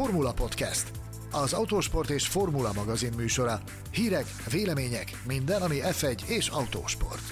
Formula 0.00 0.32
Podcast, 0.32 0.90
az 1.30 1.52
autósport 1.52 2.10
és 2.10 2.26
formula 2.26 2.72
magazin 2.72 3.12
műsora. 3.16 3.60
Hírek, 3.90 4.24
vélemények, 4.50 5.12
minden, 5.26 5.62
ami 5.62 5.76
F1 5.82 6.28
és 6.28 6.48
autósport. 6.48 7.22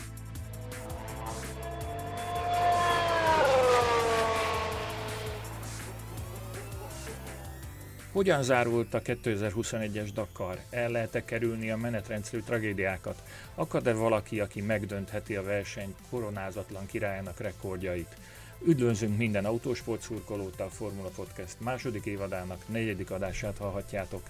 Hogyan 8.13 8.43
zárult 8.43 8.95
a 8.95 9.03
2021-es 9.03 10.09
Dakar? 10.15 10.59
El 10.71 10.91
lehet-e 10.91 11.25
kerülni 11.25 11.71
a 11.71 11.77
menetrendszerű 11.77 12.43
tragédiákat? 12.43 13.23
Akad-e 13.55 13.93
valaki, 13.93 14.41
aki 14.41 14.61
megdöntheti 14.61 15.37
a 15.37 15.43
verseny 15.43 15.95
koronázatlan 16.11 16.87
királyának 16.87 17.41
rekordjait? 17.41 18.17
Üdvözlünk 18.65 19.17
minden 19.17 19.45
autósport 19.45 20.03
szurkolót, 20.03 20.61
a 20.61 20.69
Formula 20.69 21.09
Podcast 21.17 21.57
második 21.59 22.05
évadának 22.05 22.69
negyedik 22.69 23.11
adását 23.11 23.59
hallhatjátok. 23.59 24.23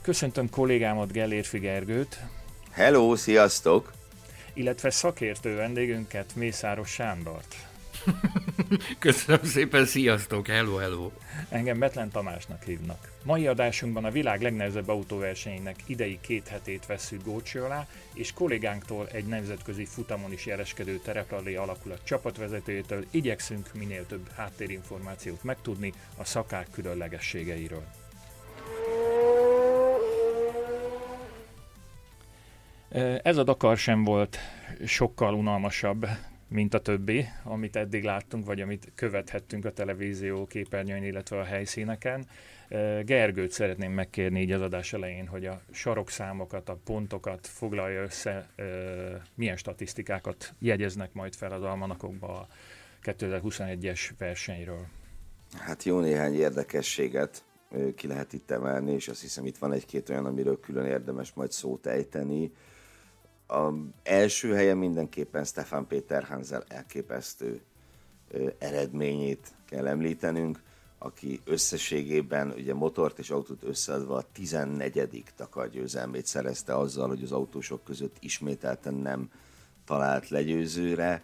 Köszöntöm 0.00 0.50
kollégámat 0.50 1.12
Gellér 1.12 1.44
Figergőt. 1.44 2.20
Hello, 2.70 3.16
sziasztok! 3.16 3.92
Illetve 4.54 4.90
szakértő 4.90 5.56
vendégünket 5.56 6.34
Mészáros 6.34 6.90
Sándort. 6.90 7.71
Köszönöm 8.98 9.44
szépen, 9.44 9.84
sziasztok, 9.84 10.46
hello, 10.46 10.76
hello! 10.76 11.10
Engem 11.48 11.78
Betlen 11.78 12.10
Tamásnak 12.10 12.62
hívnak. 12.62 13.12
Mai 13.24 13.46
adásunkban 13.46 14.04
a 14.04 14.10
világ 14.10 14.42
legnehezebb 14.42 14.88
autóversenyének 14.88 15.76
idei 15.86 16.18
két 16.20 16.48
hetét 16.48 16.86
veszük 16.86 17.24
gócső 17.24 17.62
alá, 17.62 17.86
és 18.14 18.32
kollégánktól 18.32 19.08
egy 19.12 19.24
nemzetközi 19.24 19.84
futamon 19.84 20.32
is 20.32 20.46
jeleskedő 20.46 20.98
tereprali 20.98 21.54
alakulat 21.54 22.04
csapatvezetőjétől 22.04 23.04
igyekszünk 23.10 23.70
minél 23.74 24.06
több 24.06 24.30
háttérinformációt 24.36 25.44
megtudni 25.44 25.92
a 26.16 26.24
szakák 26.24 26.66
különlegességeiről. 26.72 27.84
Ez 33.22 33.36
a 33.36 33.42
Dakar 33.42 33.76
sem 33.76 34.04
volt 34.04 34.38
sokkal 34.84 35.34
unalmasabb, 35.34 36.06
mint 36.52 36.74
a 36.74 36.80
többi, 36.80 37.24
amit 37.44 37.76
eddig 37.76 38.04
láttunk, 38.04 38.46
vagy 38.46 38.60
amit 38.60 38.92
követhettünk 38.94 39.64
a 39.64 39.72
televízió 39.72 40.46
képernyőn, 40.46 41.04
illetve 41.04 41.38
a 41.38 41.44
helyszíneken. 41.44 42.26
Gergőt 43.02 43.50
szeretném 43.50 43.92
megkérni 43.92 44.40
így 44.40 44.52
az 44.52 44.60
adás 44.60 44.92
elején, 44.92 45.26
hogy 45.26 45.46
a 45.46 45.60
sarokszámokat, 45.70 46.68
a 46.68 46.78
pontokat 46.84 47.46
foglalja 47.46 48.02
össze, 48.02 48.48
milyen 49.34 49.56
statisztikákat 49.56 50.54
jegyeznek 50.58 51.12
majd 51.12 51.34
fel 51.34 51.52
az 51.52 51.62
almanakokba 51.62 52.38
a 52.40 52.48
2021-es 53.02 54.10
versenyről. 54.18 54.86
Hát 55.58 55.82
jó 55.82 56.00
néhány 56.00 56.34
érdekességet 56.34 57.44
ki 57.94 58.06
lehet 58.06 58.32
itt 58.32 58.50
emelni, 58.50 58.92
és 58.92 59.08
azt 59.08 59.20
hiszem 59.20 59.46
itt 59.46 59.58
van 59.58 59.72
egy-két 59.72 60.08
olyan, 60.08 60.26
amiről 60.26 60.60
külön 60.60 60.86
érdemes 60.86 61.32
majd 61.32 61.52
szót 61.52 61.86
ejteni. 61.86 62.52
A 63.52 63.72
első 64.02 64.54
helyen 64.54 64.76
mindenképpen 64.76 65.44
Stefan 65.44 65.86
Péter 65.86 66.24
Hansel 66.24 66.64
elképesztő 66.68 67.60
eredményét 68.58 69.52
kell 69.66 69.86
említenünk 69.86 70.60
aki 71.04 71.40
összességében 71.44 72.50
ugye 72.56 72.74
motort 72.74 73.18
és 73.18 73.30
autót 73.30 73.62
összeadva 73.62 74.16
a 74.16 74.24
14. 74.32 75.24
takargyőzelmét 75.36 76.26
szerezte 76.26 76.76
azzal, 76.76 77.08
hogy 77.08 77.22
az 77.22 77.32
autósok 77.32 77.84
között 77.84 78.16
ismételten 78.20 78.94
nem 78.94 79.30
talált 79.84 80.28
legyőzőre. 80.28 81.22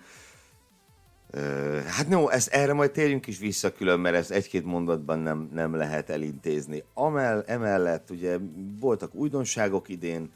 Hát 1.86 2.08
no, 2.08 2.28
ezt, 2.28 2.48
erre 2.48 2.72
majd 2.72 2.90
térjünk 2.90 3.26
is 3.26 3.38
vissza 3.38 3.72
külön, 3.72 4.00
mert 4.00 4.16
ezt 4.16 4.30
egy-két 4.30 4.64
mondatban 4.64 5.18
nem, 5.18 5.48
nem 5.52 5.74
lehet 5.74 6.10
elintézni. 6.10 6.84
Amell, 6.94 7.44
emellett 7.46 8.10
ugye 8.10 8.38
voltak 8.80 9.14
újdonságok 9.14 9.88
idén, 9.88 10.32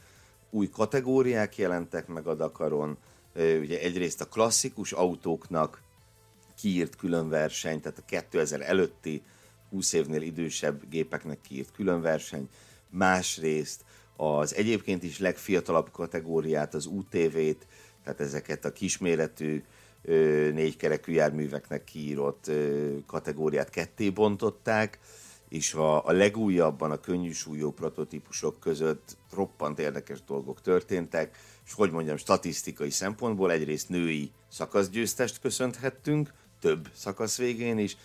új 0.53 0.69
kategóriák 0.69 1.57
jelentek 1.57 2.07
meg 2.07 2.27
a 2.27 2.35
Dakaron, 2.35 2.97
ugye 3.35 3.81
egyrészt 3.81 4.21
a 4.21 4.29
klasszikus 4.29 4.93
autóknak 4.93 5.83
kiírt 6.59 6.97
külön 6.97 7.29
verseny, 7.29 7.81
tehát 7.81 7.99
a 7.99 8.05
2000 8.07 8.61
előtti 8.61 9.23
20 9.71 9.93
évnél 9.93 10.23
idősebb 10.23 10.89
gépeknek 10.89 11.41
kiírt 11.41 11.73
külön 11.73 12.01
verseny, 12.01 12.49
másrészt 12.91 13.85
az 14.17 14.55
egyébként 14.55 15.03
is 15.03 15.19
legfiatalabb 15.19 15.91
kategóriát, 15.91 16.75
az 16.75 16.87
UTV-t, 16.87 17.67
tehát 18.05 18.21
ezeket 18.21 18.65
a 18.65 18.73
kisméretű 18.73 19.63
négykerekű 20.53 21.13
járműveknek 21.13 21.85
kiírott 21.85 22.51
kategóriát 23.07 23.71
ketté 23.71 24.11
bontották, 24.11 24.99
és 25.53 25.75
a, 25.75 26.07
a 26.07 26.13
legújabban 26.13 26.91
a 26.91 27.01
könnyű 27.01 27.33
súlyú 27.33 27.71
prototípusok 27.71 28.61
között 28.61 29.17
roppant 29.33 29.79
érdekes 29.79 30.25
dolgok 30.25 30.61
történtek, 30.61 31.39
és 31.67 31.73
hogy 31.73 31.91
mondjam, 31.91 32.17
statisztikai 32.17 32.91
szempontból 32.91 33.53
egyrészt 33.53 33.89
női 33.89 34.31
szakaszgyőztest 34.49 35.41
köszönhettünk, 35.41 36.33
több 36.61 36.89
szakasz 36.95 37.39
végén 37.39 37.79
is, 37.79 37.97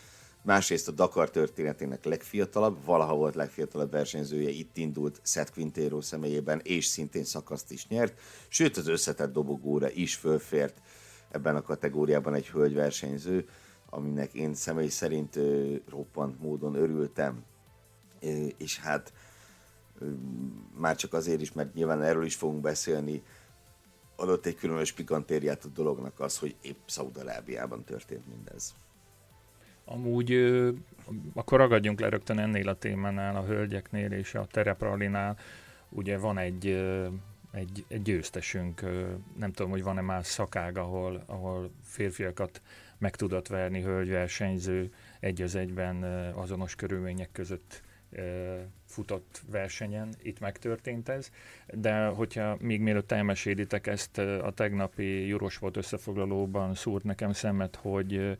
másrészt 0.41 0.88
a 0.88 0.91
Dakar 0.91 1.30
történetének 1.30 2.06
legfiatalabb, 2.06 2.85
valaha 2.85 3.16
volt 3.16 3.35
legfiatalabb 3.35 3.91
versenyzője, 3.91 4.50
itt 4.50 4.78
indult 4.78 5.22
Seth 5.24 5.52
Quintero 5.52 6.02
személyében, 6.02 6.62
és 6.64 6.85
szintén 6.85 7.24
szakaszt 7.24 7.72
is 7.72 7.88
nyert, 7.88 8.19
sőt 8.47 8.78
az 8.78 8.88
összetett 8.88 9.34
dobogóra 9.34 9.91
is 9.91 10.16
fölfért 10.16 10.81
ebben 11.31 11.56
a 11.56 11.62
kategóriában 11.62 12.34
egy 12.34 12.47
hölgyversenyző, 12.47 13.47
aminek 13.90 14.34
én 14.34 14.53
személy 14.53 14.88
szerint 14.88 15.36
ö, 15.36 15.75
roppant 15.90 16.40
módon 16.40 16.75
örültem. 16.75 17.44
Ö, 18.22 18.28
és 18.58 18.80
hát 18.80 19.14
ö, 20.00 20.06
már 20.78 20.96
csak 20.96 21.14
azért 21.14 21.42
is, 21.42 21.52
mert 21.52 21.74
nyilván 21.74 22.02
erről 22.02 22.26
is 22.26 22.36
fogunk 22.36 22.62
beszélni, 22.62 23.24
adott 24.16 24.46
egy 24.46 24.56
különös 24.56 24.92
pikantériát 24.92 25.64
a 25.64 25.68
dolognak 25.68 26.20
az, 26.20 26.38
hogy 26.38 26.56
épp 26.62 26.78
Szaudarábiában 26.86 27.84
történt 27.84 28.28
mindez. 28.28 28.76
Amúgy 29.86 30.31
akkor 31.34 31.58
ragadjunk 31.59 32.00
le 32.00 32.09
rögtön 32.09 32.40
ennél 32.40 32.70
a 32.70 32.78
témánál, 32.78 33.36
a 33.36 33.46
hölgyeknél 33.46 34.12
és 34.12 34.36
a 34.36 34.47
terepralinál. 34.52 35.38
Ugye 35.90 36.18
van 36.18 36.38
egy, 36.38 36.68
egy, 37.52 37.86
egy 37.88 38.02
győztesünk, 38.02 38.81
nem 39.38 39.52
tudom, 39.52 39.72
hogy 39.72 39.84
van-e 39.84 40.02
más 40.02 40.28
szakág, 40.28 40.78
ahol, 40.78 41.24
ahol 41.26 41.72
férfiakat 41.84 42.62
meg 42.97 43.16
tudott 43.16 43.47
verni 43.47 43.81
hölgyversenyző 43.81 44.94
egy 45.19 45.41
az 45.41 45.56
egyben 45.56 46.03
azonos 46.34 46.75
körülmények 46.75 47.30
között 47.31 47.81
futott 48.85 49.41
versenyen, 49.52 50.13
itt 50.22 50.40
megtörtént 50.40 51.09
ez, 51.09 51.31
de 51.74 52.06
hogyha 52.06 52.58
még 52.59 52.81
mielőtt 52.81 53.12
elmesélitek 53.12 53.88
ezt, 53.88 54.18
a 54.18 54.52
tegnapi 54.56 55.31
Eurosport 55.31 55.78
összefoglalóban 55.78 56.74
szúrt 56.74 57.03
nekem 57.03 57.31
szemet, 57.31 57.75
hogy 57.75 58.38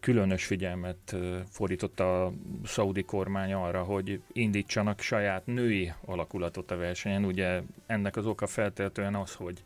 különös 0.00 0.44
figyelmet 0.44 1.16
fordított 1.50 2.00
a 2.00 2.32
szaudi 2.64 3.02
kormány 3.02 3.52
arra, 3.52 3.82
hogy 3.82 4.20
indítsanak 4.32 5.00
saját 5.00 5.46
női 5.46 5.92
alakulatot 6.04 6.70
a 6.70 6.76
versenyen. 6.76 7.24
Ugye 7.24 7.62
ennek 7.86 8.16
az 8.16 8.26
oka 8.26 8.46
feltétlenül 8.46 9.20
az, 9.20 9.34
hogy 9.34 9.62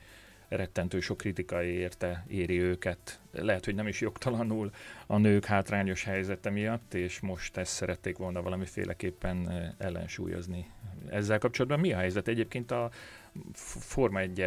rettentő 0.56 1.00
sok 1.00 1.16
kritika 1.16 1.62
érte, 1.62 2.24
éri 2.28 2.60
őket. 2.60 3.20
Lehet, 3.32 3.64
hogy 3.64 3.74
nem 3.74 3.86
is 3.86 4.00
jogtalanul 4.00 4.70
a 5.06 5.18
nők 5.18 5.44
hátrányos 5.44 6.04
helyzete 6.04 6.50
miatt, 6.50 6.94
és 6.94 7.20
most 7.20 7.56
ezt 7.56 7.72
szerették 7.72 8.16
volna 8.16 8.42
valamiféleképpen 8.42 9.74
ellensúlyozni. 9.78 10.70
Ezzel 11.10 11.38
kapcsolatban 11.38 11.80
mi 11.80 11.92
a 11.92 11.98
helyzet? 11.98 12.28
Egyébként 12.28 12.70
a 12.70 12.90
Forma 13.54 14.20
1 14.20 14.44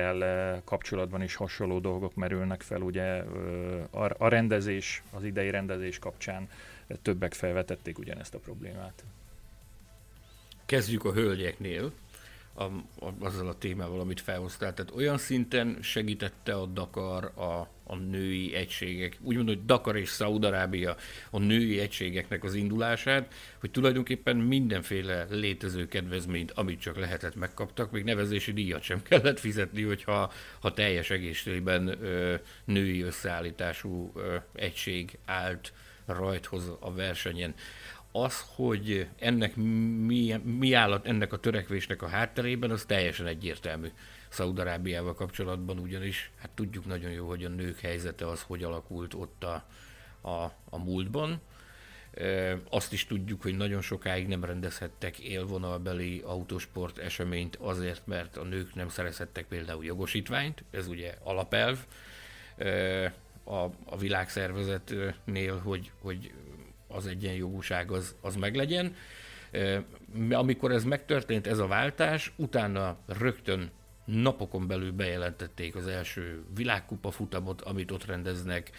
kapcsolatban 0.64 1.22
is 1.22 1.36
hasonló 1.36 1.80
dolgok 1.80 2.16
merülnek 2.16 2.62
fel, 2.62 2.82
ugye 2.82 3.24
a 4.18 4.28
rendezés, 4.28 5.04
az 5.12 5.24
idei 5.24 5.50
rendezés 5.50 6.00
kapcsán 6.00 6.50
többek 7.02 7.34
felvetették 7.34 7.98
ugyanezt 8.00 8.34
a 8.34 8.40
problémát. 8.40 9.04
Kezdjük 10.66 11.06
a 11.06 11.14
hölgyeknél 11.14 11.92
a, 12.54 12.64
a, 12.64 13.14
azzal 13.20 13.48
a 13.48 13.58
témával, 13.58 14.00
amit 14.00 14.22
felhoztál. 14.22 14.74
Tehát 14.74 14.96
olyan 14.96 15.18
szinten 15.18 15.78
segítette 15.82 16.54
a 16.54 16.66
Dakar 16.66 17.32
a, 17.36 17.68
a 17.84 17.96
női 17.96 18.56
egységek, 18.56 19.18
úgymond, 19.22 19.48
hogy 19.48 19.66
Dakar 19.66 19.96
és 19.96 20.10
Szaudarábia 20.10 20.96
a 21.30 21.40
női 21.40 21.80
egységeknek 21.80 22.44
az 22.44 22.54
indulását, 22.54 23.34
hogy 23.60 23.72
tulajdonképpen 23.72 24.36
mindenféle 24.38 25.26
létező 25.30 25.88
kedvezményt, 25.88 26.52
amit 26.52 26.82
csak 26.82 26.98
lehetett 26.98 27.36
megkaptak, 27.36 27.92
még 27.92 28.04
nevezési 28.04 28.54
díjat 28.54 28.82
sem 28.82 29.02
kellett 29.02 29.40
fizetni, 29.40 29.82
hogyha 29.82 30.32
ha 30.60 30.74
teljes 30.74 31.10
egészében 31.10 31.88
ö, 31.88 32.36
női 32.66 33.02
összeállítású 33.02 34.12
ö, 34.16 34.36
egység 34.54 35.18
állt 35.26 35.74
rajthoz 36.06 36.72
a 36.80 36.94
versenyen 36.94 37.54
az, 38.16 38.46
hogy 38.56 39.08
ennek 39.20 39.56
mi, 39.56 40.36
mi 40.44 40.74
áll 40.74 41.02
ennek 41.04 41.34
a 41.34 41.40
törekvésnek 41.40 42.02
a 42.02 42.08
hátterében, 42.08 42.72
az 42.72 42.86
teljesen 42.86 43.28
egyértelmű. 43.28 43.88
Szaudarábiával 44.30 45.14
kapcsolatban 45.14 45.80
ugyanis, 45.80 46.32
hát 46.38 46.50
tudjuk 46.50 46.86
nagyon 46.86 47.12
jó, 47.12 47.28
hogy 47.28 47.44
a 47.44 47.50
nők 47.50 47.80
helyzete 47.80 48.28
az, 48.28 48.42
hogy 48.42 48.64
alakult 48.64 49.14
ott 49.14 49.44
a, 49.44 49.66
a, 50.22 50.44
a 50.70 50.78
múltban. 50.84 51.42
Azt 52.70 52.94
is 52.94 53.06
tudjuk, 53.06 53.42
hogy 53.42 53.58
nagyon 53.58 53.82
sokáig 53.82 54.28
nem 54.28 54.44
rendezhettek 54.44 55.20
élvonalbeli 55.20 56.22
autósport 56.26 56.98
eseményt 56.98 57.56
azért, 57.56 58.08
mert 58.08 58.38
a 58.38 58.44
nők 58.44 58.76
nem 58.76 58.90
szerezhettek 58.90 59.46
például 59.46 59.86
jogosítványt, 59.86 60.64
ez 60.72 60.88
ugye 60.88 61.16
alapelv 61.24 61.78
a, 63.44 63.64
a 63.86 63.98
világszervezetnél, 64.00 65.58
hogy, 65.58 65.92
hogy 66.02 66.32
az 66.94 67.08
egyenjogúság 67.08 67.92
az, 67.92 68.16
az 68.22 68.36
meglegyen. 68.36 68.96
Amikor 70.32 70.72
ez 70.72 70.84
megtörtént, 70.84 71.48
ez 71.48 71.60
a 71.60 71.68
váltás, 71.68 72.32
utána 72.36 72.98
rögtön 73.06 73.72
napokon 74.06 74.68
belül 74.68 74.92
bejelentették 74.92 75.76
az 75.76 75.88
első 75.88 76.44
világkupa 76.56 77.12
futamot, 77.12 77.62
amit 77.62 77.92
ott 77.92 78.06
rendeznek, 78.06 78.72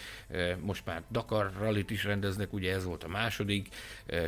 most 0.61 0.87
már 0.87 1.03
Dakar 1.11 1.53
rallit 1.59 1.91
is 1.91 2.05
rendeznek, 2.05 2.53
ugye 2.53 2.75
ez 2.75 2.85
volt 2.85 3.05
a 3.05 3.09
második, 3.09 3.69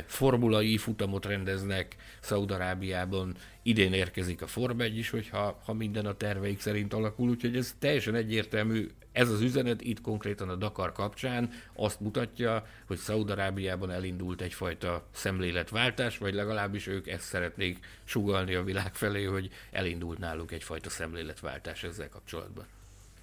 formulai 0.05 0.77
futamot 0.77 1.25
rendeznek 1.25 1.95
Szaudarábiában, 2.19 3.35
idén 3.67 3.93
érkezik 3.93 4.41
a 4.41 4.47
Form 4.47 4.79
1 4.79 4.97
is, 4.97 5.09
hogyha 5.09 5.59
ha 5.65 5.73
minden 5.73 6.05
a 6.05 6.17
terveik 6.17 6.59
szerint 6.59 6.93
alakul, 6.93 7.29
úgyhogy 7.29 7.55
ez 7.55 7.75
teljesen 7.79 8.15
egyértelmű, 8.15 8.89
ez 9.11 9.29
az 9.29 9.41
üzenet 9.41 9.81
itt 9.81 10.01
konkrétan 10.01 10.49
a 10.49 10.55
Dakar 10.55 10.91
kapcsán 10.91 11.51
azt 11.73 11.99
mutatja, 11.99 12.67
hogy 12.85 12.97
Szaudarábiában 12.97 13.91
elindult 13.91 14.41
egyfajta 14.41 15.07
szemléletváltás, 15.11 16.17
vagy 16.17 16.33
legalábbis 16.33 16.87
ők 16.87 17.07
ezt 17.07 17.23
szeretnék 17.23 17.79
sugalni 18.03 18.53
a 18.53 18.63
világ 18.63 18.95
felé, 18.95 19.23
hogy 19.23 19.49
elindult 19.71 20.17
náluk 20.17 20.51
egyfajta 20.51 20.89
szemléletváltás 20.89 21.83
ezzel 21.83 22.09
kapcsolatban. 22.09 22.65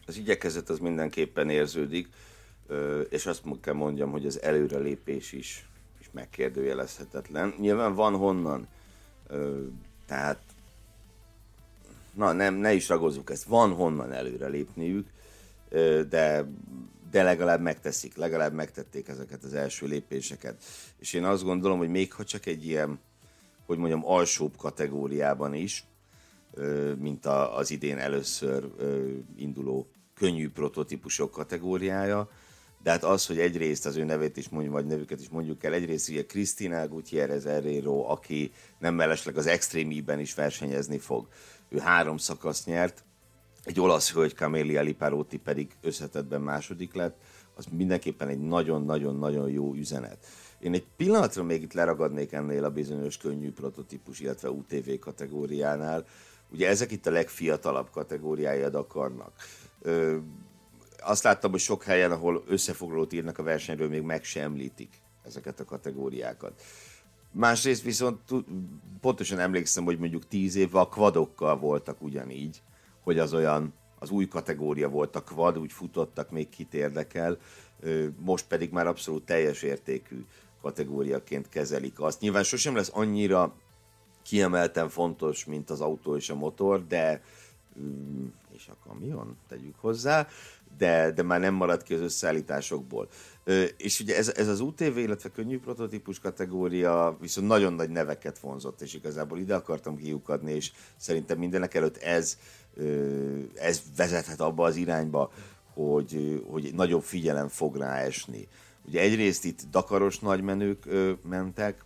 Az 0.06 0.16
igyekezet 0.16 0.68
az 0.68 0.78
mindenképpen 0.78 1.50
érződik, 1.50 2.08
és 3.08 3.26
azt 3.26 3.42
kell 3.60 3.74
mondjam, 3.74 4.10
hogy 4.10 4.26
az 4.26 4.42
előrelépés 4.42 5.32
is, 5.32 5.66
is 6.00 6.08
megkérdőjelezhetetlen. 6.12 7.54
Nyilván 7.58 7.94
van 7.94 8.16
honnan, 8.16 8.68
tehát 10.06 10.38
na 12.14 12.32
nem, 12.32 12.54
ne 12.54 12.72
is 12.72 12.88
ragozzuk 12.88 13.30
ezt, 13.30 13.44
van 13.44 13.72
honnan 13.72 14.12
előrelépniük, 14.12 15.08
de, 16.08 16.46
de 17.10 17.22
legalább 17.22 17.60
megteszik, 17.60 18.16
legalább 18.16 18.52
megtették 18.52 19.08
ezeket 19.08 19.44
az 19.44 19.54
első 19.54 19.86
lépéseket. 19.86 20.64
És 20.98 21.12
én 21.12 21.24
azt 21.24 21.44
gondolom, 21.44 21.78
hogy 21.78 21.88
még 21.88 22.12
ha 22.12 22.24
csak 22.24 22.46
egy 22.46 22.66
ilyen, 22.66 22.98
hogy 23.66 23.78
mondjam, 23.78 24.06
alsóbb 24.06 24.56
kategóriában 24.56 25.54
is, 25.54 25.84
mint 26.98 27.26
az 27.26 27.70
idén 27.70 27.98
először 27.98 28.70
induló 29.36 29.88
könnyű 30.14 30.50
prototípusok 30.50 31.30
kategóriája, 31.30 32.30
de 32.84 32.90
hát 32.90 33.04
az, 33.04 33.26
hogy 33.26 33.38
egyrészt 33.38 33.86
az 33.86 33.96
ő 33.96 34.04
nevét 34.04 34.36
is 34.36 34.48
mondjuk, 34.48 34.74
vagy 34.74 34.86
nevüket 34.86 35.20
is 35.20 35.28
mondjuk 35.28 35.64
el, 35.64 35.72
egyrészt 35.72 36.08
ugye 36.08 36.24
Cristina 36.24 36.88
Gutierrez 36.88 37.44
Herrero, 37.44 38.04
aki 38.10 38.52
nem 38.78 38.94
mellesleg 38.94 39.36
az 39.36 39.46
Extreme 39.46 40.20
is 40.20 40.34
versenyezni 40.34 40.98
fog. 40.98 41.28
Ő 41.68 41.78
három 41.78 42.16
szakaszt 42.16 42.66
nyert, 42.66 43.04
egy 43.62 43.80
olasz 43.80 44.12
hölgy, 44.12 44.34
Camelia 44.34 44.82
Liparotti 44.82 45.38
pedig 45.38 45.70
összetettben 45.80 46.40
második 46.40 46.94
lett, 46.94 47.16
az 47.54 47.66
mindenképpen 47.70 48.28
egy 48.28 48.40
nagyon-nagyon-nagyon 48.40 49.50
jó 49.50 49.74
üzenet. 49.74 50.26
Én 50.60 50.72
egy 50.72 50.86
pillanatra 50.96 51.42
még 51.42 51.62
itt 51.62 51.72
leragadnék 51.72 52.32
ennél 52.32 52.64
a 52.64 52.70
bizonyos 52.70 53.16
könnyű 53.16 53.52
prototípus, 53.52 54.20
illetve 54.20 54.50
UTV 54.50 54.90
kategóriánál. 55.00 56.04
Ugye 56.50 56.68
ezek 56.68 56.90
itt 56.90 57.06
a 57.06 57.10
legfiatalabb 57.10 57.90
kategóriájad 57.90 58.74
akarnak. 58.74 59.32
Azt 61.04 61.22
láttam, 61.22 61.50
hogy 61.50 61.60
sok 61.60 61.82
helyen, 61.82 62.12
ahol 62.12 62.44
összefoglalót 62.46 63.12
írnak 63.12 63.38
a 63.38 63.42
versenyről, 63.42 63.88
még 63.88 64.02
meg 64.02 64.24
sem 64.24 64.42
említik 64.42 65.00
ezeket 65.22 65.60
a 65.60 65.64
kategóriákat. 65.64 66.62
Másrészt 67.32 67.82
viszont 67.82 68.20
pontosan 69.00 69.38
emlékszem, 69.38 69.84
hogy 69.84 69.98
mondjuk 69.98 70.28
tíz 70.28 70.54
évvel 70.54 70.80
a 70.80 70.88
kvadokkal 70.88 71.58
voltak 71.58 72.02
ugyanígy, 72.02 72.62
hogy 73.02 73.18
az 73.18 73.34
olyan, 73.34 73.72
az 73.98 74.10
új 74.10 74.28
kategória 74.28 74.88
volt 74.88 75.16
a 75.16 75.24
quad, 75.24 75.58
úgy 75.58 75.72
futottak, 75.72 76.30
még 76.30 76.48
kit 76.48 76.74
érdekel, 76.74 77.38
most 78.18 78.46
pedig 78.46 78.70
már 78.70 78.86
abszolút 78.86 79.24
teljes 79.24 79.62
értékű 79.62 80.24
kategóriaként 80.62 81.48
kezelik 81.48 82.00
azt. 82.00 82.20
Nyilván 82.20 82.42
sosem 82.42 82.74
lesz 82.74 82.90
annyira 82.94 83.54
kiemelten 84.22 84.88
fontos, 84.88 85.44
mint 85.44 85.70
az 85.70 85.80
autó 85.80 86.16
és 86.16 86.30
a 86.30 86.34
motor, 86.34 86.86
de 86.86 87.22
és 88.52 88.68
a 88.68 88.88
kamion, 88.88 89.36
tegyük 89.48 89.74
hozzá, 89.78 90.28
de, 90.78 91.10
de 91.10 91.22
már 91.22 91.40
nem 91.40 91.54
marad 91.54 91.82
ki 91.82 91.94
az 91.94 92.00
összeállításokból. 92.00 93.08
És 93.76 94.00
ugye 94.00 94.16
ez, 94.16 94.28
ez 94.36 94.48
az 94.48 94.60
UTV, 94.60 94.96
illetve 94.96 95.28
könnyű 95.28 95.58
prototípus 95.58 96.18
kategória 96.18 97.16
viszont 97.20 97.46
nagyon 97.46 97.72
nagy 97.72 97.90
neveket 97.90 98.38
vonzott, 98.38 98.80
és 98.80 98.94
igazából 98.94 99.38
ide 99.38 99.54
akartam 99.54 99.96
kiukadni, 99.96 100.52
és 100.52 100.72
szerintem 100.96 101.38
mindenek 101.38 101.74
előtt 101.74 101.96
ez 101.96 102.38
ez 103.54 103.82
vezethet 103.96 104.40
abba 104.40 104.64
az 104.64 104.76
irányba, 104.76 105.30
hogy, 105.74 106.42
hogy 106.50 106.74
nagyobb 106.74 107.02
figyelem 107.02 107.48
fog 107.48 107.76
rá 107.76 107.96
esni. 107.96 108.48
Ugye 108.86 109.00
egyrészt 109.00 109.44
itt 109.44 109.62
Dakaros 109.70 110.18
nagymenők 110.18 110.84
mentek, 111.28 111.84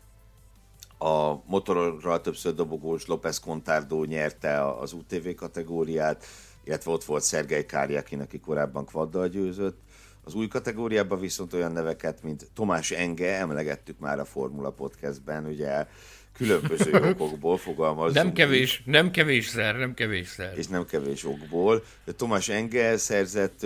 a 0.99 1.43
motorral 1.47 2.21
többször 2.21 2.55
dobogós 2.55 3.07
López 3.07 3.41
Contardo 3.41 4.05
nyerte 4.05 4.69
az 4.69 4.93
UTV 4.93 5.29
kategóriát, 5.37 6.25
illetve 6.69 6.91
ott 6.91 7.05
volt 7.05 7.23
Szergej 7.23 7.67
Kárjakin, 7.67 8.21
aki 8.21 8.41
korábban 8.41 8.85
kvaddal 8.85 9.29
győzött. 9.29 9.79
Az 10.25 10.35
új 10.35 10.49
kategóriában 10.49 11.21
viszont 11.21 11.53
olyan 11.53 11.73
neveket, 11.73 12.23
mint 12.23 12.51
Tomás 12.55 12.91
Enge, 12.91 13.39
emlegettük 13.39 13.99
már 13.99 14.19
a 14.19 14.25
Formula 14.25 14.71
Podcastben, 14.71 15.45
ugye 15.45 15.87
különböző 16.33 16.93
okokból 17.11 17.57
fogalmazunk. 17.57 18.15
Nem 18.15 18.33
kevés, 18.33 18.83
nem 18.85 19.11
kevésszer, 19.11 19.77
nem 19.77 19.95
kevésszer. 19.95 20.59
És 20.59 20.67
nem 20.67 20.87
kevés 20.87 21.25
okból. 21.25 21.85
Tomás 22.17 22.49
Engel 22.49 22.97
szerzett 22.97 23.59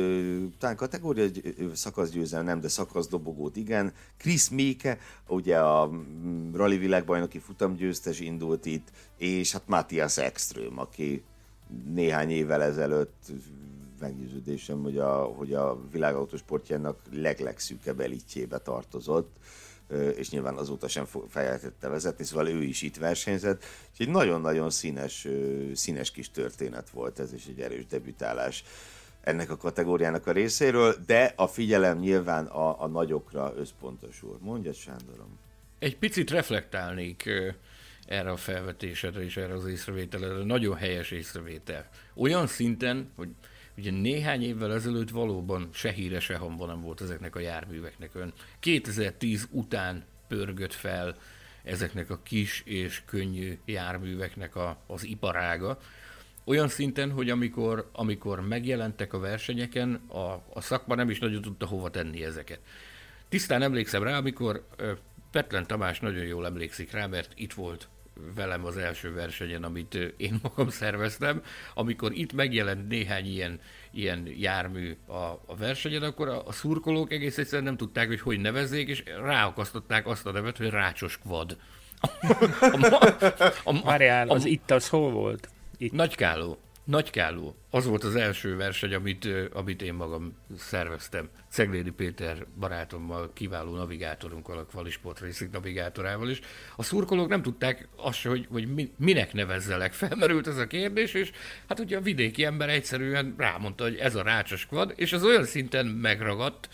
talán 0.58 0.76
kategória 0.76 1.26
szakaszgyőzelem, 1.72 2.44
nem, 2.44 2.60
de 2.60 2.68
szakaszdobogót 2.68 3.56
igen. 3.56 3.92
Chris 4.18 4.50
Méke, 4.50 4.98
ugye 5.26 5.58
a 5.58 5.86
mm, 5.86 6.54
rally 6.54 6.76
világbajnoki 6.76 7.38
futamgyőztes 7.38 8.20
indult 8.20 8.66
itt, 8.66 8.88
és 9.18 9.52
hát 9.52 9.62
Matthias 9.66 10.18
Ekström, 10.18 10.78
aki 10.78 11.24
néhány 11.94 12.30
évvel 12.30 12.62
ezelőtt 12.62 13.32
meggyőződésem, 14.00 14.82
hogy 14.82 14.98
a, 14.98 15.22
hogy 15.22 15.54
a 15.54 15.80
világautósportjának 15.92 16.98
leglegszűkebb 17.10 18.00
elitjébe 18.00 18.58
tartozott 18.58 19.36
és 20.16 20.30
nyilván 20.30 20.56
azóta 20.56 20.88
sem 20.88 21.06
fejlesztette 21.28 21.88
vezetni, 21.88 22.24
szóval 22.24 22.48
ő 22.48 22.62
is 22.62 22.82
itt 22.82 22.96
versenyzett. 22.96 23.64
És 23.92 23.98
egy 23.98 24.08
nagyon-nagyon 24.08 24.70
színes, 24.70 25.26
színes 25.74 26.10
kis 26.10 26.30
történet 26.30 26.90
volt 26.90 27.18
ez, 27.18 27.32
és 27.32 27.46
egy 27.46 27.60
erős 27.60 27.86
debütálás 27.86 28.64
ennek 29.20 29.50
a 29.50 29.56
kategóriának 29.56 30.26
a 30.26 30.32
részéről, 30.32 30.94
de 31.06 31.32
a 31.36 31.46
figyelem 31.46 31.98
nyilván 31.98 32.46
a, 32.46 32.82
a 32.82 32.86
nagyokra 32.86 33.54
összpontosul. 33.56 34.38
Mondja, 34.40 34.72
Sándorom. 34.72 35.38
Egy 35.78 35.98
picit 35.98 36.30
reflektálnék 36.30 37.30
erre 38.12 38.30
a 38.30 38.36
felvetésedre 38.36 39.24
és 39.24 39.36
erre 39.36 39.54
az 39.54 39.66
észrevételre. 39.66 40.44
Nagyon 40.44 40.76
helyes 40.76 41.10
észrevétel. 41.10 41.88
Olyan 42.14 42.46
szinten, 42.46 43.10
hogy 43.16 43.28
Ugye 43.76 43.90
néhány 43.90 44.42
évvel 44.42 44.72
ezelőtt 44.72 45.10
valóban 45.10 45.68
se 45.72 45.90
híre, 45.90 46.20
se 46.20 46.36
hamba 46.36 46.66
nem 46.66 46.80
volt 46.80 47.00
ezeknek 47.00 47.36
a 47.36 47.40
járműveknek. 47.40 48.14
Ön 48.14 48.32
2010 48.60 49.48
után 49.50 50.04
pörgött 50.28 50.72
fel 50.72 51.16
ezeknek 51.64 52.10
a 52.10 52.20
kis 52.22 52.62
és 52.64 53.02
könnyű 53.06 53.58
járműveknek 53.64 54.56
a, 54.56 54.82
az 54.86 55.04
iparága. 55.04 55.78
Olyan 56.44 56.68
szinten, 56.68 57.10
hogy 57.10 57.30
amikor, 57.30 57.90
amikor 57.92 58.40
megjelentek 58.40 59.12
a 59.12 59.18
versenyeken, 59.18 59.94
a, 59.94 60.42
a 60.52 60.60
szakma 60.60 60.94
nem 60.94 61.10
is 61.10 61.18
nagyon 61.18 61.42
tudta 61.42 61.66
hova 61.66 61.90
tenni 61.90 62.24
ezeket. 62.24 62.60
Tisztán 63.28 63.62
emlékszem 63.62 64.02
rá, 64.02 64.16
amikor 64.16 64.66
Petlen 65.30 65.66
Tamás 65.66 66.00
nagyon 66.00 66.24
jól 66.24 66.46
emlékszik 66.46 66.90
rá, 66.90 67.06
mert 67.06 67.32
itt 67.34 67.52
volt 67.52 67.88
velem 68.34 68.64
az 68.64 68.76
első 68.76 69.12
versenyen, 69.14 69.62
amit 69.62 69.94
én 70.16 70.40
magam 70.42 70.68
szerveztem, 70.68 71.42
amikor 71.74 72.12
itt 72.12 72.32
megjelent 72.32 72.88
néhány 72.88 73.26
ilyen, 73.26 73.60
ilyen 73.90 74.28
jármű 74.38 74.96
a, 75.06 75.14
a 75.46 75.56
versenyen, 75.58 76.02
akkor 76.02 76.28
a, 76.28 76.46
a 76.46 76.52
szurkolók 76.52 77.12
egész 77.12 77.38
egyszerűen 77.38 77.64
nem 77.64 77.76
tudták, 77.76 78.06
hogy 78.06 78.20
hogy 78.20 78.40
nevezzék, 78.40 78.88
és 78.88 79.02
ráakasztották 79.24 80.06
azt 80.06 80.26
a 80.26 80.32
nevet, 80.32 80.56
hogy 80.56 80.70
rácsos 80.70 81.18
kvad. 81.18 81.56
Várjál, 83.84 84.28
az 84.28 84.44
itt 84.44 84.70
az 84.70 84.88
hol 84.88 85.10
volt? 85.10 85.48
Itt. 85.76 85.92
Nagykáló. 85.92 86.58
Nagykáló. 86.84 87.56
Az 87.70 87.86
volt 87.86 88.04
az 88.04 88.16
első 88.16 88.56
verseny, 88.56 88.94
amit, 88.94 89.28
amit 89.52 89.82
én 89.82 89.94
magam 89.94 90.36
szerveztem. 90.56 91.28
Ceglédi 91.50 91.90
Péter 91.90 92.46
barátommal, 92.58 93.30
kiváló 93.32 93.74
navigátorunkkal, 93.74 94.58
a 94.58 94.64
Kvalisport 94.64 95.20
Racing 95.20 95.50
navigátorával 95.50 96.28
is. 96.30 96.40
A 96.76 96.82
szurkolók 96.82 97.28
nem 97.28 97.42
tudták 97.42 97.88
azt 97.96 98.18
se, 98.18 98.28
hogy, 98.28 98.46
hogy 98.50 98.90
minek 98.96 99.32
nevezzelek. 99.32 99.92
Felmerült 99.92 100.46
ez 100.46 100.56
a 100.56 100.66
kérdés, 100.66 101.14
és 101.14 101.30
hát 101.68 101.80
ugye 101.80 101.96
a 101.96 102.00
vidéki 102.00 102.44
ember 102.44 102.68
egyszerűen 102.68 103.34
rámondta, 103.38 103.84
hogy 103.84 103.96
ez 103.96 104.14
a 104.14 104.22
rácsos 104.22 104.66
kvad, 104.66 104.92
és 104.96 105.12
az 105.12 105.24
olyan 105.24 105.44
szinten 105.44 105.86
megragadt, 105.86 106.68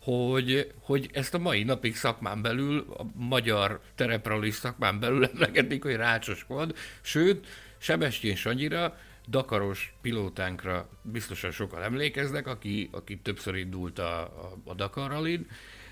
hogy, 0.00 0.72
hogy 0.80 1.08
ezt 1.12 1.34
a 1.34 1.38
mai 1.38 1.62
napig 1.62 1.96
szakmán 1.96 2.42
belül, 2.42 2.86
a 2.98 3.04
magyar 3.14 3.80
terepralis 3.94 4.54
szakmán 4.54 5.00
belül 5.00 5.24
emlegetik, 5.32 5.82
hogy 5.82 5.96
rácsos 5.96 6.44
kvad, 6.44 6.74
sőt, 7.00 7.46
Sebestyén 7.78 8.36
Sanyira, 8.36 8.96
Dakaros 9.28 9.94
pilótánkra 10.00 10.88
biztosan 11.02 11.50
sokan 11.50 11.82
emlékeznek, 11.82 12.46
aki, 12.46 12.88
aki 12.92 13.18
többször 13.18 13.54
indult 13.54 13.98
a, 13.98 14.20
a, 14.20 14.56
a 14.64 14.74
Dakar 14.74 15.10
Rallyn, 15.10 15.46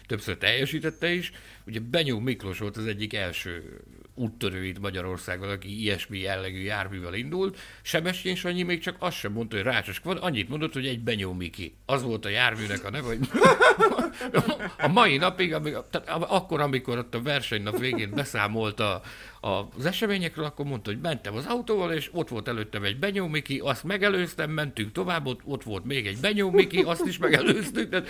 többször 0.07 0.39
teljesítette 0.39 1.13
is. 1.13 1.33
Ugye 1.67 1.81
Benyó 1.81 2.19
Miklós 2.19 2.59
volt 2.59 2.77
az 2.77 2.87
egyik 2.87 3.15
első 3.15 3.81
úttörő 4.15 4.65
itt 4.65 4.79
Magyarországon, 4.79 5.49
aki 5.49 5.81
ilyesmi 5.81 6.19
jellegű 6.19 6.63
járművel 6.63 7.15
indult. 7.15 7.59
Sebestyén 7.83 8.35
Sanyi 8.35 8.63
még 8.63 8.81
csak 8.81 8.97
azt 8.99 9.17
sem 9.17 9.33
mondta, 9.33 9.57
hogy 9.57 9.65
rácsos 9.65 9.99
van, 9.99 10.17
annyit 10.17 10.49
mondott, 10.49 10.73
hogy 10.73 10.87
egy 10.87 11.01
Benyó. 11.01 11.37
Az 11.87 12.03
volt 12.03 12.25
a 12.25 12.29
járműnek 12.29 12.85
a 12.85 12.91
neve, 12.91 13.07
hogy 13.07 13.19
a 14.79 14.89
mai 14.89 15.17
napig, 15.17 15.55
amíg, 15.55 15.77
tehát 15.91 16.09
akkor, 16.09 16.61
amikor 16.61 16.99
ott 16.99 17.15
a 17.15 17.23
versenynap 17.23 17.79
végén 17.79 18.11
beszámolt 18.11 18.81
a, 18.81 19.03
az 19.41 19.87
eseményekről, 19.87 20.45
akkor 20.45 20.65
mondta, 20.67 20.91
hogy 20.91 21.01
mentem 21.01 21.35
az 21.35 21.47
autóval, 21.47 21.93
és 21.93 22.11
ott 22.13 22.29
volt 22.29 22.49
előttem 22.49 22.85
egy 22.85 22.99
Benyó 22.99 23.31
azt 23.59 23.85
megelőztem, 23.85 24.51
mentünk 24.51 24.93
tovább, 24.93 25.27
ott, 25.27 25.41
ott 25.45 25.63
volt 25.63 25.85
még 25.85 26.07
egy 26.07 26.19
Benyó 26.19 26.61
azt 26.85 27.07
is 27.07 27.19
megelőztük. 27.19 27.89
Tehát, 27.89 28.09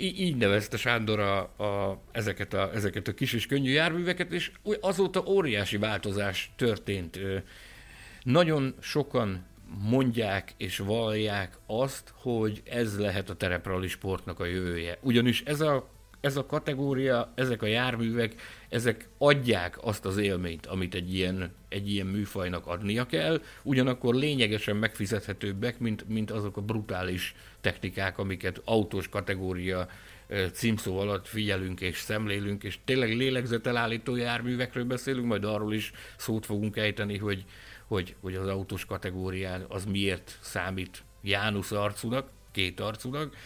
így 0.00 0.36
nevezte 0.36 0.76
Sándor 0.76 1.20
a, 1.20 1.38
a, 1.38 2.02
ezeket, 2.12 2.54
a, 2.54 2.70
ezeket 2.74 3.08
a 3.08 3.14
kis 3.14 3.32
és 3.32 3.46
könnyű 3.46 3.70
járműveket, 3.70 4.32
és 4.32 4.50
azóta 4.80 5.24
óriási 5.26 5.76
változás 5.76 6.50
történt. 6.56 7.18
Nagyon 8.22 8.74
sokan 8.80 9.46
mondják 9.80 10.54
és 10.56 10.78
vallják 10.78 11.58
azt, 11.66 12.12
hogy 12.14 12.62
ez 12.64 12.98
lehet 12.98 13.30
a 13.30 13.34
tereprali 13.34 13.88
sportnak 13.88 14.40
a 14.40 14.44
jövője. 14.44 14.98
Ugyanis 15.00 15.42
ez 15.42 15.60
a 15.60 15.88
ez 16.20 16.36
a 16.36 16.46
kategória, 16.46 17.32
ezek 17.34 17.62
a 17.62 17.66
járművek, 17.66 18.34
ezek 18.68 19.08
adják 19.18 19.78
azt 19.80 20.04
az 20.04 20.16
élményt, 20.16 20.66
amit 20.66 20.94
egy 20.94 21.14
ilyen, 21.14 21.54
egy 21.68 21.92
ilyen 21.92 22.06
műfajnak 22.06 22.66
adnia 22.66 23.06
kell, 23.06 23.42
ugyanakkor 23.62 24.14
lényegesen 24.14 24.76
megfizethetőbbek, 24.76 25.78
mint, 25.78 26.08
mint 26.08 26.30
azok 26.30 26.56
a 26.56 26.60
brutális 26.60 27.34
technikák, 27.60 28.18
amiket 28.18 28.60
autós 28.64 29.08
kategória 29.08 29.88
címszó 30.52 30.98
alatt 30.98 31.26
figyelünk 31.26 31.80
és 31.80 31.98
szemlélünk, 31.98 32.62
és 32.62 32.78
tényleg 32.84 33.16
lélegzetelállító 33.16 34.16
járművekről 34.16 34.84
beszélünk, 34.84 35.26
majd 35.26 35.44
arról 35.44 35.74
is 35.74 35.92
szót 36.16 36.46
fogunk 36.46 36.76
ejteni, 36.76 37.18
hogy, 37.18 37.44
hogy, 37.86 38.14
hogy 38.20 38.34
az 38.34 38.48
autós 38.48 38.84
kategórián 38.84 39.64
az 39.68 39.84
miért 39.84 40.38
számít 40.40 41.02
Jánusz 41.22 41.72
arcunak, 41.72 42.30
két 42.52 42.80
arcunak, 42.80 43.36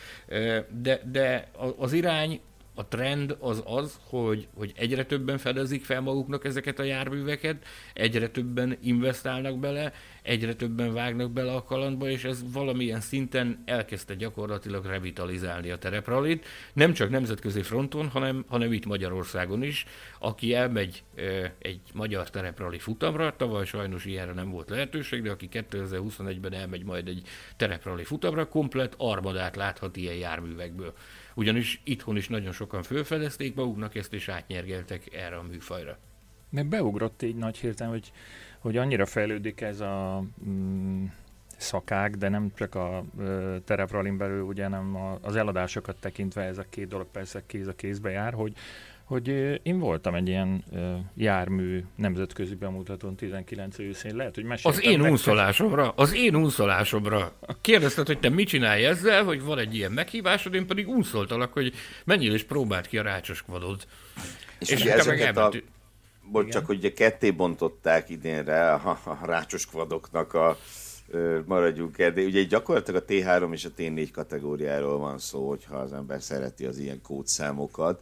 de, 0.82 1.02
de 1.12 1.50
az 1.76 1.92
irány 1.92 2.40
a 2.74 2.86
trend 2.88 3.36
az 3.40 3.62
az, 3.66 4.00
hogy, 4.04 4.48
hogy 4.54 4.72
egyre 4.76 5.04
többen 5.04 5.38
fedezik 5.38 5.84
fel 5.84 6.00
maguknak 6.00 6.44
ezeket 6.44 6.78
a 6.78 6.82
járműveket, 6.82 7.64
egyre 7.92 8.28
többen 8.28 8.78
investálnak 8.82 9.58
bele, 9.58 9.92
egyre 10.22 10.54
többen 10.54 10.92
vágnak 10.92 11.30
bele 11.30 11.52
a 11.52 11.62
kalandba, 11.62 12.08
és 12.08 12.24
ez 12.24 12.52
valamilyen 12.52 13.00
szinten 13.00 13.62
elkezdte 13.64 14.14
gyakorlatilag 14.14 14.84
revitalizálni 14.84 15.70
a 15.70 15.78
terepralit, 15.78 16.46
nem 16.72 16.92
csak 16.92 17.10
nemzetközi 17.10 17.62
fronton, 17.62 18.08
hanem, 18.08 18.44
hanem 18.48 18.72
itt 18.72 18.86
Magyarországon 18.86 19.62
is. 19.62 19.86
Aki 20.18 20.54
elmegy 20.54 21.02
e, 21.14 21.54
egy 21.58 21.80
magyar 21.92 22.30
tereprali 22.30 22.78
futamra, 22.78 23.36
tavaly 23.36 23.64
sajnos 23.64 24.04
ilyenre 24.04 24.32
nem 24.32 24.50
volt 24.50 24.70
lehetőség, 24.70 25.22
de 25.22 25.30
aki 25.30 25.48
2021-ben 25.52 26.52
elmegy 26.52 26.84
majd 26.84 27.08
egy 27.08 27.22
tereprali 27.56 28.04
futamra, 28.04 28.48
komplet 28.48 28.94
armadát 28.96 29.56
láthat 29.56 29.96
ilyen 29.96 30.14
járművekből 30.14 30.92
ugyanis 31.34 31.80
itthon 31.84 32.16
is 32.16 32.28
nagyon 32.28 32.52
sokan 32.52 32.82
fölfedezték 32.82 33.54
maguknak 33.54 33.94
ezt, 33.94 34.12
és 34.12 34.28
átnyergeltek 34.28 35.14
erre 35.14 35.36
a 35.36 35.42
műfajra. 35.42 35.98
Mert 36.48 36.66
beugrott 36.66 37.22
így 37.22 37.36
nagy 37.36 37.58
hirtelen, 37.58 37.92
hogy, 37.92 38.12
hogy 38.58 38.76
annyira 38.76 39.06
fejlődik 39.06 39.60
ez 39.60 39.80
a 39.80 40.24
mm, 40.44 41.04
szakák, 41.56 42.16
de 42.16 42.28
nem 42.28 42.52
csak 42.54 42.74
a 42.74 43.04
ö, 43.18 43.56
belül, 44.16 44.42
ugye 44.42 44.68
nem 44.68 44.96
a, 44.96 45.18
az 45.20 45.36
eladásokat 45.36 45.96
tekintve 46.00 46.42
ez 46.42 46.58
a 46.58 46.64
két 46.68 46.88
dolog 46.88 47.06
persze 47.06 47.42
kéz 47.46 47.66
a 47.66 47.74
kézbe 47.74 48.10
jár, 48.10 48.32
hogy 48.32 48.52
hogy 49.04 49.28
én 49.62 49.78
voltam 49.78 50.14
egy 50.14 50.28
ilyen 50.28 50.64
jármű 51.14 51.84
nemzetközi 51.96 52.54
bemutatón 52.54 53.16
19 53.16 53.78
őszén, 53.78 54.16
lehet, 54.16 54.34
hogy 54.34 54.44
meséltem 54.44 54.80
Az 54.80 54.86
én 54.86 55.00
unszolásomra, 55.00 55.92
az 55.96 56.14
én 56.14 56.34
unszolásomra. 56.34 57.32
Kérdezted, 57.60 58.06
hogy 58.06 58.18
te 58.18 58.28
mit 58.28 58.48
csinálj 58.48 58.84
ezzel, 58.84 59.24
hogy 59.24 59.42
van 59.42 59.58
egy 59.58 59.74
ilyen 59.74 59.92
meghívásod, 59.92 60.54
én 60.54 60.66
pedig 60.66 60.88
unszoltalak, 60.88 61.52
hogy 61.52 61.72
mennyire 62.04 62.34
is 62.34 62.42
próbált 62.42 62.86
ki 62.86 62.98
a 62.98 63.02
rácsos 63.02 63.42
kvadot. 63.42 63.86
És, 64.58 64.70
és 64.70 64.80
ugye 64.80 64.94
ezeket 64.94 65.36
a, 65.36 65.52
bocs, 66.30 66.48
csak 66.48 66.66
hogy 66.66 66.76
ugye 66.76 66.92
ketté 66.92 67.30
bontották 67.30 68.10
idénre 68.10 68.72
a, 68.72 69.00
a 69.04 69.26
rácsos 69.26 69.66
kvadoknak 69.66 70.34
a 70.34 70.58
maradjunk 71.44 71.98
el, 71.98 72.12
de 72.12 72.22
ugye 72.22 72.42
gyakorlatilag 72.42 73.02
a 73.02 73.12
T3 73.12 73.52
és 73.52 73.64
a 73.64 73.70
T4 73.78 74.08
kategóriáról 74.12 74.98
van 74.98 75.18
szó, 75.18 75.48
hogyha 75.48 75.76
az 75.76 75.92
ember 75.92 76.22
szereti 76.22 76.64
az 76.64 76.78
ilyen 76.78 77.00
kódszámokat 77.02 78.00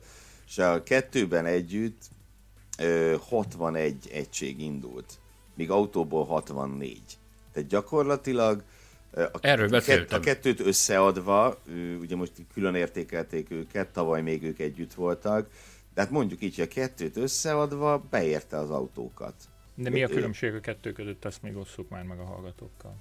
és 0.51 0.59
a 0.59 0.83
kettőben 0.83 1.47
együtt 1.47 2.03
ö, 2.79 3.17
61 3.29 4.09
egység 4.13 4.61
indult, 4.61 5.19
míg 5.55 5.71
autóból 5.71 6.25
64. 6.25 7.03
Tehát 7.53 7.69
gyakorlatilag 7.69 8.63
a, 9.13 9.39
Erről 9.41 9.83
kett, 9.83 10.13
a 10.13 10.21
kettőt 10.21 10.61
összeadva, 10.61 11.59
ugye 12.01 12.17
most 12.17 12.33
külön 12.53 12.75
értékelték 12.75 13.51
őket, 13.51 13.89
tavaly 13.89 14.23
még 14.23 14.43
ők 14.43 14.59
együtt 14.59 14.95
voltak, 14.95 15.51
de 15.95 16.01
hát 16.01 16.11
mondjuk 16.11 16.43
így, 16.43 16.55
hogy 16.55 16.65
a 16.65 16.75
kettőt 16.75 17.17
összeadva 17.17 18.07
beérte 18.11 18.57
az 18.57 18.71
autókat. 18.71 19.35
De 19.75 19.91
mi 19.91 20.03
a 20.03 20.09
különbség 20.09 20.55
a 20.55 20.61
kettő 20.61 20.93
között, 20.93 21.25
ezt 21.25 21.43
még 21.43 21.57
osszuk 21.57 21.89
már 21.89 22.05
meg 22.05 22.19
a 22.19 22.25
hallgatókkal. 22.25 22.97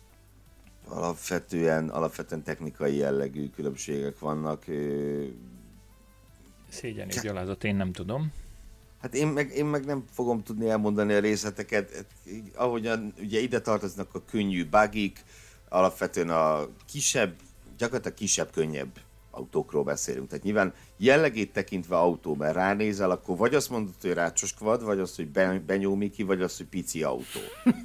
Alapvetően, 0.87 1.89
alapvetően 1.89 2.43
technikai 2.43 2.95
jellegű 2.95 3.49
különbségek 3.49 4.19
vannak 4.19 4.63
Szégyen 6.69 7.07
és 7.07 7.21
gyalázat, 7.21 7.63
én 7.63 7.75
nem 7.75 7.91
tudom. 7.91 8.31
Hát 9.01 9.15
én 9.15 9.27
meg, 9.27 9.51
én 9.51 9.65
meg 9.65 9.85
nem 9.85 10.03
fogom 10.11 10.43
tudni 10.43 10.69
elmondani 10.69 11.13
a 11.13 11.19
részleteket. 11.19 12.05
Ahogyan 12.55 13.13
ugye 13.19 13.39
ide 13.39 13.61
tartoznak 13.61 14.15
a 14.15 14.23
könnyű 14.25 14.65
bugik, 14.65 15.23
alapvetően 15.69 16.29
a 16.29 16.67
kisebb, 16.91 17.35
gyakorlatilag 17.77 18.17
kisebb, 18.17 18.51
könnyebb 18.51 18.99
autókról 19.31 19.83
beszélünk. 19.83 20.27
Tehát 20.27 20.43
nyilván 20.43 20.73
jellegét 20.97 21.53
tekintve 21.53 21.97
autó, 21.97 22.35
mert 22.35 22.55
ránézel, 22.55 23.11
akkor 23.11 23.38
vagy 23.38 23.55
azt 23.55 23.69
mondod, 23.69 23.93
hogy 24.01 24.13
rácsos 24.13 24.53
kvad, 24.53 24.83
vagy 24.83 24.99
azt, 24.99 25.15
hogy 25.15 25.27
benyómi 25.65 26.09
ki, 26.09 26.23
vagy 26.23 26.41
azt, 26.41 26.57
hogy 26.57 26.65
pici 26.65 27.03
autó. 27.03 27.39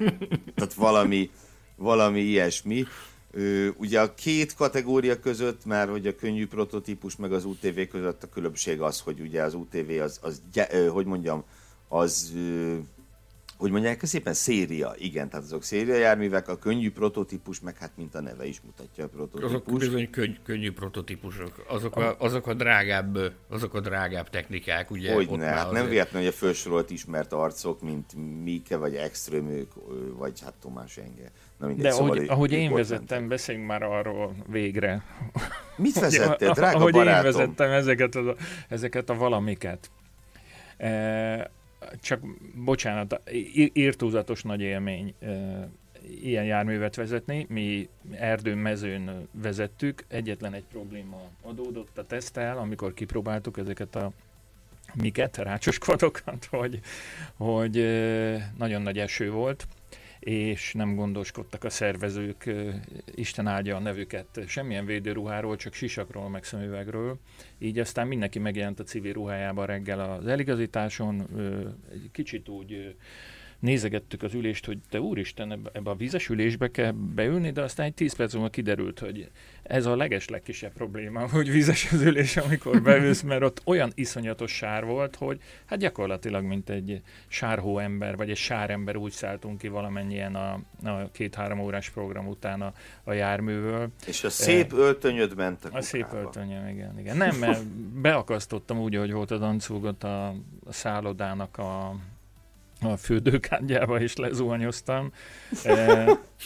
Tehát 0.55 0.73
valami, 0.73 1.29
valami 1.75 2.19
ilyesmi. 2.19 2.85
Ugye 3.77 4.01
a 4.01 4.13
két 4.13 4.53
kategória 4.53 5.19
között 5.19 5.65
már, 5.65 5.89
hogy 5.89 6.07
a 6.07 6.15
könnyű 6.15 6.47
prototípus 6.47 7.15
meg 7.15 7.33
az 7.33 7.45
UTV 7.45 7.79
között 7.91 8.23
a 8.23 8.29
különbség 8.29 8.81
az, 8.81 8.99
hogy 8.99 9.19
ugye 9.19 9.43
az 9.43 9.53
UTV 9.53 10.01
az, 10.01 10.19
az 10.21 10.41
hogy 10.89 11.05
mondjam, 11.05 11.43
az 11.87 12.33
hogy 13.57 13.71
mondják, 13.71 14.03
szépen 14.03 14.33
széria, 14.33 14.93
igen, 14.97 15.29
tehát 15.29 15.45
azok 15.45 15.63
széria 15.63 15.95
járművek, 15.95 16.47
a 16.47 16.57
könnyű 16.57 16.91
prototípus, 16.91 17.59
meg 17.59 17.77
hát 17.77 17.91
mint 17.95 18.15
a 18.15 18.21
neve 18.21 18.45
is 18.45 18.61
mutatja 18.61 19.03
a 19.03 19.07
prototípus. 19.07 19.43
Azok 19.43 19.77
bizony 19.77 20.09
könny, 20.09 20.35
könnyű 20.43 20.71
prototípusok, 20.71 21.65
azok 21.67 21.95
a, 21.95 22.15
azok 22.19 22.47
a 22.47 22.53
drágább, 22.53 23.17
azok 23.49 23.73
a 23.73 23.79
drágább 23.79 24.29
technikák, 24.29 24.91
ugye? 24.91 25.13
Hogy 25.13 25.29
ne, 25.29 25.45
hát 25.45 25.71
nem 25.71 25.87
véletlenül, 25.89 26.27
hogy 26.27 26.37
a 26.37 26.45
felsorolt 26.45 26.89
ismert 26.89 27.33
arcok, 27.33 27.81
mint 27.81 28.13
Mike, 28.43 28.77
vagy 28.77 28.95
Extremők, 28.95 29.71
vagy 30.17 30.41
hát 30.41 30.53
Tomás 30.61 30.97
Enge. 30.97 31.31
Na 31.57 31.67
mindegy, 31.67 31.85
De 31.85 31.91
szóval 31.91 32.09
ahogy, 32.09 32.27
ahogy 32.27 32.51
én 32.51 32.73
vezettem, 32.73 33.27
beszéljünk 33.27 33.67
már 33.67 33.83
arról 33.83 34.35
végre. 34.47 35.03
Mit 35.75 35.99
vezettél, 35.99 36.51
drága 36.51 36.77
ahogy 36.77 36.91
barátom? 36.91 37.25
én 37.25 37.31
vezettem 37.31 37.71
ezeket 37.71 38.15
a, 38.15 38.35
ezeket 38.69 39.09
a 39.09 39.15
valamiket. 39.15 39.89
E, 40.77 41.51
csak 42.01 42.19
bocsánat, 42.55 43.21
írtózatos 43.73 44.41
nagy 44.41 44.61
élmény 44.61 45.13
e, 45.19 45.29
ilyen 46.21 46.43
járművet 46.43 46.95
vezetni. 46.95 47.45
Mi 47.49 47.89
erdőn, 48.11 48.57
mezőn 48.57 49.27
vezettük. 49.31 50.05
Egyetlen 50.07 50.53
egy 50.53 50.65
probléma 50.71 51.21
adódott 51.41 51.97
a 51.97 52.05
tesztel, 52.05 52.57
amikor 52.57 52.93
kipróbáltuk 52.93 53.57
ezeket 53.57 53.95
a 53.95 54.11
miket, 54.93 55.37
rácsos 55.37 55.77
kvadokat, 55.77 56.45
hogy, 56.59 56.79
hogy 57.37 57.77
e, 57.77 58.51
nagyon 58.57 58.81
nagy 58.81 58.99
eső 58.99 59.31
volt, 59.31 59.67
és 60.25 60.73
nem 60.73 60.95
gondoskodtak 60.95 61.63
a 61.63 61.69
szervezők, 61.69 62.51
Isten 63.15 63.47
áldja 63.47 63.75
a 63.75 63.79
nevüket, 63.79 64.43
semmilyen 64.47 64.85
védőruháról, 64.85 65.55
csak 65.55 65.73
sisakról, 65.73 66.29
meg 66.29 66.43
szemüvegről. 66.43 67.19
Így 67.59 67.79
aztán 67.79 68.07
mindenki 68.07 68.39
megjelent 68.39 68.79
a 68.79 68.83
civil 68.83 69.13
ruhájában 69.13 69.65
reggel 69.65 69.99
az 69.99 70.27
eligazításon, 70.27 71.27
kicsit 72.11 72.49
úgy 72.49 72.95
nézegettük 73.59 74.23
az 74.23 74.33
ülést, 74.33 74.65
hogy 74.65 74.77
te 74.89 75.01
úristen, 75.01 75.51
ebbe, 75.51 75.69
ebbe 75.73 75.89
a 75.89 75.95
vízes 75.95 76.29
ülésbe 76.29 76.71
kell 76.71 76.91
beülni, 76.91 77.51
de 77.51 77.61
aztán 77.61 77.85
egy 77.85 77.93
10 77.93 78.15
perc 78.15 78.33
múlva 78.33 78.49
kiderült, 78.49 78.99
hogy 78.99 79.29
ez 79.63 79.85
a 79.85 79.95
leges 79.95 80.29
legkisebb 80.29 80.73
probléma, 80.73 81.29
hogy 81.29 81.51
vízes 81.51 81.91
az 81.91 82.01
ülés, 82.01 82.37
amikor 82.37 82.81
beülsz, 82.81 83.21
mert 83.21 83.43
ott 83.43 83.61
olyan 83.65 83.91
iszonyatos 83.95 84.51
sár 84.51 84.85
volt, 84.85 85.15
hogy 85.15 85.41
hát 85.65 85.79
gyakorlatilag, 85.79 86.43
mint 86.43 86.69
egy 86.69 87.01
sárhó 87.27 87.79
ember, 87.79 88.15
vagy 88.15 88.29
egy 88.29 88.37
sárember 88.37 88.95
úgy 88.95 89.11
szálltunk 89.11 89.57
ki 89.57 89.67
valamennyien 89.67 90.35
a, 90.35 90.59
a 90.83 91.09
két-három 91.11 91.59
órás 91.59 91.89
program 91.89 92.27
után 92.27 92.61
a, 92.61 92.73
a 93.03 93.13
járművől. 93.13 93.89
És 94.07 94.23
a 94.23 94.29
szép 94.29 94.73
e, 94.73 94.75
öltönyöd 94.75 95.35
ment 95.35 95.57
a 95.57 95.61
kukába. 95.61 95.77
A 95.77 95.81
szép 95.81 96.07
öltönyöm, 96.13 96.67
igen, 96.67 96.99
igen. 96.99 97.17
Nem, 97.17 97.35
mert 97.35 97.65
beakasztottam 98.01 98.79
úgy, 98.79 98.95
hogy 98.95 99.11
volt 99.11 99.31
a 99.31 99.37
dancúgot 99.37 100.03
a, 100.03 100.27
a 100.65 100.71
szállodának 100.71 101.57
a 101.57 101.95
a 102.85 102.97
fürdőkádjába 102.97 104.01
is 104.01 104.15
lezuhanyoztam. 104.15 105.11
E, 105.63 106.05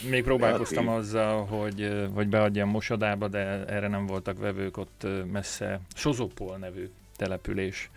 még 0.09 0.23
próbálkoztam 0.23 0.87
azzal, 0.87 1.45
hogy, 1.45 2.07
hogy 2.13 2.27
beadjam 2.27 2.69
mosodába, 2.69 3.27
de 3.27 3.65
erre 3.65 3.87
nem 3.87 4.05
voltak 4.05 4.39
vevők 4.39 4.77
ott 4.77 5.07
messze. 5.31 5.79
Sozopol 5.95 6.57
nevű 6.57 6.89
település 7.15 7.89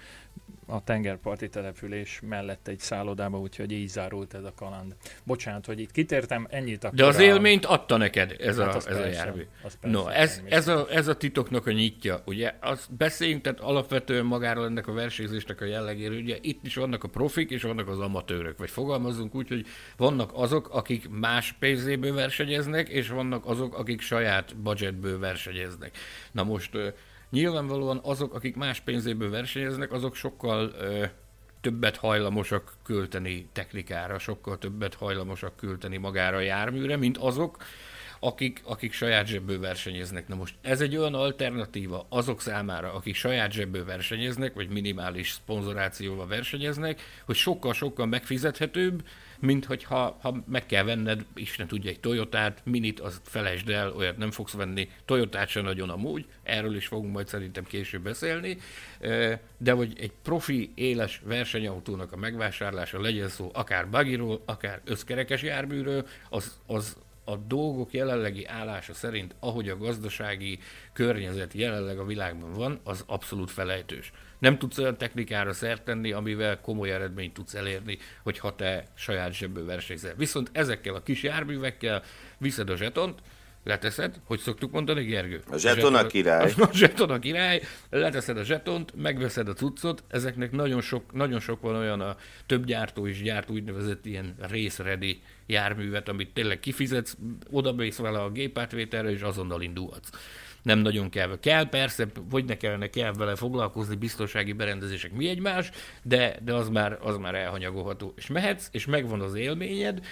a 0.73 0.83
tengerparti 0.85 1.49
település 1.49 2.21
mellett 2.29 2.69
egy 2.69 2.79
szállodába, 2.79 3.39
úgyhogy 3.39 3.73
így 3.73 3.89
zárult 3.89 4.35
ez 4.35 4.45
a 4.45 4.53
kaland. 4.57 4.97
Bocsánat, 5.25 5.67
hogy 5.67 5.81
itt 5.81 5.91
kitértem, 5.91 6.47
ennyit 6.51 6.85
akkor 6.85 6.97
De 6.97 7.05
az 7.05 7.17
a... 7.17 7.23
élményt 7.23 7.65
adta 7.65 7.97
neked 7.97 8.37
ez, 8.39 8.59
hát 8.59 8.75
a, 8.75 8.77
ez 8.77 8.85
persze, 8.85 9.03
a 9.03 9.07
jármű. 9.07 9.47
No, 9.81 10.09
ez, 10.09 10.43
ez, 10.45 10.69
a, 10.69 10.87
ez 10.91 11.09
a 11.09 11.17
titoknak 11.17 11.67
a 11.67 11.73
nyitja, 11.73 12.23
ugye? 12.27 12.55
Azt 12.61 12.95
beszéljünk, 12.95 13.43
tehát 13.43 13.61
alapvetően 13.61 14.25
magáról 14.25 14.65
ennek 14.65 14.87
a 14.87 14.93
versenyzésnek 14.93 15.61
a 15.61 15.65
jellegéről, 15.65 16.19
ugye 16.19 16.39
itt 16.41 16.67
is 16.67 16.75
vannak 16.75 17.05
a 17.05 17.09
profik, 17.09 17.51
és 17.51 17.63
vannak 17.63 17.89
az 17.89 17.99
amatőrök, 17.99 18.59
vagy 18.59 18.71
fogalmazunk 18.71 19.35
úgy, 19.35 19.49
hogy 19.49 19.67
vannak 19.97 20.31
azok, 20.35 20.69
akik 20.69 21.09
más 21.09 21.53
pénzéből 21.59 22.15
versenyeznek, 22.15 22.89
és 22.89 23.09
vannak 23.09 23.47
azok, 23.47 23.79
akik 23.79 24.01
saját 24.01 24.57
budgetből 24.57 25.19
versenyeznek. 25.19 25.97
Na 26.33 26.43
most 26.43 26.79
Nyilvánvalóan 27.33 28.01
azok, 28.03 28.35
akik 28.35 28.57
más 28.57 28.81
pénzéből 28.81 29.31
versenyeznek, 29.31 29.93
azok 29.93 30.15
sokkal 30.15 30.73
ö, 30.79 31.05
többet 31.61 31.97
hajlamosak 31.97 32.73
költeni 32.85 33.49
technikára, 33.53 34.19
sokkal 34.19 34.59
többet 34.59 34.95
hajlamosak 34.95 35.57
költeni 35.57 35.97
magára 35.97 36.37
a 36.37 36.41
járműre, 36.41 36.97
mint 36.97 37.19
azok, 37.19 37.57
akik, 38.25 38.61
akik 38.65 38.93
saját 38.93 39.27
zsebből 39.27 39.61
versenyeznek. 39.61 40.29
Na 40.29 40.35
most 40.35 40.55
ez 40.61 40.81
egy 40.81 40.97
olyan 40.97 41.15
alternatíva 41.15 42.07
azok 42.09 42.41
számára, 42.41 42.93
akik 42.93 43.15
saját 43.15 43.53
zsebből 43.53 43.85
versenyeznek, 43.85 44.55
vagy 44.55 44.69
minimális 44.69 45.31
szponzorációval 45.31 46.27
versenyeznek, 46.27 47.01
hogy 47.25 47.37
sokkal-sokkal 47.37 48.07
megfizethetőbb, 48.07 49.05
mint 49.39 49.65
hogyha 49.65 50.19
ha 50.21 50.43
meg 50.47 50.67
kell 50.67 50.83
venned, 50.83 51.25
Isten 51.35 51.67
tudja, 51.67 51.91
egy 51.91 52.01
Toyotát, 52.01 52.61
Minit, 52.65 53.01
az 53.01 53.21
felejtsd 53.25 53.69
el, 53.69 53.93
olyat 53.93 54.17
nem 54.17 54.31
fogsz 54.31 54.53
venni, 54.53 54.89
Toyotát 55.05 55.49
sem 55.49 55.65
nagyon 55.65 55.91
amúgy, 55.91 56.27
erről 56.43 56.77
is 56.77 56.87
fogunk 56.87 57.13
majd 57.13 57.29
szerintem 57.29 57.65
később 57.65 58.03
beszélni, 58.03 58.59
de 59.59 59.73
hogy 59.73 59.93
egy 59.99 60.13
profi, 60.23 60.73
éles 60.75 61.23
versenyautónak 61.25 62.13
a 62.13 62.17
megvásárlása 62.17 63.01
legyen 63.01 63.29
szó 63.29 63.51
akár 63.55 63.91
bagiról, 63.91 64.43
akár 64.45 64.81
összkerekes 64.85 65.43
járműről, 65.43 66.07
az, 66.29 66.59
az 66.67 66.97
a 67.25 67.37
dolgok 67.37 67.93
jelenlegi 67.93 68.47
állása 68.47 68.95
szerint, 68.95 69.35
ahogy 69.41 69.69
a 69.69 69.77
gazdasági 69.77 70.59
környezet 70.93 71.53
jelenleg 71.53 71.99
a 71.99 72.05
világban 72.05 72.53
van, 72.53 72.81
az 72.85 73.05
abszolút 73.07 73.51
felejtős. 73.51 74.13
Nem 74.39 74.59
tudsz 74.59 74.79
olyan 74.79 74.99
technikára 74.99 75.53
szert 75.53 75.83
tenni, 75.83 76.13
amivel 76.13 76.61
komoly 76.61 76.93
eredményt 76.93 77.35
tudsz 77.35 77.55
elérni, 77.55 77.99
hogyha 78.23 78.55
te 78.55 78.85
saját 78.95 79.33
zsebből 79.33 79.65
versenyzel. 79.65 80.15
Viszont 80.15 80.51
ezekkel 80.53 80.95
a 80.95 81.03
kis 81.03 81.23
járművekkel 81.23 82.03
viszed 82.39 82.71
a 82.71 82.77
zsetont, 82.77 83.21
leteszed, 83.65 84.21
hogy 84.25 84.39
szoktuk 84.39 84.73
mondani, 84.73 85.05
Gergő? 85.05 85.41
A 85.51 85.57
zseton 85.57 85.95
a 85.95 86.07
király. 86.07 86.53
A 86.59 86.69
zseton 86.73 87.11
a 87.11 87.19
király, 87.19 87.63
leteszed 87.91 88.37
a 88.37 88.45
zsetont, 88.45 88.93
megveszed 88.97 89.49
a 89.49 89.53
cuccot, 89.53 90.05
ezeknek 90.09 90.51
nagyon 90.51 90.81
sok, 90.81 91.13
nagyon 91.13 91.41
sok 91.41 91.61
van 91.61 91.75
olyan, 91.75 92.01
a 92.01 92.17
több 92.47 92.65
gyártó 92.65 93.07
is 93.07 93.23
gyárt 93.23 93.51
úgynevezett 93.51 94.07
ilyen 94.07 94.35
ready 94.79 95.23
járművet, 95.47 96.09
amit 96.09 96.33
tényleg 96.33 96.61
kifizetsz, 96.61 97.17
oda 97.51 97.75
vele 97.97 98.19
a 98.19 98.31
gépátvételre, 98.31 99.11
és 99.11 99.21
azonnal 99.21 99.63
indulhatsz 99.63 100.11
nem 100.63 100.79
nagyon 100.79 101.11
kell. 101.11 101.39
Kell 101.41 101.69
persze, 101.69 102.07
hogy 102.31 102.45
ne 102.45 102.57
kellene 102.57 102.91
kell 102.91 103.13
vele 103.13 103.35
foglalkozni, 103.35 103.97
biztonsági 103.97 104.53
berendezések 104.53 105.13
mi 105.13 105.29
egymás, 105.29 105.71
de, 106.03 106.37
de 106.45 106.55
az, 106.55 106.69
már, 106.69 106.99
az 107.01 107.17
már 107.17 107.35
elhanyagolható. 107.35 108.13
És 108.17 108.27
mehetsz, 108.27 108.69
és 108.71 108.87
megvan 108.87 109.21
az 109.21 109.35
élményed, 109.35 110.07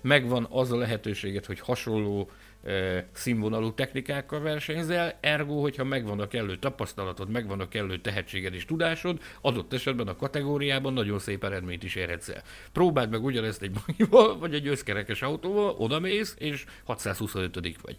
megvan 0.00 0.46
az 0.50 0.72
a 0.72 0.76
lehetőséget, 0.76 1.46
hogy 1.46 1.60
hasonló 1.60 2.30
színvonalú 3.12 3.72
technikákkal 3.72 4.40
versenyzel, 4.40 5.18
ergo, 5.20 5.60
hogyha 5.60 5.84
megvan 5.84 6.20
a 6.20 6.28
kellő 6.28 6.58
tapasztalatod, 6.58 7.30
megvan 7.30 7.60
a 7.60 7.68
kellő 7.68 8.00
tehetséged 8.00 8.54
és 8.54 8.64
tudásod, 8.64 9.20
adott 9.40 9.72
esetben 9.72 10.08
a 10.08 10.16
kategóriában 10.16 10.92
nagyon 10.92 11.18
szép 11.18 11.44
eredményt 11.44 11.82
is 11.82 11.94
érhetsz 11.94 12.28
el. 12.28 12.42
Próbáld 12.72 13.10
meg 13.10 13.24
ugyanezt 13.24 13.62
egy 13.62 13.76
magival, 13.86 14.38
vagy 14.38 14.54
egy 14.54 14.68
összkerekes 14.68 15.22
autóval, 15.22 15.74
odamész, 15.78 16.34
és 16.38 16.64
625 16.84 17.80
vagy. 17.82 17.98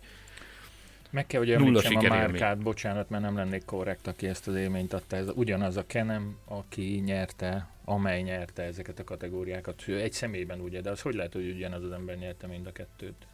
Meg 1.09 1.27
kell, 1.27 1.39
hogy 1.39 1.51
említsem 1.51 1.95
a 1.95 2.07
márkát, 2.07 2.57
bocsánat, 2.57 3.09
mert 3.09 3.23
nem 3.23 3.35
lennék 3.35 3.65
korrekt, 3.65 4.07
aki 4.07 4.27
ezt 4.27 4.47
az 4.47 4.55
élményt 4.55 4.93
adta. 4.93 5.15
Ez 5.15 5.29
ugyanaz 5.33 5.77
a 5.77 5.85
Kenem, 5.87 6.37
aki 6.45 7.01
nyerte, 7.05 7.69
amely 7.85 8.21
nyerte 8.21 8.63
ezeket 8.63 8.99
a 8.99 9.03
kategóriákat. 9.03 9.83
Egy 9.87 10.13
személyben 10.13 10.59
ugye, 10.59 10.81
de 10.81 10.89
az 10.89 11.01
hogy 11.01 11.15
lehet, 11.15 11.33
hogy 11.33 11.49
ugyanaz 11.49 11.83
az 11.83 11.91
ember 11.91 12.17
nyerte 12.17 12.47
mind 12.47 12.67
a 12.67 12.71
kettőt? 12.71 13.27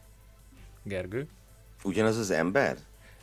Gergő? 0.84 1.28
Ugyanaz 1.84 2.17
az 2.17 2.32
ember? 2.32 2.78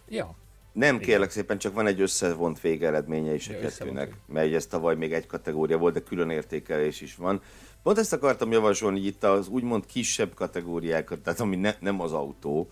Ja. 0.08 0.36
Nem, 0.72 0.94
Igen. 0.94 1.06
kérlek 1.06 1.30
szépen, 1.30 1.58
csak 1.58 1.74
van 1.74 1.86
egy 1.86 2.00
összevont 2.00 2.60
végeredménye 2.60 3.34
is 3.34 3.48
ja, 3.48 3.56
a 3.56 3.60
kettőnek, 3.60 4.12
mert 4.26 4.54
ez 4.54 4.66
tavaly 4.66 4.96
még 4.96 5.12
egy 5.12 5.26
kategória 5.26 5.78
volt, 5.78 5.94
de 5.94 6.00
külön 6.00 6.30
értékelés 6.30 7.00
is 7.00 7.16
van. 7.16 7.42
Pont 7.82 7.98
ezt 7.98 8.12
akartam 8.12 8.52
javasolni, 8.52 8.98
hogy 8.98 9.06
itt 9.06 9.24
az 9.24 9.48
úgymond 9.48 9.86
kisebb 9.86 10.34
kategóriákat, 10.34 11.18
tehát 11.18 11.40
ami 11.40 11.56
ne, 11.56 11.74
nem 11.80 12.00
az 12.00 12.12
autó, 12.12 12.70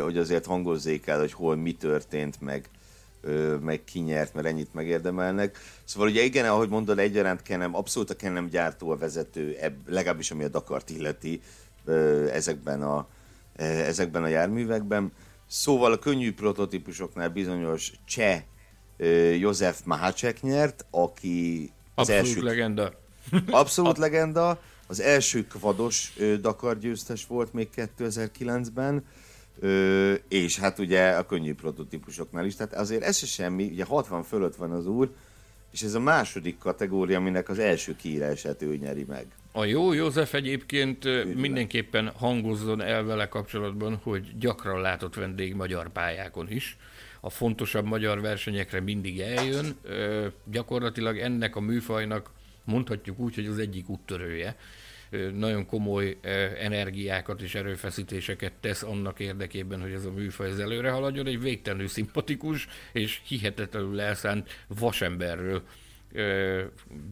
hogy 0.00 0.18
azért 0.18 0.46
hangozzék 0.46 1.06
el, 1.06 1.18
hogy 1.18 1.32
hol 1.32 1.56
mi 1.56 1.72
történt, 1.72 2.40
meg, 2.40 2.68
meg 3.60 3.84
ki 3.84 4.00
nyert, 4.00 4.34
mert 4.34 4.46
ennyit 4.46 4.74
megérdemelnek. 4.74 5.58
Szóval 5.84 6.08
ugye 6.08 6.22
igen, 6.22 6.44
ahogy 6.44 6.68
mondod, 6.68 6.98
egyaránt 6.98 7.42
Kenem, 7.42 7.74
abszolút 7.74 8.10
a 8.10 8.16
Kenem 8.16 8.48
gyártó 8.48 8.90
a 8.90 8.96
vezető, 8.96 9.56
ebb, 9.60 9.88
legalábbis 9.88 10.30
ami 10.30 10.44
a 10.44 10.48
Dakart 10.48 10.90
illeti 10.90 11.40
ezekben 12.32 12.82
a, 12.82 13.08
ezekben 13.56 14.22
a 14.22 14.28
járművekben. 14.28 15.12
Szóval 15.46 15.92
a 15.92 15.98
könnyű 15.98 16.32
prototípusoknál 16.32 17.28
bizonyos 17.28 17.92
cseh 18.04 18.42
József 19.38 19.80
Mahacek 19.84 20.42
nyert, 20.42 20.86
aki 20.90 21.70
az 21.94 22.08
Abszolút 22.08 22.26
első... 22.26 22.42
legenda. 22.42 22.92
Abszolút 23.46 23.98
legenda. 23.98 24.60
Az 24.86 25.00
első 25.00 25.46
kvados 25.46 26.12
Dakar 26.40 26.78
győztes 26.78 27.26
volt 27.26 27.52
még 27.52 27.68
2009-ben 27.76 29.04
Ö, 29.58 30.14
és 30.28 30.58
hát 30.58 30.78
ugye 30.78 31.10
a 31.10 31.26
könnyű 31.26 31.54
prototípusoknál 31.54 32.44
is, 32.44 32.56
tehát 32.56 32.74
azért 32.74 33.02
ez 33.02 33.16
se 33.16 33.26
semmi, 33.26 33.64
ugye 33.64 33.84
60 33.84 34.22
fölött 34.22 34.56
van 34.56 34.70
az 34.70 34.86
úr, 34.86 35.10
és 35.72 35.82
ez 35.82 35.94
a 35.94 36.00
második 36.00 36.58
kategória, 36.58 37.18
aminek 37.18 37.48
az 37.48 37.58
első 37.58 37.96
kiírását 37.96 38.62
ő 38.62 38.76
nyeri 38.76 39.04
meg. 39.08 39.26
A 39.56 39.64
jó 39.64 39.92
József 39.92 40.34
egyébként 40.34 41.04
Üdve. 41.04 41.40
mindenképpen 41.40 42.08
hangozzon 42.08 42.82
el 42.82 43.04
vele 43.04 43.28
kapcsolatban, 43.28 43.96
hogy 44.02 44.38
gyakran 44.38 44.80
látott 44.80 45.14
vendég 45.14 45.54
magyar 45.54 45.92
pályákon 45.92 46.50
is. 46.50 46.76
A 47.20 47.30
fontosabb 47.30 47.84
magyar 47.84 48.20
versenyekre 48.20 48.80
mindig 48.80 49.20
eljön. 49.20 49.76
Ö, 49.82 50.26
gyakorlatilag 50.50 51.18
ennek 51.18 51.56
a 51.56 51.60
műfajnak 51.60 52.30
mondhatjuk 52.64 53.18
úgy, 53.18 53.34
hogy 53.34 53.46
az 53.46 53.58
egyik 53.58 53.88
úttörője 53.88 54.56
nagyon 55.34 55.66
komoly 55.66 56.16
energiákat 56.58 57.40
és 57.40 57.54
erőfeszítéseket 57.54 58.52
tesz 58.60 58.82
annak 58.82 59.20
érdekében, 59.20 59.80
hogy 59.80 59.92
ez 59.92 60.04
a 60.04 60.10
műfaj 60.10 60.48
ez 60.48 60.58
előre 60.58 60.90
haladjon. 60.90 61.26
Egy 61.26 61.40
végtelenül 61.40 61.88
szimpatikus 61.88 62.68
és 62.92 63.20
hihetetlenül 63.24 64.00
elszánt 64.00 64.64
vasemberről 64.66 65.62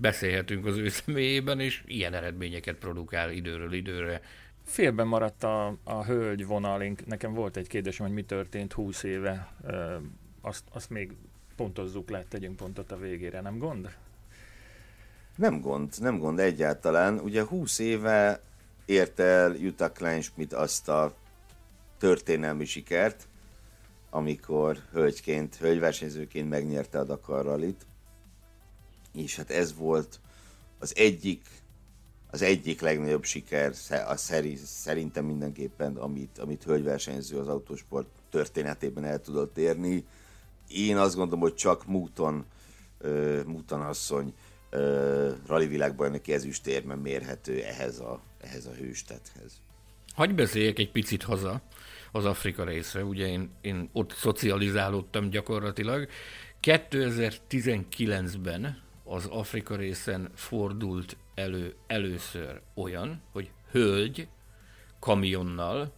beszélhetünk 0.01 0.67
az 0.67 0.77
ő 0.77 0.89
személyében, 0.89 1.61
és 1.61 1.83
ilyen 1.87 2.15
eredményeket 2.15 2.77
produkál 2.77 3.31
időről 3.31 3.73
időre. 3.73 4.21
Félben 4.65 5.07
maradt 5.07 5.45
a, 5.45 5.77
a 5.85 6.05
hölgy 6.05 6.47
vonalink. 6.47 7.07
Nekem 7.07 7.35
volt 7.35 7.57
egy 7.57 7.69
kérdésem, 7.69 8.07
hogy 8.07 8.15
mi 8.15 8.23
történt 8.23 8.73
20 8.73 9.03
éve. 9.03 9.53
Azt, 10.41 10.65
azt 10.71 10.91
még 10.91 11.13
pontozzuk 11.57 12.11
le, 12.11 12.25
tegyünk 12.29 12.57
pontot 12.57 12.93
a 12.93 12.97
végére, 12.97 13.41
nem 13.41 13.59
gond? 13.59 13.97
Nem 15.37 15.61
gond, 15.61 15.93
nem 16.01 16.19
gond 16.19 16.39
egyáltalán. 16.39 17.19
Ugye 17.19 17.45
20 17.45 17.79
éve 17.79 18.41
ért 18.85 19.21
el 19.21 19.55
Jutta 19.55 19.93
Kleinschmidt 19.93 20.53
azt 20.53 20.89
a 20.89 21.15
történelmi 21.99 22.65
sikert, 22.65 23.29
amikor 24.11 24.77
hölgyként, 24.93 25.57
hölgyversenyzőként 25.57 26.49
megnyerte 26.49 26.99
a 26.99 27.05
Dakar 27.05 27.45
Rallyt. 27.45 27.87
És 29.15 29.37
hát 29.37 29.51
ez 29.51 29.75
volt 29.75 30.21
az 30.79 30.97
egyik, 30.97 31.47
az 32.31 32.43
egyik 32.43 32.81
legnagyobb 32.81 33.25
siker, 33.25 33.73
a 34.09 34.17
szeri, 34.17 34.57
szerintem 34.65 35.25
mindenképpen, 35.25 35.97
amit, 35.97 36.39
amit 36.39 36.65
hölgyversenyző 36.65 37.39
az 37.39 37.49
autósport 37.49 38.09
történetében 38.31 39.05
el 39.05 39.21
tudott 39.21 39.59
érni. 39.59 40.05
Én 40.69 40.97
azt 40.97 41.15
gondolom, 41.15 41.41
hogy 41.41 41.55
csak 41.55 41.87
Múton, 41.87 42.45
uh, 43.01 43.45
Múton 43.45 43.81
asszony 43.81 44.35
uh, 44.73 45.33
rally 45.47 45.67
világbajnoki 45.67 46.33
ezüstérben 46.33 46.99
mérhető 46.99 47.63
ehhez 47.63 47.99
a, 47.99 48.21
ehhez 48.41 48.67
a 48.67 48.73
hőstethez. 48.73 49.61
Hagy 50.15 50.35
beszéljek 50.35 50.79
egy 50.79 50.91
picit 50.91 51.23
haza 51.23 51.63
az 52.13 52.25
Afrika 52.25 52.65
részre, 52.65 53.05
ugye 53.05 53.27
én, 53.27 53.51
én 53.61 53.89
ott 53.93 54.13
szocializálódtam 54.13 55.31
gyakorlatilag. 55.31 56.09
2019-ben 56.63 58.83
az 59.05 59.27
Afrika 59.27 59.77
részen 59.77 60.31
fordult 60.35 61.17
elő 61.35 61.75
először 61.87 62.61
olyan, 62.75 63.23
hogy 63.33 63.51
hölgy 63.71 64.29
kamionnal 64.99 65.93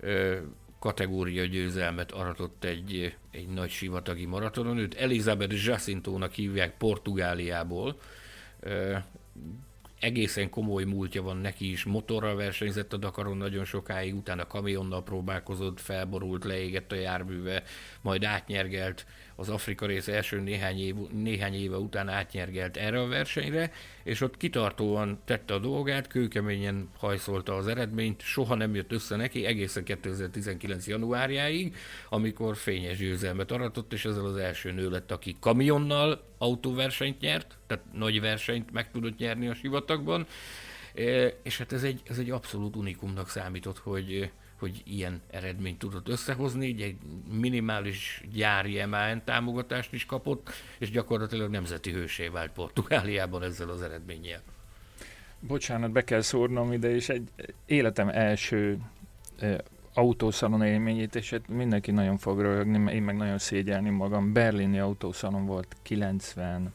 ö, 0.00 0.38
kategória 0.78 1.44
győzelmet 1.44 2.12
aratott 2.12 2.64
egy, 2.64 3.16
egy 3.30 3.48
nagy 3.48 3.70
sivatagi 3.70 4.24
maratonon. 4.24 4.78
Őt 4.78 4.94
Elizabeth 4.94 5.64
Jacintónak 5.64 6.32
hívják 6.32 6.76
Portugáliából. 6.76 7.98
Ö, 8.60 8.96
egészen 10.00 10.50
komoly 10.50 10.84
múltja 10.84 11.22
van 11.22 11.36
neki 11.36 11.70
is, 11.70 11.84
motorral 11.84 12.36
versenyzett 12.36 12.92
a 12.92 12.96
Dakaron 12.96 13.36
nagyon 13.36 13.64
sokáig, 13.64 14.14
utána 14.14 14.46
kamionnal 14.46 15.02
próbálkozott, 15.02 15.80
felborult, 15.80 16.44
leégett 16.44 16.92
a 16.92 16.96
járműve, 16.96 17.62
majd 18.00 18.24
átnyergelt 18.24 19.06
az 19.40 19.48
Afrika 19.48 19.86
rész 19.86 20.08
első 20.08 20.40
néhány, 20.40 20.80
év, 20.80 20.94
néhány 21.12 21.54
éve 21.54 21.76
után 21.76 22.08
átnyergelt 22.08 22.76
erre 22.76 23.00
a 23.00 23.06
versenyre, 23.06 23.72
és 24.02 24.20
ott 24.20 24.36
kitartóan 24.36 25.20
tette 25.24 25.54
a 25.54 25.58
dolgát, 25.58 26.06
kőkeményen 26.06 26.88
hajszolta 26.96 27.56
az 27.56 27.66
eredményt, 27.66 28.20
soha 28.22 28.54
nem 28.54 28.74
jött 28.74 28.92
össze 28.92 29.16
neki 29.16 29.44
egészen 29.44 29.84
2019. 29.84 30.86
januárjáig, 30.86 31.76
amikor 32.08 32.56
fényes 32.56 32.98
győzelmet 32.98 33.50
aratott, 33.50 33.92
és 33.92 34.04
ezzel 34.04 34.24
az 34.24 34.36
első 34.36 34.72
nő 34.72 34.90
lett, 34.90 35.12
aki 35.12 35.36
kamionnal 35.40 36.24
autóversenyt 36.38 37.20
nyert, 37.20 37.58
tehát 37.66 37.84
nagy 37.92 38.20
versenyt 38.20 38.70
meg 38.72 38.90
tudott 38.90 39.18
nyerni 39.18 39.48
a 39.48 39.54
sivatagban, 39.54 40.26
e, 40.94 41.02
és 41.42 41.58
hát 41.58 41.72
ez 41.72 41.82
egy, 41.82 42.00
ez 42.08 42.18
egy 42.18 42.30
abszolút 42.30 42.76
unikumnak 42.76 43.28
számított, 43.28 43.78
hogy 43.78 44.30
hogy 44.58 44.82
ilyen 44.84 45.20
eredményt 45.30 45.78
tudott 45.78 46.08
összehozni, 46.08 46.66
így 46.66 46.82
egy 46.82 46.96
minimális 47.30 48.22
gyári 48.32 48.84
MAN 48.84 49.24
támogatást 49.24 49.92
is 49.92 50.06
kapott, 50.06 50.50
és 50.78 50.90
gyakorlatilag 50.90 51.50
nemzeti 51.50 51.92
hősé 51.92 52.28
vált 52.28 52.52
Portugáliában 52.52 53.42
ezzel 53.42 53.68
az 53.68 53.82
eredménnyel. 53.82 54.42
Bocsánat, 55.40 55.90
be 55.90 56.04
kell 56.04 56.20
szórnom 56.20 56.72
ide, 56.72 56.94
és 56.94 57.08
egy 57.08 57.28
életem 57.66 58.08
első 58.08 58.78
e, 59.38 59.64
autószalon 59.94 60.62
élményét, 60.62 61.14
és 61.14 61.30
hát 61.30 61.48
mindenki 61.48 61.90
nagyon 61.90 62.16
fog 62.16 62.40
röhögni, 62.40 62.92
én 62.92 63.02
meg 63.02 63.16
nagyon 63.16 63.38
szégyelni 63.38 63.90
magam. 63.90 64.32
Berlini 64.32 64.78
autószalon 64.78 65.46
volt 65.46 65.76
90 65.82 66.72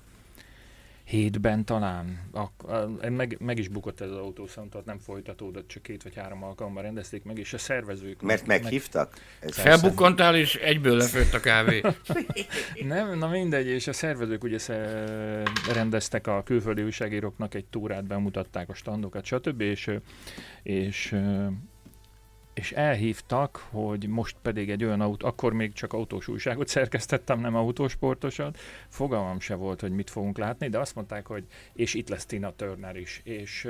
hétben 1.03 1.65
talán, 1.65 2.29
ak- 2.31 3.09
meg, 3.09 3.37
meg 3.39 3.57
is 3.57 3.67
bukott 3.67 4.01
ez 4.01 4.09
az 4.09 4.17
autószalon, 4.17 4.69
tehát 4.69 4.85
nem 4.85 4.99
folytatódott, 4.99 5.67
csak 5.67 5.83
két 5.83 6.03
vagy 6.03 6.15
három 6.15 6.43
alkalommal 6.43 6.83
rendezték 6.83 7.23
meg, 7.23 7.37
és 7.37 7.53
a 7.53 7.57
szervezők... 7.57 8.21
Mert 8.21 8.45
meghívtak? 8.45 9.13
Meg... 9.41 9.51
Felbukkantál, 9.51 10.35
és 10.35 10.55
egyből 10.55 10.97
lefőtt 10.97 11.33
a 11.33 11.39
kávé. 11.39 11.81
nem, 12.87 13.17
na 13.17 13.27
mindegy, 13.27 13.67
és 13.67 13.87
a 13.87 13.93
szervezők 13.93 14.43
ugye 14.43 14.57
rendeztek 15.73 16.27
a 16.27 16.43
külföldi 16.43 16.83
újságíróknak 16.83 17.53
egy 17.53 17.65
túrát, 17.65 18.05
bemutatták 18.05 18.69
a 18.69 18.73
standokat, 18.73 19.25
stb. 19.25 19.61
És, 19.61 19.91
és 20.63 21.15
és 22.53 22.71
elhívtak, 22.71 23.67
hogy 23.69 24.07
most 24.07 24.35
pedig 24.41 24.69
egy 24.69 24.83
olyan 24.83 25.01
autó, 25.01 25.27
akkor 25.27 25.53
még 25.53 25.73
csak 25.73 25.93
autós 25.93 26.27
újságot 26.27 26.67
szerkesztettem, 26.67 27.39
nem 27.39 27.55
autósportosat, 27.55 28.59
fogalmam 28.89 29.39
se 29.39 29.55
volt, 29.55 29.81
hogy 29.81 29.91
mit 29.91 30.09
fogunk 30.09 30.37
látni, 30.37 30.69
de 30.69 30.79
azt 30.79 30.95
mondták, 30.95 31.27
hogy 31.27 31.43
és 31.73 31.93
itt 31.93 32.09
lesz 32.09 32.25
Tina 32.25 32.53
Turner 32.55 32.95
is, 32.95 33.21
és 33.23 33.67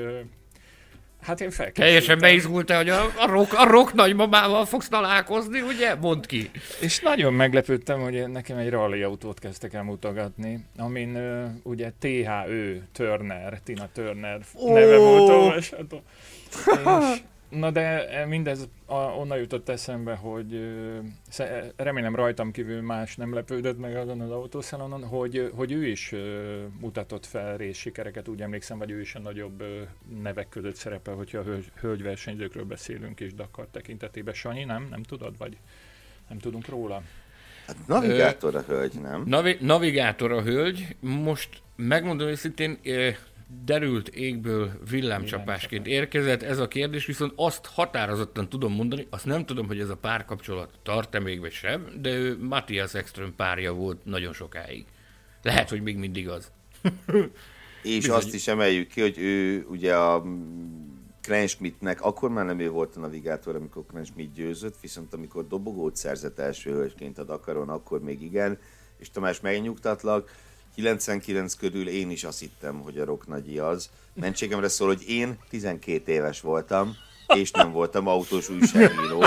Hát 1.22 1.42
én 1.42 1.52
fel. 1.52 1.72
Teljesen 1.72 2.20
beizgultál, 2.20 2.78
hogy 2.78 2.90
a, 2.90 3.04
a, 3.04 3.28
rock, 3.28 3.54
a 3.54 3.70
rock 3.70 3.94
nagymamával 3.94 4.66
fogsz 4.66 4.88
találkozni, 4.88 5.62
ugye? 5.62 5.96
Mondd 5.96 6.28
ki. 6.28 6.52
És 6.82 7.00
nagyon 7.00 7.34
meglepődtem, 7.34 8.00
hogy 8.02 8.30
nekem 8.30 8.58
egy 8.58 8.70
rally 8.70 9.04
autót 9.04 9.40
kezdtek 9.40 9.74
el 9.74 9.84
mutogatni, 9.84 10.66
amin 10.78 11.16
uh, 11.16 11.50
ugye 11.64 11.92
THÖ 12.00 12.76
Turner, 12.92 13.60
Tina 13.64 13.90
Turner 13.94 14.40
oh! 14.54 14.74
neve 14.74 14.98
volt 14.98 15.30
olvasható. 15.30 16.02
És 16.50 17.22
Na 17.54 17.72
de 17.72 18.10
e, 18.10 18.26
mindez 18.26 18.70
a, 18.86 18.96
onnan 18.96 19.38
jutott 19.38 19.70
eszembe, 19.70 20.16
hogy 20.16 20.76
remélem 21.76 22.16
rajtam 22.16 22.52
kívül 22.52 22.82
más 22.82 23.16
nem 23.16 23.34
lepődött 23.34 23.80
meg 23.80 23.96
azon 23.96 24.22
az 24.22 24.32
autószalonon, 24.32 25.04
hogy, 25.04 25.52
hogy 25.56 25.72
ő 25.72 25.88
is 25.88 26.14
mutatott 26.80 27.26
fel 27.26 27.58
részsikereket, 27.58 28.28
úgy 28.28 28.42
emlékszem, 28.42 28.78
vagy 28.78 28.92
ő 28.92 29.00
is 29.00 29.16
a 29.16 29.20
nagyobb 29.20 29.64
nevek 30.22 30.50
között 30.50 30.76
szerepel, 30.76 31.16
hogyha 31.16 31.38
a 31.38 31.44
hölgyversenyzőkről 31.80 32.66
beszélünk 32.66 33.20
és 33.20 33.34
Dakar 33.34 33.68
tekintetében. 33.72 34.34
Sanyi, 34.34 34.64
nem? 34.64 34.88
Nem 34.90 35.04
tudod? 35.04 35.38
Vagy 35.38 35.58
nem 36.30 36.38
tudunk 36.38 36.68
róla? 36.68 37.02
Hát 37.68 37.76
navigátor 37.88 38.56
a 38.56 38.62
hölgy, 38.62 39.02
nem? 39.02 39.24
Navi- 39.26 39.62
navigátor 39.62 40.32
a 40.32 40.42
hölgy. 40.42 40.96
Most 41.00 41.50
megmondom 41.76 42.28
őszintén, 42.28 42.80
derült 43.66 44.08
égből 44.08 44.72
villámcsapásként 44.90 45.88
érkezett 45.88 46.42
ez 46.42 46.60
a 46.60 46.68
kérdés, 46.68 47.06
viszont 47.06 47.34
azt 47.36 47.66
határozottan 47.66 48.50
tudom 48.50 48.74
mondani, 48.74 49.08
azt 49.10 49.26
nem 49.26 49.46
tudom, 49.46 49.68
hogy 49.68 49.80
ez 49.80 49.90
a 49.90 49.98
párkapcsolat 49.98 50.70
tart-e 50.84 51.20
még 51.20 51.40
vagy 51.40 51.52
sem, 51.52 51.88
de 52.02 52.10
ő 52.10 52.38
Matthias 52.44 52.94
Ekström 52.94 53.36
párja 53.36 53.74
volt 53.74 54.06
nagyon 54.06 54.34
sokáig. 54.34 54.86
Lehet, 55.42 55.70
hogy 55.70 55.82
még 55.82 55.98
mindig 55.98 56.30
az. 56.30 56.52
És 57.84 57.96
Bizony. 57.96 58.16
azt 58.16 58.34
is 58.34 58.48
emeljük 58.48 58.88
ki, 58.88 59.02
hogy 59.02 59.18
ő 59.18 59.66
ugye 59.70 59.96
a 59.96 60.24
Krenschmidtnek, 61.22 62.02
akkor 62.02 62.30
már 62.30 62.46
nem 62.46 62.60
ő 62.60 62.70
volt 62.70 62.96
a 62.96 63.00
navigátor, 63.00 63.56
amikor 63.56 63.86
Krenschmidt 63.86 64.34
győzött, 64.34 64.80
viszont 64.82 65.14
amikor 65.14 65.48
dobogót 65.48 65.96
szerzett 65.96 66.40
első 66.40 66.72
hölgyként 66.72 67.18
a 67.18 67.24
Dakaron, 67.24 67.70
akkor 67.70 68.02
még 68.02 68.22
igen, 68.22 68.60
és 68.98 69.10
Tamás 69.10 69.40
megnyugtatlak, 69.40 70.32
99 70.76 71.54
körül 71.54 71.88
én 71.88 72.10
is 72.10 72.24
azt 72.24 72.40
hittem, 72.40 72.80
hogy 72.80 72.98
a 72.98 73.06
Rock 73.06 73.28
Nagyi 73.28 73.58
az. 73.58 73.90
Mentségemre 74.14 74.68
szól, 74.68 74.88
hogy 74.88 75.10
én 75.10 75.38
12 75.50 76.12
éves 76.12 76.42
voltam, 76.42 76.96
és 77.36 77.52
nem 77.52 77.72
voltam 77.72 78.08
autós 78.08 78.50
újságíró. 78.50 79.20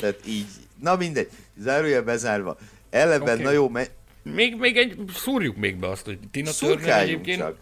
Tehát 0.00 0.20
így, 0.26 0.46
na 0.80 0.96
mindegy, 0.96 1.28
zárója 1.56 2.02
bezárva. 2.02 2.56
Ellenben, 2.90 3.32
okay. 3.32 3.44
na 3.44 3.50
jó, 3.50 3.68
me- 3.68 3.90
még, 4.22 4.56
még 4.56 4.76
egy, 4.76 4.98
szúrjuk 5.14 5.56
még 5.56 5.76
be 5.76 5.88
azt, 5.88 6.04
hogy 6.04 6.18
Tina 6.30 6.50
Turner 6.50 7.00
egyébként 7.02 7.38
csak. 7.38 7.56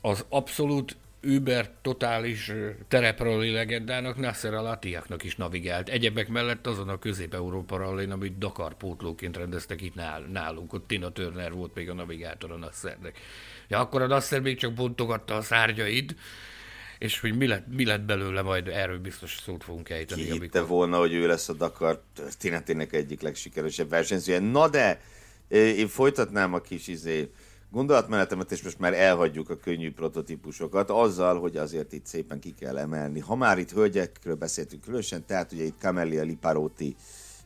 az 0.00 0.24
abszolút 0.28 0.96
Uber 1.36 1.70
totális 1.82 2.52
tereprali 2.88 3.50
legendának 3.50 4.16
Nasser 4.16 4.54
al 4.54 4.78
is 5.22 5.36
navigált. 5.36 5.88
Egyebek 5.88 6.28
mellett 6.28 6.66
azon 6.66 6.88
a 6.88 6.98
Közép-Európa 6.98 7.76
rallin, 7.76 8.10
amit 8.10 8.38
Dakar 8.38 8.74
pótlóként 8.74 9.36
rendeztek 9.36 9.80
itt 9.80 9.94
nálunk, 10.32 10.72
ott 10.72 10.86
Tina 10.86 11.12
Turner 11.12 11.52
volt 11.52 11.74
még 11.74 11.90
a 11.90 11.94
navigátor 11.94 12.52
a 12.52 12.56
Nassernek. 12.56 13.18
Ja, 13.68 13.78
akkor 13.78 14.02
a 14.02 14.06
Nasser 14.06 14.40
még 14.40 14.56
csak 14.56 14.72
bontogatta 14.72 15.34
a 15.34 15.42
szárnyait, 15.42 16.16
és 16.98 17.20
hogy 17.20 17.36
mi 17.36 17.46
lett, 17.46 17.66
mi 17.66 17.84
lett 17.84 18.02
belőle, 18.02 18.42
majd 18.42 18.68
erről 18.68 18.98
biztos 18.98 19.36
szót 19.44 19.64
fogunk 19.64 19.90
ejteni. 19.90 20.22
Ki 20.22 20.30
amikor... 20.30 20.66
volna, 20.66 20.98
hogy 20.98 21.12
ő 21.12 21.26
lesz 21.26 21.48
a 21.48 21.52
Dakar 21.52 22.02
történetének 22.14 22.92
egyik 22.92 23.20
legsikeresebb 23.20 23.88
versenyzője. 23.88 24.38
Na 24.38 24.68
de, 24.68 25.00
én 25.50 25.88
folytatnám 25.88 26.54
a 26.54 26.60
kis 26.60 26.86
izé, 26.86 27.30
gondolatmenetemet, 27.70 28.52
és 28.52 28.62
most 28.62 28.78
már 28.78 28.94
elhagyjuk 28.94 29.50
a 29.50 29.56
könnyű 29.56 29.92
prototípusokat, 29.92 30.90
azzal, 30.90 31.40
hogy 31.40 31.56
azért 31.56 31.92
itt 31.92 32.06
szépen 32.06 32.40
ki 32.40 32.54
kell 32.54 32.78
emelni. 32.78 33.20
Ha 33.20 33.34
már 33.34 33.58
itt 33.58 33.72
hölgyekről 33.72 34.34
beszéltünk 34.34 34.82
különösen, 34.82 35.26
tehát 35.26 35.52
ugye 35.52 35.64
itt 35.64 35.78
Camelia 35.78 36.22
Liparotti, 36.22 36.96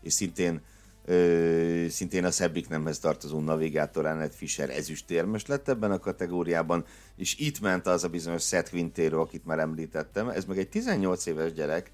és 0.03 0.13
szintén 0.13 0.61
Ö, 1.05 1.87
szintén 1.89 2.25
a 2.25 2.31
Szebbik 2.31 2.69
nemhez 2.69 2.99
tartozó 2.99 3.41
navigátor 3.41 4.07
Annette 4.07 4.37
Fischer 4.37 4.71
ezüstérmes 4.71 5.47
lett 5.47 5.69
ebben 5.69 5.91
a 5.91 5.99
kategóriában, 5.99 6.85
és 7.17 7.39
itt 7.39 7.61
ment 7.61 7.87
az 7.87 8.05
a 8.05 8.09
bizonyos 8.09 8.47
Seth 8.47 8.71
Quintero, 8.71 9.21
akit 9.21 9.45
már 9.45 9.59
említettem. 9.59 10.29
Ez 10.29 10.45
meg 10.45 10.59
egy 10.59 10.69
18 10.69 11.27
éves 11.27 11.53
gyerek, 11.53 11.91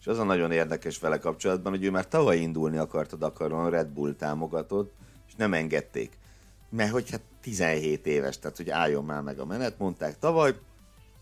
és 0.00 0.06
az 0.06 0.18
a 0.18 0.24
nagyon 0.24 0.52
érdekes 0.52 0.98
vele 0.98 1.18
kapcsolatban, 1.18 1.72
hogy 1.72 1.84
ő 1.84 1.90
már 1.90 2.08
tavaly 2.08 2.38
indulni 2.38 2.76
akart 2.76 3.12
a 3.12 3.16
Dakaron, 3.16 3.70
Red 3.70 3.88
Bull 3.88 4.14
támogatott, 4.14 4.92
és 5.28 5.34
nem 5.34 5.54
engedték 5.54 6.20
mert 6.72 6.90
hogy 6.90 7.10
hát 7.10 7.22
17 7.40 8.06
éves, 8.06 8.38
tehát 8.38 8.56
hogy 8.56 8.70
álljon 8.70 9.04
már 9.04 9.22
meg 9.22 9.38
a 9.38 9.44
menet, 9.44 9.78
mondták 9.78 10.18
tavaly, 10.18 10.54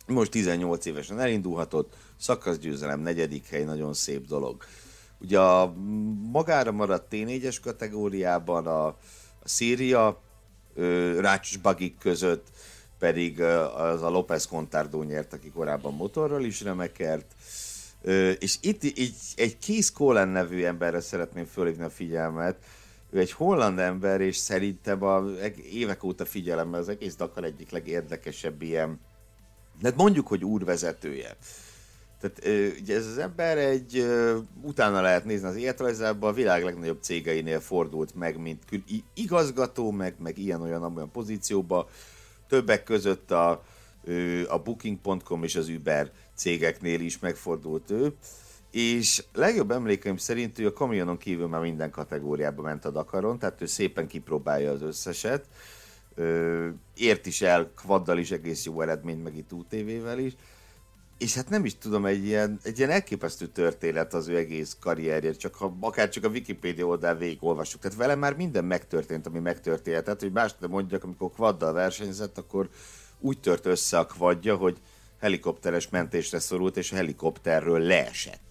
most 0.06 0.30
18 0.30 0.86
évesen 0.86 1.20
elindulhatott, 1.20 1.96
szakaszgyőzelem, 2.18 3.00
negyedik 3.00 3.48
hely, 3.48 3.64
nagyon 3.64 3.94
szép 3.94 4.26
dolog. 4.26 4.64
Ugye 5.18 5.40
a 5.40 5.74
magára 6.32 6.72
maradt 6.72 7.06
T4-es 7.10 7.56
kategóriában 7.62 8.66
a, 8.66 8.86
a 8.86 8.96
Szíria, 9.44 10.20
Rácsos 11.18 11.56
Bagik 11.56 11.98
között 11.98 12.46
pedig 12.98 13.40
az 13.40 14.02
a 14.02 14.10
López 14.10 14.46
Contardo 14.46 15.02
nyert, 15.02 15.32
aki 15.32 15.50
korábban 15.50 15.94
motorral 15.94 16.44
is 16.44 16.62
remekert. 16.62 17.34
És 18.38 18.56
itt 18.60 18.84
így 18.84 19.14
egy 19.36 19.58
Keith 19.58 19.92
Colin 19.92 20.28
nevű 20.28 20.64
emberre 20.64 21.00
szeretném 21.00 21.44
fölhívni 21.44 21.84
a 21.84 21.90
figyelmet, 21.90 22.56
ő 23.10 23.18
egy 23.18 23.32
holland 23.32 23.78
ember, 23.78 24.20
és 24.20 24.36
szerintem 24.36 25.02
a 25.02 25.24
évek 25.72 26.04
óta 26.04 26.24
figyelem, 26.24 26.72
az 26.72 26.88
egész 26.88 27.16
Dakar 27.16 27.44
egyik 27.44 27.70
legérdekesebb 27.70 28.62
ilyen, 28.62 29.00
de 29.80 29.92
mondjuk, 29.96 30.26
hogy 30.26 30.44
úrvezetője. 30.44 31.36
Tehát 32.20 32.38
ugye 32.80 32.96
ez 32.96 33.06
az 33.06 33.18
ember 33.18 33.58
egy, 33.58 34.06
utána 34.62 35.00
lehet 35.00 35.24
nézni 35.24 35.46
az 35.48 35.56
életrajzában, 35.56 36.30
a 36.30 36.34
világ 36.34 36.64
legnagyobb 36.64 37.02
cégeinél 37.02 37.60
fordult 37.60 38.14
meg, 38.14 38.38
mint 38.38 38.62
igazgató, 39.14 39.90
meg, 39.90 40.14
meg 40.18 40.38
ilyen-olyan 40.38 41.10
pozícióba. 41.12 41.88
Többek 42.48 42.84
között 42.84 43.30
a, 43.30 43.50
a 44.48 44.58
Booking.com 44.58 45.42
és 45.42 45.56
az 45.56 45.68
Uber 45.68 46.10
cégeknél 46.34 47.00
is 47.00 47.18
megfordult 47.18 47.90
ő. 47.90 48.14
És 48.70 49.24
legjobb 49.32 49.70
emlékeim 49.70 50.16
szerint 50.16 50.58
ő 50.58 50.66
a 50.66 50.72
kamionon 50.72 51.16
kívül 51.16 51.46
már 51.46 51.60
minden 51.60 51.90
kategóriába 51.90 52.62
ment 52.62 52.84
a 52.84 52.90
Dakaron, 52.90 53.38
tehát 53.38 53.62
ő 53.62 53.66
szépen 53.66 54.06
kipróbálja 54.06 54.70
az 54.70 54.82
összeset. 54.82 55.44
ért 56.96 57.26
is 57.26 57.42
el 57.42 57.70
kvaddal 57.76 58.18
is 58.18 58.30
egész 58.30 58.64
jó 58.64 58.80
eredményt, 58.80 59.22
meg 59.22 59.36
itt 59.36 59.52
UTV-vel 59.52 60.18
is 60.18 60.36
és 61.20 61.34
hát 61.34 61.48
nem 61.48 61.64
is 61.64 61.78
tudom, 61.78 62.06
egy 62.06 62.24
ilyen, 62.24 62.58
egy 62.62 62.78
ilyen 62.78 62.90
elképesztő 62.90 63.46
történet 63.46 64.14
az 64.14 64.28
ő 64.28 64.36
egész 64.36 64.76
karrierje, 64.80 65.32
csak 65.32 65.54
ha 65.54 65.76
akár 65.80 66.08
csak 66.08 66.24
a 66.24 66.28
Wikipedia 66.28 66.86
oldal 66.86 67.14
végigolvassuk. 67.14 67.80
Tehát 67.80 67.96
vele 67.96 68.14
már 68.14 68.36
minden 68.36 68.64
megtörtént, 68.64 69.26
ami 69.26 69.38
megtörténhetett, 69.38 70.20
hogy 70.20 70.32
más 70.32 70.54
nem 70.58 70.70
mondjak, 70.70 71.04
amikor 71.04 71.30
kvaddal 71.32 71.72
versenyzett, 71.72 72.38
akkor 72.38 72.68
úgy 73.18 73.40
tört 73.40 73.66
össze 73.66 73.98
a 73.98 74.06
kvadja, 74.06 74.56
hogy 74.56 74.78
helikopteres 75.20 75.88
mentésre 75.88 76.38
szorult, 76.38 76.76
és 76.76 76.92
a 76.92 76.94
helikopterről 76.96 77.80
leesett 77.80 78.49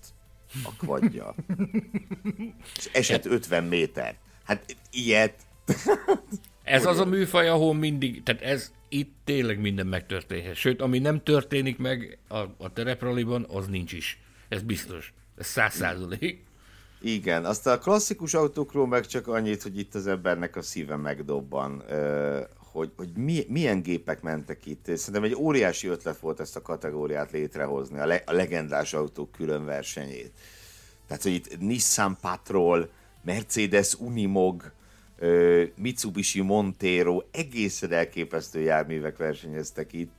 a 0.64 0.72
kvadja. 0.78 1.36
és 2.78 2.90
esett 2.94 3.26
50 3.26 3.64
méter. 3.64 4.16
Hát 4.44 4.76
ilyet... 4.92 5.36
Ez 6.64 6.86
az 6.86 7.00
a 7.00 7.06
műfaj, 7.06 7.48
ahol 7.48 7.74
mindig, 7.74 8.24
tehát 8.24 8.42
ez 8.42 8.72
itt 8.90 9.16
tényleg 9.24 9.60
minden 9.60 9.88
megtörténhet. 9.88 10.56
Sőt, 10.56 10.82
ami 10.82 11.00
nem 11.00 11.24
történik 11.24 11.78
meg 11.78 12.18
a, 12.28 12.38
a 12.38 12.74
terepraliban, 12.74 13.46
az 13.50 13.68
nincs 13.68 13.94
is. 13.94 14.22
Ez 14.50 14.62
biztos. 14.62 15.14
Ez 15.38 15.48
száz 15.48 15.74
százalék. 15.74 16.44
Igen, 17.02 17.46
azt 17.46 17.68
a 17.68 17.78
klasszikus 17.78 18.34
autókról 18.34 18.88
meg 18.88 19.06
csak 19.06 19.28
annyit, 19.28 19.64
hogy 19.64 19.78
itt 19.78 19.96
az 19.96 20.08
embernek 20.08 20.56
a 20.56 20.62
szíve 20.62 20.96
megdobban, 20.96 21.84
hogy, 22.72 22.92
hogy 22.98 23.10
milyen 23.48 23.82
gépek 23.82 24.22
mentek 24.22 24.66
itt. 24.66 24.86
Szerintem 24.86 25.24
egy 25.24 25.36
óriási 25.36 25.88
ötlet 25.88 26.20
volt 26.20 26.40
ezt 26.40 26.56
a 26.56 26.62
kategóriát 26.62 27.32
létrehozni, 27.32 28.00
a, 28.00 28.06
le, 28.06 28.24
a 28.26 28.32
legendás 28.32 28.94
autók 28.94 29.32
külön 29.32 29.66
versenyét. 29.66 30.32
Tehát, 31.08 31.24
hogy 31.24 31.34
itt 31.34 31.60
Nissan 31.60 32.18
Patrol, 32.22 32.90
Mercedes 33.24 33.94
Unimog, 33.94 34.72
Mitsubishi 35.76 36.42
Montero, 36.42 37.22
egészen 37.32 37.92
elképesztő 37.92 38.60
járművek 38.60 39.18
versenyeztek 39.18 39.94
itt. 39.94 40.12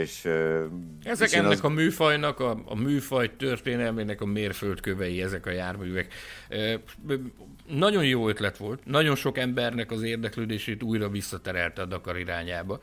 És, 0.00 0.28
ezek 1.02 1.32
ennek 1.32 1.50
az... 1.50 1.64
a 1.64 1.68
műfajnak, 1.68 2.40
a, 2.40 2.62
a 2.64 2.74
műfaj 2.74 3.36
történelmének 3.36 4.20
a 4.20 4.24
mérföldkövei, 4.24 5.22
ezek 5.22 5.46
a 5.46 5.50
járművek. 5.50 6.14
Nagyon 7.66 8.04
jó 8.04 8.28
ötlet 8.28 8.56
volt, 8.56 8.84
nagyon 8.84 9.16
sok 9.16 9.38
embernek 9.38 9.90
az 9.90 10.02
érdeklődését 10.02 10.82
újra 10.82 11.08
visszaterelte 11.08 11.82
a 11.82 11.84
Dakar 11.84 12.18
irányába. 12.18 12.80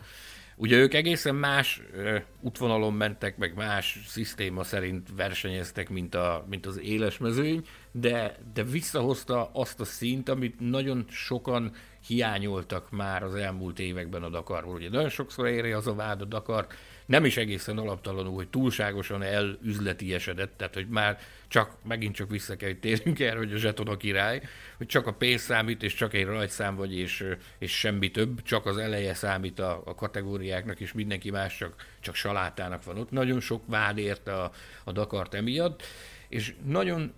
Ugye 0.56 0.77
ők 0.77 0.93
egészen 0.93 1.36
más 1.36 1.82
uh, 1.95 2.21
útvonalon 2.41 2.93
mentek, 2.93 3.38
meg 3.38 3.56
más 3.56 3.99
szisztéma 4.08 4.63
szerint 4.63 5.08
versenyeztek, 5.15 5.89
mint, 5.89 6.15
a, 6.15 6.45
mint 6.49 6.65
az 6.65 6.80
éles 6.80 7.17
mezőny, 7.17 7.65
de, 7.91 8.38
de 8.54 8.63
visszahozta 8.63 9.49
azt 9.54 9.80
a 9.80 9.86
szint, 9.86 10.30
amit 10.30 10.60
nagyon 10.60 11.06
sokan 11.10 11.71
hiányoltak 12.07 12.89
már 12.89 13.23
az 13.23 13.35
elmúlt 13.35 13.79
években 13.79 14.23
a 14.23 14.29
Dakarból. 14.29 14.75
Ugye 14.75 14.89
nagyon 14.89 15.09
sokszor 15.09 15.47
éri 15.47 15.71
az 15.71 15.87
a 15.87 15.95
vád 15.95 16.21
a 16.21 16.25
Dakar, 16.25 16.67
nem 17.05 17.25
is 17.25 17.37
egészen 17.37 17.77
alaptalanul, 17.77 18.33
hogy 18.33 18.49
túlságosan 18.49 19.21
elüzletiesedett, 19.21 20.57
tehát 20.57 20.73
hogy 20.73 20.87
már 20.87 21.19
csak, 21.47 21.75
megint 21.83 22.15
csak 22.15 22.29
vissza 22.29 22.55
kell, 22.55 22.69
hogy 22.69 22.79
térjünk 22.79 23.19
erre, 23.19 23.37
hogy 23.37 23.53
a 23.53 23.57
zseton 23.57 23.87
a 23.87 23.97
király, 23.97 24.41
hogy 24.77 24.87
csak 24.87 25.07
a 25.07 25.13
pénz 25.13 25.41
számít, 25.41 25.83
és 25.83 25.93
csak 25.93 26.13
egy 26.13 26.25
rajtszám 26.25 26.75
vagy, 26.75 26.97
és, 26.97 27.25
és 27.57 27.79
semmi 27.79 28.11
több, 28.11 28.41
csak 28.41 28.65
az 28.65 28.77
eleje 28.77 29.13
számít 29.13 29.59
a, 29.59 29.81
a 29.85 29.95
kategóriáknak, 29.95 30.79
és 30.79 30.93
mindenki 30.93 31.31
más 31.31 31.57
csak, 31.57 31.85
csak 31.99 32.15
salátának 32.15 32.83
van 32.83 32.97
ott. 32.97 33.11
Nagyon 33.11 33.39
sok 33.39 33.63
vád 33.65 33.97
érte 33.97 34.33
a, 34.33 34.51
a 34.83 34.91
Dakart 34.91 35.33
emiatt, 35.33 35.83
és 36.29 36.55
nagyon 36.65 37.13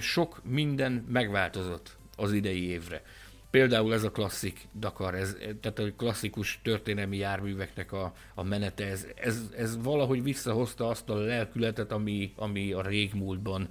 sok 0.00 0.40
minden 0.44 1.06
megváltozott 1.08 1.96
az 2.16 2.32
idei 2.32 2.68
évre. 2.68 3.02
Például 3.50 3.92
ez 3.92 4.02
a 4.02 4.10
klasszik 4.10 4.68
Dakar, 4.78 5.14
ez, 5.14 5.36
tehát 5.60 5.78
a 5.78 5.92
klasszikus 5.96 6.60
történelmi 6.62 7.16
járműveknek 7.16 7.92
a, 7.92 8.12
a 8.34 8.42
menete, 8.42 8.86
ez, 8.86 9.06
ez, 9.14 9.50
ez 9.56 9.82
valahogy 9.82 10.22
visszahozta 10.22 10.88
azt 10.88 11.08
a 11.08 11.14
lelkületet, 11.14 11.92
ami, 11.92 12.32
ami 12.36 12.72
a 12.72 12.82
régmúltban 12.82 13.68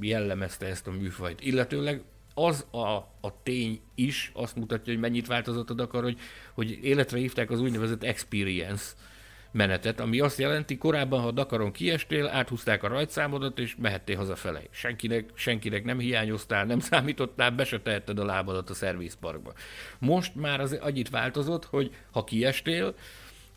jellemezte 0.00 0.66
ezt 0.66 0.86
a 0.86 0.90
műfajt. 0.90 1.40
Illetőleg 1.40 2.02
az 2.34 2.66
a, 2.70 2.96
a 3.20 3.42
tény 3.42 3.80
is 3.94 4.30
azt 4.34 4.56
mutatja, 4.56 4.92
hogy 4.92 5.02
mennyit 5.02 5.26
változott 5.26 5.70
a 5.70 5.74
Dakar, 5.74 6.02
hogy, 6.02 6.18
hogy 6.54 6.78
életre 6.82 7.18
hívták 7.18 7.50
az 7.50 7.60
úgynevezett 7.60 8.02
experience, 8.02 8.94
menetet, 9.50 10.00
ami 10.00 10.20
azt 10.20 10.38
jelenti, 10.38 10.78
korábban, 10.78 11.20
ha 11.20 11.30
Dakaron 11.30 11.72
kiestél, 11.72 12.26
áthúzták 12.26 12.82
a 12.82 12.88
rajtszámodat, 12.88 13.58
és 13.58 13.76
mehettél 13.78 14.16
hazafele. 14.16 14.62
Senkinek, 14.70 15.30
senkinek 15.34 15.84
nem 15.84 15.98
hiányoztál, 15.98 16.64
nem 16.64 16.80
számítottál, 16.80 17.50
be 17.50 17.64
se 17.64 17.80
tehetted 17.80 18.18
a 18.18 18.24
lábadat 18.24 18.70
a 18.70 18.74
szervizparkba. 18.74 19.52
Most 19.98 20.34
már 20.34 20.60
az 20.60 20.72
annyit 20.72 21.10
változott, 21.10 21.64
hogy 21.64 21.94
ha 22.10 22.24
kiestél, 22.24 22.94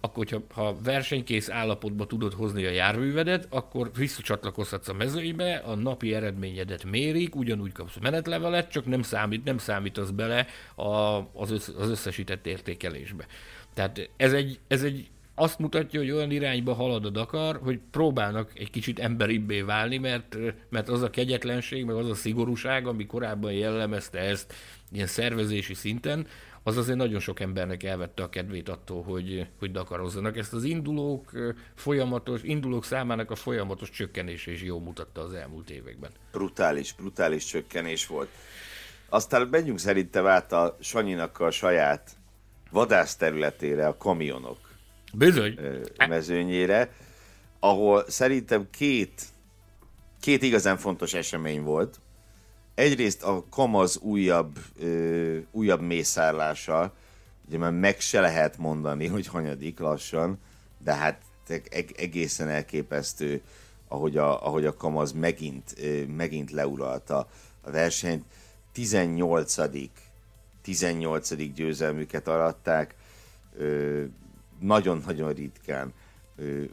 akkor 0.04 0.26
hogyha, 0.28 0.42
ha 0.54 0.78
versenykész 0.84 1.50
állapotba 1.50 2.06
tudod 2.06 2.34
hozni 2.34 2.66
a 2.66 2.70
járművedet, 2.70 3.48
akkor 3.50 3.92
visszacsatlakozhatsz 3.96 4.88
a 4.88 4.94
mezőnybe, 4.94 5.56
a 5.56 5.76
napi 5.76 6.14
eredményedet 6.14 6.84
mérik, 6.84 7.36
ugyanúgy 7.36 7.72
kapsz 7.72 7.98
menetlevelet, 8.02 8.72
csak 8.72 8.86
nem 8.86 9.02
számít, 9.02 9.44
nem 9.44 9.58
számítasz 9.58 10.10
bele 10.10 10.48
a, 10.76 11.18
az, 11.34 11.52
össz, 11.52 11.68
az 11.68 11.90
összesített 11.90 12.48
értékelésbe. 12.48 13.26
Tehát 13.74 14.10
ez 14.18 14.34
egy, 14.34 14.60
ez 14.68 14.84
egy 14.84 15.10
azt 15.36 15.60
mutatja, 15.60 16.00
hogy 16.00 16.12
olyan 16.12 16.32
irányba 16.32 16.74
halad 16.74 17.06
a 17.06 17.10
Dakar, 17.10 17.60
hogy 17.64 17.80
próbálnak 17.92 18.52
egy 18.56 18.70
kicsit 18.70 19.00
emberibbé 19.00 19.62
válni, 19.62 19.98
mert, 19.98 20.38
mert 20.70 20.90
az 20.90 21.02
a 21.02 21.10
kegyetlenség, 21.10 21.86
meg 21.86 21.96
az 21.96 22.10
a 22.10 22.16
szigorúság, 22.16 22.88
ami 22.88 23.06
korábban 23.06 23.52
jellemezte 23.52 24.20
ezt 24.20 24.54
ilyen 24.92 25.08
szervezési 25.08 25.74
szinten, 25.74 26.28
az 26.64 26.78
azért 26.78 26.98
nagyon 26.98 27.20
sok 27.20 27.40
embernek 27.40 27.84
elvette 27.84 28.24
a 28.24 28.30
kedvét 28.30 28.70
attól, 28.70 29.04
hogy, 29.04 29.48
hogy 29.60 29.72
dakarozzanak. 29.72 30.38
Ezt 30.38 30.54
az 30.54 30.64
indulók 30.64 31.32
folyamatos, 31.76 32.44
indulók 32.44 32.86
számának 32.86 33.32
a 33.32 33.36
folyamatos 33.36 33.90
csökkenése 33.90 34.52
is 34.52 34.62
jól 34.62 34.80
mutatta 34.80 35.22
az 35.22 35.34
elmúlt 35.34 35.70
években. 35.70 36.12
Brutális, 36.32 36.94
brutális 36.94 37.46
csökkenés 37.46 38.08
volt. 38.08 38.30
Aztán 39.10 39.48
menjünk 39.48 39.80
szerintem 39.80 40.26
át 40.26 40.52
a 40.52 40.78
Sanyinak 40.80 41.40
a 41.40 41.52
saját 41.52 42.10
vadász 42.72 43.16
területére, 43.16 43.88
a 43.88 43.98
kamionok 43.98 44.71
Bizony. 45.14 45.60
mezőnyére, 46.08 46.92
ahol 47.60 48.06
szerintem 48.08 48.68
két, 48.70 49.22
két 50.20 50.44
igazán 50.44 50.78
fontos 50.78 51.14
esemény 51.14 51.62
volt. 51.64 52.00
Egyrészt 52.76 53.24
a 53.24 53.46
Kamaz 53.50 53.98
újabb, 53.98 54.60
ö, 54.80 55.38
újabb 55.52 55.82
mészárlása, 55.82 56.94
ugye 57.48 57.58
már 57.58 57.72
meg 57.72 58.00
se 58.00 58.20
lehet 58.20 58.58
mondani, 58.58 59.08
hogy 59.08 59.28
hanyadik 59.28 59.80
lassan, 59.80 60.40
de 60.84 60.94
hát 60.94 61.22
egészen 61.96 62.50
elképesztő, 62.50 63.42
ahogy 63.88 64.18
a, 64.18 64.46
ahogy 64.46 64.66
a 64.66 64.76
Kamaz 64.76 65.12
megint, 65.12 65.76
megint 66.16 66.52
leuralta 66.52 67.28
a 67.62 67.72
versenyt. 67.72 68.26
18. 68.72 69.56
18. 70.62 71.54
győzelmüket 71.54 72.28
aratták, 72.28 72.96
nagyon-nagyon 74.62 75.34
ritkán 75.34 75.94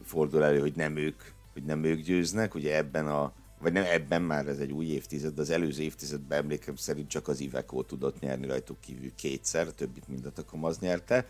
fordul 0.03 0.43
elő, 0.43 0.59
hogy 0.59 0.73
nem 0.75 0.95
ők, 0.95 1.21
hogy 1.53 1.63
nem 1.63 1.83
ők 1.83 1.99
győznek, 1.99 2.55
ugye 2.55 2.75
ebben 2.75 3.07
a 3.07 3.33
vagy 3.61 3.73
nem 3.73 3.83
ebben 3.87 4.21
már 4.21 4.47
ez 4.47 4.59
egy 4.59 4.71
új 4.71 4.85
évtized, 4.85 5.33
de 5.33 5.41
az 5.41 5.49
előző 5.49 5.83
évtizedben 5.83 6.37
emlékem 6.37 6.75
szerint 6.75 7.09
csak 7.09 7.27
az 7.27 7.39
Iveco 7.39 7.83
tudott 7.83 8.19
nyerni 8.19 8.47
rajtuk 8.47 8.79
kívül 8.79 9.15
kétszer, 9.15 9.67
többit 9.67 10.07
mind 10.07 10.25
a 10.25 10.45
Kamaz 10.45 10.79
nyerte. 10.79 11.25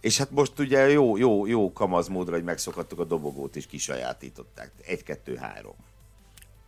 És 0.00 0.18
hát 0.18 0.30
most 0.30 0.58
ugye 0.58 0.90
jó, 0.90 1.16
jó, 1.16 1.46
jó 1.46 1.72
kamaz 1.72 2.08
módra, 2.08 2.34
hogy 2.34 2.44
megszokhattuk 2.44 2.98
a 2.98 3.04
dobogót 3.04 3.56
is 3.56 3.66
kisajátították. 3.66 4.72
Egy, 4.86 5.02
kettő, 5.02 5.36
három. 5.36 5.74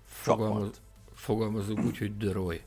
Fogalmaz, 0.05 0.81
fogalmazunk 1.15 1.85
úgy, 1.85 1.99
hogy 1.99 2.33
Roy. 2.33 2.61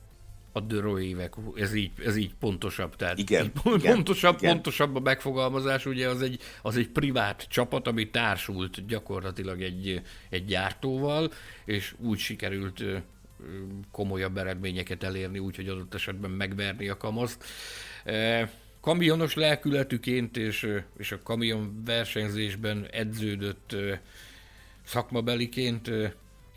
A 0.59 0.61
a 0.61 0.65
Döró 0.65 0.99
évek, 0.99 1.33
ez 1.55 1.73
így, 1.73 1.91
ez 2.05 2.15
így 2.15 2.33
pontosabb. 2.39 2.95
Tehát 2.95 3.17
igen, 3.17 3.43
így 3.45 3.51
igen, 3.65 3.93
pontosabb, 3.93 4.37
igen. 4.37 4.53
pontosabb 4.53 4.95
a 4.95 4.99
megfogalmazás, 4.99 5.85
ugye 5.85 6.09
az 6.09 6.21
egy, 6.21 6.39
az 6.61 6.77
egy 6.77 6.89
privát 6.89 7.45
csapat, 7.49 7.87
ami 7.87 8.09
társult 8.09 8.85
gyakorlatilag 8.85 9.61
egy, 9.61 10.01
egy 10.29 10.45
gyártóval, 10.45 11.31
és 11.65 11.95
úgy 11.97 12.17
sikerült 12.17 12.83
komolyabb 13.91 14.37
eredményeket 14.37 15.03
elérni, 15.03 15.39
úgyhogy 15.39 15.67
adott 15.67 15.93
esetben 15.93 16.31
megverni 16.31 16.89
a 16.89 16.97
kamaszt. 16.97 17.43
Kamionos 18.81 19.33
lelkületüként 19.33 20.37
és, 20.37 20.67
és 20.97 21.11
a 21.11 21.19
kamion 21.23 21.81
versenyzésben 21.85 22.87
edződött 22.91 23.75
szakmabeliként 24.83 25.91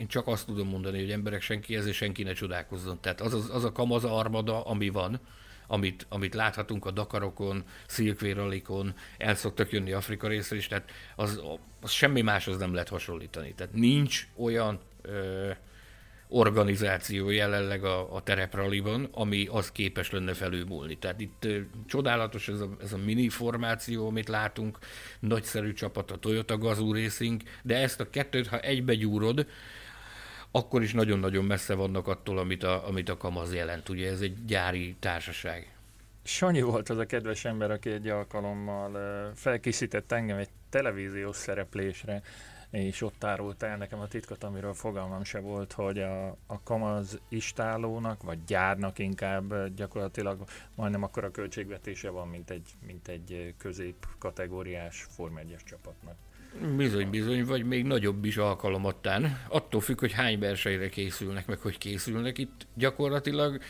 én 0.03 0.09
csak 0.09 0.27
azt 0.27 0.47
tudom 0.47 0.69
mondani, 0.69 1.01
hogy 1.01 1.11
emberek 1.11 1.43
senki 1.43 1.77
ez 1.77 1.87
és 1.87 1.97
senki 1.97 2.23
ne 2.23 2.33
csodálkozzon. 2.33 3.01
Tehát 3.01 3.21
az, 3.21 3.35
az, 3.35 3.51
az 3.51 3.65
a 3.65 3.73
kamaz 3.73 4.05
armada, 4.05 4.62
ami 4.65 4.88
van, 4.88 5.21
amit, 5.67 6.07
amit 6.09 6.35
láthatunk 6.35 6.87
a 6.87 6.91
Dakarokon, 6.91 7.65
Szilkvéralikon, 7.87 8.95
el 9.19 9.35
szoktak 9.35 9.73
jönni 9.73 9.93
Afrika 9.93 10.29
részre 10.29 10.57
is, 10.57 10.67
tehát 10.67 10.91
az, 11.17 11.43
az 11.81 11.91
semmi 11.91 12.21
máshoz 12.21 12.59
nem 12.59 12.73
lehet 12.73 12.88
hasonlítani. 12.88 13.55
Tehát 13.55 13.75
nincs 13.75 14.29
olyan 14.37 14.81
ö, 15.03 15.51
organizáció 16.29 17.31
jelenleg 17.31 17.85
a, 17.85 18.15
a 18.15 18.23
terepraliban, 18.23 19.09
ami 19.12 19.47
az 19.51 19.73
képes 19.73 20.11
lenne 20.11 20.35
felülmúlni. 20.35 20.99
Tehát 20.99 21.21
itt 21.21 21.45
ö, 21.45 21.61
csodálatos 21.87 22.49
ez 22.49 22.61
a, 22.61 22.77
ez 22.83 22.93
a 22.93 22.99
mini 23.05 23.29
formáció, 23.29 24.07
amit 24.07 24.29
látunk, 24.29 24.79
nagyszerű 25.21 25.73
csapat 25.73 26.11
a 26.11 26.17
Toyota 26.17 26.59
Gazoo 26.59 26.93
Racing, 26.93 27.43
de 27.62 27.77
ezt 27.77 28.01
a 28.01 28.11
kettőt, 28.11 28.47
ha 28.47 28.61
egybe 28.61 28.95
gyúrod, 28.95 29.47
akkor 30.53 30.83
is 30.83 30.93
nagyon-nagyon 30.93 31.45
messze 31.45 31.75
vannak 31.75 32.09
attól, 32.09 32.38
amit 32.38 32.62
a, 32.62 32.87
amit 32.87 33.09
a 33.09 33.17
Kamaz 33.17 33.55
jelent. 33.55 33.88
Ugye 33.88 34.11
ez 34.11 34.21
egy 34.21 34.45
gyári 34.45 34.97
társaság. 34.99 35.77
Sanyi 36.23 36.61
volt 36.61 36.88
az 36.88 36.99
a 36.99 37.07
kedves 37.07 37.45
ember, 37.45 37.71
aki 37.71 37.91
egy 37.91 38.09
alkalommal 38.09 39.33
felkészített 39.35 40.12
engem 40.12 40.37
egy 40.37 40.49
televíziós 40.71 41.37
szereplésre, 41.37 42.23
és 42.71 43.03
ott 43.03 43.25
árult 43.25 43.62
el 43.62 43.77
nekem 43.77 44.01
a 44.01 44.07
titkot, 44.07 44.45
amiről 44.45 44.75
fogalmam 44.75 45.25
se 45.25 45.41
volt, 45.41 45.73
hogy 45.73 45.99
a, 45.99 46.29
a 46.47 46.62
Kamaz 46.65 47.21
istálónak, 47.29 48.23
vagy 48.23 48.45
gyárnak 48.45 48.99
inkább 48.99 49.75
gyakorlatilag 49.75 50.45
majdnem 50.75 51.03
akkora 51.03 51.31
költségvetése 51.31 52.11
van, 52.11 52.29
mint 52.29 52.51
egy, 52.51 52.71
mint 52.87 53.09
egy 53.09 53.55
közép 53.59 54.07
kategóriás 54.19 55.07
Form 55.11 55.37
1 55.37 55.57
csapatnak. 55.65 56.17
Bizony, 56.77 57.11
bizony, 57.11 57.45
vagy 57.45 57.65
még 57.65 57.85
nagyobb 57.85 58.25
is 58.25 58.37
alkalomattán. 58.37 59.41
Attól 59.49 59.81
függ, 59.81 60.01
hogy 60.01 60.12
hány 60.12 60.38
versenyre 60.38 60.88
készülnek, 60.88 61.47
meg 61.47 61.59
hogy 61.59 61.79
készülnek. 61.79 62.38
Itt 62.38 62.67
gyakorlatilag 62.75 63.61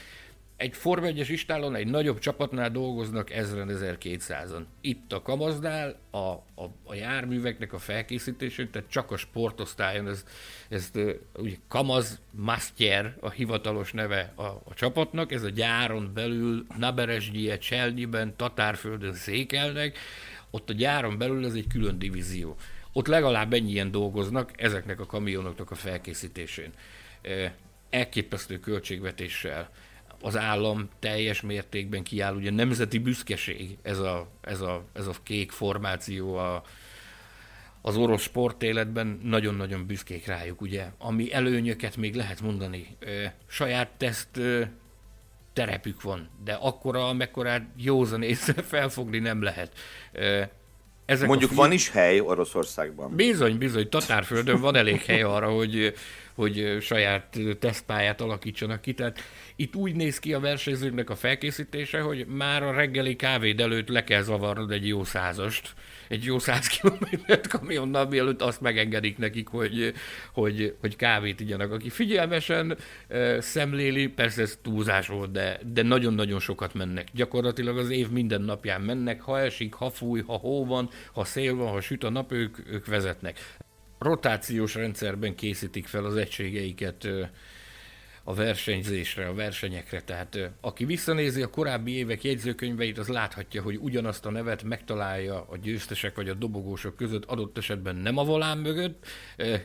egy 0.63 0.77
Form 0.77 1.05
1 1.05 1.31
istálon 1.31 1.75
egy 1.75 1.87
nagyobb 1.87 2.19
csapatnál 2.19 2.71
dolgoznak 2.71 3.31
1000-1200-an. 3.35 4.63
Itt 4.81 5.13
a 5.13 5.23
Kamaznál 5.23 5.99
a, 6.11 6.17
a, 6.17 6.43
a 6.85 6.95
járműveknek 6.95 7.73
a 7.73 7.79
felkészítésén, 7.79 8.71
tehát 8.71 8.89
csak 8.89 9.11
a 9.11 9.17
sportosztályon, 9.17 10.09
ez, 10.09 10.25
ez 10.69 10.91
ugye 11.37 11.57
Kamaz 11.69 12.21
Master 12.31 13.17
a 13.21 13.31
hivatalos 13.31 13.93
neve 13.93 14.33
a, 14.35 14.43
a 14.43 14.75
csapatnak, 14.75 15.33
ez 15.33 15.43
a 15.43 15.49
gyáron 15.49 16.11
belül 16.15 16.67
Naberesgyie, 16.79 17.59
Cselnyiben, 17.59 18.37
Tatárföldön 18.37 19.15
székelnek, 19.15 19.99
ott 20.55 20.71
a 20.71 20.73
gyáron 20.73 21.19
belül 21.19 21.47
ez 21.47 21.55
egy 21.55 21.67
külön 21.67 21.99
divízió. 21.99 22.57
Ott 22.93 23.07
legalább 23.07 23.53
ennyien 23.53 23.91
dolgoznak 23.91 24.51
ezeknek 24.63 25.01
a 25.01 25.07
kamionoknak 25.07 25.71
a 25.71 25.75
felkészítésén. 25.75 26.71
Elképesztő 27.91 28.59
költségvetéssel 28.59 29.71
az 30.23 30.37
állam 30.37 30.89
teljes 30.99 31.41
mértékben 31.41 32.03
kiáll, 32.03 32.35
ugye 32.35 32.51
nemzeti 32.51 32.99
büszkeség 32.99 33.77
ez 33.83 33.99
a, 33.99 34.29
ez 34.41 34.61
a, 34.61 34.85
ez 34.93 35.07
a 35.07 35.15
kék 35.23 35.51
formáció 35.51 36.37
a, 36.37 36.63
az 37.81 37.97
orosz 37.97 38.23
sportéletben 38.23 39.21
nagyon-nagyon 39.23 39.87
büszkék 39.87 40.27
rájuk, 40.27 40.61
ugye, 40.61 40.91
ami 40.99 41.33
előnyöket 41.33 41.97
még 41.97 42.15
lehet 42.15 42.41
mondani. 42.41 42.97
saját 43.47 43.91
teszt 43.97 44.41
terepük 45.53 46.03
van, 46.03 46.29
de 46.45 46.53
akkora, 46.53 47.09
amekkorát 47.09 47.63
józan 47.77 48.23
észre 48.23 48.63
felfogni 48.63 49.19
nem 49.19 49.43
lehet. 49.43 49.73
Ezek 51.05 51.29
Mondjuk 51.29 51.51
fi... 51.51 51.57
van 51.57 51.73
is 51.73 51.91
hely 51.91 52.21
Oroszországban. 52.21 53.15
Bizony, 53.15 53.59
bizony, 53.59 53.89
Tatárföldön 53.89 54.61
van 54.61 54.77
elég 54.77 55.01
hely 55.01 55.23
arra, 55.23 55.49
hogy, 55.49 55.95
hogy 56.35 56.77
saját 56.81 57.39
tesztpályát 57.59 58.21
alakítsanak 58.21 58.81
ki. 58.81 58.95
Tehát 58.95 59.19
itt 59.57 59.75
úgy 59.75 59.95
néz 59.95 60.19
ki 60.19 60.35
a 60.35 60.41
versenyzőknek 60.41 61.11
a 61.11 61.17
felkészítése, 61.17 62.01
hogy 62.01 62.27
már 62.27 62.63
a 62.63 62.73
reggeli 62.73 63.17
kávéd 63.17 63.61
előtt 63.61 63.89
le 63.89 64.05
kell 64.05 64.23
zavarnod 64.23 64.71
egy 64.71 64.87
jó 64.87 65.05
százast, 65.05 65.75
egy 66.13 66.25
jó 66.25 66.39
száz 66.39 66.67
kilométert 66.67 67.47
kamionnal, 67.47 68.07
mielőtt 68.07 68.43
azt 68.43 68.61
megengedik 68.61 69.19
nekik, 69.19 69.49
hogy, 69.49 69.93
hogy, 70.33 70.75
hogy 70.81 70.97
kávét 70.97 71.41
igyanak. 71.41 71.73
Aki 71.73 71.91
figyelmesen 71.91 72.77
szemléli, 73.39 74.07
persze 74.07 74.43
ez 74.43 74.59
túlzás 74.63 75.07
volt, 75.07 75.33
de, 75.33 75.61
de 75.73 75.83
nagyon-nagyon 75.83 76.41
sokat 76.41 76.75
mennek. 76.75 77.09
Gyakorlatilag 77.13 77.79
az 77.79 77.91
év 77.91 78.11
minden 78.11 78.43
napján 78.43 78.81
mennek, 78.81 79.21
ha 79.21 79.41
esik, 79.41 79.75
ha 79.75 79.91
fúj, 79.91 80.21
ha 80.21 80.37
hó 80.37 80.67
van, 80.67 80.91
ha 81.13 81.25
szél 81.25 81.55
van, 81.55 81.69
ha 81.69 81.81
süt 81.81 82.05
a 82.05 82.11
nap, 82.11 82.33
ők, 82.33 82.57
ők 82.71 82.87
vezetnek. 82.87 83.41
Rotációs 83.99 84.75
rendszerben 84.75 85.35
készítik 85.35 85.87
fel 85.87 86.05
az 86.05 86.17
egységeiket 86.17 87.09
a 88.25 88.35
versenyzésre, 88.35 89.27
a 89.27 89.35
versenyekre. 89.35 90.03
Tehát 90.03 90.51
aki 90.61 90.85
visszanézi 90.85 91.43
a 91.43 91.51
korábbi 91.51 91.93
évek 91.93 92.25
jegyzőkönyveit, 92.25 92.99
az 92.99 93.09
láthatja, 93.09 93.63
hogy 93.63 93.79
ugyanazt 93.81 94.27
a 94.27 94.31
nevet 94.31 94.63
megtalálja 94.63 95.47
a 95.49 95.57
győztesek 95.57 96.17
vagy 96.17 96.29
a 96.29 96.35
dobogósok 96.35 96.97
között, 96.97 97.25
adott 97.25 97.59
esetben 97.59 97.97
nem 97.97 98.19
a 98.19 98.25
volán 98.25 98.59
mögött, 98.59 99.07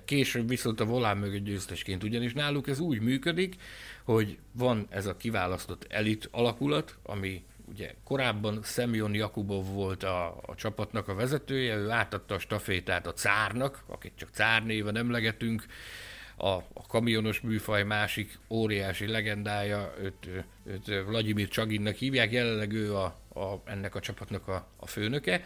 később 0.06 0.48
viszont 0.48 0.80
a 0.80 0.86
volán 0.86 1.18
mögött 1.18 1.44
győztesként. 1.44 2.04
Ugyanis 2.04 2.34
náluk 2.34 2.68
ez 2.68 2.80
úgy 2.80 3.00
működik, 3.00 3.56
hogy 4.04 4.38
van 4.52 4.88
ez 4.90 5.06
a 5.06 5.18
kiválasztott 5.18 5.86
elit 5.90 6.28
alakulat, 6.32 6.98
ami 7.04 7.44
ugye 7.70 7.94
korábban 8.04 8.60
Semyon 8.64 9.14
Jakubov 9.14 9.66
volt 9.74 10.04
a, 10.04 10.38
a 10.46 10.56
csapatnak 10.56 11.08
a 11.08 11.16
vezetője, 11.16 11.76
ő 11.76 11.90
átadta 11.90 12.36
a 12.36 12.40
stafétát 12.40 13.08
a 13.08 13.14
cárnak, 13.14 13.84
akit 13.88 14.14
csak 14.16 14.30
cár 14.32 14.66
néven 14.66 14.98
emlegetünk, 14.98 15.66
a, 16.38 16.48
a 16.48 16.88
kamionos 16.88 17.42
műfaj 17.42 17.84
másik 17.84 18.40
óriási 18.50 19.08
legendája, 19.08 19.94
őt, 20.02 20.30
őt 20.66 21.06
Vladimir 21.06 21.48
Csaginnak 21.48 21.96
hívják, 21.96 22.32
jelenleg 22.32 22.72
ő 22.72 22.96
a, 22.96 23.04
a, 23.34 23.62
ennek 23.66 23.96
a 23.96 24.00
csapatnak 24.00 24.48
a, 24.48 24.68
a 24.76 24.88
főnöke. 24.88 25.42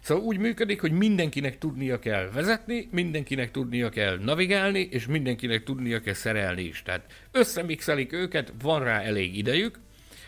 Szóval 0.00 0.24
úgy 0.24 0.38
működik, 0.38 0.80
hogy 0.80 0.92
mindenkinek 0.92 1.58
tudnia 1.58 1.98
kell 1.98 2.30
vezetni, 2.30 2.88
mindenkinek 2.90 3.50
tudnia 3.50 3.88
kell 3.88 4.18
navigálni, 4.18 4.88
és 4.90 5.06
mindenkinek 5.06 5.62
tudnia 5.62 6.00
kell 6.00 6.14
szerelni 6.14 6.62
is. 6.62 6.82
Tehát 6.82 7.12
összemixelik 7.30 8.12
őket, 8.12 8.52
van 8.62 8.84
rá 8.84 9.00
elég 9.00 9.36
idejük, 9.36 9.78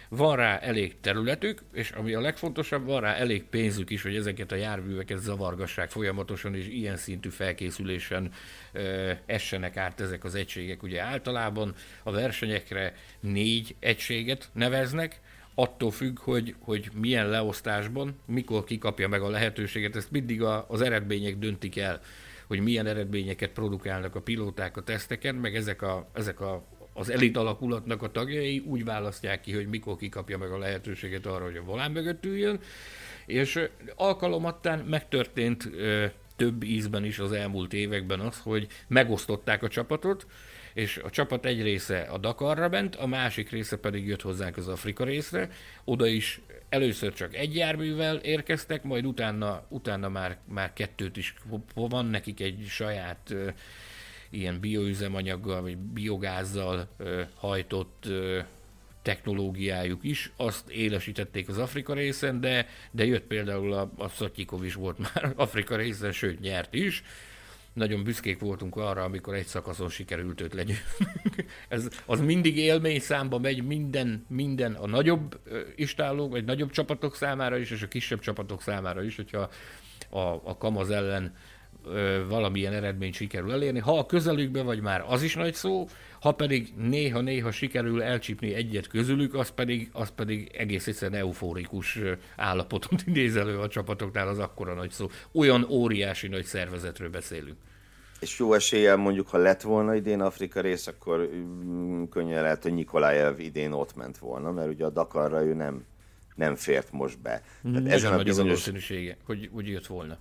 van 0.08 0.36
rá 0.36 0.58
elég 0.58 1.00
területük, 1.00 1.62
és 1.72 1.90
ami 1.90 2.14
a 2.14 2.20
legfontosabb, 2.20 2.84
van 2.84 3.00
rá 3.00 3.14
elég 3.14 3.44
pénzük 3.44 3.90
is, 3.90 4.02
hogy 4.02 4.16
ezeket 4.16 4.52
a 4.52 4.56
járműveket 4.56 5.18
zavargassák 5.18 5.90
folyamatosan, 5.90 6.54
és 6.54 6.68
ilyen 6.68 6.96
szintű 6.96 7.28
felkészülésen 7.28 8.30
ö, 8.72 9.12
essenek 9.26 9.76
át 9.76 10.00
ezek 10.00 10.24
az 10.24 10.34
egységek. 10.34 10.82
Ugye 10.82 11.00
általában 11.00 11.74
a 12.02 12.10
versenyekre 12.10 12.94
négy 13.20 13.74
egységet 13.78 14.48
neveznek, 14.52 15.20
attól 15.54 15.90
függ, 15.90 16.18
hogy, 16.18 16.54
hogy 16.58 16.90
milyen 16.94 17.28
leosztásban, 17.28 18.18
mikor 18.26 18.64
kikapja 18.64 19.08
meg 19.08 19.22
a 19.22 19.30
lehetőséget, 19.30 19.96
ezt 19.96 20.10
mindig 20.10 20.42
a, 20.42 20.64
az 20.68 20.80
eredmények 20.80 21.38
döntik 21.38 21.76
el 21.76 22.00
hogy 22.46 22.60
milyen 22.60 22.86
eredményeket 22.86 23.50
produkálnak 23.50 24.14
a 24.14 24.20
pilóták 24.20 24.76
a 24.76 24.82
teszteken, 24.82 25.34
meg 25.34 25.56
ezek 25.56 25.82
a, 25.82 26.08
ezek 26.12 26.40
a 26.40 26.64
az 26.94 27.11
elit 27.11 27.37
alakulatnak 27.37 28.02
a 28.02 28.11
tagjai 28.11 28.59
úgy 28.59 28.85
választják 28.85 29.40
ki, 29.40 29.52
hogy 29.52 29.66
mikor 29.66 29.96
kikapja 29.96 30.38
meg 30.38 30.50
a 30.50 30.59
lehetőséget 30.59 31.26
arra, 31.26 31.44
hogy 31.44 31.57
a 31.57 31.62
volán 31.62 31.90
mögött 31.90 32.24
üljön, 32.24 32.61
és 33.26 33.61
alkalomattán 33.94 34.78
megtörtént 34.78 35.70
több 36.37 36.62
ízben 36.62 37.04
is 37.04 37.18
az 37.18 37.33
elmúlt 37.33 37.72
években 37.72 38.20
az, 38.20 38.40
hogy 38.40 38.66
megosztották 38.86 39.62
a 39.62 39.68
csapatot, 39.68 40.26
és 40.74 40.97
a 40.97 41.11
csapat 41.11 41.45
egy 41.45 41.62
része 41.62 42.01
a 42.01 42.18
Dakarra 42.18 42.68
ment, 42.68 42.97
a 42.97 43.07
másik 43.07 43.51
része 43.51 43.76
pedig 43.76 44.07
jött 44.07 44.22
hozzánk 44.22 44.57
az 44.57 44.68
Afrika 44.68 45.05
részre. 45.05 45.49
Oda 45.84 46.07
is 46.07 46.40
először 46.68 47.12
csak 47.12 47.34
egy 47.34 47.57
járművel 47.57 48.16
érkeztek, 48.16 48.82
majd 48.82 49.07
utána, 49.07 49.66
utána 49.68 50.09
már, 50.09 50.38
már 50.45 50.72
kettőt 50.72 51.16
is 51.16 51.34
van 51.74 52.07
nekik 52.07 52.40
egy 52.40 52.64
saját 52.68 53.34
ilyen 54.35 54.61
bioüzemanyaggal 54.61 55.62
vagy 55.62 55.76
biogázzal 55.76 56.89
hajtott 57.35 58.07
technológiájuk 59.03 60.05
is, 60.05 60.32
azt 60.37 60.70
élesítették 60.70 61.49
az 61.49 61.59
Afrika 61.59 61.95
részen, 61.95 62.41
de, 62.41 62.66
de 62.91 63.05
jött 63.05 63.24
például 63.24 63.72
a, 63.72 63.91
a 63.97 64.09
Szatyikov 64.09 64.64
is 64.64 64.74
volt 64.74 64.99
már 65.14 65.32
Afrika 65.37 65.76
részen, 65.76 66.12
sőt 66.12 66.41
nyert 66.41 66.74
is, 66.74 67.03
nagyon 67.74 68.05
büszkék 68.05 68.39
voltunk 68.39 68.76
arra, 68.76 69.03
amikor 69.03 69.35
egy 69.35 69.47
szakaszon 69.47 69.89
sikerült 69.89 70.41
őt 70.41 70.55
legyőznünk. 70.55 71.45
Ez, 71.68 71.89
az 72.07 72.20
mindig 72.20 72.57
élmény 72.57 73.01
számba 73.01 73.39
megy 73.39 73.66
minden, 73.66 74.26
minden 74.28 74.74
a 74.74 74.87
nagyobb 74.87 75.41
istállók, 75.76 76.30
vagy 76.30 76.45
nagyobb 76.45 76.70
csapatok 76.70 77.16
számára 77.16 77.59
is, 77.59 77.70
és 77.70 77.82
a 77.82 77.89
kisebb 77.89 78.20
csapatok 78.20 78.62
számára 78.62 79.03
is, 79.03 79.16
hogyha 79.16 79.51
a, 80.11 80.18
a 80.18 80.57
Kamaz 80.59 80.91
ellen 80.91 81.35
ö, 81.87 82.22
valamilyen 82.28 82.72
eredményt 82.72 83.14
sikerül 83.14 83.53
elérni. 83.53 83.78
Ha 83.78 83.99
a 83.99 84.07
közelükbe 84.07 84.62
vagy 84.62 84.80
már, 84.80 85.05
az 85.09 85.22
is 85.22 85.35
nagy 85.35 85.55
szó, 85.55 85.89
ha 86.20 86.32
pedig 86.32 86.72
néha-néha 86.76 87.51
sikerül 87.51 88.03
elcsípni 88.03 88.55
egyet 88.55 88.87
közülük, 88.87 89.35
az 89.35 89.51
pedig, 89.51 89.89
az 89.93 90.11
pedig 90.14 90.51
egész 90.59 90.87
egyszerűen 90.87 91.20
euforikus 91.20 91.99
állapotot 92.37 93.03
idéz 93.07 93.37
elő 93.37 93.59
a 93.59 93.68
csapatoknál, 93.68 94.28
az 94.28 94.39
akkora 94.39 94.74
nagy 94.74 94.91
szó. 94.91 95.09
Olyan 95.32 95.66
óriási 95.68 96.28
nagy 96.28 96.45
szervezetről 96.45 97.11
beszélünk. 97.11 97.57
És 98.20 98.39
jó 98.39 98.55
eséllyel 98.55 98.97
mondjuk, 98.97 99.28
ha 99.28 99.39
lett 99.39 99.62
volna 99.62 99.95
idén 99.95 100.20
Afrika 100.20 100.61
rész, 100.61 100.87
akkor 100.87 101.30
mm, 101.35 102.05
könnyen 102.05 102.43
lehet, 102.43 102.62
hogy 102.62 102.74
Nikolajev 102.74 103.39
idén 103.39 103.72
ott 103.72 103.97
ment 103.97 104.18
volna, 104.18 104.53
mert 104.53 104.68
ugye 104.68 104.85
a 104.85 104.91
Dakarra 104.91 105.45
ő 105.45 105.55
nem, 105.55 105.85
nem 106.35 106.55
fért 106.55 106.93
most 106.93 107.18
be. 107.20 107.43
Tehát 107.62 107.89
ezen 107.89 108.12
a 108.12 108.22
bizonyos... 108.22 108.37
valószínűsége, 108.51 109.16
hogy 109.24 109.51
úgy 109.53 109.68
jött 109.68 109.87
volna. 109.87 110.18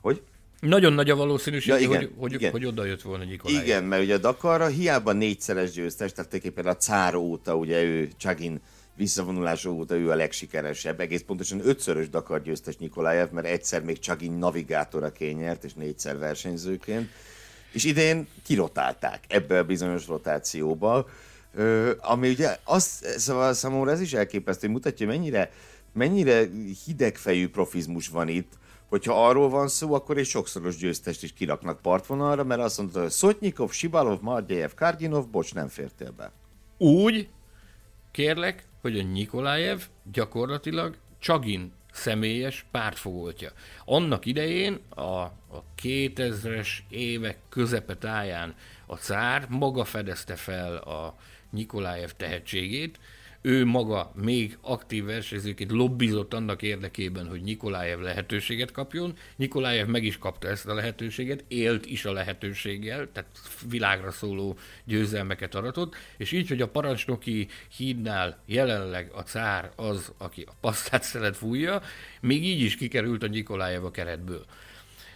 Hogy? 0.00 0.22
Nagyon 0.66 0.92
nagy 0.92 1.10
a 1.10 1.16
valószínűség, 1.16 1.68
ja, 1.68 1.78
igen, 1.78 1.96
hogy, 1.96 2.10
hogy, 2.16 2.32
igen. 2.32 2.50
hogy 2.50 2.64
oda 2.64 2.84
jött 2.84 3.02
volna 3.02 3.24
Nikolaj. 3.24 3.62
Igen, 3.62 3.84
mert 3.84 4.02
ugye 4.02 4.14
a 4.14 4.18
Dakarra 4.18 4.66
hiába 4.66 5.12
négyszeres 5.12 5.70
győztes, 5.70 6.12
tehát 6.12 6.30
tulajdonképpen 6.30 6.72
a 6.72 6.76
cár 6.76 7.14
óta, 7.14 7.56
ugye 7.56 7.82
ő 7.82 8.08
Csagin 8.16 8.60
visszavonulása 8.96 9.70
óta 9.70 9.96
ő 9.96 10.10
a 10.10 10.14
legsikeresebb, 10.14 11.00
egész 11.00 11.22
pontosan 11.26 11.60
ötszörös 11.64 12.08
Dakar 12.08 12.42
győztes 12.42 12.76
Nikolajev, 12.76 13.30
mert 13.30 13.46
egyszer 13.46 13.82
még 13.82 13.98
Csagin 13.98 14.32
navigátoraként 14.32 15.38
nyert, 15.38 15.64
és 15.64 15.74
négyszer 15.74 16.18
versenyzőként, 16.18 17.08
és 17.72 17.84
idén 17.84 18.26
kirotálták 18.44 19.24
ebbe 19.28 19.58
a 19.58 19.64
bizonyos 19.64 20.06
rotációba, 20.06 21.08
ami 21.98 22.28
ugye 22.28 22.58
azt, 22.64 23.04
szóval 23.18 23.54
számomra 23.54 23.90
ez 23.90 24.00
is 24.00 24.12
elképesztő, 24.12 24.66
hogy 24.66 24.76
mutatja, 24.76 25.06
mennyire, 25.06 25.50
mennyire 25.92 26.48
hidegfejű 26.84 27.48
profizmus 27.48 28.08
van 28.08 28.28
itt, 28.28 28.52
hogyha 28.88 29.26
arról 29.28 29.48
van 29.48 29.68
szó, 29.68 29.94
akkor 29.94 30.18
egy 30.18 30.26
sokszoros 30.26 30.76
győztest 30.76 31.22
is 31.22 31.32
kiraknak 31.32 31.80
partvonalra, 31.80 32.44
mert 32.44 32.60
azt 32.60 32.78
mondta, 32.78 33.00
hogy 33.00 33.10
Szotnyikov, 33.10 33.70
Sibalov, 33.70 34.20
Mardjejev, 34.20 34.70
Karginov, 34.74 35.28
bocs, 35.28 35.54
nem 35.54 35.68
fértél 35.68 36.10
be. 36.10 36.32
Úgy, 36.78 37.28
kérlek, 38.10 38.66
hogy 38.80 38.98
a 38.98 39.02
Nikolajev 39.02 39.80
gyakorlatilag 40.12 40.96
Csagin 41.18 41.72
személyes 41.92 42.66
pártfogoltja. 42.70 43.50
Annak 43.84 44.26
idején, 44.26 44.80
a, 44.88 45.00
a 45.00 45.64
2000-es 45.82 46.68
évek 46.88 47.38
közepetáján 47.48 48.54
a 48.86 48.96
cár 48.96 49.46
maga 49.48 49.84
fedezte 49.84 50.34
fel 50.34 50.76
a 50.76 51.16
Nikolajev 51.50 52.10
tehetségét, 52.10 52.98
ő 53.46 53.64
maga 53.64 54.12
még 54.14 54.58
aktív 54.60 55.04
versenyzőként 55.04 55.70
lobbizott 55.70 56.34
annak 56.34 56.62
érdekében, 56.62 57.28
hogy 57.28 57.42
Nikolájev 57.42 58.00
lehetőséget 58.00 58.70
kapjon. 58.70 59.16
Nikolájev 59.36 59.86
meg 59.86 60.04
is 60.04 60.18
kapta 60.18 60.48
ezt 60.48 60.66
a 60.66 60.74
lehetőséget, 60.74 61.44
élt 61.48 61.86
is 61.86 62.04
a 62.04 62.12
lehetőséggel, 62.12 63.08
tehát 63.12 63.30
világra 63.68 64.10
szóló 64.10 64.56
győzelmeket 64.84 65.54
aratott, 65.54 65.94
és 66.16 66.32
így, 66.32 66.48
hogy 66.48 66.60
a 66.60 66.68
parancsnoki 66.68 67.48
hídnál 67.76 68.38
jelenleg 68.46 69.10
a 69.14 69.22
cár 69.22 69.70
az, 69.76 70.12
aki 70.18 70.44
a 70.46 70.54
pasztát 70.60 71.02
szelet 71.02 71.36
fújja, 71.36 71.82
még 72.20 72.44
így 72.44 72.60
is 72.60 72.76
kikerült 72.76 73.22
a 73.22 73.26
Nikolájev 73.26 73.84
a 73.84 73.90
keretből. 73.90 74.44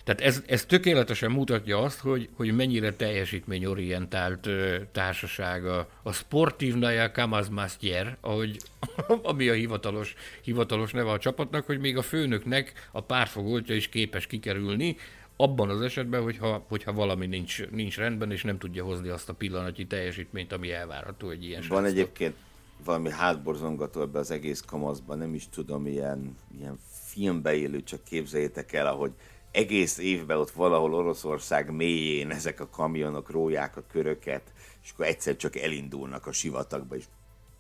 Tehát 0.05 0.21
ez, 0.21 0.43
ez 0.47 0.65
tökéletesen 0.65 1.31
mutatja 1.31 1.79
azt, 1.79 2.01
hogy, 2.01 2.29
hogy 2.37 2.55
mennyire 2.55 2.93
teljesítményorientált 2.93 4.47
ö, 4.47 4.77
társaság 4.93 5.67
a, 5.67 5.89
a 6.03 6.13
Sportivnaja 6.13 7.11
Kamazmastier, 7.11 8.17
ahogy, 8.21 8.57
ami 9.23 9.49
a 9.49 9.55
hivatalos, 9.55 10.15
hivatalos 10.43 10.93
neve 10.93 11.11
a 11.11 11.19
csapatnak, 11.19 11.67
hogy 11.67 11.79
még 11.79 11.97
a 11.97 12.03
főnöknek 12.03 12.73
a 12.93 13.01
párfogoltja 13.01 13.75
is 13.75 13.89
képes 13.89 14.27
kikerülni, 14.27 14.97
abban 15.37 15.69
az 15.69 15.81
esetben, 15.81 16.23
hogyha, 16.23 16.65
hogyha 16.69 16.93
valami 16.93 17.27
nincs, 17.27 17.69
nincs 17.71 17.97
rendben, 17.97 18.31
és 18.31 18.43
nem 18.43 18.59
tudja 18.59 18.85
hozni 18.85 19.09
azt 19.09 19.29
a 19.29 19.35
pillanatnyi 19.35 19.87
teljesítményt, 19.87 20.53
ami 20.53 20.73
elvárható 20.73 21.31
egy 21.31 21.45
ilyen 21.45 21.65
Van 21.69 21.85
egyébként 21.85 22.35
valami 22.85 23.11
hátborzongató 23.11 24.01
ebbe 24.01 24.19
az 24.19 24.31
egész 24.31 24.61
kamaszban, 24.61 25.19
nem 25.19 25.35
is 25.35 25.49
tudom, 25.49 25.87
ilyen, 25.87 26.37
ilyen 26.59 26.79
filmbe 27.05 27.55
élő, 27.55 27.83
csak 27.83 28.05
képzeljétek 28.05 28.73
el, 28.73 28.87
ahogy 28.87 29.13
egész 29.51 29.99
évben 29.99 30.37
ott 30.37 30.51
valahol 30.51 30.95
Oroszország 30.95 31.71
mélyén 31.71 32.31
ezek 32.31 32.61
a 32.61 32.69
kamionok 32.69 33.31
róják 33.31 33.77
a 33.77 33.85
köröket, 33.93 34.43
és 34.83 34.91
akkor 34.91 35.07
egyszer 35.07 35.37
csak 35.37 35.57
elindulnak 35.57 36.27
a 36.27 36.33
sivatagba, 36.33 36.97
és 36.97 37.05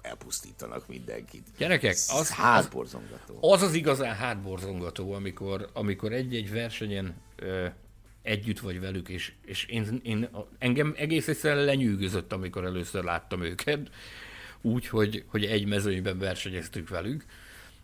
elpusztítanak 0.02 0.88
mindenkit. 0.88 1.46
Gyerekek, 1.58 1.96
az 2.08 2.30
hátborzongató. 2.30 3.38
Az 3.40 3.62
az 3.62 3.74
igazán 3.74 4.14
hátborzongató, 4.14 5.12
amikor, 5.12 5.68
amikor 5.72 6.12
egy-egy 6.12 6.52
versenyen 6.52 7.14
ö, 7.36 7.66
együtt 8.22 8.60
vagy 8.60 8.80
velük, 8.80 9.08
és, 9.08 9.32
és 9.44 9.64
én, 9.64 10.00
én, 10.02 10.28
engem 10.58 10.94
egész 10.96 11.28
egyszerűen 11.28 11.64
lenyűgözött, 11.64 12.32
amikor 12.32 12.64
először 12.64 13.04
láttam 13.04 13.42
őket, 13.42 13.90
úgy, 14.60 14.88
hogy, 14.88 15.24
hogy 15.26 15.44
egy 15.44 15.66
mezőnyben 15.66 16.18
versenyeztük 16.18 16.88
velük, 16.88 17.24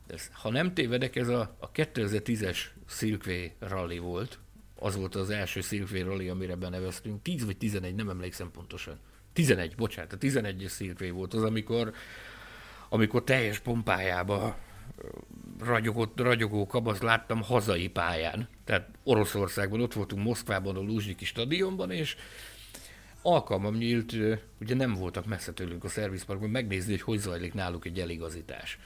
ez, 0.07 0.31
ha 0.33 0.51
nem 0.51 0.75
tévedek, 0.75 1.17
ez 1.17 1.29
a, 1.29 1.57
a 1.59 1.71
2010-es 1.71 2.59
Silkvé 2.87 3.53
rally 3.59 3.99
volt. 3.99 4.39
Az 4.79 4.97
volt 4.97 5.15
az 5.15 5.31
első 5.31 5.61
Silkvé 5.61 6.01
rally, 6.01 6.29
amire 6.29 6.55
beneveztünk. 6.55 7.23
10 7.23 7.45
vagy 7.45 7.57
11, 7.57 7.95
nem 7.95 8.09
emlékszem 8.09 8.51
pontosan. 8.51 8.99
11, 9.33 9.75
bocsánat, 9.75 10.13
a 10.13 10.19
11-es 10.19 10.71
Silkvé 10.71 11.11
volt 11.11 11.35
az, 11.35 11.43
amikor, 11.43 11.93
amikor 12.89 13.25
teljes 13.25 13.59
pompájába 13.59 14.59
ragyogott, 15.61 16.21
ragyogó 16.21 16.67
kabasz 16.67 17.01
láttam 17.01 17.43
hazai 17.43 17.89
pályán. 17.89 18.49
Tehát 18.65 18.89
Oroszországban, 19.03 19.81
ott 19.81 19.93
voltunk 19.93 20.23
Moszkvában, 20.23 20.77
a 20.77 20.81
Luzsnyiki 20.81 21.25
stadionban, 21.25 21.91
és 21.91 22.17
alkalmam 23.23 23.75
nyílt, 23.75 24.13
ugye 24.61 24.75
nem 24.75 24.95
voltak 24.95 25.27
messze 25.27 25.53
tőlünk 25.53 25.85
a 25.85 25.89
szervizparkban, 25.89 26.51
megnézni, 26.51 26.91
hogy 26.93 27.03
hogy 27.03 27.19
zajlik 27.19 27.55
náluk 27.55 27.87
egy 27.87 28.01
eligazítás. 28.01 28.79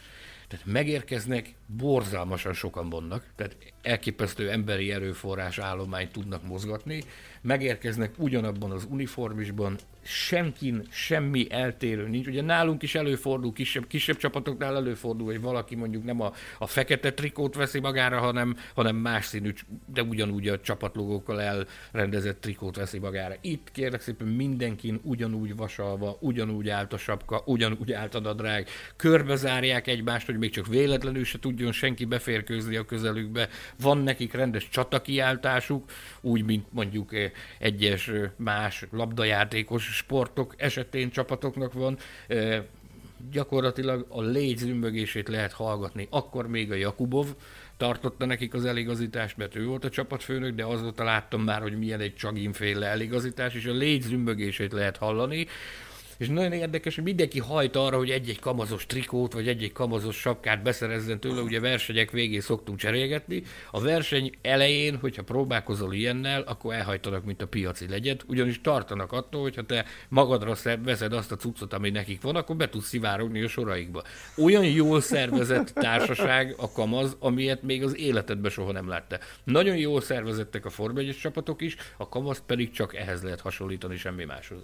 Tehát 0.51 0.67
megérkeznek, 0.67 1.55
borzalmasan 1.67 2.53
sokan 2.53 2.89
vannak, 2.89 3.25
tehát 3.37 3.57
elképesztő 3.83 4.51
emberi 4.51 4.93
erőforrás 4.93 5.59
állományt 5.59 6.13
tudnak 6.13 6.43
mozgatni, 6.47 7.05
megérkeznek 7.43 8.15
ugyanabban 8.19 8.71
az 8.71 8.87
uniformisban, 8.91 9.79
senkin 10.03 10.87
semmi 10.91 11.47
eltérő 11.51 12.09
nincs. 12.09 12.27
Ugye 12.27 12.43
nálunk 12.43 12.83
is 12.83 12.95
előfordul, 12.95 13.53
kisebb, 13.53 13.87
kisebb 13.87 14.17
csapatoknál 14.17 14.77
előfordul, 14.77 15.27
hogy 15.27 15.41
valaki 15.41 15.75
mondjuk 15.75 16.05
nem 16.05 16.21
a, 16.21 16.33
a 16.59 16.67
fekete 16.67 17.13
trikót 17.13 17.55
veszi 17.55 17.81
magára, 17.81 18.19
hanem, 18.19 18.57
hanem 18.75 18.97
más 18.97 19.27
színű, 19.27 19.53
de 19.93 20.03
ugyanúgy 20.03 20.49
a 20.49 20.61
csapatlogókkal 20.61 21.67
elrendezett 21.93 22.41
trikót 22.41 22.77
veszi 22.77 22.99
magára. 22.99 23.35
Itt 23.41 23.71
kérlek 23.73 24.01
szépen 24.01 24.27
mindenkin 24.27 25.01
ugyanúgy 25.03 25.57
vasalva, 25.57 26.17
ugyanúgy 26.21 26.69
állt 26.69 26.93
a 26.93 26.99
sapka, 26.99 27.43
ugyanúgy 27.45 27.93
állt 27.93 28.15
a 28.15 28.21
nadrág, 28.21 28.69
körbezárják 28.97 29.87
egymást, 29.87 30.27
hogy 30.27 30.39
még 30.39 30.51
csak 30.51 30.67
véletlenül 30.67 31.25
se 31.25 31.39
tudjon 31.39 31.73
senki 31.73 32.05
beférkőzni 32.05 32.77
a 32.77 32.85
közelükbe. 32.85 33.49
Van 33.81 33.99
nekik 33.99 34.33
rendes 34.33 34.69
csatakiáltásuk, 34.69 35.91
úgy, 36.21 36.45
mint 36.45 36.67
mondjuk 36.73 37.15
eh, 37.15 37.30
egyes 37.59 38.11
más 38.37 38.87
labdajátékos 38.91 39.85
sportok 39.85 40.55
esetén 40.57 41.11
csapatoknak 41.11 41.73
van, 41.73 41.99
gyakorlatilag 43.31 44.07
a 44.09 44.23
légy 44.23 44.59
zümbögését 44.59 45.29
lehet 45.29 45.53
hallgatni. 45.53 46.07
Akkor 46.11 46.49
még 46.49 46.71
a 46.71 46.75
Jakubov 46.75 47.27
tartotta 47.77 48.27
nekik 48.27 48.55
az 48.55 48.65
eligazítást, 48.65 49.37
mert 49.37 49.57
ő 49.57 49.67
volt 49.67 49.85
a 49.85 49.91
csapatfőnök, 49.91 50.55
de 50.55 50.65
azóta 50.65 51.05
láttam 51.05 51.43
már, 51.43 51.63
hogy 51.63 51.79
milyen 51.79 52.01
egy 52.01 52.15
csaginféle 52.15 52.87
eligazítás, 52.87 53.55
és 53.55 53.67
a 53.67 53.73
légy 53.73 54.03
zümbögését 54.03 54.73
lehet 54.73 54.97
hallani 54.97 55.47
és 56.21 56.29
nagyon 56.29 56.53
érdekes, 56.53 56.95
hogy 56.95 57.05
mindenki 57.05 57.39
hajt 57.39 57.77
arra, 57.77 57.97
hogy 57.97 58.11
egy-egy 58.11 58.39
kamazos 58.39 58.87
trikót, 58.87 59.33
vagy 59.33 59.49
egy-egy 59.49 59.73
kamazos 59.73 60.17
sapkát 60.17 60.63
beszerezzen 60.63 61.21
tőle, 61.21 61.41
ugye 61.41 61.61
versenyek 61.61 62.11
végén 62.11 62.41
szoktunk 62.41 62.79
cserélgetni. 62.79 63.43
A 63.71 63.81
verseny 63.81 64.33
elején, 64.43 64.97
hogyha 64.97 65.23
próbálkozol 65.23 65.95
ilyennel, 65.95 66.41
akkor 66.41 66.75
elhajtanak, 66.75 67.25
mint 67.25 67.43
a 67.43 67.47
piaci 67.47 67.89
legyet, 67.89 68.25
ugyanis 68.27 68.61
tartanak 68.61 69.13
attól, 69.13 69.43
hogyha 69.43 69.63
te 69.63 69.85
magadra 70.09 70.57
veszed 70.83 71.13
azt 71.13 71.33
a 71.33 71.37
cuccot, 71.37 71.73
ami 71.73 71.91
nekik 71.91 72.23
van, 72.23 72.37
akkor 72.37 72.57
be 72.57 72.69
tudsz 72.69 72.89
szivárogni 72.89 73.43
a 73.43 73.49
soraikba. 73.49 74.03
Olyan 74.37 74.65
jól 74.65 75.01
szervezett 75.01 75.69
társaság 75.69 76.55
a 76.59 76.73
kamaz, 76.73 77.17
amilyet 77.19 77.63
még 77.63 77.83
az 77.83 77.97
életedben 77.97 78.51
soha 78.51 78.73
nem 78.73 78.89
látta. 78.89 79.19
Nagyon 79.45 79.77
jól 79.77 80.01
szervezettek 80.01 80.65
a 80.65 80.71
Form 80.71 80.99
csapatok 81.21 81.63
is, 81.63 81.77
a 81.97 82.09
kamaz 82.09 82.43
pedig 82.47 82.71
csak 82.71 82.95
ehhez 82.95 83.23
lehet 83.23 83.41
hasonlítani, 83.41 83.97
semmi 83.97 84.25
máshoz. 84.25 84.61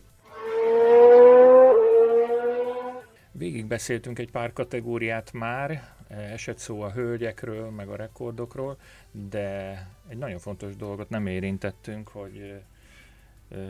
Végigbeszéltünk 3.39 4.19
egy 4.19 4.31
pár 4.31 4.53
kategóriát 4.53 5.33
már, 5.33 5.95
esett 6.09 6.59
szó 6.59 6.81
a 6.81 6.93
hölgyekről, 6.93 7.71
meg 7.71 7.89
a 7.89 7.97
rekordokról, 7.97 8.79
de 9.11 9.87
egy 10.09 10.19
nagyon 10.19 10.39
fontos 10.39 10.77
dolgot 10.77 11.09
nem 11.09 11.27
érintettünk, 11.27 12.09
hogy 12.09 12.55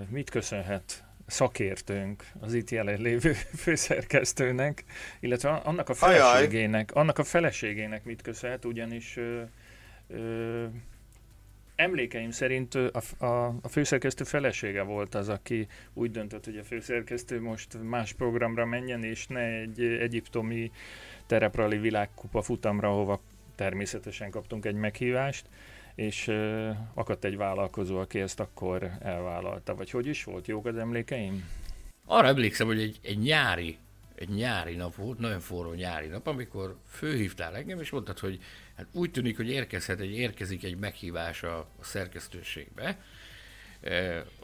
mit 0.09 0.31
köszönhet 0.31 1.05
szakértőnk, 1.27 2.25
az 2.41 2.55
itt 2.55 2.71
jelenlévő 2.71 3.33
főszerkesztőnek, 3.63 4.85
illetve 5.21 5.51
annak 5.51 5.89
a 5.89 5.95
feleségének, 5.95 6.95
annak 6.95 7.19
a 7.19 7.25
feleségének 7.25 8.05
mit 8.05 8.23
köszönhet, 8.23 8.65
ugyanis 8.65 9.17
ö, 9.17 9.43
ö, 10.09 10.65
emlékeim 11.77 12.31
szerint 12.31 12.75
a, 12.75 13.25
a, 13.25 13.55
a 13.63 13.69
főszerkesztő 13.69 14.25
felesége 14.25 14.83
volt 14.83 15.15
az, 15.15 15.29
aki 15.29 15.67
úgy 15.93 16.11
döntött, 16.11 16.45
hogy 16.45 16.57
a 16.57 16.65
főszerkesztő 16.65 17.41
most 17.41 17.83
más 17.83 18.13
programra 18.13 18.65
menjen, 18.65 19.05
és 19.05 19.27
ne 19.27 19.41
egy 19.41 19.81
egyiptomi 19.81 20.71
tereprali 21.27 21.79
világkupa 21.79 22.43
futamra, 22.43 22.89
ahova 22.89 23.21
természetesen 23.55 24.31
kaptunk 24.31 24.65
egy 24.65 24.75
meghívást, 24.75 25.47
és 25.95 26.29
uh, 26.29 26.69
akadt 26.95 27.25
egy 27.25 27.37
vállalkozó, 27.37 27.99
aki 27.99 28.21
ezt 28.21 28.41
akkor 28.41 28.91
elvállalta. 29.01 29.75
Vagy 29.75 29.91
hogy 29.91 30.07
is 30.07 30.25
volt? 30.25 30.47
Jók 30.47 30.67
az 30.67 30.77
emlékeim? 30.77 31.49
Arra 32.05 32.27
emlékszem, 32.27 32.67
hogy 32.67 32.81
egy, 32.81 32.99
egy 33.03 33.19
nyári 33.19 33.79
egy 34.17 34.29
nyári 34.29 34.75
nap 34.75 34.95
volt, 34.95 35.19
nagyon 35.19 35.41
forró 35.41 35.73
nyári 35.73 36.07
nap, 36.07 36.27
amikor 36.27 36.77
főhívtál 36.89 37.57
engem, 37.57 37.81
és 37.81 37.91
mondtad, 37.91 38.19
hogy 38.19 38.41
hát 38.77 38.87
úgy 38.93 39.11
tűnik, 39.11 39.37
hogy 39.37 39.49
érkezhet, 39.49 40.01
egy, 40.01 40.13
érkezik 40.13 40.65
egy 40.65 40.79
meghívás 40.79 41.43
a, 41.43 41.59
a 41.59 41.85
szerkesztőségbe, 41.85 42.99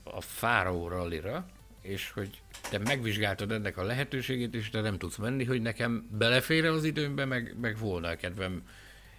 a 0.02 0.20
Fáraó 0.20 0.88
rallira, 0.88 1.46
és 1.82 2.10
hogy 2.10 2.42
te 2.70 2.78
megvizsgáltad 2.78 3.52
ennek 3.52 3.76
a 3.76 3.82
lehetőségét, 3.82 4.54
és 4.54 4.70
te 4.70 4.80
nem 4.80 4.98
tudsz 4.98 5.16
menni, 5.16 5.44
hogy 5.44 5.62
nekem 5.62 6.08
belefér 6.10 6.64
az 6.64 6.84
időmbe, 6.84 7.24
meg, 7.24 7.56
meg 7.60 7.78
volna 7.78 8.08
a 8.08 8.16
kedvem 8.16 8.62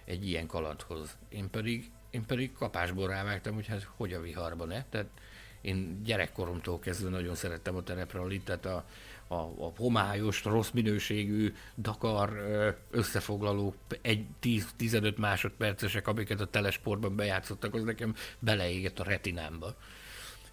egy 0.04 0.28
ilyen 0.28 0.46
kalandhoz. 0.46 1.18
Én 1.28 1.50
pedig, 1.50 1.90
én 2.10 2.26
pedig 2.26 2.52
kapásból 2.52 3.08
rávágtam, 3.08 3.54
hogy 3.54 3.66
hát 3.66 3.88
hogy 3.96 4.12
a 4.12 4.20
viharban, 4.20 4.68
ne? 4.68 4.84
Tehát 4.84 5.08
én 5.60 6.02
gyerekkoromtól 6.02 6.78
kezdve 6.78 7.10
nagyon 7.10 7.34
szerettem 7.34 7.76
a 7.76 7.82
tereprallit, 7.82 8.44
tehát 8.44 8.66
a, 8.66 8.86
a, 9.34 9.66
a 9.66 9.72
homályos, 9.76 10.44
rossz 10.44 10.70
minőségű 10.70 11.54
Dakar 11.76 12.32
összefoglaló 12.90 13.74
egy 14.02 14.26
10-15 14.42 15.16
másodpercesek, 15.16 16.08
amiket 16.08 16.40
a 16.40 16.46
telesportban 16.46 17.16
bejátszottak, 17.16 17.74
az 17.74 17.82
nekem 17.82 18.14
beleégett 18.38 18.98
a 18.98 19.04
retinámba. 19.04 19.76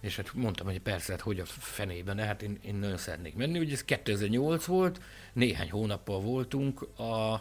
És 0.00 0.16
hát 0.16 0.34
mondtam, 0.34 0.66
hogy 0.66 0.80
persze, 0.80 1.12
hát 1.12 1.20
hogy 1.20 1.40
a 1.40 1.44
fenében, 1.44 2.18
hát 2.18 2.42
én, 2.42 2.58
én 2.64 2.74
nagyon 2.74 2.96
szeretnék 2.96 3.34
menni. 3.34 3.58
Ugye 3.58 3.72
ez 3.72 3.84
2008 3.84 4.64
volt, 4.64 5.00
néhány 5.32 5.70
hónappal 5.70 6.20
voltunk 6.20 6.82
a, 6.98 7.32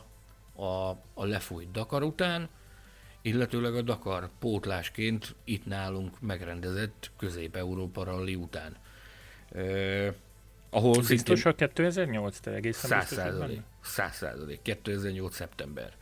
a, 0.64 0.90
a 1.14 1.26
lefújt 1.26 1.72
Dakar 1.72 2.04
után, 2.04 2.50
illetőleg 3.22 3.76
a 3.76 3.82
Dakar 3.82 4.30
pótlásként 4.40 5.36
itt 5.44 5.66
nálunk 5.66 6.20
megrendezett 6.20 7.12
Közép-Európa 7.18 8.04
rally 8.04 8.36
után. 8.36 8.76
E, 9.52 10.14
ahol 10.74 11.02
biztos 11.08 11.46
a 11.46 11.56
2008, 11.56 12.40
te 12.40 12.52
egészen 12.52 12.90
100 12.90 13.08
százalék. 13.12 13.62
100 13.82 14.16
százalék. 14.16 14.62
2008. 14.62 15.36
szeptember. 15.36 15.94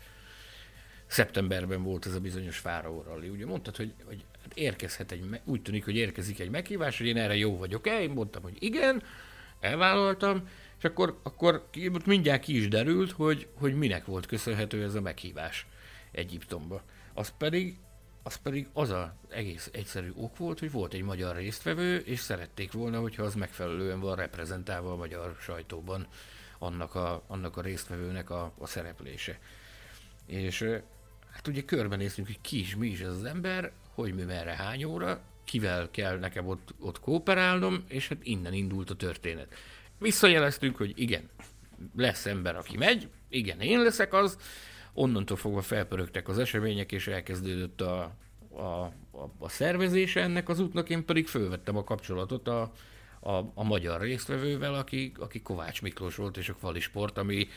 Szeptemberben 1.07 1.84
volt 1.84 2.05
ez 2.05 2.13
a 2.13 2.20
bizonyos 2.20 2.57
Fáraó 2.57 3.01
rally. 3.01 3.30
Ugye 3.30 3.45
mondtad, 3.45 3.76
hogy, 3.76 3.93
hogy 4.05 4.26
érkezhet 4.53 5.11
egy, 5.11 5.39
úgy 5.43 5.61
tűnik, 5.61 5.86
hogy 5.86 5.95
érkezik 5.95 6.39
egy 6.39 6.49
meghívás, 6.49 6.97
hogy 6.97 7.07
én 7.07 7.17
erre 7.17 7.36
jó 7.36 7.57
vagyok-e? 7.57 8.01
Én 8.01 8.09
mondtam, 8.09 8.41
hogy 8.41 8.55
igen, 8.59 9.03
elvállaltam, 9.59 10.47
és 10.78 10.84
akkor, 10.84 11.20
akkor 11.24 11.70
mindjárt 12.05 12.41
ki 12.41 12.57
is 12.57 12.67
derült, 12.67 13.11
hogy, 13.11 13.47
hogy 13.53 13.76
minek 13.76 14.05
volt 14.05 14.26
köszönhető 14.26 14.84
ez 14.84 14.95
a 14.95 15.01
meghívás 15.01 15.67
Egyiptomba. 16.11 16.84
Az 17.13 17.34
pedig, 17.38 17.78
az 18.24 18.36
pedig 18.36 18.67
az 18.74 18.89
az 18.89 19.07
egész 19.30 19.70
egyszerű 19.74 20.11
ok 20.15 20.38
volt, 20.38 20.59
hogy 20.59 20.72
volt 20.72 20.93
egy 20.93 21.01
magyar 21.01 21.36
résztvevő, 21.36 21.97
és 21.97 22.20
szerették 22.20 22.72
volna, 22.72 22.99
hogyha 22.99 23.24
az 23.24 23.36
megfelelően 23.36 23.99
van 23.99 24.15
reprezentálva 24.15 24.91
a 24.91 24.95
magyar 24.95 25.38
sajtóban 25.41 26.07
annak 26.59 26.95
a, 26.95 27.24
annak 27.28 27.57
a 27.57 27.61
résztvevőnek 27.61 28.30
a, 28.30 28.53
a 28.57 28.67
szereplése. 28.67 29.39
És 30.26 30.61
hát 31.32 31.47
ugye 31.47 31.61
körbenéztünk, 31.61 32.28
hogy 32.28 32.41
ki 32.41 32.59
is, 32.59 32.76
mi 32.76 32.88
is 32.88 32.99
ez 32.99 33.11
az 33.11 33.24
ember, 33.24 33.72
hogy 33.93 34.13
mi 34.13 34.24
merre, 34.24 34.55
hány 34.55 34.84
óra, 34.84 35.22
kivel 35.43 35.89
kell 35.91 36.17
nekem 36.17 36.47
ott, 36.47 36.74
ott 36.80 36.99
kooperálnom, 36.99 37.84
és 37.88 38.07
hát 38.07 38.17
innen 38.24 38.53
indult 38.53 38.89
a 38.89 38.95
történet. 38.95 39.55
Visszajeleztünk, 39.97 40.78
hogy 40.78 40.93
igen, 40.95 41.30
lesz 41.95 42.26
ember, 42.26 42.55
aki 42.55 42.78
megy, 42.78 43.09
igen, 43.30 43.59
én 43.59 43.82
leszek 43.82 44.13
az, 44.13 44.38
onnantól 44.93 45.37
fogva 45.37 45.61
felpörögtek 45.61 46.27
az 46.27 46.39
események, 46.39 46.91
és 46.91 47.07
elkezdődött 47.07 47.81
a, 47.81 48.15
a, 48.49 48.61
a, 48.61 49.31
a 49.37 49.49
szervezése 49.49 50.21
ennek 50.21 50.49
az 50.49 50.59
útnak, 50.59 50.89
én 50.89 51.05
pedig 51.05 51.27
fölvettem 51.27 51.77
a 51.77 51.83
kapcsolatot 51.83 52.47
a, 52.47 52.71
a, 53.19 53.31
a 53.53 53.63
magyar 53.63 54.01
résztvevővel, 54.01 54.73
aki, 54.73 55.11
aki 55.19 55.41
Kovács 55.41 55.81
Miklós 55.81 56.15
volt, 56.15 56.37
és 56.37 56.49
a 56.49 56.53
Kvali 56.53 56.79
Sport, 56.79 57.17
ami 57.17 57.47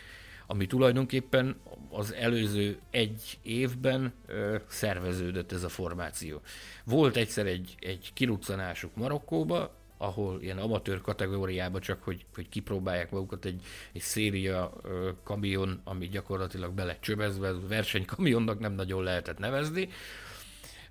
ami 0.46 0.66
tulajdonképpen 0.66 1.56
az 1.90 2.12
előző 2.12 2.78
egy 2.90 3.38
évben 3.42 4.12
ö, 4.26 4.56
szerveződött 4.66 5.52
ez 5.52 5.62
a 5.62 5.68
formáció. 5.68 6.40
Volt 6.84 7.16
egyszer 7.16 7.46
egy, 7.46 7.74
egy 7.80 8.10
kiruccanásuk 8.14 8.96
Marokkóba, 8.96 9.74
ahol 10.02 10.42
ilyen 10.42 10.58
amatőr 10.58 11.00
kategóriában 11.00 11.80
csak, 11.80 12.02
hogy, 12.02 12.24
hogy 12.34 12.48
kipróbálják 12.48 13.10
magukat 13.10 13.44
egy, 13.44 13.60
egy 13.92 14.00
széria 14.00 14.72
ö, 14.82 15.10
kamion, 15.24 15.80
ami 15.84 16.08
gyakorlatilag 16.08 16.72
bele 16.72 16.96
csövezve, 17.00 17.52
versenykamionnak 17.68 18.58
nem 18.58 18.72
nagyon 18.72 19.02
lehetett 19.02 19.38
nevezni. 19.38 19.88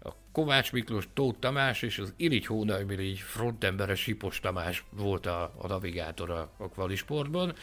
A 0.04 0.10
Kovács 0.32 0.72
Miklós, 0.72 1.08
Tóth 1.14 1.40
Tamás 1.40 1.82
és 1.82 2.00
az 2.00 2.14
Irigy 2.18 2.46
Hónajmirigy 2.46 3.20
frontembere 3.20 3.96
Sipos 3.96 4.40
Tamás 4.40 4.84
volt 4.90 5.26
a, 5.26 5.54
a 5.58 5.68
navigátor 5.68 6.30
a, 6.30 6.50
a 6.58 6.68
kvalisportban. 6.68 7.54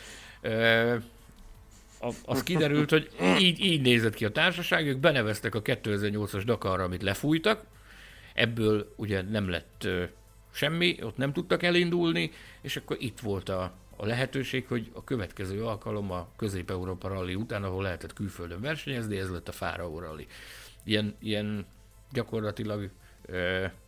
Ö, 0.40 0.96
az 2.24 2.42
kiderült, 2.42 2.90
hogy 2.90 3.10
így, 3.38 3.60
így 3.60 3.80
nézett 3.80 4.14
ki 4.14 4.24
a 4.24 4.30
társaság, 4.30 4.86
ők 4.86 4.98
beneveztek 4.98 5.54
a 5.54 5.62
2008-as 5.62 6.42
Dakarra, 6.44 6.84
amit 6.84 7.02
lefújtak, 7.02 7.64
ebből 8.34 8.94
ugye 8.96 9.22
nem 9.22 9.48
lett 9.48 9.88
semmi, 10.50 10.96
ott 11.02 11.16
nem 11.16 11.32
tudtak 11.32 11.62
elindulni, 11.62 12.30
és 12.60 12.76
akkor 12.76 12.96
itt 13.00 13.18
volt 13.18 13.48
a, 13.48 13.72
a 13.96 14.06
lehetőség, 14.06 14.66
hogy 14.66 14.90
a 14.94 15.04
következő 15.04 15.64
alkalom 15.64 16.10
a 16.10 16.28
Közép-Európa 16.36 17.08
Rally 17.08 17.34
után, 17.34 17.64
ahol 17.64 17.82
lehetett 17.82 18.12
külföldön 18.12 18.60
versenyezni, 18.60 19.16
ez 19.16 19.30
lett 19.30 19.48
a 19.48 19.52
Fáraó 19.52 19.98
Rally. 19.98 20.26
Ilyen, 20.84 21.14
ilyen 21.20 21.66
gyakorlatilag 22.12 22.90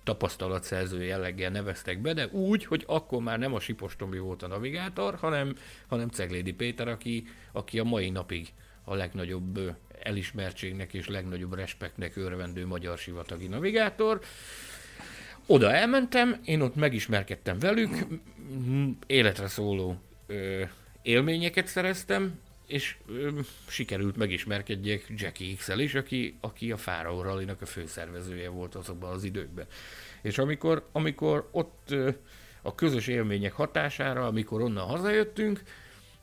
tapasztalatszerző 0.05 1.03
jelleggel 1.03 1.51
neveztek 1.51 2.01
be, 2.01 2.13
de 2.13 2.27
úgy, 2.27 2.65
hogy 2.65 2.85
akkor 2.87 3.23
már 3.23 3.39
nem 3.39 3.55
a 3.55 3.61
Sipos 3.61 3.97
Tomi 3.97 4.19
volt 4.19 4.43
a 4.43 4.47
navigátor, 4.47 5.15
hanem, 5.15 5.55
hanem 5.87 6.09
Ceglédi 6.09 6.53
Péter, 6.53 6.89
aki, 6.89 7.27
aki 7.53 7.79
a 7.79 7.85
mai 7.85 8.11
napig 8.11 8.53
a 8.85 8.95
legnagyobb 8.95 9.77
elismertségnek 10.03 10.95
és 10.95 11.09
legnagyobb 11.09 11.55
respektnek 11.55 12.17
örvendő 12.17 12.67
magyar 12.67 12.99
sivatagi 12.99 13.47
navigátor. 13.47 14.21
Oda 15.47 15.73
elmentem, 15.73 16.41
én 16.45 16.61
ott 16.61 16.75
megismerkedtem 16.75 17.59
velük, 17.59 18.07
életre 19.07 19.49
szóló 19.49 19.97
ö, 20.27 20.63
élményeket 21.03 21.67
szereztem, 21.67 22.39
és 22.67 22.97
ö, 23.09 23.31
sikerült 23.69 24.17
megismerkedjek 24.17 25.07
Jackie 25.17 25.57
x 25.57 25.69
is, 25.69 25.95
aki, 25.95 26.37
aki 26.41 26.73
a 26.73 26.77
Fáraó 26.77 27.23
rally 27.23 27.47
a 27.61 27.67
főszervezője 27.67 28.49
volt 28.49 28.75
azokban 28.75 29.13
az 29.13 29.25
időkben. 29.25 29.67
És 30.23 30.39
amikor, 30.39 30.89
amikor 30.93 31.49
ott 31.53 31.89
ö, 31.91 32.11
a 32.63 32.75
közös 32.75 33.07
élmények 33.07 33.53
hatására, 33.53 34.27
amikor 34.27 34.61
onnan 34.61 34.87
hazajöttünk, 34.87 35.63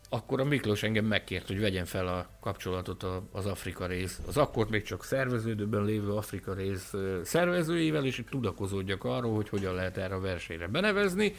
akkor 0.10 0.40
a 0.40 0.44
Miklós 0.44 0.84
engem 0.84 1.06
megkért, 1.06 1.48
hogy 1.48 1.60
vegyen 1.60 1.86
fel 1.86 2.08
a 2.08 2.30
kapcsolatot 2.40 3.06
az 3.32 3.46
Afrika 3.46 3.86
rész, 3.86 4.20
az 4.28 4.38
akkor 4.38 4.70
még 4.70 4.84
csak 4.84 5.04
szerveződőben 5.04 5.84
lévő 5.84 6.12
Afrika 6.12 6.54
rész 6.54 6.94
szervezőivel, 7.24 8.06
és 8.06 8.24
tudakozódjak 8.30 9.04
arról, 9.04 9.36
hogy 9.36 9.50
hogyan 9.50 9.74
lehet 9.74 9.98
erre 9.98 10.16
a 10.16 10.20
versenyre 10.20 10.68
benevezni. 10.68 11.34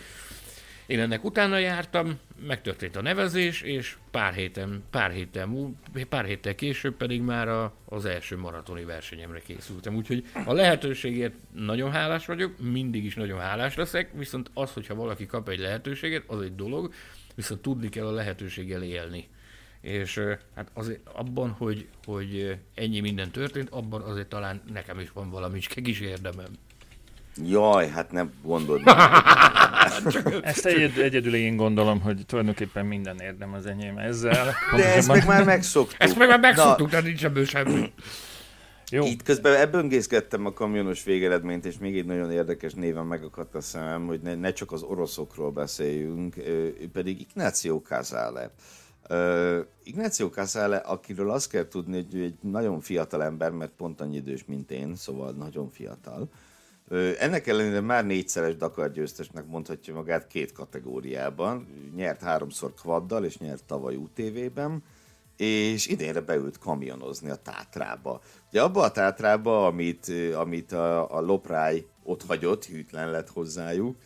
Én 0.87 1.01
ennek 1.01 1.25
utána 1.25 1.59
jártam, 1.59 2.19
megtörtént 2.47 2.97
a 2.97 3.03
nevezés, 3.03 3.61
és 3.61 3.97
pár 4.11 4.33
héten, 4.33 4.83
pár 4.91 5.11
héten, 5.11 5.79
pár 6.09 6.25
héttel 6.25 6.55
később 6.55 6.97
pedig 6.97 7.21
már 7.21 7.49
a, 7.49 7.73
az 7.85 8.05
első 8.05 8.37
maratoni 8.37 8.85
versenyemre 8.85 9.41
készültem. 9.41 9.95
Úgyhogy 9.95 10.25
a 10.45 10.53
lehetőségért 10.53 11.35
nagyon 11.55 11.91
hálás 11.91 12.27
vagyok, 12.27 12.59
mindig 12.59 13.05
is 13.05 13.15
nagyon 13.15 13.39
hálás 13.39 13.75
leszek, 13.75 14.11
viszont 14.13 14.51
az, 14.55 14.73
hogyha 14.73 14.95
valaki 14.95 15.27
kap 15.27 15.49
egy 15.49 15.59
lehetőséget, 15.59 16.23
az 16.27 16.41
egy 16.41 16.55
dolog, 16.55 16.93
viszont 17.39 17.61
tudni 17.61 17.89
kell 17.89 18.07
a 18.07 18.11
lehetőséggel 18.11 18.83
élni. 18.83 19.29
És 19.81 20.21
hát 20.55 20.71
azért 20.75 21.01
abban, 21.13 21.51
hogy, 21.51 21.87
hogy 22.05 22.57
ennyi 22.75 23.01
minden 23.01 23.31
történt, 23.31 23.69
abban 23.71 24.03
azért 24.03 24.29
talán 24.29 24.63
nekem 24.73 24.99
is 24.99 25.11
van 25.13 25.31
valami 25.31 25.59
kis 25.59 26.01
érdemem. 26.01 26.47
Jaj, 27.45 27.89
hát 27.89 28.13
nem 28.13 28.33
gondold. 28.43 28.83
Ezt 30.43 30.67
egy, 30.67 30.99
egyedül 30.99 31.35
én 31.35 31.57
gondolom, 31.57 32.01
hogy 32.01 32.27
tulajdonképpen 32.27 32.87
minden 32.87 33.21
érdem 33.21 33.53
az 33.53 33.67
enyém 33.67 33.99
ezzel. 33.99 34.55
De 34.77 34.95
ezt 34.95 35.09
meg 35.09 35.27
már 35.27 35.45
megszoktuk. 35.45 35.97
Ezt 35.99 36.19
meg 36.19 36.29
már 36.29 36.41
megszoktuk, 36.41 36.91
de 36.91 37.01
nincs 37.01 37.25
ebből 37.25 37.45
semmi. 37.45 37.93
Jó. 38.91 39.05
Itt 39.05 39.23
közben 39.23 39.55
ebböngészkedtem 39.55 40.47
a 40.47 40.53
kamionos 40.53 41.05
végeredményt, 41.05 41.65
és 41.65 41.79
még 41.79 41.99
egy 41.99 42.05
nagyon 42.05 42.31
érdekes 42.31 42.75
néven 42.75 43.07
megakadt 43.07 43.55
a 43.55 43.61
szemem, 43.61 44.07
hogy 44.07 44.21
ne, 44.21 44.35
ne 44.35 44.53
csak 44.53 44.73
az 44.73 44.83
oroszokról 44.83 45.51
beszéljünk, 45.51 46.35
pedig 46.93 47.21
Ignácio 47.21 47.81
Casale. 47.81 48.53
Uh, 49.11 49.59
Ignácio 49.83 50.29
Casale, 50.29 50.77
akiről 50.77 51.31
azt 51.31 51.51
kell 51.51 51.69
tudni, 51.69 52.07
hogy 52.11 52.21
egy 52.21 52.35
nagyon 52.41 52.81
fiatal 52.81 53.23
ember, 53.23 53.51
mert 53.51 53.73
pont 53.77 54.01
annyi 54.01 54.17
idős, 54.17 54.45
mint 54.45 54.71
én, 54.71 54.97
szóval 54.97 55.33
nagyon 55.33 55.71
fiatal. 55.71 56.29
Uh, 56.89 57.11
ennek 57.19 57.47
ellenére 57.47 57.81
már 57.81 58.07
négyszeres 58.07 58.57
Dakar 58.57 58.93
győztesnek 58.93 59.47
mondhatja 59.47 59.95
magát 59.95 60.27
két 60.27 60.53
kategóriában. 60.53 61.67
Nyert 61.97 62.21
háromszor 62.21 62.75
kvaddal, 62.75 63.25
és 63.25 63.39
nyert 63.39 63.65
tavaly 63.65 63.95
UTV-ben 63.95 64.83
és 65.39 65.87
idénre 65.87 66.21
beült 66.21 66.59
kamionozni 66.59 67.31
a 67.31 67.37
Tátrába. 67.37 68.21
Ugye 68.49 68.63
abba 68.63 68.83
a 68.83 68.91
Tátrába, 68.91 69.67
amit, 69.67 70.13
amit 70.35 70.73
a, 70.73 71.17
a 71.17 71.21
Lopráj 71.21 71.87
ott 72.05 72.25
hagyott, 72.27 72.65
hűtlen 72.65 73.11
lett 73.11 73.29
hozzájuk, 73.29 73.97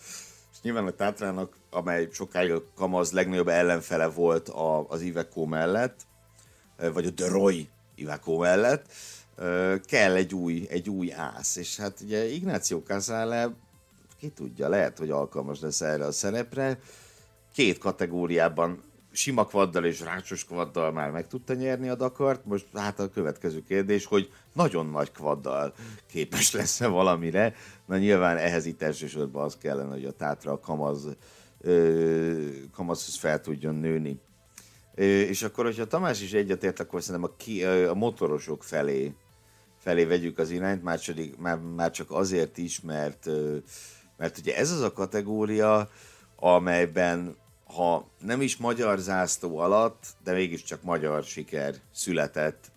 és 0.52 0.60
nyilván 0.62 0.86
a 0.86 0.90
Tátrának, 0.90 1.56
amely 1.70 2.08
sokáig 2.12 2.52
a 2.52 2.64
Kamaz 2.74 3.12
legnagyobb 3.12 3.48
ellenfele 3.48 4.06
volt 4.06 4.48
a, 4.48 4.88
az 4.88 5.00
Iveco 5.00 5.44
mellett, 5.44 6.00
vagy 6.92 7.06
a 7.06 7.10
Deroy 7.10 7.68
Iveco 7.94 8.38
mellett, 8.38 8.92
kell 9.84 10.14
egy 10.14 10.34
új, 10.34 10.66
egy 10.70 10.88
új 10.88 11.12
ász. 11.12 11.56
És 11.56 11.76
hát 11.76 12.00
ugye 12.00 12.24
Ignácio 12.24 12.78
Casale, 12.78 13.54
ki 14.18 14.28
tudja, 14.28 14.68
lehet, 14.68 14.98
hogy 14.98 15.10
alkalmas 15.10 15.60
lesz 15.60 15.80
erre 15.80 16.04
a 16.04 16.12
szerepre. 16.12 16.78
Két 17.54 17.78
kategóriában 17.78 18.82
sima 19.12 19.46
kvaddal 19.46 19.84
és 19.84 20.00
rácsos 20.00 20.44
kvaddal 20.44 20.92
már 20.92 21.10
meg 21.10 21.26
tudta 21.26 21.54
nyerni 21.54 21.88
a 21.88 21.94
Dakart. 21.94 22.44
Most 22.44 22.66
hát 22.74 22.98
a 22.98 23.10
következő 23.10 23.62
kérdés, 23.62 24.04
hogy 24.04 24.32
nagyon 24.52 24.86
nagy 24.86 25.12
kvaddal 25.12 25.74
képes 26.06 26.52
lesz-e 26.52 26.86
valamire. 26.86 27.54
Na 27.86 27.98
nyilván 27.98 28.36
ehhez 28.36 28.66
itt 28.66 28.82
elsősorban 28.82 29.44
az 29.44 29.56
kellene, 29.56 29.92
hogy 29.92 30.04
a 30.04 30.12
tátra 30.12 30.52
a 30.52 30.58
kamaz, 30.58 31.08
ö, 31.60 32.48
kamazhoz 32.72 33.16
fel 33.16 33.40
tudjon 33.40 33.74
nőni. 33.74 34.20
Ö, 34.94 35.02
és 35.02 35.42
akkor, 35.42 35.64
hogyha 35.64 35.86
Tamás 35.86 36.22
is 36.22 36.32
egyetért, 36.32 36.80
akkor 36.80 37.02
szerintem 37.02 37.30
a, 37.32 37.36
ki, 37.36 37.64
a 37.64 37.94
motorosok 37.94 38.64
felé, 38.64 39.14
felé 39.78 40.04
vegyük 40.04 40.38
az 40.38 40.50
irányt, 40.50 40.82
már, 40.82 40.98
csak, 40.98 41.16
már, 41.38 41.58
már 41.58 41.90
csak 41.90 42.10
azért 42.10 42.58
is, 42.58 42.80
mert, 42.80 43.28
mert 44.16 44.38
ugye 44.38 44.56
ez 44.56 44.70
az 44.70 44.80
a 44.80 44.92
kategória, 44.92 45.90
amelyben 46.36 47.36
ha 47.74 48.08
nem 48.20 48.40
is 48.40 48.56
magyar 48.56 48.98
zászló 48.98 49.58
alatt, 49.58 50.06
de 50.24 50.32
mégiscsak 50.32 50.82
magyar 50.82 51.22
siker 51.22 51.74
született 51.92 52.72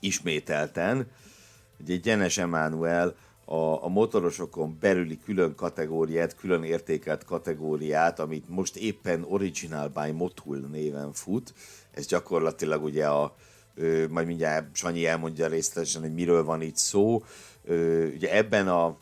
ismételten. 0.00 1.10
Ugye 1.80 1.96
Gyenes 1.96 2.38
Emmanuel 2.38 3.16
a, 3.44 3.84
a 3.84 3.88
motorosokon 3.88 4.76
belüli 4.80 5.18
külön 5.18 5.54
kategóriát, 5.54 6.36
külön 6.36 6.62
értékelt 6.64 7.24
kategóriát, 7.24 8.18
amit 8.18 8.48
most 8.48 8.76
éppen 8.76 9.24
Original 9.28 9.88
by 9.88 10.10
Motul 10.10 10.56
néven 10.56 11.12
fut. 11.12 11.54
Ez 11.90 12.06
gyakorlatilag 12.06 12.84
ugye 12.84 13.06
a, 13.06 13.34
ö, 13.74 14.06
majd 14.08 14.26
mindjárt 14.26 14.76
Sanyi 14.76 15.06
elmondja 15.06 15.46
részletesen, 15.46 16.02
hogy 16.02 16.14
miről 16.14 16.44
van 16.44 16.62
itt 16.62 16.76
szó. 16.76 17.22
Ö, 17.64 18.06
ugye 18.06 18.34
ebben 18.34 18.68
a 18.68 18.96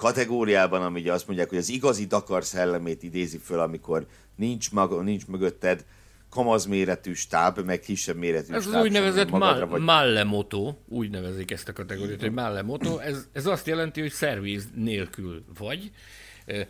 kategóriában, 0.00 0.82
ami 0.82 1.00
ugye 1.00 1.12
azt 1.12 1.26
mondják, 1.26 1.48
hogy 1.48 1.58
az 1.58 1.68
igazi 1.68 2.06
Dakar 2.06 2.44
szellemét 2.44 3.02
idézi 3.02 3.38
föl, 3.38 3.60
amikor 3.60 4.06
nincs, 4.36 4.70
maga, 4.72 5.02
nincs 5.02 5.26
mögötted 5.26 5.84
kamaz 6.30 6.66
méretű 6.66 7.12
stáb, 7.12 7.58
meg 7.58 7.80
kisebb 7.80 8.16
méretű 8.16 8.54
ez 8.54 8.62
stáb. 8.62 8.74
Ez 8.74 8.80
az 8.80 8.86
úgynevezett 8.86 9.30
mal, 9.30 9.66
vagy... 9.66 9.80
Malle 9.80 10.24
Moto, 10.24 10.74
úgy 10.88 11.10
nevezik 11.10 11.50
ezt 11.50 11.68
a 11.68 11.72
kategóriát, 11.72 12.20
hogy 12.20 12.32
Malle 12.32 12.62
Moto. 12.62 12.98
Ez, 12.98 13.26
ez 13.32 13.46
azt 13.46 13.66
jelenti, 13.66 14.00
hogy 14.00 14.10
szerviz 14.10 14.68
nélkül 14.74 15.44
vagy. 15.58 15.90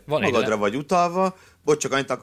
Van 0.05 0.21
Magadra 0.21 0.53
egy... 0.53 0.59
vagy 0.59 0.75
utalva, 0.75 1.37
Bocs, 1.63 1.81
csak 1.81 1.91
annyit 1.91 2.17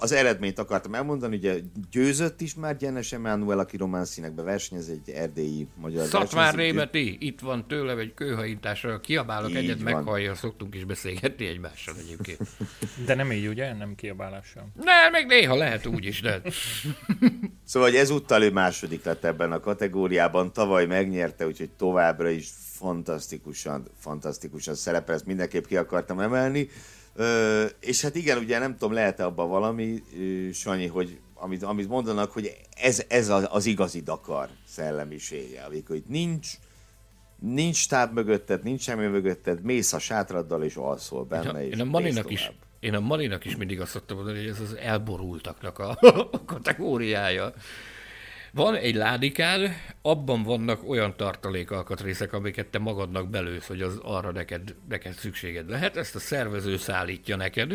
az 0.00 0.12
eredményt 0.12 0.58
akartam 0.58 0.94
elmondani, 0.94 1.36
ugye 1.36 1.56
győzött 1.90 2.40
is 2.40 2.54
már 2.54 2.76
Gyenes 2.76 3.12
Emmanuel, 3.12 3.58
aki 3.58 3.76
román 3.76 4.04
színekbe 4.04 4.42
versenyez, 4.42 4.88
egy 4.88 5.10
erdélyi 5.10 5.66
magyar 5.74 6.06
Szatmár 6.06 6.54
Rémeti, 6.54 7.16
itt 7.20 7.40
van 7.40 7.66
tőlem 7.66 7.98
egy 7.98 8.14
kőhajításra, 8.14 9.00
kiabálok 9.00 9.50
így 9.50 9.56
egyet, 9.56 9.82
van. 9.82 9.92
meghallja, 9.92 10.34
szoktunk 10.34 10.74
is 10.74 10.84
beszélgetni 10.84 11.46
egymással 11.46 11.94
egyébként. 11.98 12.48
De 13.06 13.14
nem 13.14 13.32
így, 13.32 13.46
ugye? 13.46 13.74
Nem 13.74 13.94
kiabálással. 13.94 14.68
Ne, 14.82 15.08
még 15.12 15.26
néha 15.26 15.54
lehet 15.54 15.86
úgy 15.86 16.04
is, 16.04 16.20
de... 16.20 16.42
szóval, 17.64 17.88
hogy 17.88 17.98
ezúttal 17.98 18.42
ő 18.42 18.50
második 18.50 19.04
lett 19.04 19.24
ebben 19.24 19.52
a 19.52 19.60
kategóriában, 19.60 20.52
tavaly 20.52 20.86
megnyerte, 20.86 21.46
úgyhogy 21.46 21.70
továbbra 21.70 22.28
is 22.28 22.48
fantasztikusan, 22.80 23.86
fantasztikusan 23.98 24.74
szerepel, 24.74 25.14
ezt 25.14 25.26
mindenképp 25.26 25.64
ki 25.64 25.76
akartam 25.76 26.20
emelni. 26.20 26.68
Ö, 27.20 27.64
és 27.80 28.00
hát 28.02 28.14
igen, 28.14 28.38
ugye 28.38 28.58
nem 28.58 28.72
tudom, 28.72 28.92
lehet-e 28.92 29.24
abban 29.24 29.48
valami, 29.48 30.02
Sanyi, 30.52 30.86
hogy 30.86 31.18
amit, 31.34 31.62
amit 31.62 31.88
mondanak, 31.88 32.32
hogy 32.32 32.56
ez, 32.76 33.04
ez 33.08 33.28
az, 33.28 33.48
az 33.50 33.66
igazi 33.66 34.00
Dakar 34.00 34.48
szellemisége, 34.66 35.62
amikor 35.62 35.96
itt 35.96 36.08
nincs, 36.08 36.48
nincs 37.38 37.76
stáb 37.76 38.12
mögötted, 38.12 38.62
nincs 38.62 38.82
semmi 38.82 39.06
mögötted, 39.06 39.62
mész 39.62 39.92
a 39.92 39.98
sátraddal 39.98 40.62
és 40.62 40.76
alszol 40.76 41.24
benne. 41.24 41.64
Én 41.64 41.72
a, 41.72 41.74
én 41.74 41.80
a 41.80 41.84
Maninak 41.84 42.30
is, 42.30 42.50
én 42.80 42.94
a 42.94 43.00
Marinak 43.00 43.44
is 43.44 43.56
mindig 43.56 43.80
azt 43.80 43.90
szoktam 43.90 44.16
mondani, 44.16 44.38
hogy 44.38 44.48
ez 44.48 44.60
az 44.60 44.74
elborultaknak 44.74 45.78
a, 45.78 45.98
a 46.30 46.44
kategóriája. 46.44 47.52
Van 48.52 48.74
egy 48.74 48.94
ládikád, 48.94 49.70
abban 50.02 50.42
vannak 50.42 50.88
olyan 50.88 51.16
tartalékalkatrészek, 51.16 52.32
amiket 52.32 52.66
te 52.66 52.78
magadnak 52.78 53.28
belősz, 53.28 53.66
hogy 53.66 53.82
az 53.82 53.96
arra 54.02 54.32
neked, 54.32 54.74
neked 54.88 55.12
szükséged 55.12 55.68
lehet. 55.70 55.96
Ezt 55.96 56.14
a 56.14 56.18
szervező 56.18 56.76
szállítja 56.76 57.36
neked. 57.36 57.72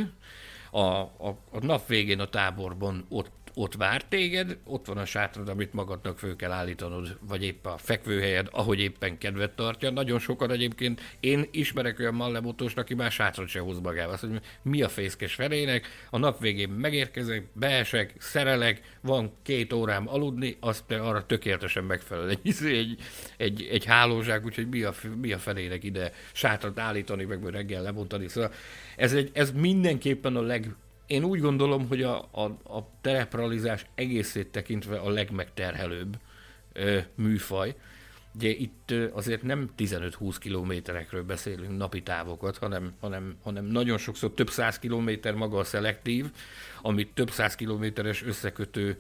A, 0.72 0.80
a, 0.80 1.38
a 1.52 1.60
nap 1.66 1.88
végén 1.88 2.20
a 2.20 2.30
táborban 2.30 3.06
ott 3.10 3.45
ott 3.56 3.76
vár 3.76 4.04
téged, 4.04 4.58
ott 4.64 4.86
van 4.86 4.98
a 4.98 5.06
sátrad, 5.06 5.50
amit 5.50 5.74
magadnak 5.74 6.20
föl 6.20 6.36
kell 6.36 6.52
állítanod, 6.52 7.18
vagy 7.28 7.44
éppen 7.44 7.72
a 7.72 7.78
fekvőhelyed, 7.78 8.48
ahogy 8.52 8.80
éppen 8.80 9.18
kedvet 9.18 9.56
tartja. 9.56 9.90
Nagyon 9.90 10.20
sokan 10.20 10.52
egyébként, 10.52 11.02
én 11.20 11.48
ismerek 11.52 12.00
olyan 12.00 12.14
mallemotóst, 12.14 12.78
aki 12.78 12.94
már 12.94 13.12
sátrat 13.12 13.48
se 13.48 13.60
hoz 13.60 13.80
magával. 13.80 14.14
Azt 14.14 14.22
mondja, 14.24 14.42
mi 14.62 14.82
a 14.82 14.90
fészkes 14.90 15.34
felének, 15.34 15.88
a 16.10 16.18
nap 16.18 16.40
végén 16.40 16.70
megérkezek, 16.70 17.46
beesek, 17.54 18.14
szerelek, 18.18 18.82
van 19.02 19.32
két 19.42 19.74
órám 19.74 20.08
aludni, 20.08 20.58
azt 20.60 20.92
arra 20.92 21.26
tökéletesen 21.26 21.84
megfelel 21.84 22.30
egy, 22.30 22.56
egy, 22.64 22.98
egy, 23.38 23.68
egy 23.72 23.86
hálózsák, 23.86 24.46
úgyhogy 24.46 24.70
mi 24.70 24.84
a, 24.84 24.94
mi 25.22 25.34
a 25.34 25.40
felének 25.40 25.84
ide 25.84 26.12
sátrat 26.32 26.80
állítani, 26.80 27.24
meg 27.24 27.50
reggel 27.50 27.82
lebontani. 27.82 28.28
Szóval 28.28 28.52
ez, 28.96 29.14
egy, 29.14 29.30
ez 29.34 29.52
mindenképpen 29.52 30.36
a 30.36 30.42
leg, 30.42 30.76
én 31.08 31.24
úgy 31.24 31.40
gondolom, 31.40 31.88
hogy 31.88 32.04
a, 32.04 32.18
a, 32.32 32.44
a 32.78 32.90
terepralizás 33.02 33.86
egészét 33.96 34.48
tekintve 34.48 34.98
a 34.98 35.10
legmegterhelőbb 35.10 36.18
ö, 36.74 37.00
műfaj. 37.16 37.76
Ugye 38.36 38.50
itt 38.50 38.94
azért 39.12 39.42
nem 39.42 39.70
15-20 39.78 40.36
kilométerekről 40.40 41.24
beszélünk 41.24 41.78
napi 41.78 42.04
távokat, 42.04 42.58
hanem, 42.58 42.94
hanem, 43.00 43.36
hanem 43.44 43.66
nagyon 43.66 43.98
sokszor 43.98 44.32
több 44.32 44.50
száz 44.50 44.80
kilométer 44.80 45.34
maga 45.34 45.58
a 45.58 45.64
szelektív, 45.64 46.26
amit 46.82 47.14
több 47.14 47.30
száz 47.30 47.56
kilométeres 47.56 48.24
összekötő 48.24 48.98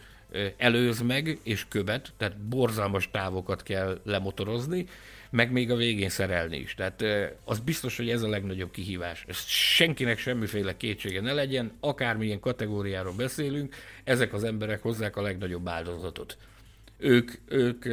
előz 0.58 1.01
meg 1.01 1.39
és 1.43 1.66
követ, 1.70 2.14
tehát 2.18 2.38
borzalmas 2.38 3.10
távokat 3.12 3.64
kell 3.64 3.99
lemotorozni, 4.03 4.88
meg 5.36 5.51
még 5.51 5.71
a 5.71 5.75
végén 5.75 6.09
szerelni 6.09 6.57
is. 6.57 6.73
Tehát 6.73 7.03
az 7.43 7.59
biztos, 7.59 7.97
hogy 7.97 8.09
ez 8.09 8.21
a 8.21 8.27
legnagyobb 8.27 8.71
kihívás. 8.71 9.25
Ez 9.27 9.38
senkinek 9.47 10.17
semmiféle 10.17 10.77
kétsége 10.77 11.21
ne 11.21 11.33
legyen, 11.33 11.71
akármilyen 11.79 12.39
kategóriáról 12.39 13.13
beszélünk, 13.13 13.75
ezek 14.03 14.33
az 14.33 14.43
emberek 14.43 14.81
hozzák 14.81 15.15
a 15.15 15.21
legnagyobb 15.21 15.67
áldozatot. 15.67 16.38
Ők, 16.97 17.31
ők 17.45 17.86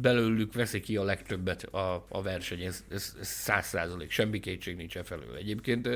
belőlük 0.00 0.54
veszik 0.54 0.82
ki 0.82 0.96
a 0.96 1.02
legtöbbet 1.02 1.62
a, 1.62 2.06
a 2.08 2.22
verseny, 2.22 2.62
ez, 2.62 2.84
száz 3.20 3.66
százalék, 3.66 4.10
semmi 4.10 4.40
kétség 4.40 4.76
nincs 4.76 4.96
e 4.96 5.02
felől. 5.02 5.36
Egyébként 5.36 5.88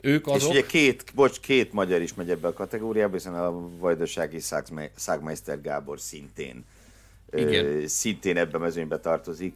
ők 0.00 0.26
azok... 0.26 0.40
És 0.40 0.58
ugye 0.58 0.66
két, 0.66 1.04
bocs, 1.14 1.40
két 1.40 1.72
magyar 1.72 2.02
is 2.02 2.14
megy 2.14 2.30
ebbe 2.30 2.48
a 2.48 2.52
kategóriába, 2.52 3.12
hiszen 3.12 3.34
a 3.34 3.78
vajdasági 3.78 4.40
Szágmeister 4.94 5.60
Gábor 5.60 6.00
szintén 6.00 6.64
igen. 7.32 7.86
szintén 7.86 8.36
ebben 8.36 8.60
a 8.60 8.64
mezőnybe 8.64 8.98
tartozik, 8.98 9.54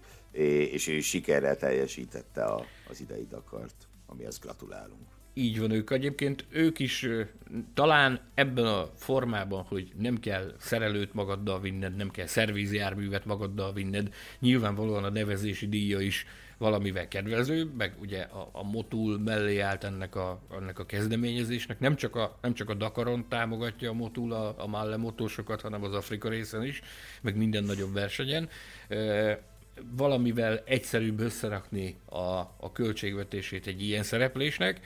és 0.70 0.88
ő 0.88 1.00
sikerrel 1.00 1.56
teljesítette 1.56 2.44
a, 2.44 2.64
az 2.88 3.00
idei 3.00 3.26
Dakart, 3.30 3.74
amihez 4.06 4.38
gratulálunk. 4.38 5.02
Így 5.36 5.60
van 5.60 5.70
ők 5.70 5.90
egyébként, 5.90 6.44
ők 6.50 6.78
is 6.78 7.06
talán 7.74 8.20
ebben 8.34 8.66
a 8.66 8.90
formában, 8.96 9.62
hogy 9.62 9.92
nem 9.98 10.20
kell 10.20 10.54
szerelőt 10.58 11.14
magaddal 11.14 11.60
vinned, 11.60 11.96
nem 11.96 12.10
kell 12.10 12.26
szervízjárművet 12.26 13.24
magaddal 13.24 13.72
vinned, 13.72 14.14
nyilvánvalóan 14.38 15.04
a 15.04 15.10
nevezési 15.10 15.68
díja 15.68 16.00
is 16.00 16.26
valamivel 16.64 17.08
kedvező, 17.08 17.70
meg 17.76 17.94
ugye 18.00 18.20
a, 18.20 18.48
a 18.52 18.62
Motul 18.62 19.18
mellé 19.18 19.58
állt 19.58 19.84
ennek 19.84 20.14
a, 20.14 20.40
ennek 20.60 20.78
a 20.78 20.86
kezdeményezésnek. 20.86 21.80
Nem 21.80 21.96
csak 21.96 22.16
a, 22.16 22.38
nem 22.42 22.54
csak 22.54 22.70
a 22.70 22.74
Dakaron 22.74 23.28
támogatja 23.28 23.90
a 23.90 23.92
Motul 23.92 24.32
a, 24.32 24.54
a 24.58 24.66
Malle 24.66 24.96
motósokat, 24.96 25.60
hanem 25.60 25.82
az 25.82 25.94
Afrika 25.94 26.28
részen 26.28 26.64
is, 26.64 26.82
meg 27.22 27.36
minden 27.36 27.64
nagyobb 27.64 27.92
versenyen. 27.92 28.48
E, 28.88 29.42
valamivel 29.96 30.62
egyszerűbb 30.64 31.20
összerakni 31.20 31.96
a, 32.04 32.38
a 32.56 32.72
költségvetését 32.72 33.66
egy 33.66 33.82
ilyen 33.82 34.02
szereplésnek, 34.02 34.80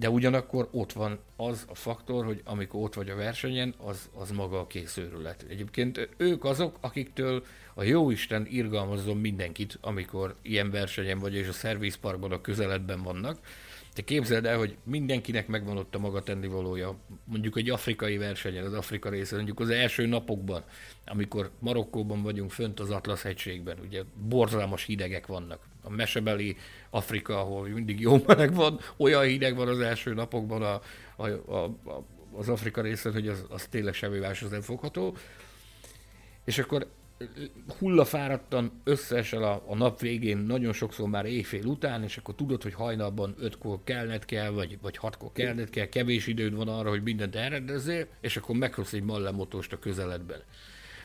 de 0.00 0.10
ugyanakkor 0.10 0.68
ott 0.70 0.92
van 0.92 1.18
az 1.36 1.66
a 1.68 1.74
faktor, 1.74 2.24
hogy 2.24 2.40
amikor 2.44 2.82
ott 2.82 2.94
vagy 2.94 3.08
a 3.08 3.16
versenyen, 3.16 3.74
az, 3.76 4.08
az 4.14 4.30
maga 4.30 4.58
a 4.58 4.66
készőrület. 4.66 5.44
Egyébként 5.48 6.08
ők 6.16 6.44
azok, 6.44 6.76
akiktől 6.80 7.44
a 7.74 7.82
jóisten 7.82 8.46
irgalmazzon 8.50 9.16
mindenkit, 9.16 9.78
amikor 9.80 10.34
ilyen 10.42 10.70
versenyen 10.70 11.18
vagy, 11.18 11.34
és 11.34 11.48
a 11.48 11.52
szervizparkban 11.52 12.32
a 12.32 12.40
közeledben 12.40 13.02
vannak. 13.02 13.38
Te 13.94 14.02
képzeld 14.02 14.46
el, 14.46 14.58
hogy 14.58 14.76
mindenkinek 14.84 15.46
megvan 15.46 15.76
ott 15.76 15.94
a 15.94 15.98
maga 15.98 16.22
tennivalója. 16.22 16.96
Mondjuk 17.24 17.56
egy 17.56 17.70
afrikai 17.70 18.16
versenyen, 18.16 18.64
az 18.64 18.72
Afrika 18.72 19.08
része, 19.08 19.36
mondjuk 19.36 19.60
az 19.60 19.68
első 19.68 20.06
napokban, 20.06 20.64
amikor 21.06 21.50
Marokkóban 21.58 22.22
vagyunk 22.22 22.50
fönt 22.50 22.80
az 22.80 22.90
Atlasz 22.90 23.22
hegységben, 23.22 23.78
ugye 23.78 24.02
borzalmas 24.28 24.84
hidegek 24.84 25.26
vannak. 25.26 25.60
A 25.82 25.90
mesebeli 25.90 26.56
Afrika, 26.90 27.38
ahol 27.40 27.68
mindig 27.68 28.00
jó 28.00 28.22
meleg 28.26 28.54
van, 28.54 28.80
olyan 28.96 29.22
hideg 29.22 29.56
van 29.56 29.68
az 29.68 29.80
első 29.80 30.14
napokban 30.14 30.62
a, 30.62 30.80
a, 31.16 31.28
a, 31.28 31.76
az 32.32 32.48
Afrika 32.48 32.80
részen, 32.82 33.12
hogy 33.12 33.28
az, 33.28 33.44
az 33.48 33.66
tényleg 33.70 33.94
semmi 33.94 34.18
más 34.18 34.42
az 34.42 34.50
nem 34.50 34.60
fogható. 34.60 35.16
És 36.44 36.58
akkor 36.58 36.86
hullafáradtan 37.78 38.80
összeesel 38.84 39.42
a, 39.42 39.62
a 39.66 39.74
nap 39.74 40.00
végén, 40.00 40.38
nagyon 40.38 40.72
sokszor 40.72 41.08
már 41.08 41.24
éjfél 41.24 41.64
után, 41.64 42.02
és 42.02 42.16
akkor 42.16 42.34
tudod, 42.34 42.62
hogy 42.62 42.74
hajnalban 42.74 43.34
ötkor 43.38 43.78
kellned 43.84 44.24
kell, 44.24 44.50
vagy, 44.50 44.78
vagy 44.82 44.96
hatkor 44.96 45.32
kellned 45.32 45.70
kell, 45.70 45.86
kevés 45.86 46.26
időd 46.26 46.54
van 46.54 46.68
arra, 46.68 46.88
hogy 46.88 47.02
mindent 47.02 47.36
elrendezzél, 47.36 48.06
és 48.20 48.36
akkor 48.36 48.56
meghozsz 48.56 48.92
egy 48.92 49.02
mallemotost 49.02 49.72
a 49.72 49.78
közeledben. 49.78 50.42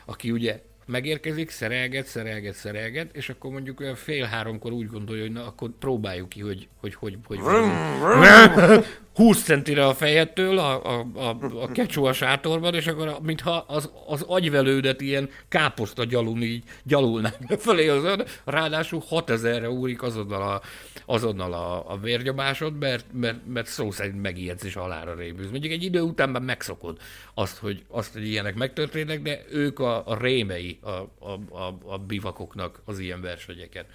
Aki 0.06 0.32
ugye 0.32 0.62
megérkezik, 0.86 1.50
szerelget, 1.50 2.06
szerelget, 2.06 2.54
szerelget, 2.54 3.16
és 3.16 3.30
akkor 3.30 3.52
mondjuk 3.52 3.80
olyan 3.80 3.96
fél 3.96 4.26
háromkor 4.26 4.72
úgy 4.72 4.88
gondolja, 4.88 5.22
hogy 5.22 5.32
na, 5.32 5.46
akkor 5.46 5.70
próbáljuk 5.80 6.30
ki, 6.30 6.42
hogy 6.42 6.68
hogy, 6.80 6.94
hogy, 6.94 7.18
hogy, 7.26 7.40
hogy 7.40 8.86
20 9.16 9.44
centire 9.44 9.86
a 9.86 9.94
fejettől 9.94 10.58
a, 10.58 10.98
a, 10.98 11.08
a, 11.16 11.38
a 11.62 11.72
kecsó 11.72 12.12
sátorban, 12.12 12.74
és 12.76 12.88
akkor 12.88 13.18
mintha 13.22 13.66
az, 13.68 13.90
az 14.08 14.22
agyvelődet 14.22 15.02
ilyen 15.02 15.30
káposzta 15.48 16.04
gyalul 16.04 16.42
így 16.42 16.64
gyalulnák 16.84 17.38
fölé 17.60 17.88
az 17.88 18.04
ön, 18.04 18.26
ráadásul 18.46 19.04
6000-re 19.10 19.70
úrik 19.70 20.02
azonnal 20.02 20.42
a, 20.42 20.62
azonnal 21.06 21.54
a, 21.54 21.92
a 21.92 21.98
vérgyomásod, 21.98 22.78
mert, 22.78 23.06
mert, 23.12 23.46
mert 23.48 23.68
szó 23.68 23.92
szerint 23.92 24.22
megijedsz 24.22 24.64
és 24.64 24.74
halára 24.74 25.16
rémülsz. 25.16 25.50
Mondjuk 25.50 25.74
egy 25.74 25.84
idő 25.84 26.02
után 26.02 26.30
már 26.30 26.42
megszokod 26.42 26.98
azt, 27.34 27.58
hogy, 27.58 27.84
azt, 27.88 28.14
hogy 28.14 28.28
ilyenek 28.28 28.56
megtörténnek, 28.56 29.22
de 29.22 29.42
ők 29.50 29.80
a, 29.80 30.08
a 30.08 30.18
rémei 30.18 30.80
a, 30.82 30.90
a, 30.90 31.40
a, 31.50 31.78
a 31.86 31.98
bivakoknak 31.98 32.82
az 32.86 33.00
ilyen 33.00 33.22
versenyeken. 33.22 33.86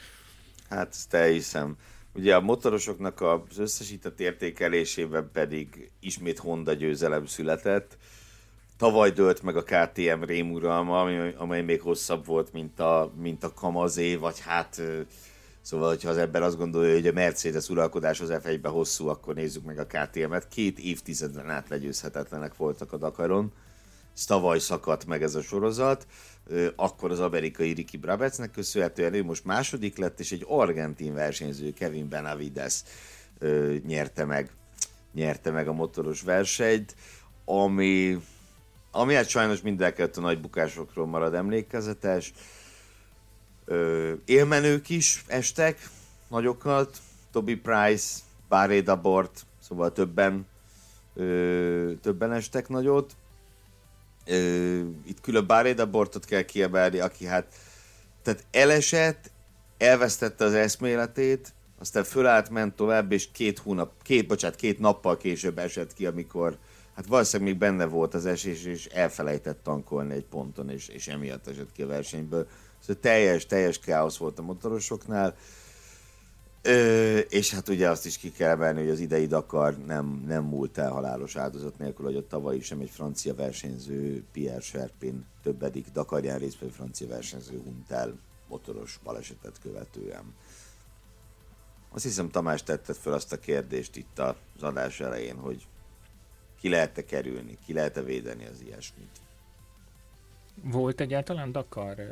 Hát 0.69 0.89
ezt 0.89 1.15
elhiszem. 1.15 1.77
Ugye 2.15 2.35
a 2.35 2.41
motorosoknak 2.41 3.21
az 3.21 3.59
összesített 3.59 4.21
értékelésében 4.21 5.31
pedig 5.33 5.91
ismét 6.01 6.39
Honda 6.39 6.73
győzelem 6.73 7.27
született. 7.27 7.97
Tavaly 8.77 9.11
dőlt 9.11 9.43
meg 9.43 9.57
a 9.57 9.63
KTM 9.63 10.23
rémuralma, 10.23 11.01
amely 11.37 11.63
még 11.63 11.81
hosszabb 11.81 12.27
volt, 12.27 12.53
mint 12.53 12.81
a, 12.81 13.13
mint 13.17 13.45
a 13.45 13.55
Kamazé, 13.55 14.15
vagy 14.15 14.41
hát 14.41 14.83
Szóval, 15.63 15.89
hogyha 15.89 16.09
az 16.09 16.17
ember 16.17 16.43
azt 16.43 16.57
gondolja, 16.57 16.95
hogy 16.95 17.07
a 17.07 17.13
Mercedes 17.13 17.69
uralkodás 17.69 18.21
az 18.21 18.33
f 18.43 18.49
hosszú, 18.63 19.09
akkor 19.09 19.35
nézzük 19.35 19.65
meg 19.65 19.79
a 19.79 19.87
KTM-et. 19.87 20.49
Két 20.49 20.79
évtizedben 20.79 21.51
át 21.51 21.69
legyőzhetetlenek 21.69 22.57
voltak 22.57 22.93
a 22.93 22.97
Dakaron. 22.97 23.53
Tavaly 24.27 24.59
szakadt 24.59 25.07
meg 25.07 25.23
ez 25.23 25.35
a 25.35 25.43
sorozat 25.43 26.07
akkor 26.77 27.11
az 27.11 27.21
amerikai 27.21 27.73
Ricky 27.73 27.97
Brabetsnek 27.97 28.51
köszönhetően 28.51 29.15
ő 29.15 29.25
most 29.25 29.45
második 29.45 29.97
lett, 29.97 30.21
és 30.21 30.33
egy 30.33 30.45
argentin 30.49 31.15
versenyző 31.15 31.73
Kevin 31.73 32.09
Benavides 32.09 32.83
nyerte 33.87 34.25
meg, 34.25 34.51
nyerte 35.13 35.51
meg 35.51 35.69
a 35.69 35.73
motoros 35.73 36.23
versenyt, 36.23 36.95
ami, 37.45 38.21
ami 38.91 39.15
hát 39.15 39.29
sajnos 39.29 39.61
mindenkelőtt 39.61 40.17
a 40.17 40.21
nagy 40.21 40.41
bukásokról 40.41 41.07
marad 41.07 41.35
emlékezetes. 41.35 42.33
élmenők 44.25 44.89
is 44.89 45.25
estek, 45.27 45.89
nagyokat, 46.29 46.99
Toby 47.33 47.55
Price, 47.55 48.19
Barry 48.49 48.81
Dabort, 48.81 49.47
szóval 49.61 49.93
többen, 49.93 50.47
többen 52.01 52.33
estek 52.33 52.69
nagyot 52.69 53.17
itt 55.07 55.21
külön 55.23 55.47
Báreda 55.47 55.91
Bortot 55.91 56.25
kell 56.25 56.43
kiemelni, 56.43 56.99
aki 56.99 57.27
hát 57.27 57.55
tehát 58.23 58.45
elesett, 58.51 59.31
elvesztette 59.79 60.45
az 60.45 60.55
eszméletét, 60.55 61.55
aztán 61.79 62.05
fölállt, 62.05 62.51
ment 62.51 62.75
tovább, 62.75 63.13
és 63.13 63.29
két 63.33 63.59
hónap, 63.59 63.93
két, 64.03 64.27
bocsánat, 64.27 64.57
két 64.57 64.79
nappal 64.79 65.17
később 65.17 65.59
esett 65.59 65.95
ki, 65.95 66.07
amikor 66.07 66.59
hát 66.95 67.07
valószínűleg 67.07 67.53
még 67.53 67.61
benne 67.61 67.85
volt 67.85 68.15
az 68.15 68.27
esés, 68.27 68.65
és 68.65 68.87
elfelejtett 68.87 69.63
tankolni 69.63 70.15
egy 70.15 70.25
ponton, 70.25 70.71
és, 70.71 70.89
és 70.89 71.09
emiatt 71.09 71.47
esett 71.47 71.73
ki 71.73 71.83
a 71.83 71.87
versenyből. 71.87 72.47
Szóval 72.79 73.03
teljes, 73.03 73.47
teljes 73.47 73.79
káosz 73.79 74.17
volt 74.17 74.39
a 74.39 74.43
motorosoknál. 74.43 75.37
Ö, 76.63 77.19
és 77.19 77.55
hát 77.55 77.69
ugye 77.69 77.89
azt 77.89 78.07
is 78.07 78.19
ki 78.19 78.33
kell 78.33 78.51
emelni, 78.51 78.81
hogy 78.81 78.91
az 78.91 79.01
idei 79.01 79.27
Dakar 79.27 79.79
nem, 79.79 80.25
nem 80.27 80.45
múlt 80.45 80.79
el 80.79 80.91
halálos 80.91 81.37
áldozat 81.37 81.79
nélkül, 81.79 82.05
hogy 82.05 82.17
a 82.17 82.27
tavaly 82.27 82.61
sem 82.61 82.81
egy 82.81 82.91
francia 82.91 83.35
versenyző, 83.35 84.25
Pierre 84.33 84.61
Sherpin, 84.61 85.27
többedik 85.43 85.87
Dakarján 85.93 86.39
részben 86.39 86.71
francia 86.71 87.09
versenyző 87.09 87.61
hunyt 87.65 87.91
el 87.91 88.19
motoros 88.49 89.01
balesetet 89.05 89.59
követően. 89.63 90.35
Azt 91.93 92.05
hiszem 92.05 92.31
Tamás 92.31 92.63
tetted 92.63 92.97
fel 92.97 93.13
azt 93.13 93.33
a 93.33 93.39
kérdést 93.39 93.97
itt 93.97 94.19
az 94.19 94.35
adás 94.61 95.01
elején, 95.01 95.37
hogy 95.37 95.67
ki 96.61 96.69
lehet-e 96.69 97.05
kerülni, 97.05 97.59
ki 97.65 97.73
lehet-e 97.73 98.03
védeni 98.03 98.47
az 98.47 98.61
ilyesmit. 98.61 99.21
Volt 100.63 101.01
egyáltalán 101.01 101.53
Dakar, 101.53 101.99
eh, 101.99 102.09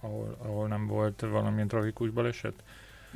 ahol, 0.00 0.36
ahol 0.38 0.68
nem 0.68 0.86
volt 0.86 1.20
valamilyen 1.20 1.68
tragikus 1.68 2.10
baleset? 2.10 2.62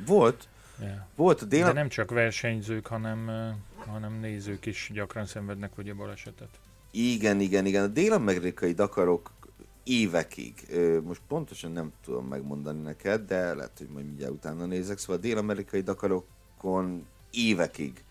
Volt. 0.05 0.47
Yeah. 0.81 0.95
Volt 1.15 1.41
a 1.41 1.45
dél... 1.45 1.65
De 1.65 1.71
nem 1.71 1.89
csak 1.89 2.11
versenyzők, 2.11 2.87
hanem, 2.87 3.29
hanem 3.77 4.19
nézők 4.19 4.65
is 4.65 4.91
gyakran 4.93 5.25
szenvednek 5.25 5.77
ugye 5.77 5.93
balesetet. 5.93 6.49
Igen, 6.91 7.39
igen, 7.39 7.65
igen. 7.65 7.83
A 7.83 7.87
dél-amerikai 7.87 8.73
Dakarok 8.73 9.31
évekig, 9.83 10.53
most 11.03 11.21
pontosan 11.27 11.71
nem 11.71 11.91
tudom 12.03 12.25
megmondani 12.25 12.81
neked, 12.81 13.21
de 13.21 13.53
lehet, 13.53 13.77
hogy 13.77 13.87
majd 13.87 14.05
mindjárt 14.05 14.33
utána 14.33 14.65
nézek, 14.65 14.97
szóval 14.97 15.15
a 15.15 15.19
dél-amerikai 15.19 15.81
Dakarokon 15.81 17.05
évekig 17.31 18.03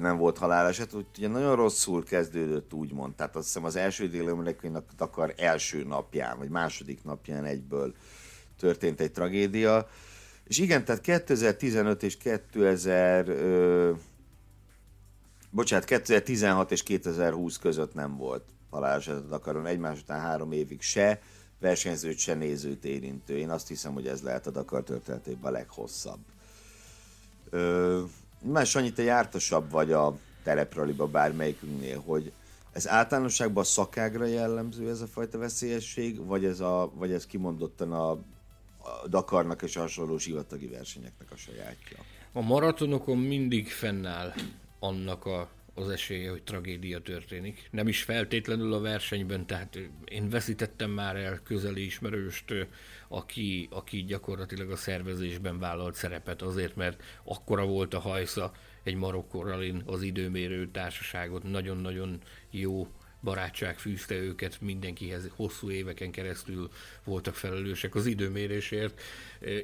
nem 0.00 0.16
volt 0.16 0.38
haláleset, 0.38 0.94
úgy 0.94 1.06
ugye 1.18 1.28
nagyon 1.28 1.56
rosszul 1.56 2.04
kezdődött 2.04 2.72
úgymond, 2.72 3.14
tehát 3.14 3.36
azt 3.36 3.46
hiszem 3.46 3.64
az 3.64 3.76
első 3.76 4.08
dél-amerikai 4.08 4.70
Dakar 4.96 5.34
első 5.36 5.84
napján, 5.84 6.38
vagy 6.38 6.48
második 6.48 7.04
napján 7.04 7.44
egyből 7.44 7.94
történt 8.58 9.00
egy 9.00 9.12
tragédia, 9.12 9.88
és 10.44 10.58
igen, 10.58 10.84
tehát 10.84 11.00
2015 11.00 12.02
és 12.02 12.16
2000, 12.16 13.28
ö, 13.28 13.92
bocsánat, 15.50 15.84
2016 15.84 16.70
és 16.70 16.82
2020 16.82 17.58
között 17.58 17.94
nem 17.94 18.16
volt 18.16 18.44
haláleset 18.70 19.16
a 19.16 19.20
Dakaron, 19.20 19.66
egymás 19.66 20.00
után 20.00 20.20
három 20.20 20.52
évig 20.52 20.82
se, 20.82 21.20
versenyzőt, 21.60 22.18
se 22.18 22.34
nézőt 22.34 22.84
érintő. 22.84 23.36
Én 23.36 23.50
azt 23.50 23.68
hiszem, 23.68 23.92
hogy 23.92 24.06
ez 24.06 24.22
lehet 24.22 24.46
a 24.46 24.50
Dakar 24.50 24.82
történetében 24.82 25.52
a 25.52 25.56
leghosszabb. 25.56 26.18
Ö, 27.50 28.00
más 28.42 28.76
annyit 28.76 28.94
te 28.94 29.02
jártasabb 29.02 29.70
vagy 29.70 29.92
a 29.92 30.18
terepraliba 30.42 31.06
bármelyikünknél, 31.06 32.02
hogy 32.06 32.32
ez 32.72 32.88
általánosságban 32.88 33.62
a 33.62 33.66
szakágra 33.66 34.24
jellemző 34.24 34.88
ez 34.88 35.00
a 35.00 35.06
fajta 35.06 35.38
veszélyesség, 35.38 36.26
vagy 36.26 36.44
ez, 36.44 36.60
a, 36.60 36.90
vagy 36.94 37.12
ez 37.12 37.26
kimondottan 37.26 37.92
a 37.92 38.18
Dakarnak 39.08 39.62
és 39.62 39.76
hasonló 39.76 40.18
sivatagi 40.18 40.66
versenyeknek 40.66 41.30
a 41.30 41.36
sajátja. 41.36 41.98
A 42.32 42.40
maratonokon 42.40 43.18
mindig 43.18 43.68
fennáll 43.68 44.32
annak 44.78 45.26
a, 45.26 45.48
az 45.74 45.88
esélye, 45.88 46.30
hogy 46.30 46.42
tragédia 46.42 47.00
történik. 47.00 47.68
Nem 47.70 47.88
is 47.88 48.02
feltétlenül 48.02 48.72
a 48.72 48.80
versenyben, 48.80 49.46
tehát 49.46 49.78
én 50.04 50.28
veszítettem 50.28 50.90
már 50.90 51.16
el 51.16 51.40
közeli 51.42 51.84
ismerőst, 51.84 52.52
aki, 53.08 53.68
aki 53.70 54.04
gyakorlatilag 54.04 54.70
a 54.70 54.76
szervezésben 54.76 55.58
vállalt 55.58 55.94
szerepet 55.94 56.42
azért, 56.42 56.76
mert 56.76 57.02
akkora 57.24 57.66
volt 57.66 57.94
a 57.94 58.00
hajsza, 58.00 58.52
egy 58.82 58.94
Marokkoralin 58.94 59.82
az 59.86 60.02
időmérő 60.02 60.70
társaságot, 60.70 61.42
nagyon-nagyon 61.42 62.18
jó 62.50 62.88
barátság 63.22 63.78
fűzte 63.78 64.14
őket, 64.14 64.60
mindenkihez 64.60 65.28
hosszú 65.36 65.70
éveken 65.70 66.10
keresztül 66.10 66.70
voltak 67.04 67.34
felelősek 67.34 67.94
az 67.94 68.06
időmérésért. 68.06 69.00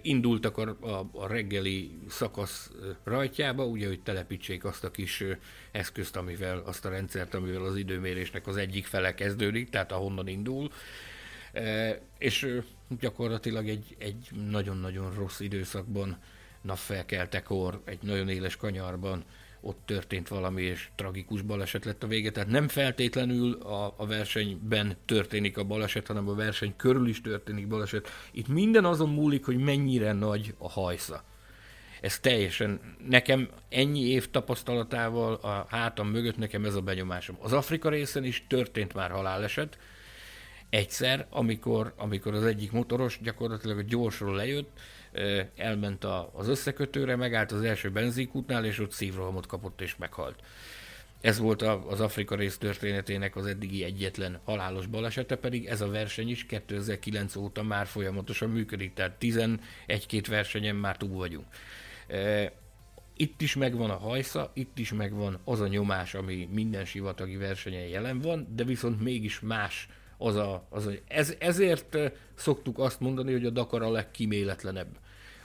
Indultak 0.03 0.57
a, 0.57 0.77
a, 0.81 1.09
a 1.13 1.27
reggeli 1.27 1.99
szakasz 2.09 2.71
rajtjába, 3.05 3.65
ugye, 3.65 3.87
hogy 3.87 4.01
telepítsék 4.03 4.65
azt 4.65 4.85
a 4.85 4.91
kis 4.91 5.25
eszközt, 5.73 6.17
amivel, 6.17 6.59
azt 6.59 6.85
a 6.85 6.89
rendszert, 6.89 7.35
amivel 7.35 7.65
az 7.65 7.77
időmérésnek 7.77 8.47
az 8.47 8.57
egyik 8.57 8.87
fele 8.87 9.15
kezdődik, 9.15 9.69
tehát 9.71 9.93
ahonnan 9.93 10.29
indul, 10.29 10.71
és 12.19 12.61
gyakorlatilag 13.01 13.69
egy, 13.69 13.97
egy 13.99 14.29
nagyon-nagyon 14.51 15.15
rossz 15.15 15.41
időszakban 15.41 16.19
napfelkeltekor, 16.61 17.83
egy 17.85 17.99
nagyon 18.03 18.29
éles 18.29 18.57
kanyarban 18.57 19.25
ott 19.61 19.79
történt 19.85 20.29
valami, 20.29 20.63
és 20.63 20.89
tragikus 20.95 21.43
baleset 21.43 21.85
lett 21.85 22.03
a 22.03 22.07
vége. 22.07 22.31
Tehát 22.31 22.49
nem 22.49 22.69
feltétlenül 22.69 23.53
a, 23.53 23.95
a 23.97 24.07
versenyben 24.07 24.97
történik 25.05 25.59
a 25.59 25.65
baleset, 25.65 26.07
hanem 26.07 26.29
a 26.29 26.35
verseny 26.35 26.77
körül 26.77 27.09
is 27.09 27.21
történik 27.21 27.69
baleset. 27.69 28.09
Itt 28.33 28.49
minden 28.49 28.85
azon 28.85 29.09
múlik, 29.09 29.45
hogy 29.45 29.57
mennyire 29.57 30.13
nagy 30.13 30.55
a 30.59 30.71
hajsza. 30.71 31.25
Ez 32.01 32.19
teljesen, 32.19 32.97
nekem 33.09 33.49
ennyi 33.69 34.01
év 34.01 34.31
tapasztalatával 34.31 35.35
a 35.35 35.67
hátam 35.69 36.09
mögött 36.09 36.37
nekem 36.37 36.65
ez 36.65 36.75
a 36.75 36.81
benyomásom. 36.81 37.37
Az 37.41 37.53
Afrika 37.53 37.89
részen 37.89 38.25
is 38.25 38.45
történt 38.49 38.95
már 38.95 39.11
haláleset, 39.11 39.79
egyszer, 40.71 41.27
amikor, 41.31 41.93
amikor 41.97 42.35
az 42.35 42.45
egyik 42.45 42.73
motoros 42.73 43.19
gyakorlatilag 43.23 43.79
a 43.79 43.83
gyorsról 43.83 44.35
lejött, 44.35 44.81
elment 45.57 46.05
az 46.33 46.49
összekötőre, 46.49 47.17
megállt 47.17 47.53
az 47.53 47.63
első 47.63 47.91
benzinkútnál, 47.91 48.65
és 48.65 48.79
ott 48.79 48.93
szívrohamot 48.93 49.47
kapott 49.47 49.81
és 49.81 49.97
meghalt. 49.97 50.43
Ez 51.21 51.39
volt 51.39 51.63
az 51.63 52.01
Afrika 52.01 52.35
rész 52.35 52.59
történetének 52.59 53.37
az 53.37 53.47
eddigi 53.47 53.85
egyetlen 53.85 54.41
halálos 54.45 54.87
balesete, 54.87 55.37
pedig 55.37 55.67
ez 55.67 55.81
a 55.81 55.89
verseny 55.89 56.29
is 56.29 56.47
2009 56.47 57.37
óta 57.37 57.63
már 57.63 57.87
folyamatosan 57.87 58.51
működik, 58.51 58.95
tehát 58.95 59.17
11-két 59.21 60.27
versenyen 60.27 60.77
már 60.77 60.97
túl 60.97 61.17
vagyunk. 61.17 61.47
Itt 63.17 63.41
is 63.41 63.57
megvan 63.57 63.91
a 63.91 63.97
hajsza, 63.97 64.51
itt 64.55 64.79
is 64.79 64.93
megvan 64.93 65.39
az 65.45 65.61
a 65.61 65.69
nyomás, 65.69 66.15
ami 66.15 66.49
minden 66.53 66.85
sivatagi 66.85 67.37
versenyen 67.37 67.87
jelen 67.87 68.21
van, 68.21 68.47
de 68.55 68.65
viszont 68.65 69.01
mégis 69.01 69.41
más 69.41 69.89
az 70.19 70.35
a, 70.35 70.67
az 70.71 70.87
a 70.87 70.91
ez, 71.07 71.35
ezért 71.39 71.97
szoktuk 72.35 72.79
azt 72.79 73.01
mondani, 73.01 73.33
hogy 73.33 73.47
a 73.47 73.51
Dakar 73.51 73.83
a 73.83 73.91
legkiméletlenebb 73.91 74.99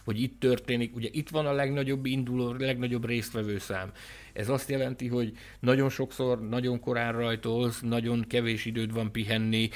hogy 0.04 0.22
itt 0.22 0.39
történik, 0.39 0.95
ugye 0.95 1.10
itt 1.12 1.30
van 1.30 1.45
a 1.45 1.51
legnagyobb 1.51 2.06
induló, 2.06 2.51
legnagyobb 2.51 3.06
résztvevő 3.06 3.58
szám. 3.58 3.91
Ez 4.34 4.49
azt 4.49 4.70
jelenti, 4.70 5.08
hogy 5.08 5.38
nagyon 5.60 5.89
sokszor, 5.89 6.47
nagyon 6.49 6.80
korán 6.80 7.14
rajtolsz, 7.14 7.80
nagyon 7.82 8.26
kevés 8.28 8.66
időd 8.66 8.93
van 8.93 9.12
pihenni, 9.12 9.70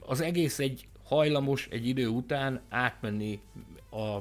az 0.00 0.20
egész 0.20 0.58
egy 0.58 0.86
hajlamos 1.04 1.68
egy 1.70 1.88
idő 1.88 2.06
után 2.06 2.60
átmenni 2.68 3.40
a, 3.90 4.16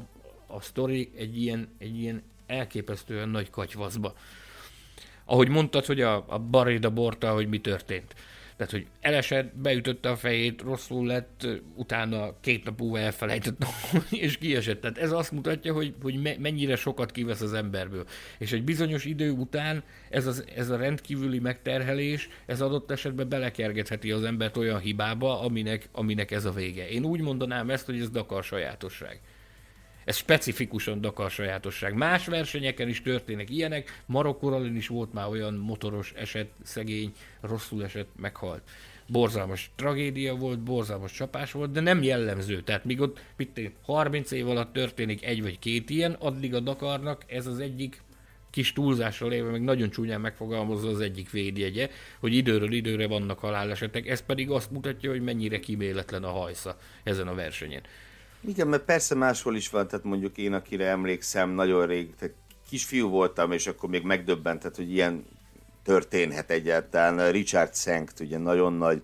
a 0.47 0.61
sztori 0.61 1.11
egy 1.15 1.41
ilyen, 1.41 1.67
egy 1.77 1.99
ilyen 1.99 2.23
elképesztően 2.47 3.29
nagy 3.29 3.49
katyvaszba. 3.49 4.13
Ahogy 5.25 5.49
mondtad, 5.49 5.85
hogy 5.85 6.01
a, 6.01 6.25
a 6.27 6.39
Barida 6.39 6.89
Borta, 6.89 7.33
hogy 7.33 7.47
mi 7.47 7.61
történt. 7.61 8.15
Tehát, 8.55 8.71
hogy 8.71 8.87
elesett, 9.01 9.55
beütötte 9.55 10.09
a 10.09 10.15
fejét, 10.15 10.61
rosszul 10.61 11.05
lett, 11.05 11.47
utána 11.75 12.39
két 12.39 12.63
nap 12.63 12.79
múlva 12.79 12.99
elfelejtett, 12.99 13.65
és 14.09 14.37
kiesett. 14.37 14.81
Tehát 14.81 14.97
ez 14.97 15.11
azt 15.11 15.31
mutatja, 15.31 15.73
hogy, 15.73 15.93
hogy 16.01 16.39
mennyire 16.39 16.75
sokat 16.75 17.11
kivesz 17.11 17.41
az 17.41 17.53
emberből. 17.53 18.05
És 18.37 18.51
egy 18.51 18.63
bizonyos 18.63 19.05
idő 19.05 19.31
után 19.31 19.83
ez, 20.09 20.27
az, 20.27 20.45
ez 20.55 20.69
a 20.69 20.77
rendkívüli 20.77 21.39
megterhelés, 21.39 22.29
ez 22.45 22.61
adott 22.61 22.91
esetben 22.91 23.29
belekergetheti 23.29 24.11
az 24.11 24.23
embert 24.23 24.57
olyan 24.57 24.79
hibába, 24.79 25.41
aminek, 25.41 25.89
aminek 25.91 26.31
ez 26.31 26.45
a 26.45 26.51
vége. 26.51 26.89
Én 26.89 27.05
úgy 27.05 27.21
mondanám 27.21 27.69
ezt, 27.69 27.85
hogy 27.85 27.99
ez 27.99 28.09
Dakar 28.09 28.43
sajátosság. 28.43 29.19
Ez 30.05 30.15
specifikusan 30.15 31.01
Dakar 31.01 31.31
sajátosság. 31.31 31.93
Más 31.93 32.25
versenyeken 32.25 32.87
is 32.87 33.01
történnek 33.01 33.49
ilyenek. 33.49 34.01
Marokkoralin 34.05 34.75
is 34.75 34.87
volt 34.87 35.13
már 35.13 35.27
olyan 35.27 35.53
motoros 35.53 36.13
eset, 36.15 36.49
szegény, 36.63 37.11
rosszul 37.41 37.83
esett, 37.83 38.09
meghalt. 38.15 38.61
Borzalmas 39.07 39.71
tragédia 39.75 40.35
volt, 40.35 40.59
borzalmas 40.59 41.11
csapás 41.11 41.51
volt, 41.51 41.71
de 41.71 41.79
nem 41.79 42.03
jellemző. 42.03 42.61
Tehát 42.61 42.85
míg 42.85 43.01
ott 43.01 43.19
mit 43.35 43.71
30 43.85 44.31
év 44.31 44.49
alatt 44.49 44.73
történik 44.73 45.25
egy 45.25 45.41
vagy 45.41 45.59
két 45.59 45.89
ilyen, 45.89 46.11
addig 46.11 46.55
a 46.55 46.59
Dakarnak 46.59 47.23
ez 47.27 47.47
az 47.47 47.59
egyik 47.59 48.01
kis 48.53 48.73
túlzással 48.73 49.31
éve, 49.33 49.49
meg 49.49 49.61
nagyon 49.61 49.89
csúnyán 49.89 50.21
megfogalmazza 50.21 50.87
az 50.87 50.99
egyik 50.99 51.31
védjegye, 51.31 51.89
hogy 52.19 52.33
időről 52.33 52.71
időre 52.71 53.07
vannak 53.07 53.39
halálesetek, 53.39 54.07
ez 54.07 54.21
pedig 54.21 54.49
azt 54.49 54.71
mutatja, 54.71 55.09
hogy 55.09 55.21
mennyire 55.21 55.59
kiméletlen 55.59 56.23
a 56.23 56.31
hajsza 56.31 56.77
ezen 57.03 57.27
a 57.27 57.33
versenyen. 57.33 57.81
Igen, 58.45 58.67
mert 58.67 58.83
persze 58.83 59.15
máshol 59.15 59.55
is 59.55 59.69
van, 59.69 59.87
tehát 59.87 60.05
mondjuk 60.05 60.37
én, 60.37 60.53
akire 60.53 60.85
emlékszem, 60.85 61.49
nagyon 61.49 61.85
rég, 61.85 62.15
tehát 62.15 62.35
kisfiú 62.69 63.09
voltam, 63.09 63.51
és 63.51 63.67
akkor 63.67 63.89
még 63.89 64.03
megdöbbentett, 64.03 64.75
hogy 64.75 64.91
ilyen 64.91 65.25
történhet 65.83 66.49
egyáltalán. 66.49 67.31
Richard 67.31 67.75
Senkt, 67.75 68.19
ugye 68.19 68.37
nagyon 68.37 68.73
nagy 68.73 69.01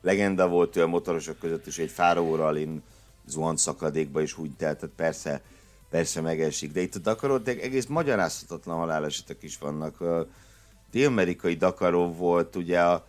legenda 0.00 0.48
volt 0.48 0.76
ő 0.76 0.82
a 0.82 0.86
motorosok 0.86 1.38
között, 1.38 1.66
és 1.66 1.78
egy 1.78 1.90
fáróral 1.90 2.56
én 2.56 2.82
zuhant 3.26 3.58
szakadékba 3.58 4.22
is 4.22 4.38
úgy 4.38 4.50
telt, 4.56 4.78
tehát 4.78 4.94
persze, 4.96 5.40
persze 5.90 6.20
megesik. 6.20 6.72
De 6.72 6.80
itt 6.80 6.94
a 6.94 6.98
Dakaron 6.98 7.42
egész 7.44 7.86
magyarázhatatlan 7.86 8.76
halálesetek 8.76 9.42
is 9.42 9.58
vannak. 9.58 10.00
A 10.00 10.26
dél-amerikai 10.90 11.54
Dakaron 11.54 12.16
volt 12.16 12.56
ugye 12.56 12.80
a 12.80 13.06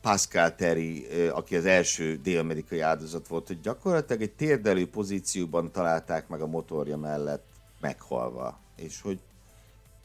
Pascal 0.00 0.54
Terry, 0.54 1.06
aki 1.28 1.56
az 1.56 1.66
első 1.66 2.16
dél-amerikai 2.16 2.80
áldozat 2.80 3.28
volt, 3.28 3.46
hogy 3.46 3.60
gyakorlatilag 3.60 4.22
egy 4.22 4.32
térdelő 4.32 4.88
pozícióban 4.88 5.72
találták 5.72 6.28
meg 6.28 6.40
a 6.40 6.46
motorja 6.46 6.96
mellett 6.96 7.44
meghalva, 7.80 8.60
és 8.76 9.00
hogy 9.00 9.18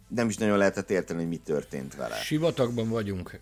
nem 0.08 0.28
is 0.30 0.38
nagyon 0.38 0.58
lehetett 0.58 0.90
érteni, 0.90 1.20
hogy 1.20 1.30
mi 1.30 1.38
történt 1.38 1.96
vele. 1.96 2.16
Sivatagban 2.16 2.90
vagyunk. 2.90 3.40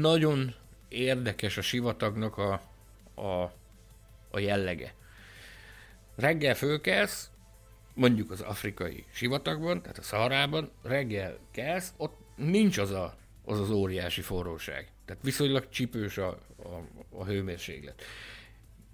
nagyon 0.00 0.54
érdekes 0.88 1.56
a 1.56 1.62
sivatagnak 1.62 2.36
a, 2.36 2.60
a, 3.14 3.52
a 4.30 4.38
jellege. 4.38 4.94
Reggel 6.16 6.54
fölkelsz, 6.54 7.30
mondjuk 7.94 8.30
az 8.30 8.40
afrikai 8.40 9.04
sivatagban, 9.12 9.82
tehát 9.82 9.98
a 9.98 10.02
Szaharában, 10.02 10.70
reggel 10.82 11.38
kelsz, 11.50 11.92
ott 11.96 12.16
nincs 12.36 12.78
az 12.78 12.90
a 12.90 13.16
az 13.48 13.60
az 13.60 13.70
óriási 13.70 14.20
forróság. 14.20 14.88
Tehát 15.04 15.22
viszonylag 15.22 15.68
csipős 15.68 16.18
a, 16.18 16.28
a, 16.56 16.82
a 17.10 17.24
hőmérséklet. 17.24 18.02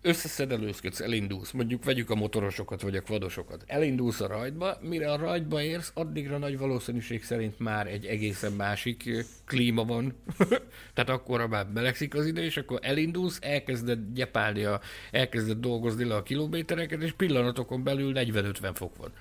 Összeszedelőzködsz, 0.03 1.01
elindulsz, 1.01 1.51
mondjuk 1.51 1.85
vegyük 1.85 2.11
a 2.11 2.15
motorosokat 2.15 2.83
vagy 2.83 2.97
a 2.97 3.03
kvadosokat. 3.03 3.65
Elindulsz 3.67 4.21
a 4.21 4.27
rajtba, 4.27 4.79
mire 4.81 5.13
a 5.13 5.17
rajtba 5.17 5.63
érsz, 5.63 5.91
addigra 5.95 6.39
nagy 6.39 6.59
valószínűség 6.59 7.25
szerint 7.25 7.59
már 7.59 7.87
egy 7.87 8.07
egészen 8.07 8.53
másik 8.53 9.11
klíma 9.45 9.85
van. 9.85 10.15
Tehát 10.95 11.11
akkor 11.11 11.47
már 11.47 11.67
melegszik 11.75 12.15
az 12.15 12.27
idő, 12.27 12.43
és 12.43 12.57
akkor 12.57 12.79
elindulsz, 12.83 13.39
elkezded 13.43 14.01
gyepálni, 14.15 14.65
a, 14.65 14.81
elkezded 15.11 15.59
dolgozni 15.59 16.05
le 16.05 16.15
a 16.15 16.23
kilométereket, 16.23 17.03
és 17.03 17.13
pillanatokon 17.13 17.83
belül 17.83 18.13
40-50 18.17 18.71
fok 18.75 18.97
van. 18.97 19.13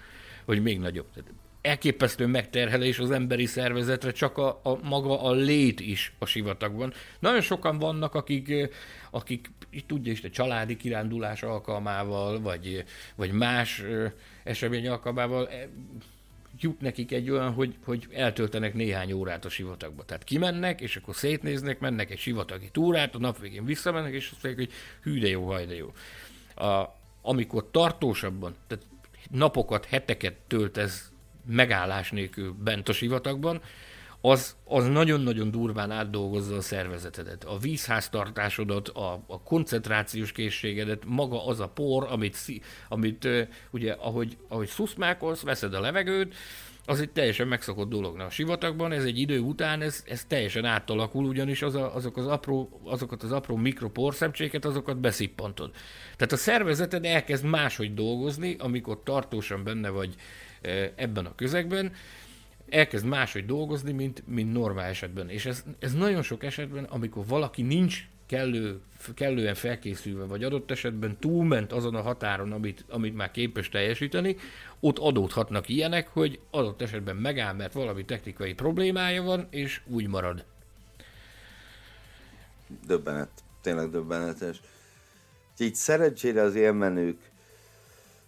Vagy 0.46 0.62
még 0.62 0.80
nagyobb. 0.80 1.08
Elképesztő 1.64 2.26
megterhelés 2.26 3.00
az 3.00 3.12
emberi 3.12 3.46
szervezetre, 3.46 4.12
csak 4.12 4.38
a, 4.38 4.60
a 4.64 4.80
maga 4.82 5.22
a 5.22 5.32
lét 5.32 5.80
is 5.80 6.14
a 6.20 6.26
sivatagban. 6.26 6.94
Nagyon 7.20 7.42
sokan 7.42 7.80
vannak, 7.80 8.16
akik, 8.16 8.70
akik 9.12 9.50
tudja 9.88 10.12
is, 10.12 10.24
a 10.24 10.30
családi 10.30 10.78
kirándulás 10.78 11.44
alkalmával, 11.44 12.42
vagy, 12.42 12.84
vagy 13.16 13.32
más 13.32 13.84
esemény 14.44 14.88
alkalmával 14.88 15.50
jut 16.60 16.82
nekik 16.82 17.12
egy 17.12 17.30
olyan, 17.30 17.54
hogy, 17.54 17.76
hogy 17.86 18.08
eltöltenek 18.12 18.74
néhány 18.74 19.12
órát 19.12 19.46
a 19.46 19.50
sivatagba. 19.50 20.04
Tehát 20.04 20.24
kimennek, 20.24 20.82
és 20.82 20.96
akkor 20.96 21.16
szétnéznek, 21.16 21.80
mennek 21.80 22.12
egy 22.12 22.20
sivatagi 22.20 22.70
túrát, 22.72 23.16
a 23.16 23.20
nap 23.20 23.40
végén 23.40 23.66
visszamennek, 23.66 24.14
és 24.14 24.30
azt 24.32 24.44
mondják, 24.44 24.68
hogy 24.68 24.78
hű 25.02 25.20
de 25.20 25.28
jó, 25.28 25.46
haj 25.46 25.66
de 25.66 25.76
jó. 25.76 25.94
A, 26.68 26.96
amikor 27.22 27.72
tartósabban, 27.72 28.56
tehát 28.68 28.86
napokat, 29.30 29.86
heteket 29.86 30.34
töltesz 30.48 31.13
megállás 31.46 32.12
nélkül 32.12 32.56
bent 32.64 32.90
a 32.90 32.94
sivatagban, 32.94 33.62
az, 34.26 34.56
az 34.64 34.88
nagyon-nagyon 34.88 35.52
durván 35.52 35.92
átdolgozza 35.92 36.56
a 36.56 36.62
szervezetedet. 36.62 37.44
A 37.44 37.58
vízháztartásodat, 37.58 38.88
a, 38.88 39.24
a 39.28 39.42
koncentrációs 39.42 40.32
készségedet, 40.32 41.04
maga 41.06 41.46
az 41.46 41.60
a 41.60 41.68
por, 41.68 42.08
amit, 42.10 42.38
amit 42.90 43.28
ugye, 43.72 43.92
ahogy, 43.92 44.38
ahogy 44.48 44.68
szuszmákolsz, 44.68 45.42
veszed 45.42 45.74
a 45.74 45.80
levegőt, 45.80 46.36
az 46.86 47.02
egy 47.02 47.10
teljesen 47.10 47.48
megszokott 47.48 47.90
dolog. 47.90 48.16
Na, 48.16 48.26
a 48.26 48.30
sivatagban 48.30 48.92
ez 48.92 49.04
egy 49.04 49.20
idő 49.20 49.40
után, 49.40 49.82
ez, 49.82 50.04
ez 50.08 50.26
teljesen 50.26 50.66
átalakul, 50.66 51.26
ugyanis 51.26 51.62
az 51.62 51.76
a, 51.76 51.96
azok 51.96 52.18
az 52.18 52.28
apró, 52.28 52.82
azokat 52.84 53.24
az 53.24 53.32
apró 53.32 53.56
mikroporszemcséket, 53.56 54.66
azokat 54.66 55.00
beszippantod. 55.00 55.72
Tehát 56.16 56.32
a 56.32 56.38
szervezeted 56.38 57.06
elkezd 57.06 57.46
máshogy 57.46 57.94
dolgozni, 57.94 58.56
amikor 58.60 59.04
tartósan 59.04 59.64
benne 59.64 59.90
vagy 59.90 60.16
ebben 60.96 61.26
a 61.26 61.36
közegben, 61.36 61.94
elkezd 62.70 63.06
máshogy 63.06 63.46
dolgozni, 63.46 63.92
mint, 63.92 64.24
mint 64.28 64.54
normál 64.54 64.86
esetben. 64.86 65.30
És 65.30 65.46
ez, 65.46 65.64
ez 65.80 65.94
nagyon 65.94 66.22
sok 66.22 66.44
esetben, 66.44 66.84
amikor 66.84 67.26
valaki 67.26 67.62
nincs 67.62 68.08
kellő, 68.26 68.80
kellően 69.14 69.56
felkészülve, 69.56 70.26
vagy 70.26 70.44
adott 70.44 70.72
esetben 70.72 71.18
túlment 71.20 71.72
azon 71.72 71.96
a 71.96 72.02
határon, 72.02 72.52
amit, 72.52 72.86
amit 72.90 73.16
már 73.16 73.32
képes 73.32 73.70
teljesíteni, 73.70 74.36
ott 74.80 74.98
adódhatnak 74.98 75.70
ilyenek, 75.70 76.08
hogy 76.08 76.40
adott 76.52 76.82
esetben 76.82 77.16
megáll, 77.16 77.54
mert 77.54 77.74
valami 77.74 78.06
technikai 78.06 78.54
problémája 78.54 79.24
van, 79.24 79.48
és 79.50 79.82
úgy 79.86 80.08
marad. 80.08 80.46
Döbbenet. 82.88 83.30
Tényleg 83.62 83.90
döbbenetes. 83.90 84.62
Így 85.58 85.76
szerencsére 85.76 86.42
az 86.42 86.56
élmenők 86.56 87.20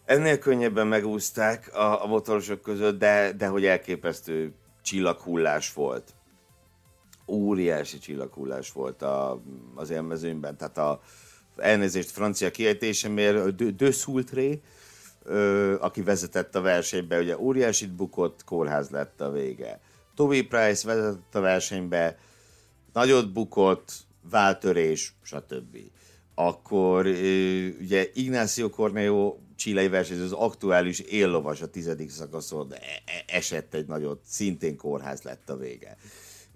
ennél 0.05 0.39
könnyebben 0.39 0.87
megúzták 0.87 1.75
a, 1.75 2.03
a 2.03 2.07
motorosok 2.07 2.61
között, 2.61 2.99
de, 2.99 3.31
de 3.31 3.47
hogy 3.47 3.65
elképesztő 3.65 4.53
csillaghullás 4.81 5.73
volt. 5.73 6.13
Óriási 7.27 7.97
csillaghullás 7.97 8.71
volt 8.71 9.01
a, 9.01 9.41
az 9.75 9.89
élmezőnyben, 9.89 10.57
tehát 10.57 10.77
a 10.77 11.01
elnézést 11.57 12.11
francia 12.11 12.51
kiejtésemért, 12.51 13.93
Sultré, 13.93 14.61
aki 15.79 16.01
vezetett 16.01 16.55
a 16.55 16.61
versenybe, 16.61 17.19
ugye 17.19 17.37
óriásit 17.37 17.91
bukott, 17.91 18.43
kórház 18.43 18.89
lett 18.89 19.21
a 19.21 19.31
vége. 19.31 19.79
Toby 20.15 20.41
Price 20.41 20.87
vezetett 20.87 21.35
a 21.35 21.39
versenybe, 21.39 22.17
nagyot 22.93 23.33
bukott, 23.33 23.91
váltörés, 24.29 25.15
stb. 25.21 25.77
Akkor 26.35 27.05
ugye 27.79 28.09
Ignacio 28.13 28.69
Corneo 28.69 29.37
csilei 29.55 29.87
versenyző, 29.87 30.23
az 30.23 30.31
aktuális 30.31 30.99
éllovas 30.99 31.61
a 31.61 31.69
tizedik 31.69 32.09
szakaszon 32.09 32.73
e, 32.73 32.75
e, 32.75 33.35
esett 33.35 33.73
egy 33.73 33.87
nagyot, 33.87 34.21
szintén 34.25 34.77
kórház 34.77 35.21
lett 35.21 35.49
a 35.49 35.57
vége. 35.57 35.97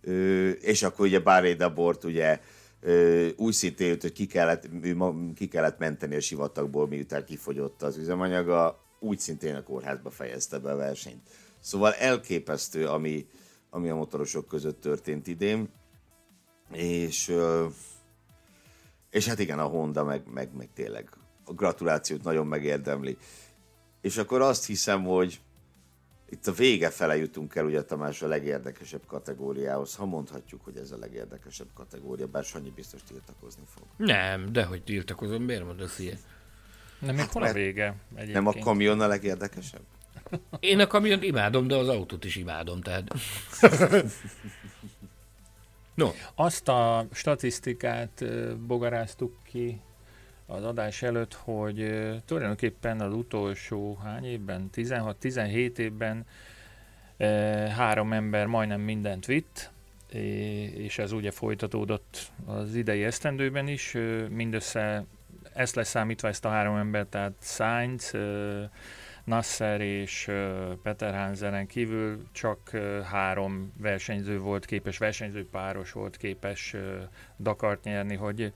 Ö, 0.02 0.50
és 0.50 0.84
akkor 0.84 1.06
ugye 1.06 1.20
Barré 1.20 1.54
Dabort 1.54 2.04
ugye 2.04 2.40
ö, 2.82 3.28
úgy 3.36 3.54
szintén 3.54 3.88
jött, 3.88 4.02
hogy 4.02 4.12
ki 4.12 4.26
kellett, 4.26 4.70
ki 5.36 5.48
kellett 5.48 5.78
menteni 5.78 6.16
a 6.16 6.22
sivatagból, 6.22 6.88
miután 6.88 7.26
kifogyott 7.26 7.82
az 7.82 7.98
üzemanyaga, 7.98 8.84
úgy 9.00 9.20
szintén 9.20 9.56
a 9.56 9.64
kórházba 9.64 10.10
fejezte 10.10 10.58
be 10.60 10.72
a 10.72 10.76
versenyt. 10.76 11.30
Szóval 11.60 11.94
elképesztő, 11.94 12.88
ami, 12.88 13.28
ami 13.70 13.90
a 13.90 13.96
motorosok 13.96 14.48
között 14.48 14.82
történt 14.82 15.28
idén, 15.28 15.70
és, 16.72 17.34
és 19.10 19.28
hát 19.28 19.40
igen, 19.40 19.60
a 19.60 19.64
Honda 19.64 20.04
meg, 20.04 20.24
meg, 20.34 20.50
meg 20.56 20.70
tényleg 20.74 21.10
a 21.50 21.54
gratulációt 21.54 22.24
nagyon 22.24 22.48
megérdemli. 22.48 23.18
És 24.02 24.18
akkor 24.18 24.42
azt 24.42 24.66
hiszem, 24.66 25.04
hogy 25.04 25.40
itt 26.30 26.48
a 26.48 26.52
vége 26.52 26.90
fele 26.90 27.18
jutunk 27.18 27.56
el, 27.56 27.66
ugye 27.66 27.84
Tamás, 27.84 28.22
a 28.22 28.28
legérdekesebb 28.28 29.06
kategóriához, 29.08 29.96
ha 29.96 30.06
mondhatjuk, 30.06 30.64
hogy 30.64 30.78
ez 30.78 30.92
a 30.92 30.98
legérdekesebb 30.98 31.68
kategória, 31.74 32.28
bár 32.28 32.44
Sanyi 32.44 32.72
biztos 32.76 33.04
tiltakozni 33.04 33.64
fog. 33.66 33.84
Nem, 33.98 34.52
de 34.52 34.64
hogy 34.64 34.84
tiltakozom, 34.84 35.44
miért 35.44 35.66
mondasz 35.66 36.00
ilyen? 36.00 36.18
Nem, 37.00 37.18
hát 37.18 37.32
hol 37.32 37.44
a 37.44 37.54
vége 37.54 37.96
egyébként? 38.10 38.34
Nem 38.34 38.48
a 38.48 38.54
kamion 38.54 39.02
a 39.02 39.08
legérdekesebb? 39.08 39.82
Én 40.60 40.80
a 40.80 40.88
kamiont 40.88 41.24
imádom, 41.24 41.68
de 41.68 41.76
az 41.76 41.88
autót 41.88 42.26
is 42.26 42.36
imádom, 42.36 42.82
tehát... 42.82 43.14
no. 45.96 46.12
Azt 46.36 46.68
a 46.68 47.08
statisztikát 47.12 48.24
bogaráztuk 48.58 49.36
ki 49.44 49.82
az 50.50 50.64
adás 50.64 51.02
előtt, 51.02 51.34
hogy 51.34 52.08
tulajdonképpen 52.26 53.02
az 53.02 53.14
utolsó 53.14 53.98
hány 54.04 54.26
évben, 54.26 54.70
16-17 54.76 55.78
évben 55.78 56.26
három 57.76 58.14
ember 58.14 58.46
majdnem 58.46 58.82
mindent 58.82 59.26
vitt, 59.26 59.72
és 60.76 60.98
ez 60.98 61.12
ugye 61.12 61.32
folytatódott 61.32 62.32
az 62.46 62.76
idei 62.76 63.04
esztendőben 63.04 63.68
is, 63.68 63.98
mindössze 64.30 65.06
ezt 65.54 65.76
leszámítva 65.76 66.28
ezt 66.28 66.46
a 66.46 66.50
három 66.50 66.76
ember, 66.76 67.06
tehát 67.06 67.34
Sainz, 67.42 68.14
Nasser 69.24 69.82
és 69.82 70.32
Peter 70.84 71.16
Hansenen 71.16 71.68
kívül 71.68 72.28
csak 72.32 72.70
három 73.04 73.74
versenyző 73.78 74.40
volt 74.40 74.66
képes, 74.66 74.98
versenyző 74.98 75.48
páros 75.50 75.92
volt 75.92 76.18
képes 76.18 76.76
Dakart 77.38 77.84
nyerni, 77.84 78.16
hogy 78.16 78.54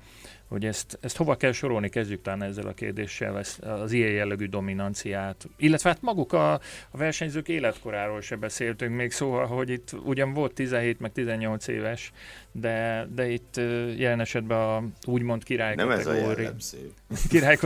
hogy 0.47 0.65
ezt, 0.65 0.97
ezt 1.01 1.17
hova 1.17 1.35
kell 1.35 1.51
sorolni, 1.51 1.89
kezdjük 1.89 2.21
talán 2.21 2.43
ezzel 2.43 2.67
a 2.67 2.73
kérdéssel, 2.73 3.37
ezt, 3.37 3.59
az 3.59 3.91
ilyen 3.91 4.11
jellegű 4.11 4.45
dominanciát. 4.45 5.47
Illetve 5.57 5.89
hát 5.89 6.01
maguk 6.01 6.33
a, 6.33 6.53
a 6.89 6.97
versenyzők 6.97 7.47
életkoráról 7.47 8.21
se 8.21 8.35
beszéltünk 8.35 8.95
még, 8.95 9.11
szóval, 9.11 9.45
hogy 9.45 9.69
itt 9.69 9.91
ugyan 10.03 10.33
volt 10.33 10.53
17 10.53 10.99
meg 10.99 11.11
18 11.11 11.67
éves, 11.67 12.11
de, 12.51 13.07
de 13.15 13.29
itt 13.29 13.55
jelen 13.97 14.19
esetben 14.19 14.57
a 14.57 14.83
úgymond 15.05 15.43
király 15.43 15.75
Nem 15.75 15.91
ez 15.91 16.07
a 16.07 16.13
jellemző. 16.13 16.91
Király 17.29 17.57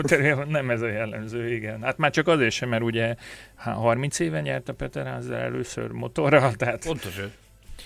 nem 0.47 0.69
ez 0.69 0.81
a 0.81 0.87
jellemző, 0.87 1.53
igen. 1.53 1.81
Hát 1.81 1.97
már 1.97 2.11
csak 2.11 2.27
azért 2.27 2.51
sem, 2.51 2.69
mert 2.69 2.83
ugye 2.83 3.15
30 3.55 4.19
éve 4.19 4.41
nyert 4.41 4.69
a 4.69 4.73
Peter 4.73 5.07
Hansel 5.07 5.39
először 5.39 5.91
motorral, 5.91 6.53
tehát... 6.53 6.85
Pontosan. 6.85 7.31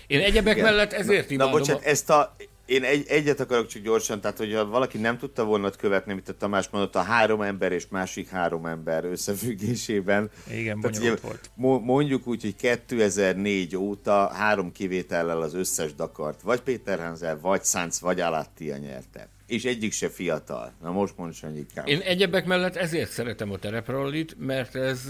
Én 0.07 0.19
egyebek 0.19 0.55
igen. 0.55 0.69
mellett 0.69 0.93
ezért 0.93 1.31
imádom. 1.31 1.51
Na 1.51 1.59
bocsánat, 1.59 1.83
a... 1.83 1.87
ezt 1.87 2.09
a, 2.09 2.35
én 2.71 2.83
egy, 2.83 3.05
egyet 3.07 3.39
akarok 3.39 3.67
csak 3.67 3.81
gyorsan, 3.81 4.21
tehát 4.21 4.37
hogyha 4.37 4.65
valaki 4.65 4.97
nem 4.97 5.17
tudta 5.17 5.43
volna 5.43 5.69
követni, 5.69 6.11
amit 6.11 6.29
a 6.29 6.33
Tamás 6.33 6.69
mondott, 6.69 6.95
a 6.95 7.01
három 7.01 7.41
ember 7.41 7.71
és 7.71 7.87
másik 7.89 8.29
három 8.29 8.65
ember 8.65 9.05
összefüggésében. 9.05 10.29
Igen, 10.51 10.79
tehát 10.79 10.97
ugye, 10.97 11.15
volt. 11.21 11.51
Mondjuk 11.83 12.27
úgy, 12.27 12.41
hogy 12.41 12.55
2004 12.55 13.75
óta 13.75 14.29
három 14.33 14.71
kivétellel 14.71 15.41
az 15.41 15.53
összes 15.53 15.95
Dakart, 15.95 16.41
vagy 16.41 16.61
Péter 16.61 16.99
Hansel, 16.99 17.39
vagy 17.39 17.63
Szánc, 17.63 17.99
vagy 17.99 18.19
Alattia 18.19 18.77
nyerte. 18.77 19.29
És 19.47 19.65
egyik 19.65 19.91
se 19.91 20.09
fiatal. 20.09 20.73
Na 20.81 20.91
most 20.91 21.17
mondj 21.17 21.35
Sanyikám. 21.35 21.85
Én 21.85 21.99
egyebek 21.99 22.45
mellett 22.45 22.75
ezért 22.75 23.11
szeretem 23.11 23.51
a 23.51 23.57
tereprallit, 23.57 24.35
mert 24.39 24.75
ez 24.75 25.01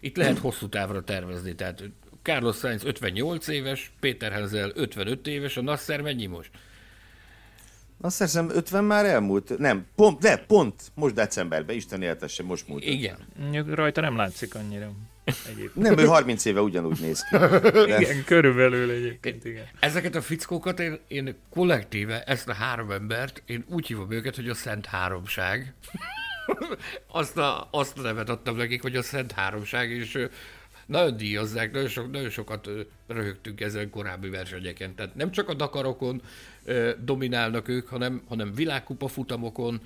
itt 0.00 0.16
lehet 0.16 0.38
hosszú 0.38 0.68
távra 0.68 1.02
tervezni. 1.02 1.54
Tehát 1.54 1.82
Carlos 2.22 2.56
Sainz 2.56 2.84
58 2.84 3.48
éves, 3.48 3.92
Péter 4.00 4.32
Hansel 4.32 4.72
55 4.74 5.26
éves, 5.26 5.56
a 5.56 5.62
Nasser 5.62 6.00
mennyi 6.00 6.26
most? 6.26 6.50
Azt 8.02 8.18
hiszem 8.18 8.50
50 8.50 8.84
már 8.84 9.04
elmúlt. 9.04 9.58
Nem, 9.58 9.86
pont, 9.94 10.20
de 10.20 10.36
pont 10.36 10.82
most 10.94 11.14
decemberben, 11.14 11.76
Isten 11.76 12.02
éltesse, 12.02 12.42
most 12.42 12.68
múlt. 12.68 12.84
Igen. 12.84 13.16
Rajta 13.74 14.00
nem 14.00 14.16
látszik 14.16 14.54
annyira. 14.54 14.90
Egyébként. 15.24 15.74
Nem, 15.74 15.98
ő 15.98 16.04
30 16.04 16.44
éve 16.44 16.60
ugyanúgy 16.60 17.00
néz 17.00 17.24
ki. 17.24 17.36
De... 17.36 18.00
Igen, 18.00 18.24
körülbelül 18.24 18.90
egyébként, 18.90 19.44
igen. 19.44 19.64
Ezeket 19.80 20.14
a 20.14 20.20
fickókat 20.20 20.80
én, 20.80 20.98
én 21.08 21.34
kollektíve, 21.50 22.22
ezt 22.22 22.48
a 22.48 22.52
három 22.52 22.90
embert, 22.90 23.42
én 23.46 23.64
úgy 23.68 23.86
hívom 23.86 24.10
őket, 24.10 24.36
hogy 24.36 24.48
a 24.48 24.54
Szent 24.54 24.86
Háromság. 24.86 25.74
azt, 27.06 27.36
a, 27.36 27.68
azt 27.70 27.98
a 27.98 28.02
nevet 28.02 28.28
adtam 28.28 28.56
nekik, 28.56 28.82
hogy 28.82 28.96
a 28.96 29.02
Szent 29.02 29.32
Háromság, 29.32 29.90
és 29.90 30.28
nagyon 30.86 31.16
díjazzák, 31.16 31.72
nagyon, 31.72 31.88
so, 31.88 32.06
nagyon 32.06 32.30
sokat 32.30 32.68
röhögtünk 33.06 33.60
ezen 33.60 33.90
korábbi 33.90 34.28
versenyeken. 34.28 34.94
Tehát 34.94 35.14
nem 35.14 35.30
csak 35.30 35.48
a 35.48 35.54
Dakarokon 35.54 36.22
dominálnak 37.04 37.68
ők, 37.68 37.88
hanem, 37.88 38.22
hanem 38.28 38.54
világkupa 38.54 39.08
futamokon, 39.08 39.80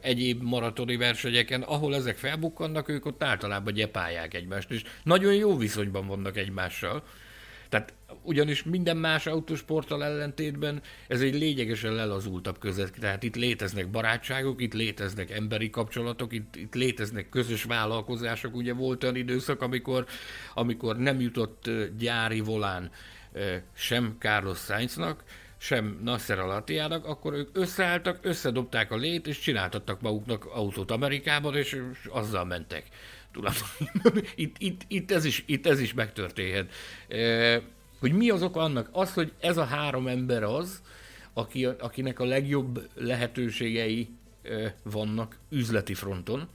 egyéb 0.00 0.42
maratoni 0.42 0.96
versenyeken, 0.96 1.62
ahol 1.62 1.94
ezek 1.94 2.16
felbukkannak, 2.16 2.88
ők 2.88 3.06
ott 3.06 3.22
általában 3.22 3.72
gyepálják 3.72 4.34
egymást, 4.34 4.70
és 4.70 4.82
nagyon 5.02 5.34
jó 5.34 5.56
viszonyban 5.56 6.06
vannak 6.06 6.36
egymással. 6.36 7.02
Tehát 7.68 7.92
ugyanis 8.22 8.62
minden 8.62 8.96
más 8.96 9.26
autósporttal 9.26 10.04
ellentétben 10.04 10.82
ez 11.08 11.20
egy 11.20 11.34
lényegesen 11.34 11.92
lelazultabb 11.92 12.58
között. 12.58 12.94
Tehát 12.94 13.22
itt 13.22 13.36
léteznek 13.36 13.90
barátságok, 13.90 14.62
itt 14.62 14.74
léteznek 14.74 15.30
emberi 15.30 15.70
kapcsolatok, 15.70 16.32
itt, 16.32 16.56
itt 16.56 16.74
léteznek 16.74 17.28
közös 17.28 17.64
vállalkozások. 17.64 18.54
Ugye 18.54 18.72
volt 18.72 19.02
olyan 19.02 19.16
időszak, 19.16 19.62
amikor, 19.62 20.06
amikor 20.54 20.96
nem 20.96 21.20
jutott 21.20 21.70
gyári 21.98 22.40
volán 22.40 22.90
sem 23.74 24.16
Carlos 24.18 24.58
Sainznak, 24.58 25.24
sem 25.58 26.00
Nasser 26.02 26.38
Alatiának, 26.38 27.04
akkor 27.04 27.32
ők 27.32 27.48
összeálltak, 27.52 28.18
összedobták 28.22 28.90
a 28.90 28.96
lét, 28.96 29.26
és 29.26 29.38
csináltattak 29.38 30.00
maguknak 30.00 30.44
autót 30.44 30.90
Amerikában, 30.90 31.56
és 31.56 31.82
azzal 32.08 32.44
mentek. 32.44 32.84
itt, 34.34 34.56
itt, 34.58 34.80
itt, 34.88 35.10
ez 35.10 35.24
is, 35.24 35.42
itt 35.46 35.66
ez 35.66 35.80
is 35.80 35.94
megtörténhet. 35.94 36.72
Hogy 38.00 38.12
mi 38.12 38.30
az 38.30 38.42
oka 38.42 38.60
annak? 38.60 38.88
Az, 38.92 39.14
hogy 39.14 39.32
ez 39.40 39.56
a 39.56 39.64
három 39.64 40.06
ember 40.06 40.42
az, 40.42 40.82
aki, 41.32 41.64
akinek 41.64 42.20
a 42.20 42.24
legjobb 42.24 42.88
lehetőségei 42.94 44.08
e, 44.42 44.74
vannak 44.82 45.38
üzleti 45.48 45.94
fronton. 45.94 46.48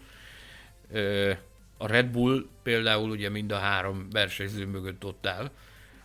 E, 0.92 1.30
a 1.78 1.88
Red 1.88 2.06
Bull 2.06 2.46
például 2.64 3.10
ugye 3.10 3.30
mind 3.30 3.52
a 3.52 3.58
három 3.58 4.08
versenyző 4.12 4.66
mögött 4.66 5.06
ott 5.06 5.28
áll, 5.28 5.52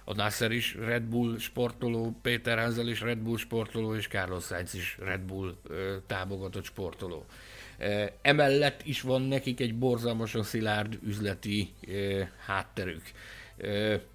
a 0.04 0.14
Nasser 0.14 0.50
is 0.50 0.74
Red 0.74 1.02
Bull 1.02 1.38
sportoló, 1.38 2.16
Péter 2.22 2.58
Hansel 2.58 2.88
is 2.88 3.00
Red 3.00 3.18
Bull 3.18 3.36
sportoló, 3.36 3.94
és 3.94 4.08
Carlos 4.08 4.44
Sainz 4.44 4.74
is 4.74 4.98
Red 5.00 5.20
Bull 5.20 5.56
ö, 5.68 5.96
támogatott 6.06 6.64
sportoló. 6.64 7.24
E, 7.78 8.12
emellett 8.22 8.80
is 8.84 9.00
van 9.00 9.22
nekik 9.22 9.60
egy 9.60 9.74
borzalmasan 9.74 10.42
szilárd 10.42 10.98
üzleti 11.04 11.72
e, 11.88 12.30
hátterük. 12.46 13.02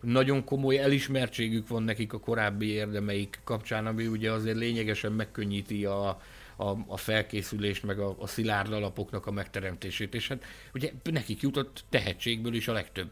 Nagyon 0.02 0.44
komoly 0.44 0.78
elismertségük 0.78 1.68
van 1.68 1.84
nekik 1.84 2.14
a 2.14 2.20
korábbi 2.20 2.68
érdemeik 2.68 3.40
kapcsán, 3.44 3.86
ami 3.86 4.08
ugye 4.08 4.32
azért 4.32 4.58
lényegesen 4.58 5.12
megkönnyíti 5.12 5.86
a, 5.86 6.08
a, 6.56 6.78
a 6.88 6.98
felkészülést, 6.98 7.84
meg 7.84 8.00
a, 8.00 8.16
a 8.20 8.28
szilárd 8.28 8.74
alapoknak 8.74 9.26
a 9.26 9.32
megteremtését, 9.32 10.14
és 10.14 10.28
hát 10.28 10.44
ugye 10.74 10.92
nekik 11.04 11.42
jutott 11.42 11.84
tehetségből 11.90 12.54
is 12.54 12.68
a 12.68 12.74
legtöbb. 12.74 13.10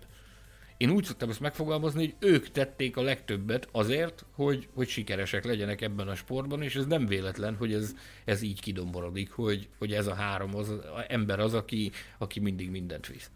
Én 0.77 0.89
úgy 0.89 1.03
szoktam 1.03 1.29
ezt 1.29 1.39
megfogalmazni, 1.39 1.99
hogy 1.99 2.29
ők 2.29 2.49
tették 2.49 2.97
a 2.97 3.01
legtöbbet 3.01 3.67
azért, 3.71 4.25
hogy, 4.31 4.67
hogy 4.73 4.87
sikeresek 4.87 5.45
legyenek 5.45 5.81
ebben 5.81 6.07
a 6.07 6.15
sportban, 6.15 6.61
és 6.61 6.75
ez 6.75 6.85
nem 6.85 7.05
véletlen, 7.05 7.55
hogy 7.55 7.73
ez, 7.73 7.95
ez 8.25 8.41
így 8.41 8.61
kidomborodik, 8.61 9.31
hogy, 9.31 9.67
hogy 9.77 9.91
ez 9.93 10.07
a 10.07 10.13
három 10.13 10.55
az, 10.55 10.69
az 10.69 10.79
ember 11.07 11.39
az, 11.39 11.53
aki, 11.53 11.91
aki 12.17 12.39
mindig 12.39 12.69
mindent 12.69 13.07
visz. 13.07 13.31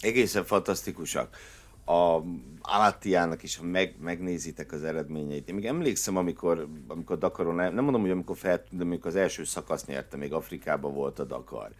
Egészen 0.00 0.44
fantasztikusak. 0.44 1.36
A 1.84 2.20
Alattiának 2.60 3.42
is, 3.42 3.56
ha 3.56 3.64
meg, 3.64 3.94
megnézitek 4.00 4.72
az 4.72 4.82
eredményeit. 4.82 5.48
Én 5.48 5.54
még 5.54 5.66
emlékszem, 5.66 6.16
amikor, 6.16 6.68
amikor 6.86 7.18
Dakaron, 7.18 7.54
nem 7.54 7.84
mondom, 7.84 8.00
hogy 8.00 8.10
amikor 8.10 8.36
feltűnt, 8.36 8.76
de 8.76 8.82
amikor 8.82 9.06
az 9.06 9.16
első 9.16 9.44
szakasz 9.44 9.84
nyerte, 9.84 10.16
még 10.16 10.32
Afrikában 10.32 10.94
volt 10.94 11.18
a 11.18 11.24
Dakar 11.24 11.70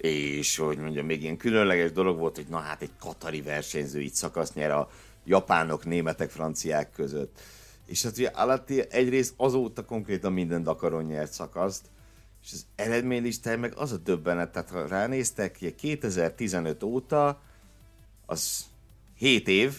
és 0.00 0.56
hogy 0.56 0.78
mondjam, 0.78 1.06
még 1.06 1.22
ilyen 1.22 1.36
különleges 1.36 1.92
dolog 1.92 2.18
volt, 2.18 2.36
hogy 2.36 2.46
na 2.48 2.58
hát 2.58 2.82
egy 2.82 2.90
katari 2.98 3.42
versenyző 3.42 4.00
itt 4.00 4.14
szakasz 4.14 4.52
nyer 4.52 4.70
a 4.70 4.88
japánok, 5.24 5.84
németek, 5.84 6.30
franciák 6.30 6.92
között. 6.92 7.40
És 7.86 8.02
hát 8.02 8.12
ugye 8.12 8.28
Alatti 8.28 8.84
egyrészt 8.90 9.34
azóta 9.36 9.84
konkrétan 9.84 10.32
minden 10.32 10.62
Dakaron 10.62 11.04
nyert 11.04 11.32
szakaszt, 11.32 11.86
és 12.42 12.52
az 12.52 12.66
eredménylistája 12.74 13.58
meg 13.58 13.74
az 13.76 13.92
a 13.92 13.96
döbbenet, 13.96 14.52
tehát 14.52 14.70
ha 14.70 14.86
ránéztek, 14.86 15.74
2015 15.76 16.82
óta, 16.82 17.42
az 18.26 18.64
7 19.16 19.48
év, 19.48 19.78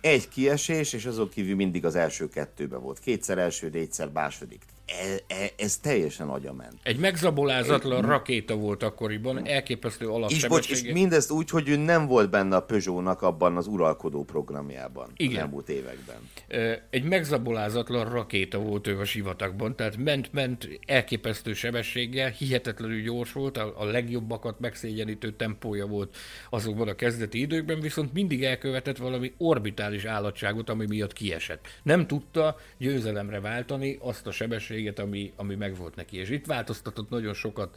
egy 0.00 0.28
kiesés, 0.28 0.92
és 0.92 1.06
azok 1.06 1.30
kívül 1.30 1.54
mindig 1.54 1.84
az 1.84 1.94
első 1.94 2.28
kettőbe 2.28 2.76
volt. 2.76 2.98
Kétszer 2.98 3.38
első, 3.38 3.68
négyszer 3.68 4.08
második 4.08 4.64
ez, 4.86 5.20
e, 5.26 5.52
ez 5.56 5.76
teljesen 5.76 6.28
agyament. 6.28 6.74
Egy 6.82 6.98
megzabolázatlan 6.98 7.98
egy, 7.98 8.04
rakéta 8.04 8.54
volt 8.54 8.82
akkoriban, 8.82 9.46
elképesztő 9.46 10.08
alapsebessége. 10.08 10.78
És, 10.78 10.82
és 10.82 10.92
mindezt 10.92 11.30
úgy, 11.30 11.50
hogy 11.50 11.68
ő 11.68 11.76
nem 11.76 12.06
volt 12.06 12.30
benne 12.30 12.56
a 12.56 12.60
Peugeot-nak 12.60 13.22
abban 13.22 13.56
az 13.56 13.66
uralkodó 13.66 14.24
programjában 14.24 15.10
Igen. 15.16 15.36
az 15.36 15.42
elmúlt 15.42 15.68
években. 15.68 16.16
Egy 16.90 17.04
megzabolázatlan 17.04 18.10
rakéta 18.10 18.58
volt 18.58 18.86
ő 18.86 18.98
a 18.98 19.04
sivatagban, 19.04 19.76
tehát 19.76 19.96
ment-ment 19.96 20.68
elképesztő 20.86 21.52
sebességgel, 21.52 22.30
hihetetlenül 22.30 23.00
gyors 23.00 23.32
volt, 23.32 23.56
a, 23.56 23.74
a 23.76 23.84
legjobbakat 23.84 24.60
megszégyenítő 24.60 25.32
tempója 25.32 25.86
volt 25.86 26.16
azokban 26.50 26.88
a 26.88 26.94
kezdeti 26.94 27.40
időkben, 27.40 27.80
viszont 27.80 28.12
mindig 28.12 28.44
elkövetett 28.44 28.96
valami 28.96 29.32
orbitális 29.38 30.04
állatságot, 30.04 30.70
ami 30.70 30.86
miatt 30.88 31.12
kiesett. 31.12 31.66
Nem 31.82 32.06
tudta 32.06 32.56
győzelemre 32.78 33.40
váltani 33.40 33.98
azt 34.00 34.26
a 34.26 34.30
sebességet, 34.30 34.74
lehetőséget, 34.76 34.98
ami, 34.98 35.32
ami 35.36 35.54
megvolt 35.54 35.96
neki. 35.96 36.16
És 36.16 36.30
itt 36.30 36.46
változtatott 36.46 37.10
nagyon 37.10 37.34
sokat 37.34 37.76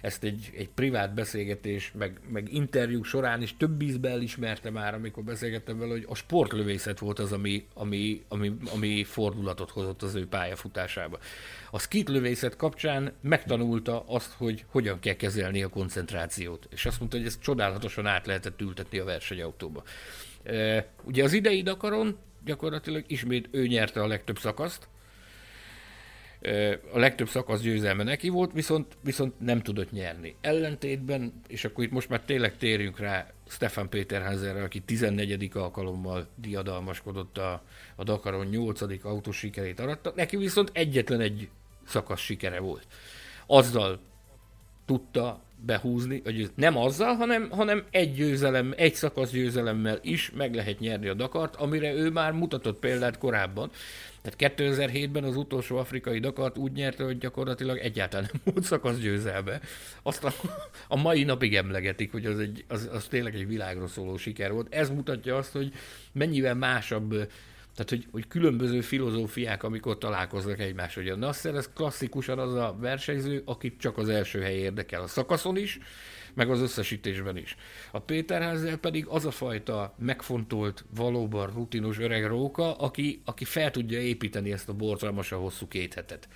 ezt 0.00 0.24
egy, 0.24 0.50
egy 0.56 0.68
privát 0.68 1.14
beszélgetés, 1.14 1.92
meg, 1.98 2.20
meg 2.28 2.52
interjú 2.52 3.02
során 3.02 3.42
is 3.42 3.56
több 3.56 3.82
ízben 3.82 4.12
elismerte 4.12 4.70
már, 4.70 4.94
amikor 4.94 5.22
beszélgettem 5.22 5.78
vele, 5.78 5.90
hogy 5.90 6.06
a 6.08 6.14
sportlövészet 6.14 6.98
volt 6.98 7.18
az, 7.18 7.32
ami, 7.32 7.66
ami, 7.74 8.24
ami, 8.28 8.56
ami 8.74 9.04
fordulatot 9.04 9.70
hozott 9.70 10.02
az 10.02 10.14
ő 10.14 10.26
pályafutásába. 10.26 11.18
A 11.70 11.78
skitlövészet 11.78 12.56
kapcsán 12.56 13.12
megtanulta 13.20 14.04
azt, 14.06 14.32
hogy 14.32 14.64
hogyan 14.68 14.98
kell 15.00 15.14
kezelni 15.14 15.62
a 15.62 15.68
koncentrációt, 15.68 16.68
és 16.70 16.86
azt 16.86 16.98
mondta, 16.98 17.16
hogy 17.16 17.26
ezt 17.26 17.42
csodálatosan 17.42 18.06
át 18.06 18.26
lehetett 18.26 18.60
ültetni 18.60 18.98
a 18.98 19.04
versenyautóba. 19.04 19.82
E, 20.42 20.86
ugye 21.04 21.24
az 21.24 21.32
idei 21.32 21.62
Dakaron 21.62 22.16
gyakorlatilag 22.44 23.04
ismét 23.06 23.48
ő 23.50 23.66
nyerte 23.66 24.02
a 24.02 24.06
legtöbb 24.06 24.38
szakaszt, 24.38 24.88
a 26.92 26.98
legtöbb 26.98 27.28
szakasz 27.28 27.60
győzelme 27.60 28.02
neki 28.02 28.28
volt, 28.28 28.52
viszont, 28.52 28.96
viszont 29.00 29.40
nem 29.40 29.62
tudott 29.62 29.90
nyerni. 29.90 30.36
Ellentétben, 30.40 31.32
és 31.48 31.64
akkor 31.64 31.84
itt 31.84 31.90
most 31.90 32.08
már 32.08 32.20
tényleg 32.20 32.56
térjünk 32.56 32.98
rá 32.98 33.30
Stefan 33.48 33.88
Peterhazerre, 33.88 34.62
aki 34.62 34.80
14. 34.80 35.50
alkalommal 35.54 36.26
diadalmaskodott 36.34 37.38
a, 37.38 37.62
a 37.96 38.04
Dakaron 38.04 38.46
8. 38.46 39.04
autós 39.04 39.36
sikerét 39.36 39.80
aratta, 39.80 40.12
neki 40.16 40.36
viszont 40.36 40.70
egyetlen 40.72 41.20
egy 41.20 41.48
szakasz 41.86 42.20
sikere 42.20 42.58
volt. 42.58 42.86
Azzal 43.46 44.00
tudta 44.86 45.40
behúzni, 45.64 46.20
hogy 46.24 46.50
nem 46.54 46.76
azzal, 46.76 47.14
hanem, 47.14 47.50
hanem 47.50 47.84
egy 47.90 48.14
győzelem, 48.14 48.74
egy 48.76 48.94
szakasz 48.94 49.30
győzelemmel 49.30 49.98
is 50.02 50.30
meg 50.36 50.54
lehet 50.54 50.78
nyerni 50.78 51.08
a 51.08 51.14
Dakart, 51.14 51.56
amire 51.56 51.92
ő 51.92 52.10
már 52.10 52.32
mutatott 52.32 52.78
példát 52.78 53.18
korábban. 53.18 53.70
Tehát 54.28 54.58
2007-ben 54.58 55.24
az 55.24 55.36
utolsó 55.36 55.76
afrikai 55.76 56.18
Dakart 56.18 56.58
úgy 56.58 56.72
nyerte, 56.72 57.04
hogy 57.04 57.18
gyakorlatilag 57.18 57.78
egyáltalán 57.78 58.28
nem 58.32 58.42
volt 58.44 58.64
szakasz 58.66 58.98
győzelme. 58.98 59.60
Azt 60.02 60.24
a, 60.24 60.32
a 60.88 60.96
mai 60.96 61.24
napig 61.24 61.56
emlegetik, 61.56 62.12
hogy 62.12 62.26
az, 62.26 62.38
egy, 62.38 62.64
az, 62.68 62.88
az 62.92 63.04
tényleg 63.04 63.34
egy 63.34 63.46
világról 63.46 63.88
szóló 63.88 64.16
siker 64.16 64.52
volt. 64.52 64.74
Ez 64.74 64.90
mutatja 64.90 65.36
azt, 65.36 65.52
hogy 65.52 65.72
mennyivel 66.12 66.54
másabb 66.54 67.28
tehát, 67.74 67.90
hogy, 67.90 68.06
hogy 68.10 68.28
különböző 68.28 68.80
filozófiák, 68.80 69.62
amikor 69.62 69.98
találkoznak 69.98 70.58
egymással. 70.58 71.06
A 71.06 71.16
Nasser, 71.16 71.54
ez 71.54 71.68
klasszikusan 71.74 72.38
az 72.38 72.54
a 72.54 72.76
versenyző, 72.80 73.42
akit 73.44 73.80
csak 73.80 73.98
az 73.98 74.08
első 74.08 74.40
hely 74.40 74.56
érdekel 74.56 75.02
a 75.02 75.06
szakaszon 75.06 75.56
is, 75.56 75.78
meg 76.36 76.50
az 76.50 76.60
összesítésben 76.60 77.36
is. 77.36 77.56
A 77.90 77.98
Péterházel 77.98 78.76
pedig 78.76 79.06
az 79.06 79.24
a 79.24 79.30
fajta 79.30 79.94
megfontolt, 79.98 80.84
valóban 80.94 81.50
rutinos 81.54 81.98
öreg 81.98 82.26
róka, 82.26 82.74
aki, 82.74 83.22
aki 83.24 83.44
fel 83.44 83.70
tudja 83.70 84.00
építeni 84.00 84.52
ezt 84.52 84.68
a 84.68 84.74
borzalmasan 84.74 85.40
hosszú 85.40 85.68
két 85.68 85.94
hetet 85.94 86.28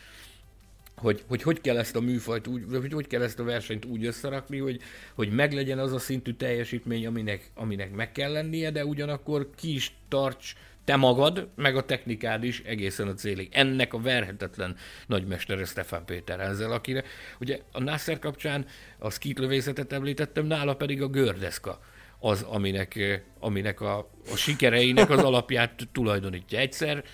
hogy, 1.01 1.24
hogy 1.28 1.42
hogy 1.42 1.61
kell 1.61 1.78
ezt 1.78 1.96
a 1.96 2.01
műfajt 2.01 2.46
úgy, 2.46 2.64
hogy 2.70 2.92
hogy 2.92 3.07
kell 3.07 3.22
ezt 3.22 3.38
a 3.38 3.44
versenyt 3.44 3.84
úgy 3.84 4.05
összerakni, 4.05 4.59
hogy, 4.59 4.80
hogy 5.14 5.30
meglegyen 5.30 5.78
az 5.78 5.92
a 5.92 5.98
szintű 5.98 6.32
teljesítmény, 6.32 7.07
aminek, 7.07 7.51
aminek 7.55 7.94
meg 7.94 8.12
kell 8.12 8.32
lennie, 8.32 8.70
de 8.70 8.84
ugyanakkor 8.84 9.51
ki 9.57 9.74
is 9.74 9.96
tarts 10.09 10.55
te 10.91 10.97
magad, 10.97 11.49
meg 11.57 11.76
a 11.76 11.84
technikád 11.84 12.45
is 12.45 12.61
egészen 12.61 13.09
a 13.09 13.14
célig. 13.14 13.49
Ennek 13.53 13.95
a 13.95 14.01
verhetetlen 14.01 14.76
nagymestere 15.07 15.64
Stefan 15.64 16.05
Péter 16.05 16.41
ezzel, 16.41 16.72
akire 16.72 17.05
ugye 17.41 17.61
a 17.72 17.80
Nasser 17.80 18.18
kapcsán 18.18 18.66
a 18.99 19.11
skitlövészetet 19.11 19.93
említettem, 19.93 20.47
nála 20.47 20.76
pedig 20.76 21.03
a 21.03 21.09
gördeszka 21.09 21.80
az, 22.18 22.43
aminek, 22.43 23.22
aminek 23.38 23.80
a, 23.80 23.99
a 24.32 24.36
sikereinek 24.36 25.11
az 25.11 25.22
alapját 25.22 25.88
tulajdonítja. 25.93 26.59
Egyszer 26.59 27.05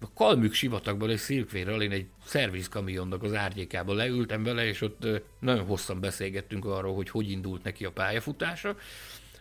a 0.00 0.12
Kalmük 0.14 0.52
sivatagban 0.52 1.10
egy 1.10 1.18
szilkvérrel 1.18 1.82
én 1.82 1.92
egy 1.92 2.06
szervizkamionnak 2.24 3.22
az 3.22 3.34
árnyékába 3.34 3.94
leültem 3.94 4.42
vele, 4.42 4.66
és 4.66 4.80
ott 4.80 5.06
nagyon 5.40 5.64
hosszan 5.64 6.00
beszélgettünk 6.00 6.64
arról, 6.64 6.94
hogy 6.94 7.10
hogy 7.10 7.30
indult 7.30 7.62
neki 7.62 7.84
a 7.84 7.90
pályafutása, 7.90 8.76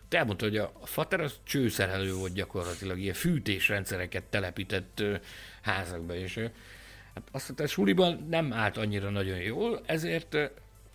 te 0.08 0.18
elmondta, 0.18 0.46
hogy 0.46 0.58
a, 0.58 0.72
Fater 0.84 1.20
az 1.20 1.34
csőszerelő 1.44 2.14
volt 2.14 2.34
gyakorlatilag, 2.34 3.00
ilyen 3.00 3.14
fűtésrendszereket 3.14 4.24
telepített 4.24 5.04
házakba, 5.62 6.16
és 6.16 6.36
hát 7.14 7.24
azt 7.32 7.48
mondta, 7.48 7.68
suliban 7.68 8.26
nem 8.30 8.54
állt 8.54 8.78
annyira 8.78 9.10
nagyon 9.10 9.38
jól, 9.38 9.82
ezért 9.86 10.38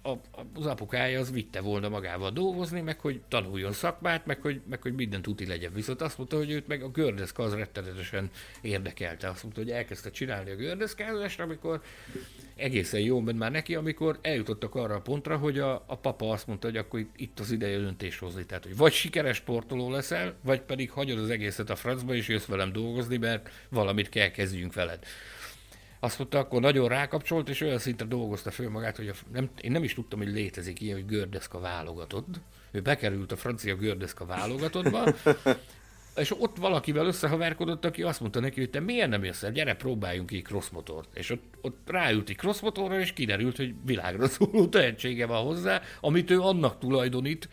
a, 0.02 0.12
az 0.54 0.66
apukája 0.66 1.20
az 1.20 1.32
vitte 1.32 1.60
volna 1.60 1.88
magával 1.88 2.30
dolgozni, 2.30 2.80
meg 2.80 3.00
hogy 3.00 3.20
tanuljon 3.28 3.72
szakmát, 3.72 4.26
meg 4.26 4.40
hogy, 4.40 4.60
meg 4.68 4.82
hogy 4.82 4.94
minden 4.94 5.22
tuti 5.22 5.46
legyen. 5.46 5.72
Viszont 5.72 6.00
azt 6.00 6.18
mondta, 6.18 6.36
hogy 6.36 6.50
őt 6.50 6.66
meg 6.66 6.82
a 6.82 6.88
gördeszka 6.88 7.42
az 7.42 7.54
rettenetesen 7.54 8.30
érdekelte. 8.60 9.28
Azt 9.28 9.42
mondta, 9.42 9.60
hogy 9.60 9.70
elkezdte 9.70 10.10
csinálni 10.10 10.50
a 10.50 10.56
gördeszkázást, 10.56 11.40
amikor 11.40 11.82
egészen 12.56 13.00
jó 13.00 13.20
ment 13.20 13.38
már 13.38 13.50
neki, 13.50 13.74
amikor 13.74 14.18
eljutottak 14.22 14.74
arra 14.74 14.94
a 14.94 15.00
pontra, 15.00 15.36
hogy 15.36 15.58
a, 15.58 15.84
a 15.86 15.96
papa 15.96 16.30
azt 16.30 16.46
mondta, 16.46 16.66
hogy 16.66 16.76
akkor 16.76 17.06
itt 17.16 17.40
az 17.40 17.50
ideje 17.50 17.78
döntés 17.78 18.18
hozni. 18.18 18.46
Tehát, 18.46 18.64
hogy 18.64 18.76
vagy 18.76 18.92
sikeres 18.92 19.36
sportoló 19.36 19.90
leszel, 19.90 20.34
vagy 20.42 20.60
pedig 20.60 20.90
hagyod 20.90 21.18
az 21.18 21.30
egészet 21.30 21.70
a 21.70 21.76
francba, 21.76 22.14
és 22.14 22.28
jössz 22.28 22.46
velem 22.46 22.72
dolgozni, 22.72 23.16
mert 23.16 23.50
valamit 23.68 24.08
kell 24.08 24.30
kezdjünk 24.30 24.74
veled 24.74 25.04
azt 26.00 26.18
mondta, 26.18 26.38
akkor 26.38 26.60
nagyon 26.60 26.88
rákapcsolt, 26.88 27.48
és 27.48 27.60
olyan 27.60 27.78
szinten 27.78 28.08
dolgozta 28.08 28.50
föl 28.50 28.70
magát, 28.70 28.96
hogy 28.96 29.08
a, 29.08 29.12
nem, 29.32 29.50
én 29.60 29.70
nem 29.70 29.84
is 29.84 29.94
tudtam, 29.94 30.18
hogy 30.18 30.32
létezik 30.32 30.80
ilyen, 30.80 30.96
hogy 30.96 31.06
gördeszka 31.06 31.60
válogatott. 31.60 32.40
Ő 32.70 32.80
bekerült 32.80 33.32
a 33.32 33.36
francia 33.36 33.76
gördeszka 33.76 34.24
válogatottba, 34.26 35.14
és 36.16 36.40
ott 36.40 36.56
valakivel 36.56 37.06
összehaverkodott, 37.06 37.84
aki 37.84 38.02
azt 38.02 38.20
mondta 38.20 38.40
neki, 38.40 38.60
hogy 38.60 38.70
te 38.70 38.80
miért 38.80 39.08
nem 39.08 39.24
jössz 39.24 39.42
el, 39.42 39.52
gyere, 39.52 39.74
próbáljunk 39.74 40.28
ki 40.28 40.42
crossmotort. 40.42 41.08
És 41.14 41.30
ott, 41.30 41.54
ott 41.60 41.78
ráült 41.86 42.28
egy 42.28 42.36
crossmotorra, 42.36 43.00
és 43.00 43.12
kiderült, 43.12 43.56
hogy 43.56 43.74
világra 43.84 44.28
szóló 44.28 44.68
tehetsége 44.68 45.26
van 45.26 45.44
hozzá, 45.44 45.82
amit 46.00 46.30
ő 46.30 46.40
annak 46.40 46.78
tulajdonít, 46.78 47.48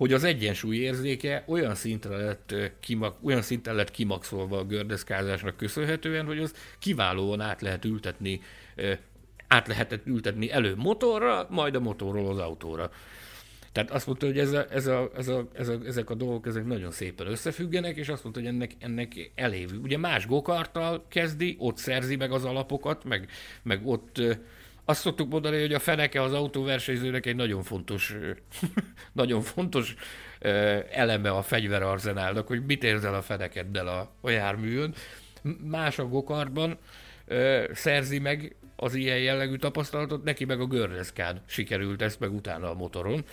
hogy 0.00 0.12
az 0.12 0.24
egyensúly 0.24 0.76
érzéke 0.76 1.44
olyan 1.46 1.74
szintre 1.74 2.16
lett, 2.16 2.54
kimak, 2.80 3.16
olyan 3.22 3.42
szinten 3.42 3.74
lett 3.74 3.90
kimaxolva 3.90 4.58
a 4.58 4.64
gördeszkázásnak 4.64 5.56
köszönhetően, 5.56 6.26
hogy 6.26 6.38
az 6.38 6.54
kiválóan 6.78 7.40
át 7.40 7.60
lehet 7.60 7.84
ültetni, 7.84 8.40
át 9.48 9.68
lehetett 9.68 10.06
ültetni 10.06 10.50
elő 10.50 10.74
motorra, 10.76 11.46
majd 11.50 11.74
a 11.74 11.80
motorról 11.80 12.28
az 12.28 12.38
autóra. 12.38 12.90
Tehát 13.72 13.90
azt 13.90 14.06
mondta, 14.06 14.26
hogy 14.26 14.38
ez 14.38 14.52
a, 14.52 14.66
ez 14.70 14.86
a, 14.86 15.10
ez 15.16 15.28
a, 15.28 15.48
ez 15.52 15.68
a, 15.68 15.78
ezek 15.86 16.10
a 16.10 16.14
dolgok 16.14 16.46
ezek 16.46 16.64
nagyon 16.64 16.90
szépen 16.90 17.26
összefüggenek, 17.26 17.96
és 17.96 18.08
azt 18.08 18.22
mondta, 18.22 18.40
hogy 18.40 18.48
ennek, 18.48 18.76
ennek 18.78 19.30
elévű. 19.34 19.76
Ugye 19.76 19.98
más 19.98 20.26
gokarttal 20.26 21.04
kezdi, 21.08 21.56
ott 21.58 21.76
szerzi 21.76 22.16
meg 22.16 22.32
az 22.32 22.44
alapokat, 22.44 23.04
meg, 23.04 23.28
meg 23.62 23.86
ott 23.86 24.22
azt 24.84 25.00
szoktuk 25.00 25.30
mondani, 25.30 25.60
hogy 25.60 25.72
a 25.72 25.78
feneke 25.78 26.22
az 26.22 26.32
autóversenyzőnek 26.32 27.26
egy 27.26 27.36
nagyon 27.36 27.62
fontos, 27.62 28.16
nagyon 29.12 29.40
fontos 29.40 29.94
eleme 30.90 31.30
a 31.30 31.42
fegyverarzenálnak, 31.42 32.46
hogy 32.46 32.64
mit 32.64 32.84
érzel 32.84 33.14
a 33.14 33.22
fenekeddel 33.22 33.86
a, 33.86 34.12
a 34.20 34.30
járműön. 34.30 34.94
Más 35.62 35.98
a 35.98 36.08
gokartban 36.08 36.78
szerzi 37.72 38.18
meg 38.18 38.54
az 38.76 38.94
ilyen 38.94 39.18
jellegű 39.18 39.56
tapasztalatot, 39.56 40.24
neki 40.24 40.44
meg 40.44 40.60
a 40.60 40.66
gördeszkán 40.66 41.42
sikerült 41.46 42.02
ezt, 42.02 42.20
meg 42.20 42.34
utána 42.34 42.70
a 42.70 42.74
motoron. 42.74 43.24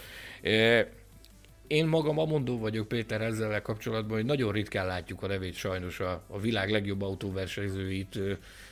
Én 1.67 1.85
magam 1.85 2.19
amondó 2.19 2.59
vagyok 2.59 2.87
Péter 2.87 3.21
ezzel 3.21 3.61
kapcsolatban, 3.61 4.17
hogy 4.17 4.25
nagyon 4.25 4.51
ritkán 4.51 4.85
látjuk 4.85 5.23
a 5.23 5.27
nevét 5.27 5.53
sajnos 5.53 5.99
a, 5.99 6.23
a 6.27 6.39
világ 6.39 6.71
legjobb 6.71 7.01
autóversenyzőit 7.01 8.19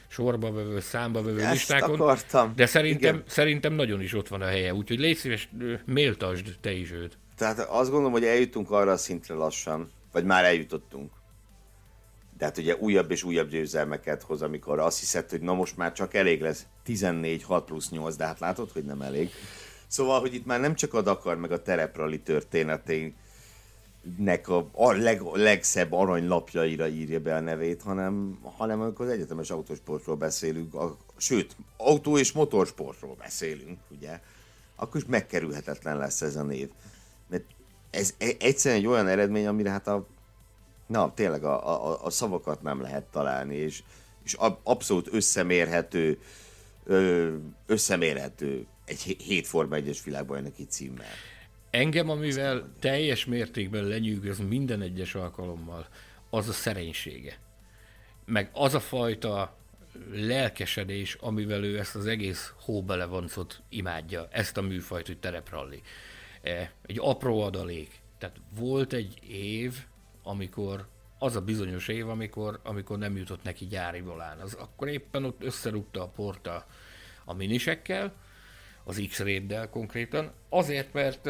sorba 0.07 0.51
vevő, 0.51 0.79
számba 0.79 1.21
vevő 1.21 1.41
Ezt 1.41 1.51
listákon. 1.51 1.99
akartam. 1.99 2.53
De 2.55 2.65
szerintem, 2.65 3.23
szerintem 3.27 3.73
nagyon 3.73 4.01
is 4.01 4.13
ott 4.13 4.27
van 4.27 4.41
a 4.41 4.45
helye, 4.45 4.73
úgyhogy 4.73 4.99
légy 4.99 5.17
szíves, 5.17 5.49
méltasd 5.85 6.57
te 6.61 6.71
is 6.71 6.91
őt. 6.91 7.17
Tehát 7.37 7.59
azt 7.59 7.89
gondolom, 7.89 8.11
hogy 8.11 8.25
eljutunk 8.25 8.71
arra 8.71 8.91
a 8.91 8.97
szintre 8.97 9.33
lassan, 9.33 9.91
vagy 10.11 10.23
már 10.23 10.43
eljutottunk. 10.43 11.11
De 12.37 12.45
hát 12.45 12.57
ugye 12.57 12.75
újabb 12.75 13.11
és 13.11 13.23
újabb 13.23 13.49
győzelmeket 13.49 14.21
hoz, 14.21 14.41
amikor 14.41 14.79
azt 14.79 14.99
hiszed, 14.99 15.29
hogy 15.29 15.41
na 15.41 15.53
most 15.53 15.77
már 15.77 15.91
csak 15.91 16.13
elég 16.13 16.41
lesz 16.41 16.65
14, 16.83 17.43
6 17.43 17.65
plusz 17.65 17.89
8, 17.89 18.15
de 18.15 18.25
hát 18.25 18.39
látod, 18.39 18.71
hogy 18.71 18.83
nem 18.83 19.01
elég. 19.01 19.29
Szóval, 19.87 20.19
hogy 20.19 20.33
itt 20.33 20.45
már 20.45 20.59
nem 20.59 20.75
csak 20.75 20.93
a 20.93 21.01
Dakar 21.01 21.37
meg 21.37 21.51
a 21.51 21.61
tereprali 21.61 22.21
történetének 24.05 24.47
a, 24.47 24.69
a 24.71 24.91
leg, 24.91 25.21
legszebb 25.21 25.91
aranylapjaira 25.91 26.87
írja 26.87 27.19
be 27.19 27.35
a 27.35 27.39
nevét, 27.39 27.81
hanem, 27.81 28.39
hanem 28.57 28.81
amikor 28.81 29.05
az 29.05 29.11
egyetemes 29.11 29.49
autósportról 29.49 30.15
beszélünk, 30.15 30.73
a, 30.73 30.97
sőt, 31.17 31.55
autó 31.77 32.17
és 32.17 32.31
motorsportról 32.31 33.15
beszélünk, 33.15 33.79
ugye, 33.91 34.19
akkor 34.75 35.01
is 35.01 35.07
megkerülhetetlen 35.07 35.97
lesz 35.97 36.21
ez 36.21 36.35
a 36.35 36.43
név. 36.43 36.69
Mert 37.27 37.43
ez 37.89 38.13
e- 38.17 38.35
egyszerűen 38.39 38.81
egy 38.81 38.87
olyan 38.87 39.07
eredmény, 39.07 39.47
amire 39.47 39.69
hát 39.69 39.87
a 39.87 40.05
na, 40.87 41.13
tényleg 41.13 41.43
a, 41.43 41.89
a, 41.91 42.05
a 42.05 42.09
szavakat 42.09 42.61
nem 42.61 42.81
lehet 42.81 43.03
találni, 43.03 43.55
és, 43.55 43.83
és 44.23 44.37
abszolút 44.63 45.13
összemérhető, 45.13 46.19
összemérhető 47.65 48.65
egy 48.85 49.01
hét 49.01 49.47
Forma 49.47 49.75
1-es 49.79 49.99
világbajnoki 50.03 50.65
címmel. 50.65 51.05
Engem, 51.75 52.09
amivel 52.09 52.73
teljes 52.79 53.25
mértékben 53.25 53.83
lenyűgöz 53.83 54.39
minden 54.39 54.81
egyes 54.81 55.15
alkalommal, 55.15 55.87
az 56.29 56.49
a 56.49 56.51
szerénysége. 56.51 57.37
Meg 58.25 58.49
az 58.53 58.73
a 58.73 58.79
fajta 58.79 59.57
lelkesedés, 60.11 61.13
amivel 61.13 61.63
ő 61.63 61.79
ezt 61.79 61.95
az 61.95 62.05
egész 62.05 62.53
hóbelevancot 62.59 63.61
imádja, 63.69 64.27
ezt 64.31 64.57
a 64.57 64.61
műfajt, 64.61 65.07
hogy 65.07 65.19
terepralli. 65.19 65.81
E, 66.41 66.71
egy 66.85 66.99
apró 67.01 67.41
adalék. 67.41 68.01
Tehát 68.17 68.35
volt 68.57 68.93
egy 68.93 69.19
év, 69.29 69.75
amikor 70.23 70.87
az 71.19 71.35
a 71.35 71.41
bizonyos 71.41 71.87
év, 71.87 72.09
amikor, 72.09 72.59
amikor 72.63 72.97
nem 72.97 73.17
jutott 73.17 73.43
neki 73.43 73.65
gyári 73.65 74.01
volán. 74.01 74.39
Az 74.39 74.53
akkor 74.53 74.87
éppen 74.87 75.25
ott 75.25 75.43
összerúgta 75.43 76.01
a 76.01 76.07
porta 76.07 76.65
a 77.25 77.33
minisekkel, 77.33 78.13
az 78.83 79.05
x 79.09 79.19
réddel 79.19 79.69
konkrétan, 79.69 80.31
azért, 80.49 80.93
mert 80.93 81.29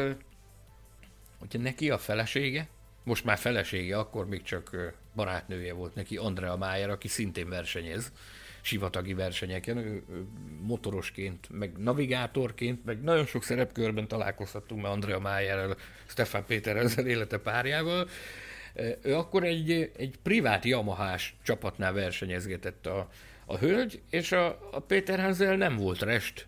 hogyha 1.38 1.58
neki 1.58 1.90
a 1.90 1.98
felesége, 1.98 2.68
most 3.04 3.24
már 3.24 3.38
felesége, 3.38 3.98
akkor 3.98 4.28
még 4.28 4.42
csak 4.42 4.94
barátnője 5.14 5.72
volt 5.72 5.94
neki, 5.94 6.16
Andrea 6.16 6.56
Májer, 6.56 6.90
aki 6.90 7.08
szintén 7.08 7.48
versenyez, 7.48 8.12
sivatagi 8.60 9.14
versenyeken, 9.14 9.76
ő, 9.76 10.02
ő 10.10 10.26
motorosként, 10.60 11.46
meg 11.50 11.72
navigátorként, 11.78 12.84
meg 12.84 13.02
nagyon 13.02 13.26
sok 13.26 13.42
szerepkörben 13.42 14.08
találkozhattunk 14.08 14.82
már 14.82 14.92
Andrea 14.92 15.20
Májerrel, 15.20 15.76
Stefan 16.06 16.44
Péter 16.44 16.76
ezzel 16.76 17.06
élete 17.06 17.38
párjával, 17.38 18.08
ő 19.02 19.14
akkor 19.14 19.44
egy, 19.44 19.90
egy 19.96 20.14
privát 20.22 20.64
Yamahás 20.64 21.34
csapatnál 21.42 21.92
versenyezgetett 21.92 22.86
a, 22.86 23.08
a 23.46 23.56
hölgy, 23.56 24.00
és 24.10 24.32
a, 24.32 24.68
a 24.72 24.80
Péter 24.80 25.20
Hansel 25.20 25.56
nem 25.56 25.76
volt 25.76 26.02
rest 26.02 26.46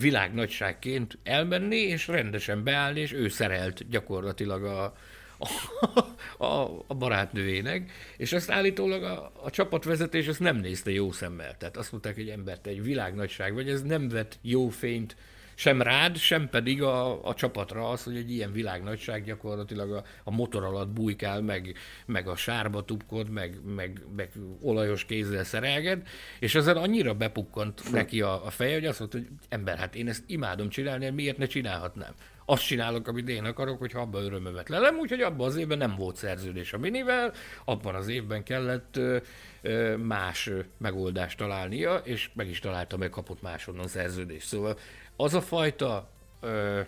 világnagyságként 0.00 1.18
elmenni, 1.22 1.76
és 1.76 2.06
rendesen 2.06 2.64
beállni, 2.64 3.00
és 3.00 3.12
ő 3.12 3.28
szerelt 3.28 3.88
gyakorlatilag 3.88 4.64
a, 4.64 4.94
a, 5.38 6.44
a, 6.44 6.84
a 6.86 6.94
barátnőjének, 6.94 7.90
és 8.16 8.32
ezt 8.32 8.50
állítólag 8.50 9.02
a, 9.02 9.32
a 9.42 9.50
csapatvezetés 9.50 10.26
ezt 10.26 10.40
nem 10.40 10.56
nézte 10.56 10.90
jó 10.90 11.12
szemmel. 11.12 11.56
Tehát 11.56 11.76
azt 11.76 11.92
mondták, 11.92 12.14
hogy 12.14 12.28
embert 12.28 12.66
egy 12.66 12.82
világnagyság 12.82 13.54
vagy, 13.54 13.68
ez 13.68 13.82
nem 13.82 14.08
vett 14.08 14.38
jó 14.42 14.68
fényt 14.68 15.16
sem 15.60 15.82
rád, 15.82 16.16
sem 16.16 16.48
pedig 16.48 16.82
a, 16.82 17.24
a 17.24 17.34
csapatra 17.34 17.88
az, 17.88 18.02
hogy 18.02 18.16
egy 18.16 18.30
ilyen 18.30 18.52
világnagyság 18.52 19.24
gyakorlatilag 19.24 19.92
a, 19.92 20.04
a 20.24 20.30
motor 20.30 20.64
alatt 20.64 20.88
bujkál, 20.88 21.40
meg, 21.40 21.74
meg 22.06 22.28
a 22.28 22.36
sárba 22.36 22.84
tupkod, 22.84 23.30
meg, 23.30 23.58
meg, 23.74 24.02
meg 24.16 24.30
olajos 24.62 25.04
kézzel 25.04 25.44
szerelged, 25.44 26.06
és 26.38 26.54
ezzel 26.54 26.76
annyira 26.76 27.14
bepukkant 27.14 27.92
neki 27.92 28.20
a, 28.20 28.46
a 28.46 28.50
feje, 28.50 28.74
hogy 28.74 28.86
azt 28.86 28.98
mondta, 28.98 29.18
hogy 29.18 29.28
ember, 29.48 29.78
hát 29.78 29.94
én 29.94 30.08
ezt 30.08 30.22
imádom 30.26 30.68
csinálni, 30.68 31.10
miért 31.10 31.38
ne 31.38 31.46
csinálhatnám? 31.46 32.14
Azt 32.44 32.66
csinálok, 32.66 33.08
amit 33.08 33.28
én 33.28 33.44
akarok, 33.44 33.78
hogy 33.78 33.92
abban 33.94 34.24
örömömet 34.24 34.68
lelem, 34.68 34.98
úgyhogy 34.98 35.20
abban 35.20 35.46
az 35.46 35.56
évben 35.56 35.78
nem 35.78 35.94
volt 35.96 36.16
szerződés 36.16 36.72
a 36.72 36.78
minivel, 36.78 37.32
abban 37.64 37.94
az 37.94 38.08
évben 38.08 38.42
kellett 38.42 38.96
ö, 38.96 39.16
ö, 39.62 39.96
más 39.96 40.50
megoldást 40.78 41.38
találnia, 41.38 41.94
és 42.04 42.30
meg 42.34 42.48
is 42.48 42.58
találta, 42.58 42.96
meg 42.96 43.10
kapott 43.10 43.42
máshonnan 43.42 43.88
szerződést. 43.88 44.46
Szóval 44.46 44.78
az 45.22 45.34
a 45.34 45.40
fajta 45.40 46.08
ö, 46.40 46.80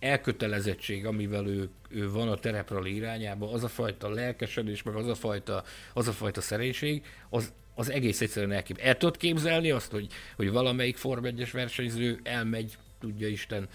elkötelezettség, 0.00 1.06
amivel 1.06 1.46
ő, 1.46 1.68
ő 1.88 2.10
van 2.10 2.28
a 2.28 2.36
tereprali 2.36 2.94
irányába, 2.94 3.52
az 3.52 3.64
a 3.64 3.68
fajta 3.68 4.08
lelkesedés, 4.08 4.82
meg 4.82 4.94
az 4.94 5.08
a 5.08 5.14
fajta, 5.14 5.64
az 5.94 6.08
a 6.08 6.12
fajta 6.12 6.40
szerénység, 6.40 7.02
az, 7.30 7.52
az 7.74 7.90
egész 7.90 8.20
egyszerűen 8.20 8.52
elkép. 8.52 8.78
El 8.80 8.96
tudod 8.96 9.16
képzelni 9.16 9.70
azt, 9.70 9.90
hogy, 9.90 10.06
hogy 10.36 10.50
valamelyik 10.50 10.96
Form 10.96 11.24
1 11.24 11.50
versenyző 11.52 12.20
elmegy, 12.22 12.76
tudja 13.00 13.28
Isten, 13.28 13.68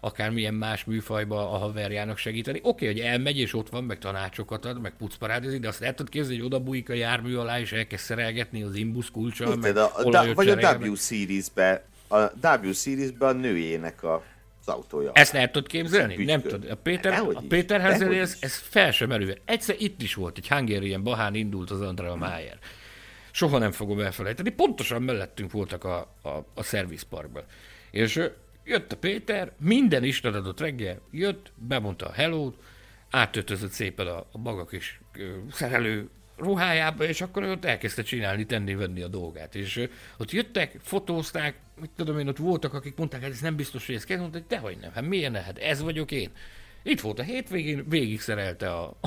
akármilyen 0.00 0.54
más 0.54 0.84
műfajba 0.84 1.52
a 1.52 1.56
haverjának 1.56 2.18
segíteni. 2.18 2.58
Oké, 2.62 2.68
okay, 2.68 2.88
hogy 2.88 3.10
elmegy, 3.10 3.38
és 3.38 3.54
ott 3.54 3.68
van, 3.68 3.84
meg 3.84 3.98
tanácsokat 3.98 4.64
ad, 4.64 4.80
meg 4.80 4.92
pucparádizik, 4.98 5.60
de 5.60 5.68
azt 5.68 5.82
el 5.82 5.94
tudod 5.94 6.12
képzelni, 6.12 6.36
hogy 6.36 6.46
oda 6.46 6.60
bújik 6.60 6.90
a 6.90 6.92
jármű 6.92 7.34
alá, 7.34 7.60
és 7.60 7.72
elkezd 7.72 8.04
szerelgetni 8.04 8.62
az 8.62 8.74
imbusz 8.74 9.10
kulcsal, 9.10 9.56
meg 9.56 9.76
a, 9.76 9.90
a, 9.94 10.34
Vagy 10.34 10.48
a 10.48 10.76
W 10.76 10.94
Series-be 10.94 11.84
a 12.08 12.48
W 12.56 12.72
Series-ben 12.72 13.28
a 13.28 13.32
nőjének 13.38 14.02
a 14.02 14.22
az 14.66 14.74
autója. 14.74 15.12
Ezt 15.12 15.34
el 15.34 15.50
tudod 15.50 15.68
képzelni? 15.68 16.24
Nem 16.24 16.40
tudod. 16.42 16.70
A 16.70 16.74
Péter, 16.74 17.12
a 17.12 17.42
Péter 17.48 17.80
Hazel, 17.80 18.14
ez, 18.14 18.36
ez 18.40 18.56
fel 18.56 18.90
sem 18.90 19.08
merül. 19.08 19.34
Egyszer 19.44 19.76
itt 19.78 20.02
is 20.02 20.14
volt, 20.14 20.38
egy 20.38 20.48
Hungarian 20.48 21.02
Bahán 21.02 21.34
indult 21.34 21.70
az 21.70 21.80
Andrea 21.80 22.16
Mayer. 22.16 22.58
Soha 23.30 23.58
nem 23.58 23.70
fogom 23.72 24.00
elfelejteni. 24.00 24.50
Pontosan 24.50 25.02
mellettünk 25.02 25.52
voltak 25.52 25.84
a, 25.84 25.98
a, 26.22 26.28
a 26.54 26.62
szervizparkban. 26.62 27.42
És 27.90 28.20
jött 28.64 28.92
a 28.92 28.96
Péter, 28.96 29.52
minden 29.58 30.04
Isten 30.04 30.34
adott 30.34 30.60
reggel, 30.60 31.00
jött, 31.10 31.52
bemondta 31.54 32.06
a 32.06 32.12
hello 32.12 32.52
átöltözött 33.10 33.70
szépen 33.70 34.06
a, 34.06 34.18
a 34.32 34.38
maga 34.38 34.64
kis 34.64 35.00
szerelő 35.52 36.08
ruhájába, 36.36 37.04
és 37.04 37.20
akkor 37.20 37.42
ott 37.42 37.64
elkezdte 37.64 38.02
csinálni, 38.02 38.46
tenni, 38.46 38.74
venni 38.74 39.02
a 39.02 39.08
dolgát. 39.08 39.54
És 39.54 39.88
ott 40.16 40.30
jöttek, 40.30 40.76
fotózták, 40.82 41.54
mit 41.80 41.90
tudom 41.96 42.18
én, 42.18 42.28
ott 42.28 42.36
voltak, 42.36 42.74
akik 42.74 42.96
mondták, 42.96 43.22
hát 43.22 43.30
ez 43.30 43.40
nem 43.40 43.56
biztos, 43.56 43.86
hogy 43.86 43.94
ez 43.94 44.04
kell, 44.04 44.18
mondta, 44.18 44.38
hogy 44.38 44.46
dehogy 44.46 44.76
nem, 44.80 44.92
hát 44.92 45.06
milyen 45.06 45.34
hát 45.34 45.58
ez 45.58 45.82
vagyok 45.82 46.10
én. 46.10 46.30
Itt 46.82 47.00
volt 47.00 47.18
a 47.18 47.22
hétvégén, 47.22 47.84
végig 47.88 48.20
szerelte 48.20 48.72
a, 48.72 48.98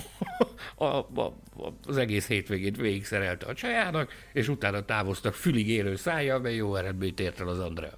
a, 0.76 0.86
a, 0.86 1.22
a, 1.58 1.74
az 1.86 1.98
egész 1.98 2.28
hétvégét 2.28 2.78
végig 2.78 3.06
szerelte 3.06 3.46
a 3.46 3.54
csajának, 3.54 4.14
és 4.34 4.48
utána 4.48 4.86
távoztak 4.86 5.34
fülig 5.34 5.70
érő 5.70 5.96
szája, 5.96 6.40
mert 6.40 6.56
jó 6.56 6.76
eredményt 6.76 7.20
ért 7.20 7.40
el 7.40 7.48
az 7.48 7.60
Andrea. 7.60 7.96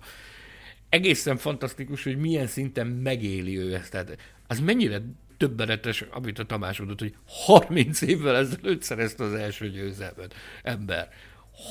Egészen 0.90 1.38
fantasztikus, 1.38 2.04
hogy 2.04 2.18
milyen 2.18 2.48
szinten 2.48 2.88
megéli 2.88 3.58
ő 3.58 3.74
ezt. 3.74 3.92
Tehát 3.92 4.18
az 4.48 4.60
mennyire 4.60 5.02
többenetes, 5.38 6.02
amit 6.02 6.40
a 6.40 6.46
Tamás 6.46 6.78
mondott, 6.78 7.00
hogy 7.00 7.16
30 7.26 8.02
évvel 8.02 8.36
ezelőtt 8.36 8.82
szerezte 8.82 9.24
az 9.24 9.34
első 9.34 9.70
győzelmet. 9.70 10.34
Ember. 10.64 11.10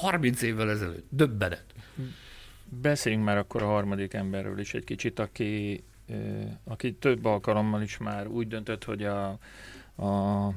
30 0.01 0.43
évvel 0.43 0.71
ezelőtt. 0.71 1.07
Döbbenet. 1.11 1.65
Beszéljünk 2.71 3.25
már 3.25 3.39
akkor 3.39 3.63
a 3.63 3.67
harmadik 3.67 4.15
emberről 4.15 4.59
is 4.59 4.75
egy 4.75 4.85
kicsit, 4.85 5.19
aki 5.19 5.85
aki 6.65 6.95
több 6.95 7.25
alkalommal 7.25 7.83
is 7.83 7.99
már 7.99 8.27
úgy 8.27 8.49
döntött, 8.49 8.85
hogy 8.85 9.05
a, 9.05 9.29
a 9.97 10.53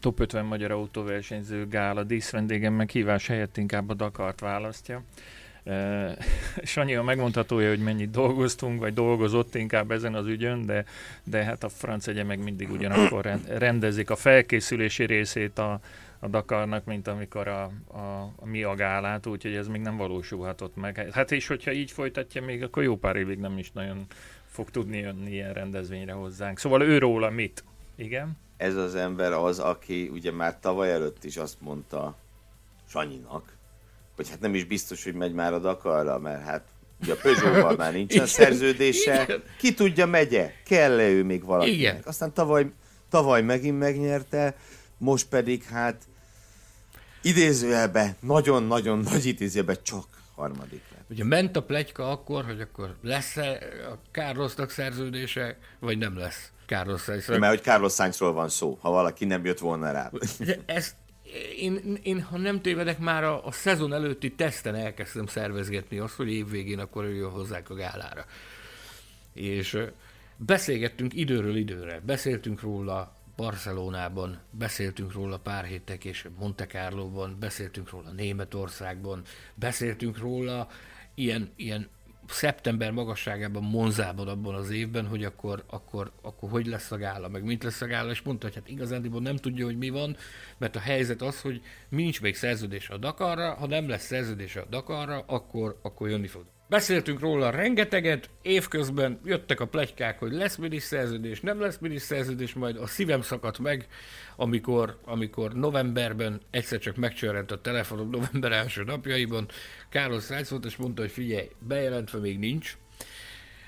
top 0.00 0.20
50 0.20 0.44
magyar 0.44 0.70
autóversenyző 0.70 1.68
gála 1.68 2.04
díszvendégem 2.04 2.74
meghívás 2.74 3.26
helyett 3.26 3.56
inkább 3.56 3.88
a 3.88 3.94
Dakart 3.94 4.40
választja. 4.40 5.02
Sanyi 6.62 6.94
a 6.94 7.02
megmondhatója, 7.02 7.68
hogy 7.68 7.78
mennyit 7.78 8.10
dolgoztunk, 8.10 8.80
vagy 8.80 8.94
dolgozott 8.94 9.54
inkább 9.54 9.90
ezen 9.90 10.14
az 10.14 10.26
ügyön, 10.26 10.66
de, 10.66 10.84
de 11.24 11.44
hát 11.44 11.64
a 11.64 11.68
franc 11.68 12.06
egye 12.06 12.24
meg 12.24 12.42
mindig 12.42 12.70
ugyanakkor 12.70 13.38
rendezik 13.48 14.10
a 14.10 14.16
felkészülési 14.16 15.04
részét 15.04 15.58
a, 15.58 15.80
a 16.18 16.28
Dakarnak, 16.28 16.84
mint 16.84 17.08
amikor 17.08 17.48
a, 17.48 17.62
a, 17.86 18.32
a 18.36 18.46
mi 18.46 18.62
a 18.62 18.74
gálát, 18.74 19.26
úgyhogy 19.26 19.54
ez 19.54 19.68
még 19.68 19.80
nem 19.80 19.96
valósulhatott 19.96 20.76
meg. 20.76 21.08
Hát 21.12 21.32
és 21.32 21.46
hogyha 21.46 21.72
így 21.72 21.90
folytatja 21.90 22.42
még, 22.42 22.62
akkor 22.62 22.82
jó 22.82 22.96
pár 22.96 23.16
évig 23.16 23.38
nem 23.38 23.58
is 23.58 23.72
nagyon 23.72 24.06
fog 24.46 24.70
tudni 24.70 24.98
jönni 24.98 25.30
ilyen 25.30 25.52
rendezvényre 25.52 26.12
hozzánk. 26.12 26.58
Szóval 26.58 26.82
ő 26.82 26.98
róla 26.98 27.30
mit? 27.30 27.64
Igen? 27.94 28.36
Ez 28.56 28.76
az 28.76 28.94
ember 28.94 29.32
az, 29.32 29.58
aki 29.58 30.08
ugye 30.08 30.32
már 30.32 30.60
tavaly 30.60 30.92
előtt 30.92 31.24
is 31.24 31.36
azt 31.36 31.60
mondta 31.60 32.16
Sanyinak, 32.88 33.55
hogy 34.16 34.28
hát 34.28 34.40
nem 34.40 34.54
is 34.54 34.64
biztos, 34.64 35.04
hogy 35.04 35.14
megy 35.14 35.32
már 35.32 35.52
a 35.52 35.58
Dakarra, 35.58 36.18
mert 36.18 36.44
hát 36.44 36.64
ugye 37.02 37.12
a 37.12 37.16
Peugeot-val 37.22 37.76
már 37.76 37.92
nincsen 38.00 38.26
szerződése. 38.26 39.22
Igen. 39.22 39.42
Ki 39.58 39.74
tudja, 39.74 40.06
megye? 40.06 40.52
Kell-e 40.64 41.08
ő 41.08 41.24
még 41.24 41.44
valakinek? 41.44 41.78
Igen. 41.78 42.00
Aztán 42.04 42.32
tavaly, 42.32 42.66
tavaly 43.10 43.42
megint 43.42 43.78
megnyerte, 43.78 44.56
most 44.98 45.26
pedig 45.26 45.62
hát 45.62 46.02
idézőjelbe, 47.22 48.16
nagyon-nagyon 48.20 48.98
nagy 48.98 49.26
idézőjelbe 49.26 49.82
csak 49.82 50.06
harmadik 50.34 50.82
lett. 50.92 51.04
Ugye 51.10 51.24
ment 51.24 51.56
a 51.56 51.62
plegyka 51.62 52.10
akkor, 52.10 52.44
hogy 52.44 52.60
akkor 52.60 52.96
lesz-e 53.02 53.58
a 53.92 53.98
Carlosnak 54.10 54.70
szerződése, 54.70 55.58
vagy 55.80 55.98
nem 55.98 56.18
lesz 56.18 56.50
Carlos 56.66 57.02
Sainz. 57.02 57.28
Mert 57.28 57.48
hogy 57.48 57.62
Carlos 57.62 57.92
Sainzról 57.92 58.32
van 58.32 58.48
szó, 58.48 58.78
ha 58.80 58.90
valaki 58.90 59.24
nem 59.24 59.44
jött 59.44 59.58
volna 59.58 59.92
rá. 59.92 60.10
De 60.38 60.58
ezt 60.66 60.94
én, 61.56 61.98
én, 62.02 62.22
ha 62.22 62.38
nem 62.38 62.60
tévedek, 62.60 62.98
már 62.98 63.24
a, 63.24 63.46
a 63.46 63.52
szezon 63.52 63.92
előtti 63.92 64.32
teszten 64.32 64.74
elkezdtem 64.74 65.26
szervezgetni 65.26 65.98
azt, 65.98 66.14
hogy 66.14 66.32
évvégén 66.32 66.78
akkor 66.78 67.04
jön 67.04 67.30
hozzák 67.30 67.70
a 67.70 67.74
gálára. 67.74 68.24
És 69.32 69.78
beszélgettünk 70.36 71.14
időről 71.14 71.56
időre, 71.56 72.00
beszéltünk 72.00 72.60
róla 72.60 73.16
Barcelonában, 73.36 74.40
beszéltünk 74.50 75.12
róla 75.12 75.38
pár 75.38 75.64
héttel 75.64 75.98
később 75.98 76.38
Monte 76.38 76.66
Carlo-ban, 76.66 77.36
beszéltünk 77.40 77.90
róla 77.90 78.10
Németországban, 78.10 79.22
beszéltünk 79.54 80.18
róla 80.18 80.68
ilyen, 81.14 81.52
ilyen 81.56 81.88
szeptember 82.28 82.90
magasságában, 82.90 83.62
Monzában 83.62 84.28
abban 84.28 84.54
az 84.54 84.70
évben, 84.70 85.06
hogy 85.06 85.24
akkor, 85.24 85.64
akkor, 85.66 86.12
akkor 86.22 86.50
hogy 86.50 86.66
lesz 86.66 86.90
a 86.90 86.96
gála, 86.96 87.28
meg 87.28 87.44
mint 87.44 87.62
lesz 87.62 87.80
a 87.80 87.86
gála, 87.86 88.10
és 88.10 88.22
mondta, 88.22 88.46
hogy 88.46 88.54
hát 88.54 88.68
igazándiból 88.68 89.20
nem 89.20 89.36
tudja, 89.36 89.64
hogy 89.64 89.78
mi 89.78 89.88
van, 89.88 90.16
mert 90.58 90.76
a 90.76 90.80
helyzet 90.80 91.22
az, 91.22 91.40
hogy 91.40 91.62
nincs 91.88 92.20
még 92.20 92.36
szerződés 92.36 92.88
a 92.88 92.96
Dakarra, 92.96 93.54
ha 93.54 93.66
nem 93.66 93.88
lesz 93.88 94.04
szerződés 94.04 94.56
a 94.56 94.64
Dakarra, 94.70 95.24
akkor, 95.26 95.78
akkor 95.82 96.08
jönni 96.08 96.26
fog. 96.26 96.55
Beszéltünk 96.68 97.20
róla 97.20 97.50
rengeteget, 97.50 98.30
évközben 98.42 99.20
jöttek 99.24 99.60
a 99.60 99.66
plegykák, 99.66 100.18
hogy 100.18 100.32
lesz 100.32 100.58
szerződés, 100.78 101.40
nem 101.40 101.60
lesz 101.60 101.78
szerződés, 101.96 102.54
majd 102.54 102.76
a 102.76 102.86
szívem 102.86 103.22
szakadt 103.22 103.58
meg, 103.58 103.86
amikor, 104.36 104.98
amikor 105.04 105.54
novemberben 105.54 106.40
egyszer 106.50 106.78
csak 106.78 106.96
megcsörrent 106.96 107.50
a 107.50 107.60
telefonom 107.60 108.10
november 108.10 108.52
első 108.52 108.82
napjaiban, 108.82 109.48
Carlos 109.90 110.24
Sainz 110.24 110.50
volt, 110.50 110.64
és 110.64 110.76
mondta, 110.76 111.00
hogy 111.02 111.10
figyelj, 111.10 111.48
bejelentve 111.58 112.18
még 112.18 112.38
nincs, 112.38 112.76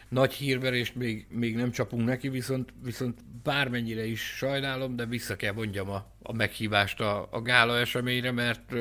nagy 0.09 0.33
hírverést 0.33 0.95
még, 0.95 1.27
még 1.31 1.57
nem 1.57 1.71
csapunk 1.71 2.05
neki, 2.05 2.29
viszont, 2.29 2.73
viszont 2.85 3.19
bármennyire 3.43 4.05
is 4.05 4.21
sajnálom, 4.21 4.97
de 4.97 5.07
vissza 5.07 5.37
kell 5.37 5.53
mondjam 5.53 5.91
a, 5.91 6.07
a 6.23 6.33
meghívást 6.33 7.01
a, 7.01 7.29
a 7.31 7.43
gála 7.43 7.79
eseményre, 7.79 8.33
mert, 8.33 8.75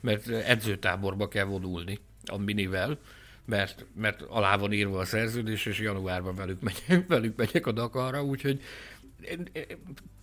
mert 0.00 0.28
edzőtáborba 0.28 1.28
kell 1.28 1.44
vonulni 1.44 1.98
a 2.24 2.38
minivel 2.38 2.98
mert, 3.46 3.86
mert 3.96 4.22
alá 4.22 4.56
van 4.56 4.72
írva 4.72 4.98
a 4.98 5.04
szerződés, 5.04 5.66
és 5.66 5.78
januárban 5.78 6.34
velük 6.34 6.60
megyek, 6.60 7.06
velük 7.14 7.36
megyek 7.36 7.66
a 7.66 7.72
Dakarra, 7.72 8.24
úgyhogy 8.24 8.60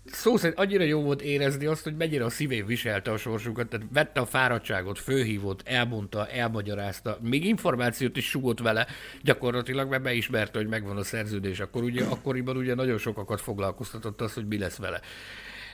szó 0.05 0.37
szerint 0.37 0.59
annyira 0.59 0.83
jó 0.83 1.01
volt 1.01 1.21
érezni 1.21 1.65
azt, 1.65 1.83
hogy 1.83 1.95
mennyire 1.95 2.25
a 2.25 2.29
szívén 2.29 2.65
viselte 2.65 3.11
a 3.11 3.17
sorsukat, 3.17 3.67
tehát 3.67 3.87
vette 3.93 4.19
a 4.19 4.25
fáradtságot, 4.25 4.99
főhívott, 4.99 5.61
elmondta, 5.65 6.27
elmagyarázta, 6.27 7.17
még 7.21 7.45
információt 7.45 8.17
is 8.17 8.29
sugott 8.29 8.59
vele, 8.59 8.87
gyakorlatilag 9.23 9.89
mert 9.89 10.03
beismerte, 10.03 10.57
hogy 10.57 10.67
megvan 10.67 10.97
a 10.97 11.03
szerződés, 11.03 11.59
akkor 11.59 11.83
ugye, 11.83 12.03
akkoriban 12.03 12.57
ugye 12.57 12.75
nagyon 12.75 12.97
sokakat 12.97 13.41
foglalkoztatott 13.41 14.21
az, 14.21 14.33
hogy 14.33 14.47
mi 14.47 14.57
lesz 14.57 14.77
vele. 14.77 15.01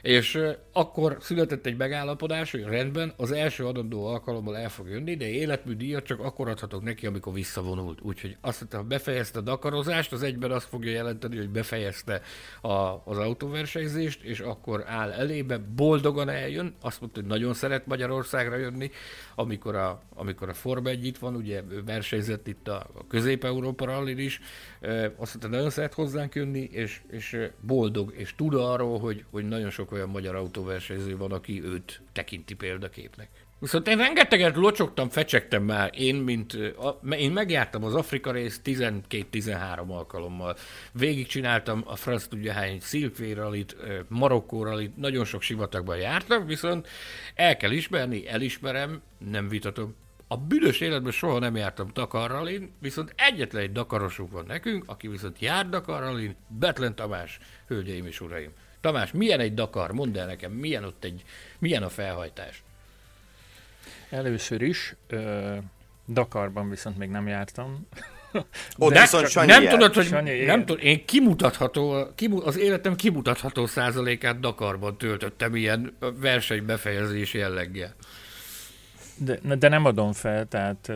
És 0.07 0.39
akkor 0.71 1.17
született 1.19 1.65
egy 1.65 1.77
megállapodás, 1.77 2.51
hogy 2.51 2.63
rendben, 2.63 3.13
az 3.17 3.31
első 3.31 3.65
adandó 3.65 4.05
alkalommal 4.05 4.57
el 4.57 4.69
fog 4.69 4.89
jönni, 4.89 5.15
de 5.15 5.29
életműdíjat 5.29 6.03
csak 6.03 6.19
akkor 6.19 6.49
adhatok 6.49 6.83
neki, 6.83 7.05
amikor 7.05 7.33
visszavonult. 7.33 8.01
Úgyhogy 8.01 8.37
azt 8.41 8.59
mondta, 8.59 8.77
ha 8.77 8.83
befejezte 8.83 9.39
a 9.39 9.41
dakarozást, 9.41 10.11
az 10.11 10.23
egyben 10.23 10.51
azt 10.51 10.67
fogja 10.67 10.91
jelenteni, 10.91 11.37
hogy 11.37 11.49
befejezte 11.49 12.21
a, 12.61 12.71
az 13.05 13.17
autóversenyzést, 13.17 14.23
és 14.23 14.39
akkor 14.39 14.83
áll 14.85 15.11
elébe, 15.11 15.57
boldogan 15.75 16.29
eljön, 16.29 16.75
azt 16.81 17.01
mondta, 17.01 17.19
hogy 17.19 17.29
nagyon 17.29 17.53
szeret 17.53 17.87
Magyarországra 17.87 18.55
jönni, 18.55 18.91
amikor 19.35 19.75
a, 19.75 20.01
amikor 20.15 20.49
a 20.49 20.53
Forma 20.53 20.89
1 20.89 21.05
itt 21.05 21.17
van, 21.17 21.35
ugye 21.35 21.61
ő 21.69 21.83
versenyzett 21.83 22.47
itt 22.47 22.67
a, 22.67 22.89
a 22.93 23.07
Közép-Európa 23.07 23.85
rallin 23.85 24.17
is, 24.17 24.39
azt 25.15 25.35
mondta, 25.35 25.47
nagyon 25.47 25.69
szeret 25.69 25.93
hozzánk 25.93 26.35
jönni, 26.35 26.69
és, 26.71 27.01
és 27.11 27.49
boldog, 27.61 28.13
és 28.15 28.35
tud 28.35 28.53
arról, 28.53 28.99
hogy, 28.99 29.25
hogy 29.31 29.47
nagyon 29.47 29.69
sok 29.69 29.95
olyan 29.97 30.09
magyar 30.09 30.35
autóversenyző 30.35 31.17
van, 31.17 31.31
aki 31.31 31.63
őt 31.63 32.01
tekinti 32.13 32.55
példaképnek. 32.55 33.29
Viszont 33.59 33.87
én 33.87 33.97
rengeteget 33.97 34.55
locsogtam, 34.55 35.09
fecsegtem 35.09 35.63
már. 35.63 35.89
Én, 35.93 36.15
mint, 36.15 36.53
a, 36.53 36.99
én 37.09 37.31
megjártam 37.31 37.83
az 37.83 37.95
Afrika 37.95 38.31
részt 38.31 38.61
12-13 38.65 39.87
alkalommal. 39.87 40.55
Végig 40.91 41.27
csináltam 41.27 41.83
a 41.85 41.95
franc 41.95 42.27
tudja 42.27 42.53
hány 42.53 42.79
szilkvéralit, 42.79 43.75
Marokkó 44.07 44.63
rallit, 44.63 44.97
nagyon 44.97 45.25
sok 45.25 45.41
sivatagban 45.41 45.97
jártam, 45.97 46.45
viszont 46.45 46.87
el 47.35 47.57
kell 47.57 47.71
ismerni, 47.71 48.27
elismerem, 48.27 49.01
nem 49.17 49.47
vitatom, 49.47 49.95
a 50.27 50.37
büdös 50.37 50.79
életben 50.79 51.11
soha 51.11 51.39
nem 51.39 51.55
jártam 51.55 51.89
Dakarralin, 51.93 52.71
viszont 52.79 53.13
egyetlen 53.15 53.61
egy 53.61 53.71
Dakarosunk 53.71 54.31
van 54.31 54.45
nekünk, 54.47 54.83
aki 54.87 55.07
viszont 55.07 55.39
jár 55.39 55.69
Dakarralin, 55.69 56.35
Betlen 56.47 56.95
Tamás, 56.95 57.39
hölgyeim 57.67 58.05
és 58.05 58.21
uraim. 58.21 58.51
Tamás, 58.81 59.11
milyen 59.11 59.39
egy 59.39 59.53
Dakar? 59.53 59.91
Mondd 59.91 60.17
el 60.17 60.25
nekem, 60.25 60.51
milyen 60.51 60.83
ott 60.83 61.03
egy, 61.03 61.23
milyen 61.59 61.83
a 61.83 61.89
felhajtás? 61.89 62.63
Először 64.09 64.61
is, 64.61 64.95
ö, 65.07 65.55
Dakarban 66.07 66.69
viszont 66.69 66.97
még 66.97 67.09
nem 67.09 67.27
jártam. 67.27 67.87
Ott 68.77 68.93
De 68.93 69.01
viszont 69.01 69.27
Sanyi 69.27 69.47
nem 69.47 69.67
tudod, 69.67 69.93
hogy 69.93 70.05
Sanyi, 70.05 70.43
nem 70.43 70.65
tudod, 70.65 70.83
én 70.83 71.05
kimutatható, 71.05 72.07
kimu, 72.15 72.45
az 72.45 72.57
életem 72.57 72.95
kimutatható 72.95 73.65
százalékát 73.65 74.39
Dakarban 74.39 74.97
töltöttem 74.97 75.55
ilyen 75.55 75.97
versenybefejezés 76.19 77.33
jelleggel. 77.33 77.95
De, 79.17 79.39
de 79.55 79.67
nem 79.67 79.85
adom 79.85 80.13
fel, 80.13 80.45
tehát 80.45 80.91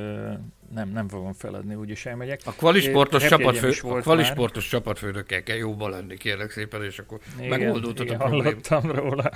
nem, 0.74 0.90
nem 0.90 1.08
fogom 1.08 1.34
feladni, 1.34 1.76
úgyis 1.76 2.06
elmegyek. 2.06 2.42
A 2.46 2.52
kvalisportos, 2.52 3.28
csapatfő, 3.28 3.74
a 3.82 4.00
kvalisportos 4.00 4.68
csapatfőnökkel 4.68 5.44
kell 5.44 5.56
jóba 5.56 5.90
lenni, 5.90 6.18
kérlek 6.18 6.52
szépen, 6.52 6.84
és 6.84 7.00
akkor 7.00 7.20
igen, 7.38 7.60
megoldódott 7.60 8.06
igen, 8.06 8.20
a 8.20 8.26
probléma. 8.26 8.44
Hallottam 8.44 8.92
róla, 8.92 9.32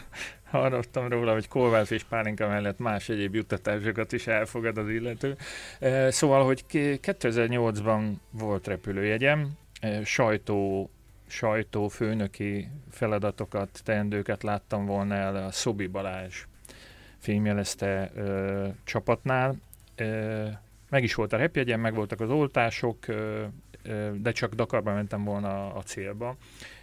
hallottam 0.49 1.07
róla, 1.07 1.33
hogy 1.33 1.47
Kolvász 1.47 1.89
és 1.89 2.03
Pálinka 2.03 2.47
mellett 2.47 2.79
más 2.79 3.09
egyéb 3.09 3.35
juttatásokat 3.35 4.11
is 4.11 4.27
elfogad 4.27 4.77
az 4.77 4.89
illető. 4.89 5.35
Szóval, 6.09 6.45
hogy 6.45 6.63
2008-ban 6.71 8.11
volt 8.31 8.67
repülőjegyem, 8.67 9.49
sajtó 10.03 10.89
sajtó 11.27 11.87
főnöki 11.87 12.69
feladatokat, 12.91 13.81
teendőket 13.83 14.43
láttam 14.43 14.85
volna 14.85 15.15
el 15.15 15.35
a 15.35 15.51
Szobi 15.51 15.87
Balázs 15.87 16.45
fémjelezte 17.17 18.11
ö, 18.15 18.67
csapatnál. 18.83 19.55
Ö, 19.95 20.47
meg 20.95 21.03
is 21.03 21.13
volt 21.13 21.33
a 21.33 21.37
repjegyen, 21.37 21.79
meg 21.79 21.93
voltak 21.93 22.21
az 22.21 22.29
oltások, 22.29 23.05
de 24.13 24.31
csak 24.31 24.53
Dakarba 24.53 24.93
mentem 24.93 25.23
volna 25.23 25.73
a, 25.73 25.81
célba, 25.81 26.37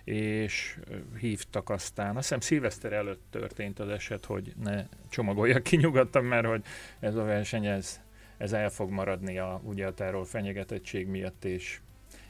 és 0.05 0.79
hívtak 1.19 1.71
aztán. 1.71 2.17
Azt 2.17 2.19
hiszem 2.19 2.41
szilveszter 2.41 2.93
előtt 2.93 3.23
történt 3.31 3.79
az 3.79 3.89
eset, 3.89 4.25
hogy 4.25 4.53
ne 4.63 4.85
csomagoljak 5.09 5.63
ki 5.63 5.77
nyugodtan, 5.77 6.25
mert 6.25 6.47
hogy 6.47 6.63
ez 7.01 7.15
a 7.15 7.25
verseny, 7.25 7.67
ez, 7.67 8.01
ez 8.37 8.53
el 8.53 8.71
fog 8.71 8.91
maradni 8.91 9.39
a, 9.39 9.61
ugye 9.65 9.87
a 9.87 9.95
terror 9.95 10.27
fenyegetettség 10.27 11.07
miatt, 11.07 11.45
és 11.45 11.81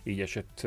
így 0.02 0.20
esett 0.20 0.66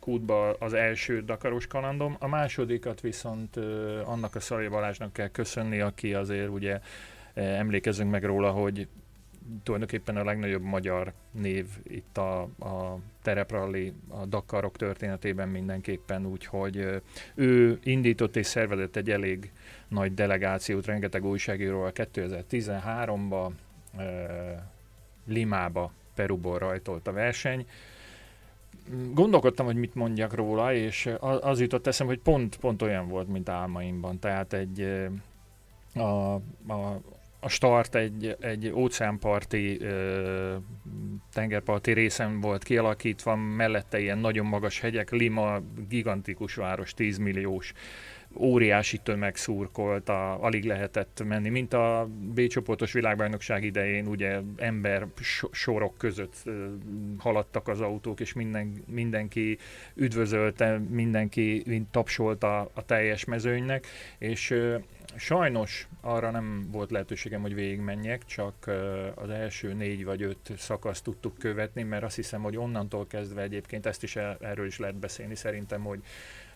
kútba 0.00 0.52
az 0.52 0.72
első 0.72 1.22
Dakaros 1.22 1.66
kalandom, 1.66 2.16
a 2.18 2.28
másodikat 2.28 3.00
viszont 3.00 3.56
annak 4.04 4.34
a 4.34 4.40
Szalai 4.40 4.68
Balázsnak 4.68 5.12
kell 5.12 5.28
köszönni, 5.28 5.80
aki 5.80 6.14
azért 6.14 6.48
ugye 6.48 6.80
emlékezünk 7.34 8.10
meg 8.10 8.24
róla, 8.24 8.50
hogy 8.50 8.88
tulajdonképpen 9.62 10.16
a 10.16 10.24
legnagyobb 10.24 10.62
magyar 10.62 11.12
név 11.30 11.66
itt 11.82 12.18
a, 12.18 12.40
a 12.42 12.98
terepralli, 13.22 13.92
a 14.08 14.26
Dakarok 14.26 14.76
történetében 14.76 15.48
mindenképpen, 15.48 16.26
úgyhogy 16.26 17.02
ő 17.34 17.78
indított 17.82 18.36
és 18.36 18.46
szervezett 18.46 18.96
egy 18.96 19.10
elég 19.10 19.52
nagy 19.88 20.14
delegációt, 20.14 20.86
rengeteg 20.86 21.24
újságíróval 21.24 21.92
2013-ba, 21.94 23.50
Limába, 25.26 25.92
Peruból 26.14 26.58
rajtolt 26.58 27.06
a 27.06 27.12
verseny, 27.12 27.66
gondolkodtam, 29.12 29.66
hogy 29.66 29.76
mit 29.76 29.94
mondjak 29.94 30.34
róla, 30.34 30.74
és 30.74 31.10
az 31.20 31.60
jutott 31.60 31.86
eszem, 31.86 32.06
hogy 32.06 32.18
pont, 32.18 32.56
pont 32.56 32.82
olyan 32.82 33.08
volt, 33.08 33.28
mint 33.28 33.48
álmaimban. 33.48 34.18
Tehát 34.18 34.52
egy 34.52 35.08
a, 35.94 36.34
a, 36.66 37.00
a 37.44 37.48
start 37.48 37.94
egy, 37.94 38.36
egy 38.40 38.72
óceánparti, 38.74 39.80
ö, 39.80 40.56
tengerparti 41.32 41.92
részen 41.92 42.40
volt 42.40 42.62
kialakítva, 42.62 43.36
mellette 43.36 44.00
ilyen 44.00 44.18
nagyon 44.18 44.46
magas 44.46 44.80
hegyek, 44.80 45.10
Lima 45.10 45.60
gigantikus 45.88 46.54
város, 46.54 46.94
10 46.94 47.18
milliós 47.18 47.72
óriási 48.36 48.98
tömeg 48.98 49.36
szurkolt, 49.36 50.08
a, 50.08 50.44
alig 50.44 50.64
lehetett 50.64 51.22
menni, 51.24 51.48
mint 51.48 51.72
a 51.72 52.08
B 52.20 52.46
csoportos 52.46 52.92
világbajnokság 52.92 53.64
idején, 53.64 54.06
ugye 54.06 54.40
ember 54.56 55.06
sorok 55.50 55.98
között 55.98 56.42
haladtak 57.18 57.68
az 57.68 57.80
autók, 57.80 58.20
és 58.20 58.32
minden, 58.32 58.84
mindenki 58.86 59.58
üdvözölte, 59.94 60.78
mindenki 60.78 61.62
tapsolta 61.90 62.70
a 62.74 62.84
teljes 62.84 63.24
mezőnynek, 63.24 63.86
és 64.18 64.54
Sajnos 65.16 65.88
arra 66.00 66.30
nem 66.30 66.68
volt 66.70 66.90
lehetőségem, 66.90 67.40
hogy 67.40 67.54
végigmenjek, 67.54 68.24
csak 68.24 68.70
az 69.14 69.30
első 69.30 69.72
négy 69.72 70.04
vagy 70.04 70.22
öt 70.22 70.52
szakaszt 70.56 71.04
tudtuk 71.04 71.38
követni, 71.38 71.82
mert 71.82 72.02
azt 72.02 72.16
hiszem, 72.16 72.42
hogy 72.42 72.56
onnantól 72.56 73.06
kezdve 73.06 73.42
egyébként 73.42 73.86
ezt 73.86 74.02
is 74.02 74.16
erről 74.16 74.66
is 74.66 74.78
lehet 74.78 74.96
beszélni 74.96 75.34
szerintem, 75.34 75.82
hogy 75.82 76.00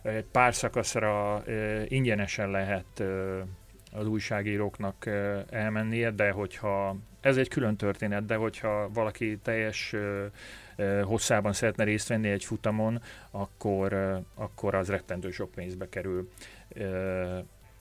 egy 0.06 0.24
pár 0.32 0.54
szakaszra 0.54 1.42
ingyenesen 1.88 2.50
lehet 2.50 3.02
az 3.92 4.06
újságíróknak 4.06 5.06
elmennie, 5.50 6.10
de 6.10 6.30
hogyha 6.30 6.96
ez 7.20 7.36
egy 7.36 7.48
külön 7.48 7.76
történet, 7.76 8.26
de 8.26 8.34
hogyha 8.34 8.90
valaki 8.92 9.38
teljes 9.38 9.94
hosszában 11.02 11.52
szeretne 11.52 11.84
részt 11.84 12.08
venni 12.08 12.28
egy 12.28 12.44
futamon, 12.44 13.02
akkor, 13.30 14.20
akkor 14.34 14.74
az 14.74 14.88
rettentő 14.88 15.30
sok 15.30 15.50
pénzbe 15.50 15.88
kerül. 15.88 16.30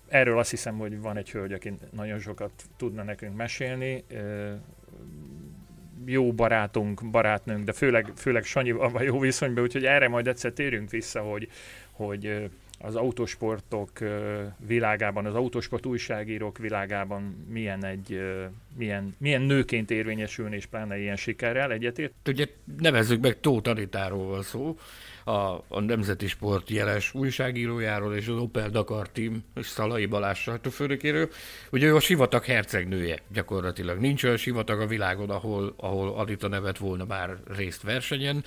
Erről 0.07 0.39
azt 0.39 0.49
hiszem, 0.49 0.77
hogy 0.77 1.02
van 1.02 1.18
egy 1.18 1.31
hölgy, 1.31 1.53
aki 1.53 1.73
nagyon 1.91 2.19
sokat 2.19 2.52
tudna 2.77 3.03
nekünk 3.03 3.35
mesélni. 3.35 4.03
Jó 6.06 6.34
barátunk, 6.34 7.10
barátnőnk, 7.10 7.64
de 7.64 7.72
főleg, 7.72 8.11
főleg 8.15 8.43
Sanyival 8.43 8.89
van 8.89 9.03
jó 9.03 9.19
viszonyban, 9.19 9.64
úgyhogy 9.64 9.85
erre 9.85 10.07
majd 10.07 10.27
egyszer 10.27 10.52
térünk 10.52 10.89
vissza, 10.89 11.22
hogy, 11.22 11.49
hogy 11.95 12.49
az 12.80 12.95
autósportok 12.95 13.89
világában, 14.67 15.26
az 15.26 15.35
autósport 15.35 15.85
újságírók 15.85 16.57
világában 16.57 17.45
milyen 17.49 17.85
egy 17.85 18.19
milyen, 18.77 19.15
milyen 19.17 19.41
nőként 19.41 19.91
érvényesülni, 19.91 20.55
és 20.55 20.65
pláne 20.65 20.99
ilyen 20.99 21.15
sikerrel 21.15 21.72
egyetért. 21.72 22.13
Ugye 22.26 22.47
nevezzük 22.77 23.22
meg 23.22 23.39
Tóth 23.39 23.69
Anitáról 23.69 24.27
van 24.27 24.41
szó, 24.41 24.77
a, 25.23 25.63
a 25.67 25.80
Nemzeti 25.80 26.27
Sport 26.27 26.69
jeles 26.69 27.13
újságírójáról 27.13 28.15
és 28.15 28.27
az 28.27 28.38
Opel 28.38 28.69
Dakar 28.69 29.09
Team 29.09 29.43
és 29.55 29.65
Szalai 29.65 30.05
Balázs 30.05 30.39
sajtófőnökéről. 30.39 31.30
Ugye 31.72 31.88
ő 31.88 31.95
a 31.95 31.99
sivatag 31.99 32.43
hercegnője 32.43 33.19
gyakorlatilag. 33.34 33.99
Nincs 33.99 34.23
olyan 34.23 34.38
sivatag 34.38 34.80
a 34.80 34.88
világon, 34.88 35.30
ahol, 35.30 35.73
ahol 35.77 36.13
Adita 36.15 36.47
nevet 36.47 36.77
volna 36.77 37.05
már 37.05 37.38
részt 37.55 37.81
versenyen. 37.81 38.43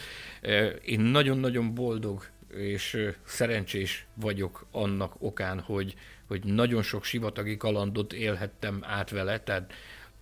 Én 0.85 1.01
nagyon-nagyon 1.01 1.75
boldog 1.75 2.27
és 2.57 3.11
szerencsés 3.25 4.07
vagyok 4.15 4.67
annak 4.71 5.15
okán, 5.19 5.61
hogy, 5.61 5.95
hogy 6.27 6.45
nagyon 6.45 6.83
sok 6.83 7.05
sivatagi 7.05 7.57
kalandot 7.57 8.13
élhettem 8.13 8.79
át 8.83 9.11
vele, 9.11 9.41
tehát 9.41 9.73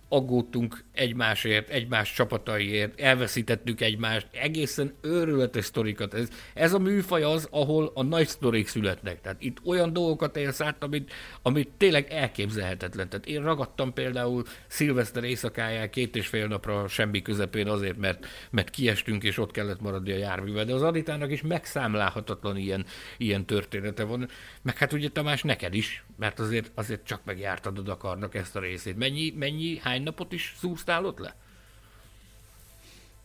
aggódtunk 0.09 0.83
egymásért, 0.93 1.69
egymás 1.69 2.13
csapataiért, 2.13 2.99
elveszítettük 2.99 3.81
egymást, 3.81 4.27
egészen 4.31 4.93
őrületes 5.01 5.65
sztorikat. 5.65 6.13
Ez, 6.13 6.29
ez 6.53 6.73
a 6.73 6.79
műfaj 6.79 7.23
az, 7.23 7.47
ahol 7.51 7.91
a 7.93 8.03
nagy 8.03 8.27
sztorik 8.27 8.67
születnek. 8.67 9.21
Tehát 9.21 9.41
itt 9.41 9.57
olyan 9.65 9.93
dolgokat 9.93 10.37
élsz 10.37 10.61
át, 10.61 10.83
amit, 10.83 11.13
amit 11.41 11.69
tényleg 11.77 12.11
elképzelhetetlen. 12.11 13.09
Tehát 13.09 13.25
én 13.25 13.43
ragadtam 13.43 13.93
például 13.93 14.43
szilveszter 14.67 15.23
éjszakáján 15.23 15.89
két 15.89 16.15
és 16.15 16.27
fél 16.27 16.47
napra 16.47 16.87
semmi 16.87 17.21
közepén 17.21 17.67
azért, 17.67 17.97
mert, 17.97 18.25
mert 18.49 18.69
kiestünk 18.69 19.23
és 19.23 19.37
ott 19.37 19.51
kellett 19.51 19.81
maradni 19.81 20.11
a 20.11 20.17
járművel. 20.17 20.65
De 20.65 20.73
az 20.73 20.81
Aditának 20.81 21.31
is 21.31 21.41
megszámlálhatatlan 21.41 22.57
ilyen, 22.57 22.85
ilyen 23.17 23.45
története 23.45 24.03
van. 24.03 24.29
Meg 24.61 24.77
hát 24.77 24.93
ugye 24.93 25.09
Tamás 25.09 25.43
neked 25.43 25.73
is, 25.73 26.03
mert 26.17 26.39
azért, 26.39 26.71
azért 26.75 27.05
csak 27.05 27.21
megjártad 27.23 27.77
a 27.77 27.81
Dakarnak 27.81 28.35
ezt 28.35 28.55
a 28.55 28.59
részét. 28.59 28.97
Mennyi, 28.97 29.33
mennyi, 29.37 29.77
hány 29.77 30.03
napot 30.03 30.31
is 30.31 30.55
szúztál 30.57 31.05
ott 31.05 31.19
le? 31.19 31.35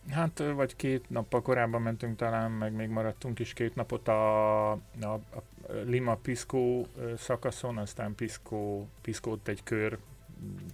Hát, 0.09 0.43
vagy 0.55 0.75
két 0.75 1.09
nappal 1.09 1.41
korábban 1.41 1.81
mentünk 1.81 2.17
talán, 2.17 2.51
meg 2.51 2.73
még 2.73 2.89
maradtunk 2.89 3.39
is 3.39 3.53
két 3.53 3.75
napot 3.75 4.07
a, 4.07 4.71
a, 4.71 4.77
a 5.01 5.43
Lima 5.85 6.15
Pisco 6.15 6.85
szakaszon, 7.17 7.77
aztán 7.77 8.15
Pisco, 8.15 8.85
Pisco 9.01 9.37
egy 9.45 9.63
kör 9.63 9.97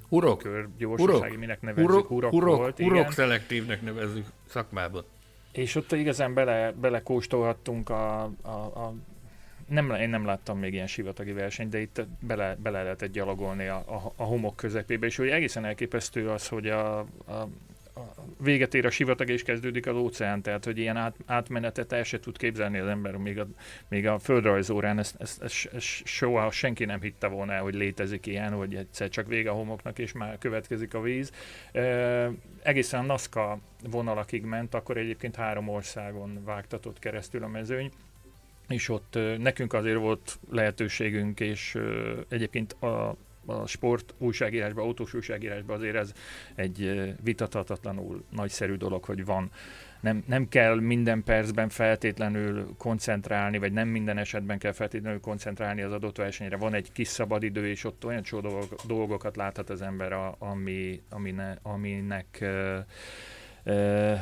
Urok. 0.10 0.38
Kör 0.38 0.68
gyorsasági, 0.78 1.36
minek 1.36 1.62
nevezzük, 1.62 1.90
urok, 1.90 2.12
urok, 2.12 2.34
urok 2.34 2.58
volt, 2.58 2.80
urok 2.80 2.98
igen. 2.98 3.12
szelektívnek 3.12 3.82
nevezzük 3.82 4.26
szakmában. 4.46 5.04
És 5.52 5.76
ott 5.76 5.92
igazán 5.92 6.34
bele, 6.34 6.72
belekóstolhattunk 6.72 7.90
a, 7.90 8.24
a, 8.42 8.50
a 8.50 8.94
nem, 9.70 9.92
én 9.92 10.10
nem 10.10 10.26
láttam 10.26 10.60
még 10.60 10.74
ilyen 10.74 10.88
sivatagi 10.88 11.32
versenyt, 11.32 11.70
de 11.70 11.80
itt 11.80 12.02
bele, 12.20 12.58
bele 12.64 12.84
lehetett 12.84 13.12
gyalogolni 13.12 13.68
a, 13.68 13.76
a, 13.76 14.14
a 14.16 14.24
homok 14.24 14.56
közepébe, 14.56 15.06
és 15.06 15.16
hogy 15.16 15.30
egészen 15.30 15.66
elképesztő 15.66 16.30
az, 16.30 16.48
hogy 16.48 16.68
a, 16.68 17.00
a, 17.00 17.48
véget 18.42 18.74
ér 18.74 18.86
a 18.86 18.90
sivatag 18.90 19.30
és 19.30 19.44
kezdődik 19.44 19.88
az 19.88 19.96
óceán, 19.96 20.42
tehát 20.42 20.66
hogy 20.66 20.78
ilyen 20.78 20.98
át, 20.98 21.16
átmenetet 21.26 21.92
el 21.92 22.04
se 22.04 22.20
tud 22.20 22.38
képzelni 22.38 22.78
az 22.78 22.88
ember, 22.88 23.16
még 23.16 23.40
a, 23.40 23.48
még 23.88 24.08
a 24.08 24.20
földrajzórán 24.20 25.00
ezt, 25.00 25.16
ezt, 25.20 25.42
ezt, 25.42 25.70
ezt 25.74 26.06
soha 26.06 26.52
senki 26.52 26.86
nem 26.86 27.02
hitte 27.02 27.28
volna 27.28 27.58
hogy 27.58 27.74
létezik 27.74 28.26
ilyen, 28.26 28.54
hogy 28.54 28.76
egyszer 28.76 29.10
csak 29.10 29.28
vége 29.28 29.50
a 29.50 29.54
homoknak 29.54 30.00
és 30.00 30.12
már 30.12 30.38
következik 30.38 30.94
a 30.94 31.02
víz. 31.02 31.32
E, 31.72 32.32
egészen 32.64 33.00
a 33.00 33.04
NASCA 33.04 33.60
vonalakig 33.90 34.44
ment, 34.44 34.74
akkor 34.74 34.98
egyébként 34.98 35.36
három 35.36 35.70
országon 35.70 36.44
vágtatott 36.44 37.00
keresztül 37.00 37.44
a 37.44 37.48
mezőny, 37.48 37.92
és 38.70 38.90
ott 38.90 39.18
nekünk 39.38 39.74
azért 39.74 39.98
volt 39.98 40.40
lehetőségünk, 40.50 41.40
és 41.40 41.78
egyébként 42.28 42.74
a, 42.74 43.16
a 43.46 43.68
sport 43.68 44.14
újságírásban, 44.18 44.86
autós 44.86 45.14
újságírásban 45.14 45.78
azért 45.78 45.96
ez 45.96 46.14
egy 46.56 47.02
vitathatatlanul 47.24 48.24
nagyszerű 48.30 48.76
dolog, 48.76 49.04
hogy 49.04 49.26
van. 49.26 49.52
Nem, 50.00 50.24
nem 50.28 50.48
kell 50.50 50.80
minden 50.80 51.24
percben 51.24 51.70
feltétlenül 51.70 52.74
koncentrálni, 52.78 53.58
vagy 53.58 53.72
nem 53.72 53.88
minden 53.88 54.18
esetben 54.18 54.58
kell 54.58 54.72
feltétlenül 54.72 55.20
koncentrálni 55.20 55.82
az 55.82 55.92
adott 55.92 56.18
versenyre. 56.18 56.58
Van 56.58 56.74
egy 56.74 56.92
kis 56.92 57.08
szabadidő, 57.08 57.68
és 57.68 57.84
ott 57.84 58.06
olyan 58.06 58.24
csó 58.24 58.42
dolgokat 58.88 59.36
láthat 59.36 59.70
az 59.70 59.82
ember, 59.82 60.14
ami, 60.38 61.02
amine, 61.10 61.60
aminek 61.62 62.40
uh, 62.42 64.20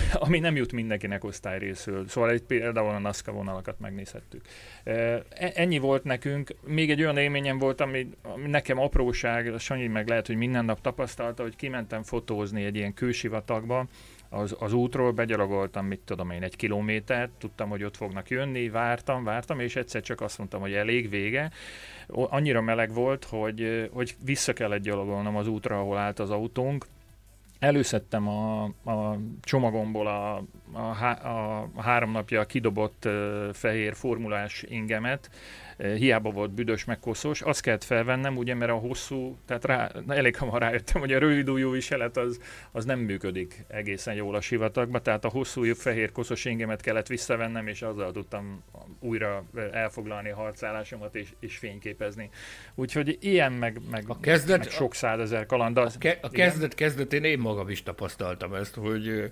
ami 0.24 0.38
nem 0.38 0.56
jut 0.56 0.72
mindenkinek 0.72 1.24
osztályrészül. 1.24 2.08
Szóval 2.08 2.30
egy 2.30 2.42
például 2.42 2.88
a 2.88 2.98
NASCA 2.98 3.32
vonalakat 3.32 3.80
megnézhettük. 3.80 4.44
E, 4.84 5.22
ennyi 5.34 5.78
volt 5.78 6.04
nekünk. 6.04 6.54
Még 6.66 6.90
egy 6.90 7.00
olyan 7.00 7.16
élményem 7.16 7.58
volt, 7.58 7.80
ami, 7.80 8.08
ami 8.22 8.46
nekem 8.48 8.78
apróság, 8.78 9.58
Sanyi 9.58 9.86
meg 9.86 10.08
lehet, 10.08 10.26
hogy 10.26 10.36
minden 10.36 10.64
nap 10.64 10.80
tapasztalta, 10.80 11.42
hogy 11.42 11.56
kimentem 11.56 12.02
fotózni 12.02 12.64
egy 12.64 12.76
ilyen 12.76 12.94
kősivatagba, 12.94 13.86
az, 14.32 14.56
az 14.58 14.72
útról 14.72 15.12
begyalogoltam, 15.12 15.86
mit 15.86 16.00
tudom 16.04 16.30
én, 16.30 16.42
egy 16.42 16.56
kilométert, 16.56 17.30
tudtam, 17.38 17.68
hogy 17.68 17.84
ott 17.84 17.96
fognak 17.96 18.30
jönni, 18.30 18.68
vártam, 18.68 19.24
vártam, 19.24 19.60
és 19.60 19.76
egyszer 19.76 20.02
csak 20.02 20.20
azt 20.20 20.38
mondtam, 20.38 20.60
hogy 20.60 20.72
elég 20.72 21.10
vége. 21.10 21.50
Annyira 22.06 22.60
meleg 22.60 22.92
volt, 22.92 23.24
hogy, 23.24 23.90
hogy 23.92 24.14
vissza 24.24 24.52
kellett 24.52 24.82
gyalogolnom 24.82 25.36
az 25.36 25.46
útra, 25.46 25.78
ahol 25.78 25.96
állt 25.96 26.18
az 26.18 26.30
autónk, 26.30 26.86
előszedtem 27.62 28.28
a, 28.28 28.62
a 28.64 29.18
csomagomból 29.42 30.06
a, 30.06 30.44
a, 30.72 30.78
a, 31.26 31.68
a 31.74 31.82
három 31.82 32.10
napja 32.10 32.44
kidobott 32.44 33.04
uh, 33.04 33.52
fehér 33.52 33.94
formulás 33.94 34.64
ingemet, 34.68 35.30
hiába 35.82 36.30
volt 36.30 36.50
büdös 36.50 36.84
meg 36.84 36.98
koszos, 36.98 37.40
azt 37.40 37.60
kellett 37.60 37.84
felvennem, 37.84 38.36
ugye, 38.36 38.54
mert 38.54 38.70
a 38.70 38.74
hosszú, 38.74 39.38
tehát 39.46 39.64
rá, 39.64 39.90
elég 40.08 40.36
hamar 40.36 40.60
rájöttem, 40.60 41.00
hogy 41.00 41.12
a 41.12 41.18
rövid 41.18 41.48
ujjú 41.48 41.70
viselet 41.70 42.16
az, 42.16 42.40
az 42.72 42.84
nem 42.84 42.98
működik 42.98 43.64
egészen 43.68 44.14
jól 44.14 44.34
a 44.34 44.40
sivatagba, 44.40 45.00
tehát 45.00 45.24
a 45.24 45.28
hosszú 45.28 45.74
fehér 45.74 46.12
koszos 46.12 46.44
ingemet 46.44 46.80
kellett 46.80 47.06
visszavennem, 47.06 47.66
és 47.66 47.82
azzal 47.82 48.12
tudtam 48.12 48.62
újra 49.00 49.44
elfoglalni 49.72 50.30
a 50.30 50.34
harcállásomat 50.34 51.14
és, 51.14 51.28
és 51.40 51.56
fényképezni. 51.56 52.30
Úgyhogy 52.74 53.18
ilyen 53.20 53.52
meg, 53.52 53.80
meg, 53.90 54.04
a 54.06 54.20
kezdet, 54.20 54.58
meg 54.58 54.68
sok 54.68 54.94
százezer 54.94 55.46
kaland. 55.46 55.78
Az, 55.78 55.94
a, 55.94 55.98
ke, 55.98 56.18
a 56.20 56.28
kezdet, 56.28 56.74
kezdetén 56.74 57.24
én 57.24 57.38
magam 57.38 57.68
is 57.68 57.82
tapasztaltam 57.82 58.54
ezt, 58.54 58.74
hogy 58.74 59.30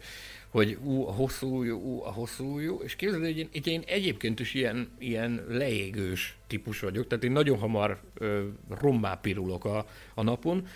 hogy 0.51 0.78
ú, 0.85 1.06
a 1.06 1.12
hosszú 1.12 1.56
ujjú, 1.59 1.77
ú, 1.77 2.02
a 2.02 2.12
hosszú 2.12 2.55
ujjú, 2.55 2.81
és 2.85 2.97
képzeld, 2.97 3.22
hogy 3.22 3.39
én, 3.39 3.48
én 3.64 3.82
egyébként 3.86 4.40
is 4.40 4.55
ilyen, 4.55 4.90
ilyen 4.98 5.44
leégős 5.48 6.36
típus 6.47 6.81
vagyok, 6.81 7.06
tehát 7.06 7.24
én 7.24 7.32
nagyon 7.32 7.59
hamar 7.59 8.01
ö, 8.14 8.43
rommá 8.81 9.14
pirulok 9.14 9.64
a, 9.64 9.86
a 10.14 10.22
napon, 10.22 10.66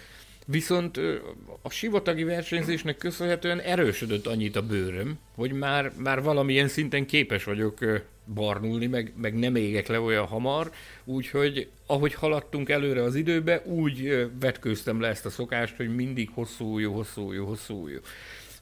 Viszont 0.46 1.00
a 1.62 1.70
sivatagi 1.70 2.24
versenyzésnek 2.24 2.96
köszönhetően 2.96 3.60
erősödött 3.60 4.26
annyit 4.26 4.56
a 4.56 4.66
bőröm, 4.66 5.18
hogy 5.34 5.52
már, 5.52 5.92
már 5.96 6.22
valamilyen 6.22 6.68
szinten 6.68 7.06
képes 7.06 7.44
vagyok 7.44 7.78
barnulni, 8.34 8.86
meg, 8.86 9.12
meg 9.16 9.38
nem 9.38 9.56
égek 9.56 9.86
le 9.86 10.00
olyan 10.00 10.26
hamar, 10.26 10.70
úgyhogy 11.04 11.68
ahogy 11.86 12.14
haladtunk 12.14 12.68
előre 12.68 13.02
az 13.02 13.14
időbe, 13.14 13.62
úgy 13.64 14.28
vetkőztem 14.40 15.00
le 15.00 15.08
ezt 15.08 15.26
a 15.26 15.30
szokást, 15.30 15.76
hogy 15.76 15.94
mindig 15.94 16.30
hosszú 16.34 16.78
jó, 16.78 16.92
hosszú 16.92 17.32
jó, 17.32 17.46
hosszú 17.46 17.88
jó. 17.88 17.98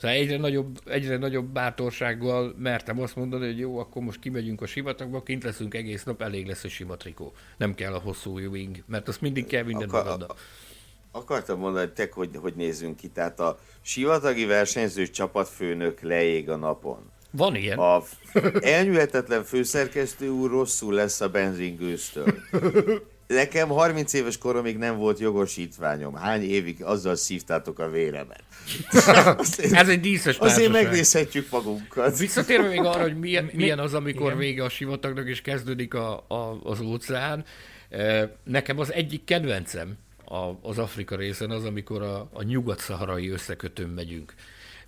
Szóval 0.03 0.17
egyre 0.17 0.37
nagyobb, 0.37 0.79
egyre 0.85 1.17
nagyobb 1.17 1.47
bátorsággal 1.47 2.55
mertem 2.59 3.01
azt 3.01 3.17
mondani, 3.17 3.47
hogy 3.47 3.59
jó, 3.59 3.79
akkor 3.79 4.03
most 4.03 4.19
kimegyünk 4.19 4.61
a 4.61 4.67
sivatagba, 4.67 5.23
kint 5.23 5.43
leszünk 5.43 5.75
egész 5.75 6.05
nap, 6.05 6.23
elég 6.23 6.47
lesz 6.47 6.65
a 6.65 6.69
sima 6.69 6.97
trikó. 6.97 7.33
Nem 7.57 7.75
kell 7.75 7.93
a 7.93 7.99
hosszú 7.99 8.39
wing, 8.39 8.83
mert 8.87 9.09
azt 9.09 9.21
mindig 9.21 9.47
kell 9.47 9.63
minden 9.63 9.89
Akar, 9.89 10.05
magaddal. 10.05 10.37
Akartam 11.11 11.59
mondani, 11.59 11.85
hogy 11.85 11.95
te 11.95 12.09
hogy, 12.13 12.31
hogy 12.37 12.55
nézzünk 12.55 12.97
ki. 12.97 13.09
Tehát 13.09 13.41
a 13.41 13.59
sivatagi 13.81 14.45
versenyző 14.45 15.07
csapatfőnök 15.07 16.01
leég 16.01 16.51
a 16.51 16.57
napon. 16.57 17.11
Van 17.31 17.55
ilyen. 17.55 17.79
A 17.79 18.03
elnyűhetetlen 18.61 19.45
főszerkesztő 19.45 20.29
úr 20.29 20.51
rosszul 20.51 20.95
lesz 20.95 21.21
a 21.21 21.29
benzingőztől. 21.29 22.35
Nekem 23.35 23.69
30 23.69 24.13
éves 24.13 24.39
koromig 24.39 24.77
nem 24.77 24.97
volt 24.97 25.19
jogosítványom. 25.19 26.15
Hány 26.15 26.43
évig 26.43 26.85
azzal 26.85 27.17
szívtátok 27.17 27.79
a 27.79 27.91
véremet? 27.91 28.43
Ez 29.73 29.89
egy 29.89 30.01
díszes 30.01 30.39
Azért 30.39 30.73
megnézhetjük 30.73 31.51
magunkat. 31.51 32.19
Visszatérve 32.19 32.69
még 32.69 32.79
arra, 32.79 33.03
hogy 33.03 33.19
milyen, 33.19 33.51
milyen 33.53 33.79
az, 33.79 33.95
amikor 33.95 34.27
Igen. 34.27 34.39
vége 34.39 34.65
a 34.65 34.69
sivatagnak 34.69 35.29
és 35.29 35.43
kezdődik 35.43 35.95
a, 35.95 36.25
a, 36.29 36.61
az 36.63 36.81
óceán. 36.81 37.45
Eh, 37.89 38.29
nekem 38.45 38.79
az 38.79 38.93
egyik 38.93 39.25
kedvencem 39.25 39.97
az 40.63 40.79
Afrika 40.79 41.17
részen 41.17 41.51
az, 41.51 41.65
amikor 41.65 42.03
a, 42.03 42.29
a 42.33 42.43
nyugat-szaharai 42.43 43.29
összekötőn 43.29 43.89
megyünk. 43.89 44.35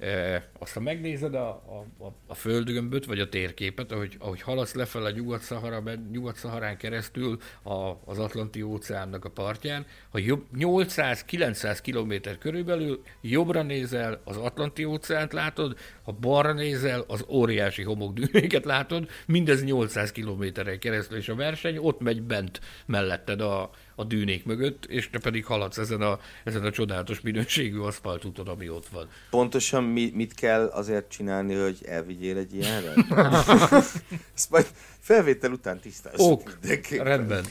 E, 0.05 0.43
aztán 0.59 0.83
megnézed 0.83 1.35
a, 1.35 1.49
a, 1.49 2.13
a 2.27 2.35
földgömböt, 2.35 3.05
vagy 3.05 3.21
a 3.21 3.29
térképet, 3.29 3.93
ahogy, 3.93 4.17
ahogy 4.19 4.43
haladsz 4.43 4.75
lefelé 4.75 5.13
Nyugat-Szahara, 5.13 5.83
Nyugat-Szaharán 6.13 6.77
keresztül 6.77 7.39
a, 7.63 7.91
az 8.05 8.19
Atlanti 8.19 8.63
óceánnak 8.63 9.25
a 9.25 9.31
partján, 9.31 9.87
ha 10.11 10.19
800-900 10.57 11.79
km 11.83 12.39
körülbelül 12.39 13.03
jobbra 13.21 13.63
nézel, 13.63 14.21
az 14.25 14.37
Atlanti 14.37 14.85
óceánt 14.85 15.33
látod, 15.33 15.77
ha 16.03 16.13
balra 16.13 16.53
nézel, 16.53 17.05
az 17.07 17.25
óriási 17.29 17.83
homokdűnéket 17.83 18.65
látod, 18.65 19.09
mindez 19.27 19.65
800 19.65 20.13
kilométeren 20.13 20.79
keresztül, 20.79 21.19
és 21.19 21.29
a 21.29 21.35
verseny 21.35 21.77
ott 21.79 22.01
megy 22.01 22.23
bent 22.23 22.61
melletted 22.87 23.41
a, 23.41 23.71
a 23.95 24.05
dűnék 24.05 24.45
mögött, 24.45 24.85
és 24.85 25.11
te 25.11 25.19
pedig 25.19 25.45
haladsz 25.45 25.79
ezen 25.79 26.01
a, 26.01 26.19
ezen 26.45 26.65
a 26.65 26.71
csodálatos 26.71 27.21
minőségű 27.21 27.79
aszfaltúton, 27.79 28.49
ami 28.49 28.69
ott 28.69 28.87
van. 28.87 29.09
Pontosan 29.31 29.85
mi, 29.85 30.11
mit 30.15 30.35
kell 30.35 30.67
azért 30.67 31.11
csinálni, 31.11 31.55
hogy 31.55 31.79
elvigyél 31.87 32.37
egy 32.37 32.55
ilyenre? 32.55 32.93
Ezt 34.35 34.51
majd 34.51 34.67
felvétel 35.01 35.53
után 35.53 35.81
tisztázzuk. 35.81 36.31
Ok, 36.31 36.89
rendben. 36.89 37.45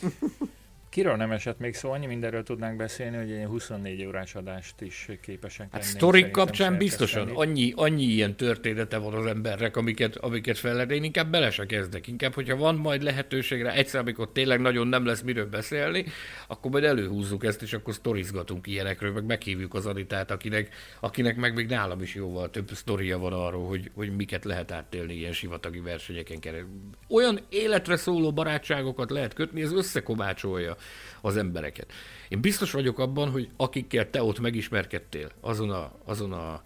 Kiről 0.93 1.15
nem 1.15 1.31
esett 1.31 1.59
még 1.59 1.73
szó, 1.73 1.91
annyi 1.91 2.05
mindenről 2.05 2.43
tudnánk 2.43 2.77
beszélni, 2.77 3.17
hogy 3.17 3.31
egy 3.31 3.45
24 3.45 4.05
órás 4.05 4.35
adást 4.35 4.81
is 4.81 5.09
képesek 5.21 5.67
hát 5.71 5.83
sztorik 5.83 6.31
kapcsán 6.31 6.77
biztosan 6.77 7.29
annyi, 7.29 7.73
annyi 7.75 8.03
ilyen 8.03 8.35
története 8.35 8.97
van 8.97 9.13
az 9.13 9.25
embernek, 9.25 9.77
amiket, 9.77 10.15
amiket 10.15 10.57
fel 10.57 10.73
lehet. 10.73 10.91
Én 10.91 11.03
inkább 11.03 11.31
bele 11.31 11.51
se 11.51 11.65
kezdek. 11.65 12.07
Inkább, 12.07 12.33
hogyha 12.33 12.55
van 12.55 12.75
majd 12.75 13.03
lehetőségre 13.03 13.73
egyszer, 13.73 13.99
amikor 14.01 14.31
tényleg 14.31 14.61
nagyon 14.61 14.87
nem 14.87 15.05
lesz 15.05 15.21
miről 15.21 15.49
beszélni, 15.49 16.05
akkor 16.47 16.71
majd 16.71 16.83
előhúzzuk 16.83 17.45
ezt, 17.45 17.61
és 17.61 17.73
akkor 17.73 17.93
sztorizgatunk 17.93 18.67
ilyenekről, 18.67 19.11
meg 19.11 19.25
meghívjuk 19.25 19.73
az 19.73 19.85
Anitát, 19.85 20.31
akinek, 20.31 20.75
akinek 20.99 21.35
meg 21.35 21.53
még 21.53 21.67
nálam 21.67 22.01
is 22.01 22.15
jóval 22.15 22.49
több 22.49 22.69
sztoria 22.73 23.17
van 23.17 23.33
arról, 23.33 23.67
hogy, 23.67 23.91
hogy 23.93 24.15
miket 24.15 24.45
lehet 24.45 24.71
áttélni 24.71 25.13
ilyen 25.13 25.33
sivatagi 25.33 25.79
versenyeken 25.79 26.39
keresztül. 26.39 26.69
Olyan 27.09 27.39
életre 27.49 27.95
szóló 27.95 28.33
barátságokat 28.33 29.09
lehet 29.09 29.33
kötni, 29.33 29.61
ez 29.61 29.71
összekovácsolja 29.71 30.75
az 31.21 31.37
embereket. 31.37 31.91
Én 32.29 32.41
biztos 32.41 32.71
vagyok 32.71 32.99
abban, 32.99 33.29
hogy 33.29 33.49
akikkel 33.57 34.09
te 34.09 34.23
ott 34.23 34.39
megismerkedtél 34.39 35.31
azon 35.39 35.69
a, 35.69 35.91
azon 36.05 36.33
a, 36.33 36.63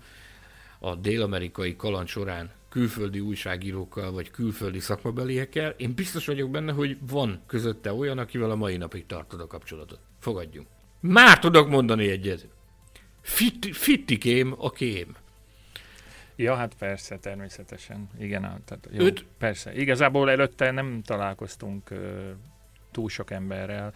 a 0.79 0.95
dél-amerikai 0.95 1.75
kaland 1.75 2.07
során 2.07 2.51
külföldi 2.69 3.19
újságírókkal, 3.19 4.11
vagy 4.11 4.31
külföldi 4.31 4.79
szakmabeliekkel, 4.79 5.73
én 5.77 5.93
biztos 5.93 6.25
vagyok 6.25 6.49
benne, 6.49 6.71
hogy 6.71 6.97
van 7.09 7.41
közötte 7.47 7.93
olyan, 7.93 8.17
akivel 8.17 8.51
a 8.51 8.55
mai 8.55 8.77
napig 8.77 9.05
tartod 9.05 9.39
a 9.39 9.47
kapcsolatot. 9.47 9.99
Fogadjunk. 10.19 10.67
Már 10.99 11.39
tudok 11.39 11.69
mondani 11.69 12.09
egyet. 12.09 12.47
Fit, 13.21 13.75
fittikém 13.75 14.55
a 14.57 14.69
kém. 14.69 15.15
Ja, 16.35 16.55
hát 16.55 16.75
persze, 16.75 17.17
természetesen. 17.17 18.09
Igen, 18.19 18.41
tehát 18.41 18.89
jó, 18.91 19.05
Öt... 19.05 19.25
persze. 19.37 19.73
Igazából 19.73 20.29
előtte 20.29 20.71
nem 20.71 21.01
találkoztunk 21.05 21.89
túl 22.97 23.09
sok 23.09 23.31
emberrel. 23.31 23.93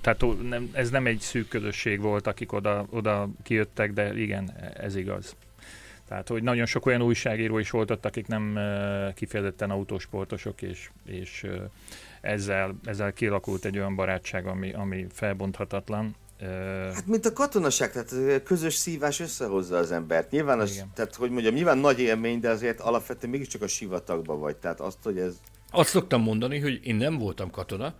Tehát 0.00 0.24
ez 0.72 0.90
nem 0.90 1.06
egy 1.06 1.20
szűk 1.20 1.48
közösség 1.48 2.00
volt, 2.00 2.26
akik 2.26 2.52
oda, 2.52 2.86
oda 2.90 3.28
kijöttek, 3.42 3.92
de 3.92 4.14
igen, 4.14 4.52
ez 4.76 4.96
igaz. 4.96 5.36
Tehát, 6.08 6.28
hogy 6.28 6.42
nagyon 6.42 6.66
sok 6.66 6.86
olyan 6.86 7.02
újságíró 7.02 7.58
is 7.58 7.70
volt 7.70 7.90
ott, 7.90 8.04
akik 8.04 8.26
nem 8.26 8.58
kifejezetten 9.14 9.70
autósportosok, 9.70 10.62
és, 10.62 10.90
és 11.06 11.46
ezzel, 12.20 12.74
ezzel 12.84 13.12
kialakult 13.12 13.64
egy 13.64 13.78
olyan 13.78 13.94
barátság, 13.94 14.46
ami, 14.46 14.72
ami 14.72 15.06
felbonthatatlan. 15.12 16.14
Hát, 16.94 17.06
mint 17.06 17.26
a 17.26 17.32
katonaság, 17.32 17.92
tehát 17.92 18.42
közös 18.42 18.74
szívás 18.74 19.20
összehozza 19.20 19.76
az 19.76 19.92
embert. 19.92 20.30
Nyilván, 20.30 20.60
az, 20.60 20.84
tehát, 20.94 21.14
hogy 21.14 21.30
mondjam, 21.30 21.54
nyilván 21.54 21.78
nagy 21.78 22.00
élmény, 22.00 22.40
de 22.40 22.50
azért 22.50 22.80
alapvetően 22.80 23.30
mégiscsak 23.30 23.62
a 23.62 23.66
sivatagban 23.66 24.40
vagy. 24.40 24.56
Tehát 24.56 24.80
azt, 24.80 24.98
hogy 25.02 25.18
ez... 25.18 25.40
Azt 25.70 25.88
szoktam 25.88 26.22
mondani, 26.22 26.58
hogy 26.58 26.80
én 26.82 26.94
nem 26.94 27.18
voltam 27.18 27.50
katona, 27.50 27.94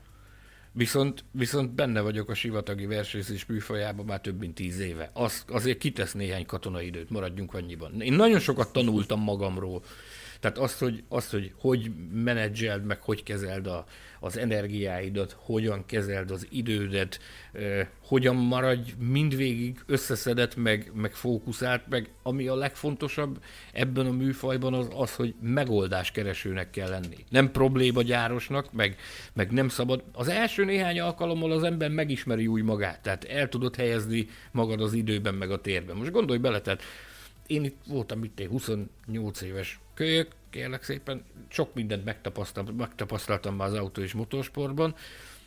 Viszont, 0.74 1.24
viszont 1.30 1.70
benne 1.74 2.00
vagyok 2.00 2.28
a 2.28 2.34
sivatagi 2.34 2.86
versenyzés 2.86 3.46
műfajában 3.46 4.06
már 4.06 4.20
több 4.20 4.38
mint 4.38 4.54
tíz 4.54 4.78
éve. 4.78 5.10
Az, 5.12 5.44
azért 5.48 5.78
kitesz 5.78 6.12
néhány 6.12 6.46
katonai 6.46 6.86
időt, 6.86 7.10
maradjunk 7.10 7.54
annyiban. 7.54 8.00
Én 8.00 8.12
nagyon 8.12 8.38
sokat 8.38 8.72
tanultam 8.72 9.20
magamról. 9.20 9.82
Tehát 10.40 10.58
azt, 10.58 10.78
hogy, 10.78 11.04
azt, 11.08 11.30
hogy, 11.30 11.52
hogy 11.56 11.90
menedzseld, 12.12 12.84
meg 12.84 13.02
hogy 13.02 13.22
kezeld 13.22 13.66
a, 13.66 13.84
az 14.24 14.38
energiáidat, 14.38 15.36
hogyan 15.38 15.86
kezeld 15.86 16.30
az 16.30 16.46
idődet, 16.50 17.20
hogyan 18.04 18.36
maradj 18.36 18.92
mindvégig 18.98 19.78
összeszedett, 19.86 20.56
meg, 20.56 20.90
meg 20.94 21.14
fókuszált, 21.14 21.82
meg 21.88 22.10
ami 22.22 22.46
a 22.46 22.54
legfontosabb 22.54 23.42
ebben 23.72 24.06
a 24.06 24.10
műfajban 24.10 24.74
az 24.74 24.88
az, 24.94 25.14
hogy 25.14 25.34
megoldáskeresőnek 25.40 26.70
kell 26.70 26.88
lenni. 26.88 27.16
Nem 27.28 27.50
problémagyárosnak, 27.50 28.72
meg, 28.72 28.96
meg 29.32 29.52
nem 29.52 29.68
szabad. 29.68 30.04
Az 30.12 30.28
első 30.28 30.64
néhány 30.64 31.00
alkalommal 31.00 31.50
az 31.52 31.62
ember 31.62 31.90
megismeri 31.90 32.46
úgy 32.46 32.62
magát, 32.62 33.02
tehát 33.02 33.24
el 33.24 33.48
tudod 33.48 33.76
helyezni 33.76 34.28
magad 34.50 34.80
az 34.80 34.92
időben, 34.92 35.34
meg 35.34 35.50
a 35.50 35.60
térben. 35.60 35.96
Most 35.96 36.10
gondolj 36.10 36.38
bele, 36.38 36.60
tehát 36.60 36.82
én 37.46 37.64
itt 37.64 37.76
voltam 37.86 38.24
itt 38.24 38.38
egy 38.38 38.46
28 38.46 39.40
éves 39.40 39.80
kölyök, 39.94 40.28
kérlek 40.52 40.82
szépen, 40.82 41.24
sok 41.48 41.74
mindent 41.74 42.04
megtapasztaltam, 42.04 42.74
megtapasztaltam 42.74 43.56
már 43.56 43.68
az 43.68 43.74
autó 43.74 44.02
és 44.02 44.12
motorsportban, 44.12 44.94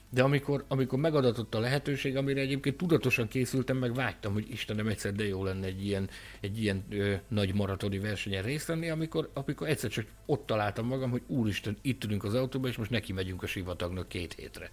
de 0.10 0.23
amikor, 0.23 0.65
amikor 0.68 0.99
megadatott 0.99 1.56
a 1.56 1.60
lehetőség, 1.60 2.18
amire 2.18 2.41
egyébként 2.41 2.77
tudatosan 2.77 3.27
készültem, 3.27 3.77
meg 3.77 3.94
vágytam, 3.94 4.34
hogy 4.34 4.49
Istenem, 4.52 4.88
egyszer 4.88 5.14
de 5.14 5.27
jó 5.27 5.44
lenne 5.44 5.65
egy 5.65 5.86
ilyen, 5.86 6.10
egy 6.40 6.61
ilyen 6.61 6.86
ö, 6.90 7.14
nagy 7.27 7.53
maratoni 7.53 7.99
versenyen 7.99 8.44
részt 8.44 8.68
venni, 8.68 8.90
amikor, 8.90 9.30
amikor 9.34 9.68
egyszer 9.68 9.90
csak 9.90 10.06
ott 10.26 10.45
találtam 10.45 10.86
magam, 10.86 11.10
hogy 11.10 11.22
úristen, 11.27 11.77
itt 11.82 12.03
ülünk 12.03 12.23
az 12.23 12.34
autóban, 12.34 12.69
és 12.69 12.76
most 12.76 12.90
neki 12.90 13.14
megyünk 13.14 13.44
a 13.44 13.48
sivatagnak 13.48 14.07
két 14.07 14.34
hétre. 14.34 14.69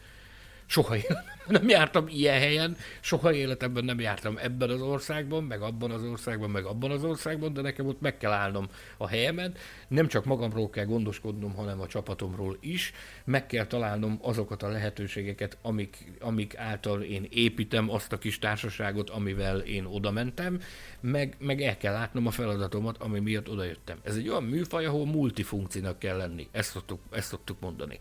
Soha 0.72 0.96
életemben 0.96 1.40
nem 1.60 1.68
jártam 1.68 2.08
ilyen 2.08 2.38
helyen, 2.38 2.76
soha 3.00 3.32
életemben 3.32 3.84
nem 3.84 4.00
jártam 4.00 4.38
ebben 4.42 4.70
az 4.70 4.80
országban, 4.80 5.44
meg 5.44 5.62
abban 5.62 5.90
az 5.90 6.02
országban, 6.02 6.50
meg 6.50 6.64
abban 6.64 6.90
az 6.90 7.04
országban, 7.04 7.52
de 7.52 7.60
nekem 7.60 7.86
ott 7.86 8.00
meg 8.00 8.16
kell 8.16 8.32
állnom 8.32 8.68
a 8.96 9.08
helyemet. 9.08 9.58
Nem 9.88 10.08
csak 10.08 10.24
magamról 10.24 10.70
kell 10.70 10.84
gondoskodnom, 10.84 11.54
hanem 11.54 11.80
a 11.80 11.86
csapatomról 11.86 12.56
is. 12.60 12.92
Meg 13.24 13.46
kell 13.46 13.66
találnom 13.66 14.18
azokat 14.22 14.62
a 14.62 14.68
lehetőségeket, 14.68 15.58
amik, 15.62 16.12
amik 16.20 16.56
által 16.56 17.02
én 17.02 17.26
építem 17.30 17.90
azt 17.90 18.12
a 18.12 18.18
kis 18.18 18.38
társaságot, 18.38 19.10
amivel 19.10 19.58
én 19.58 19.84
oda 19.84 20.10
mentem, 20.10 20.60
meg, 21.00 21.36
meg 21.38 21.62
el 21.62 21.76
kell 21.76 21.92
látnom 21.92 22.26
a 22.26 22.30
feladatomat, 22.30 22.96
ami 22.98 23.18
miatt 23.18 23.48
odajöttem. 23.48 23.98
Ez 24.02 24.16
egy 24.16 24.28
olyan 24.28 24.44
műfaj, 24.44 24.84
ahol 24.84 25.06
multifunkcinak 25.06 25.98
kell 25.98 26.16
lenni. 26.16 26.48
Ezt 26.50 26.70
szoktuk, 26.70 27.00
ezt 27.10 27.28
szoktuk 27.28 27.60
mondani. 27.60 27.98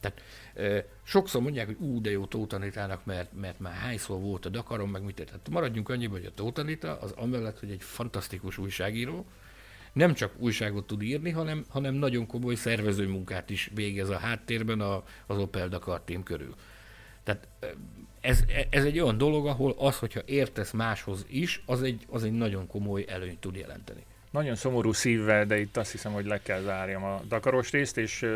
Tehát 0.00 0.22
sokszor 1.02 1.42
mondják, 1.42 1.66
hogy 1.66 1.76
ú, 1.78 2.00
de 2.00 2.10
jó 2.10 2.26
tótanítának, 2.26 3.04
mert, 3.04 3.32
mert 3.32 3.60
már 3.60 3.72
hányszor 3.72 4.20
volt 4.20 4.46
a 4.46 4.48
Dakaron, 4.48 4.88
meg 4.88 5.02
mit. 5.02 5.14
Tehát 5.24 5.48
maradjunk 5.50 5.88
annyiban, 5.88 6.18
hogy 6.18 6.26
a 6.26 6.34
tótanita 6.34 6.98
az 6.98 7.10
amellett, 7.10 7.58
hogy 7.58 7.70
egy 7.70 7.82
fantasztikus 7.82 8.58
újságíró, 8.58 9.26
nem 9.92 10.14
csak 10.14 10.32
újságot 10.38 10.86
tud 10.86 11.02
írni, 11.02 11.30
hanem, 11.30 11.64
hanem 11.68 11.94
nagyon 11.94 12.26
komoly 12.26 12.54
szervező 12.54 13.08
munkát 13.08 13.50
is 13.50 13.70
végez 13.74 14.08
a 14.08 14.18
háttérben 14.18 14.80
a, 14.80 15.04
az 15.26 15.38
Opel 15.38 15.68
Dakar 15.68 16.02
team 16.02 16.22
körül. 16.22 16.54
Tehát 17.22 17.48
ez, 18.20 18.44
ez 18.70 18.84
egy 18.84 18.98
olyan 18.98 19.18
dolog, 19.18 19.46
ahol 19.46 19.74
az, 19.78 19.98
hogyha 19.98 20.20
értesz 20.24 20.70
máshoz 20.70 21.26
is, 21.28 21.62
az 21.66 21.82
egy, 21.82 22.06
az 22.08 22.24
egy 22.24 22.32
nagyon 22.32 22.66
komoly 22.66 23.04
előnyt 23.08 23.40
tud 23.40 23.56
jelenteni. 23.56 24.04
Nagyon 24.30 24.54
szomorú 24.54 24.92
szívvel, 24.92 25.46
de 25.46 25.58
itt 25.58 25.76
azt 25.76 25.90
hiszem, 25.90 26.12
hogy 26.12 26.26
le 26.26 26.42
kell 26.42 26.60
zárjam 26.60 27.04
a 27.04 27.20
Dakaros 27.28 27.70
részt, 27.70 27.96
és 27.96 28.26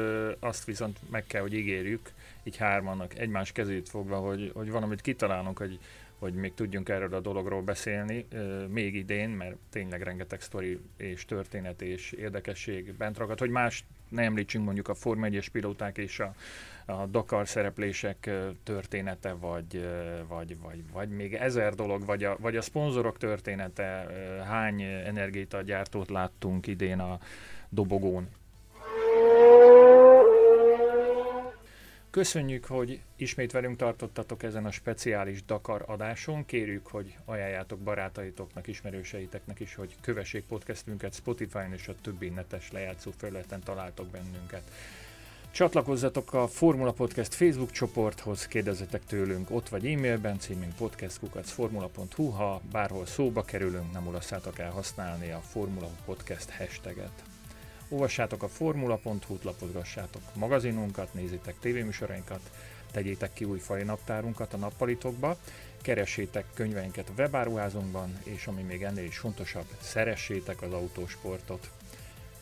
azt 0.41 0.65
viszont 0.65 0.99
meg 1.11 1.25
kell, 1.27 1.41
hogy 1.41 1.55
ígérjük, 1.55 2.11
így 2.43 2.57
hármanak 2.57 3.19
egymás 3.19 3.53
kezét 3.53 3.89
fogva, 3.89 4.17
hogy, 4.17 4.51
hogy 4.55 4.71
valamit 4.71 5.01
kitalálunk, 5.01 5.59
hogy, 5.59 5.79
hogy 6.19 6.35
még 6.35 6.55
tudjunk 6.55 6.89
erről 6.89 7.15
a 7.15 7.21
dologról 7.21 7.63
beszélni, 7.63 8.27
még 8.69 8.95
idén, 8.95 9.29
mert 9.29 9.57
tényleg 9.71 10.03
rengeteg 10.03 10.41
sztori 10.41 10.79
és 10.97 11.25
történet 11.25 11.83
és 11.83 12.13
érdekesség 12.13 12.95
bent 12.95 13.19
ragad, 13.19 13.39
hogy 13.39 13.51
más 13.51 13.85
ne 14.09 14.23
említsünk 14.23 14.65
mondjuk 14.65 14.89
a 14.89 14.95
Form 14.95 15.25
1 15.25 15.49
pilóták 15.53 15.99
és 15.99 16.21
a, 16.21 16.35
a 16.87 17.07
Dakar 17.07 17.49
szereplések 17.49 18.31
története, 18.63 19.33
vagy, 19.33 19.89
vagy, 20.29 20.59
vagy, 20.59 20.91
vagy 20.93 21.09
még 21.09 21.35
ezer 21.35 21.75
dolog, 21.75 22.05
vagy 22.05 22.25
a, 22.25 22.37
vagy 22.41 22.57
a 22.57 22.63
szponzorok 22.63 23.19
története, 23.19 24.07
hány 24.47 24.83
energiagyártót 24.83 26.11
láttunk 26.11 26.67
idén 26.67 26.99
a 26.99 27.19
dobogón. 27.69 28.29
Köszönjük, 32.15 32.65
hogy 32.65 33.01
ismét 33.17 33.53
velünk 33.53 33.77
tartottatok 33.77 34.43
ezen 34.43 34.65
a 34.65 34.71
speciális 34.71 35.45
Dakar 35.45 35.85
adáson. 35.87 36.45
Kérjük, 36.45 36.87
hogy 36.87 37.17
ajánljátok 37.25 37.79
barátaitoknak, 37.79 38.67
ismerőseiteknek 38.67 39.61
is, 39.61 39.75
hogy 39.75 39.95
kövessék 40.01 40.45
podcastünket 40.45 41.15
Spotify-on 41.15 41.73
és 41.73 41.89
a 41.89 41.95
többi 42.03 42.29
netes 42.29 42.73
lejátszó 42.73 43.11
felületen 43.17 43.61
találtok 43.61 44.07
bennünket. 44.07 44.63
Csatlakozzatok 45.55 46.33
a 46.33 46.49
Formula 46.49 46.93
Podcast 46.93 47.35
Facebook 47.35 47.71
csoporthoz, 47.71 48.47
kérdezzetek 48.47 49.05
tőlünk 49.05 49.51
ott 49.51 49.69
vagy 49.69 49.87
e-mailben, 49.87 50.39
címünk 50.39 50.75
podcastkukacformula.hu, 50.77 52.29
ha 52.29 52.61
bárhol 52.73 53.07
szóba 53.07 53.43
kerülünk, 53.43 53.93
nem 53.93 54.07
olasszátok 54.07 54.59
el 54.59 54.71
használni 54.71 55.31
a 55.31 55.41
Formula 55.41 55.89
Podcast 56.05 56.51
hashtaget. 56.51 57.23
Olvassátok 57.89 58.43
a 58.43 58.49
formula.hu-t, 58.49 59.45
lapozgassátok 59.45 60.23
magazinunkat, 60.35 61.15
nézzétek 61.15 61.55
tévéműsorainkat, 61.61 62.51
tegyétek 62.93 63.33
ki 63.33 63.45
új 63.45 63.59
fai 63.59 63.83
naptárunkat 63.83 64.55
a 64.55 64.57
nappalitokba, 64.57 65.37
keressétek 65.83 66.45
könyveinket 66.55 67.13
webáruházunkban, 67.17 68.19
és 68.23 68.47
ami 68.47 68.63
még 68.63 68.83
ennél 68.83 69.05
is 69.05 69.19
fontosabb, 69.19 69.67
szeressétek 69.81 70.63
az 70.63 70.73
autósportot. 70.73 71.71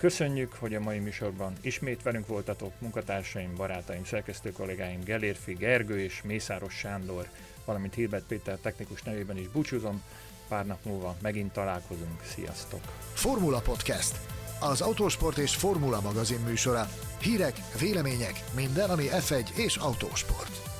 Köszönjük, 0.03 0.53
hogy 0.59 0.75
a 0.75 0.81
mai 0.81 0.99
műsorban 0.99 1.53
ismét 1.61 2.03
velünk 2.03 2.27
voltatok, 2.27 2.73
munkatársaim, 2.79 3.55
barátaim, 3.57 4.05
szerkesztő 4.05 4.53
kollégáim 4.53 5.05
Gelérfi 5.05 5.53
Gergő 5.53 6.01
és 6.01 6.23
Mészáros 6.23 6.75
Sándor, 6.75 7.29
valamint 7.65 7.95
Hilbert 7.95 8.25
Péter 8.25 8.59
technikus 8.59 9.03
nevében 9.03 9.37
is 9.37 9.49
búcsúzom. 9.49 10.03
Pár 10.49 10.67
nap 10.67 10.85
múlva 10.85 11.17
megint 11.21 11.53
találkozunk. 11.53 12.23
Sziasztok! 12.23 12.81
Formula 13.13 13.61
Podcast 13.61 14.17
az 14.61 14.81
Autósport 14.81 15.39
és 15.39 15.55
Formula 15.55 16.01
magazin 16.01 16.41
műsora. 16.41 16.89
Hírek, 17.21 17.57
vélemények, 17.81 18.45
minden, 18.55 18.91
ami 18.91 19.05
F1 19.11 19.49
és 19.57 19.77
autósport. 19.77 20.71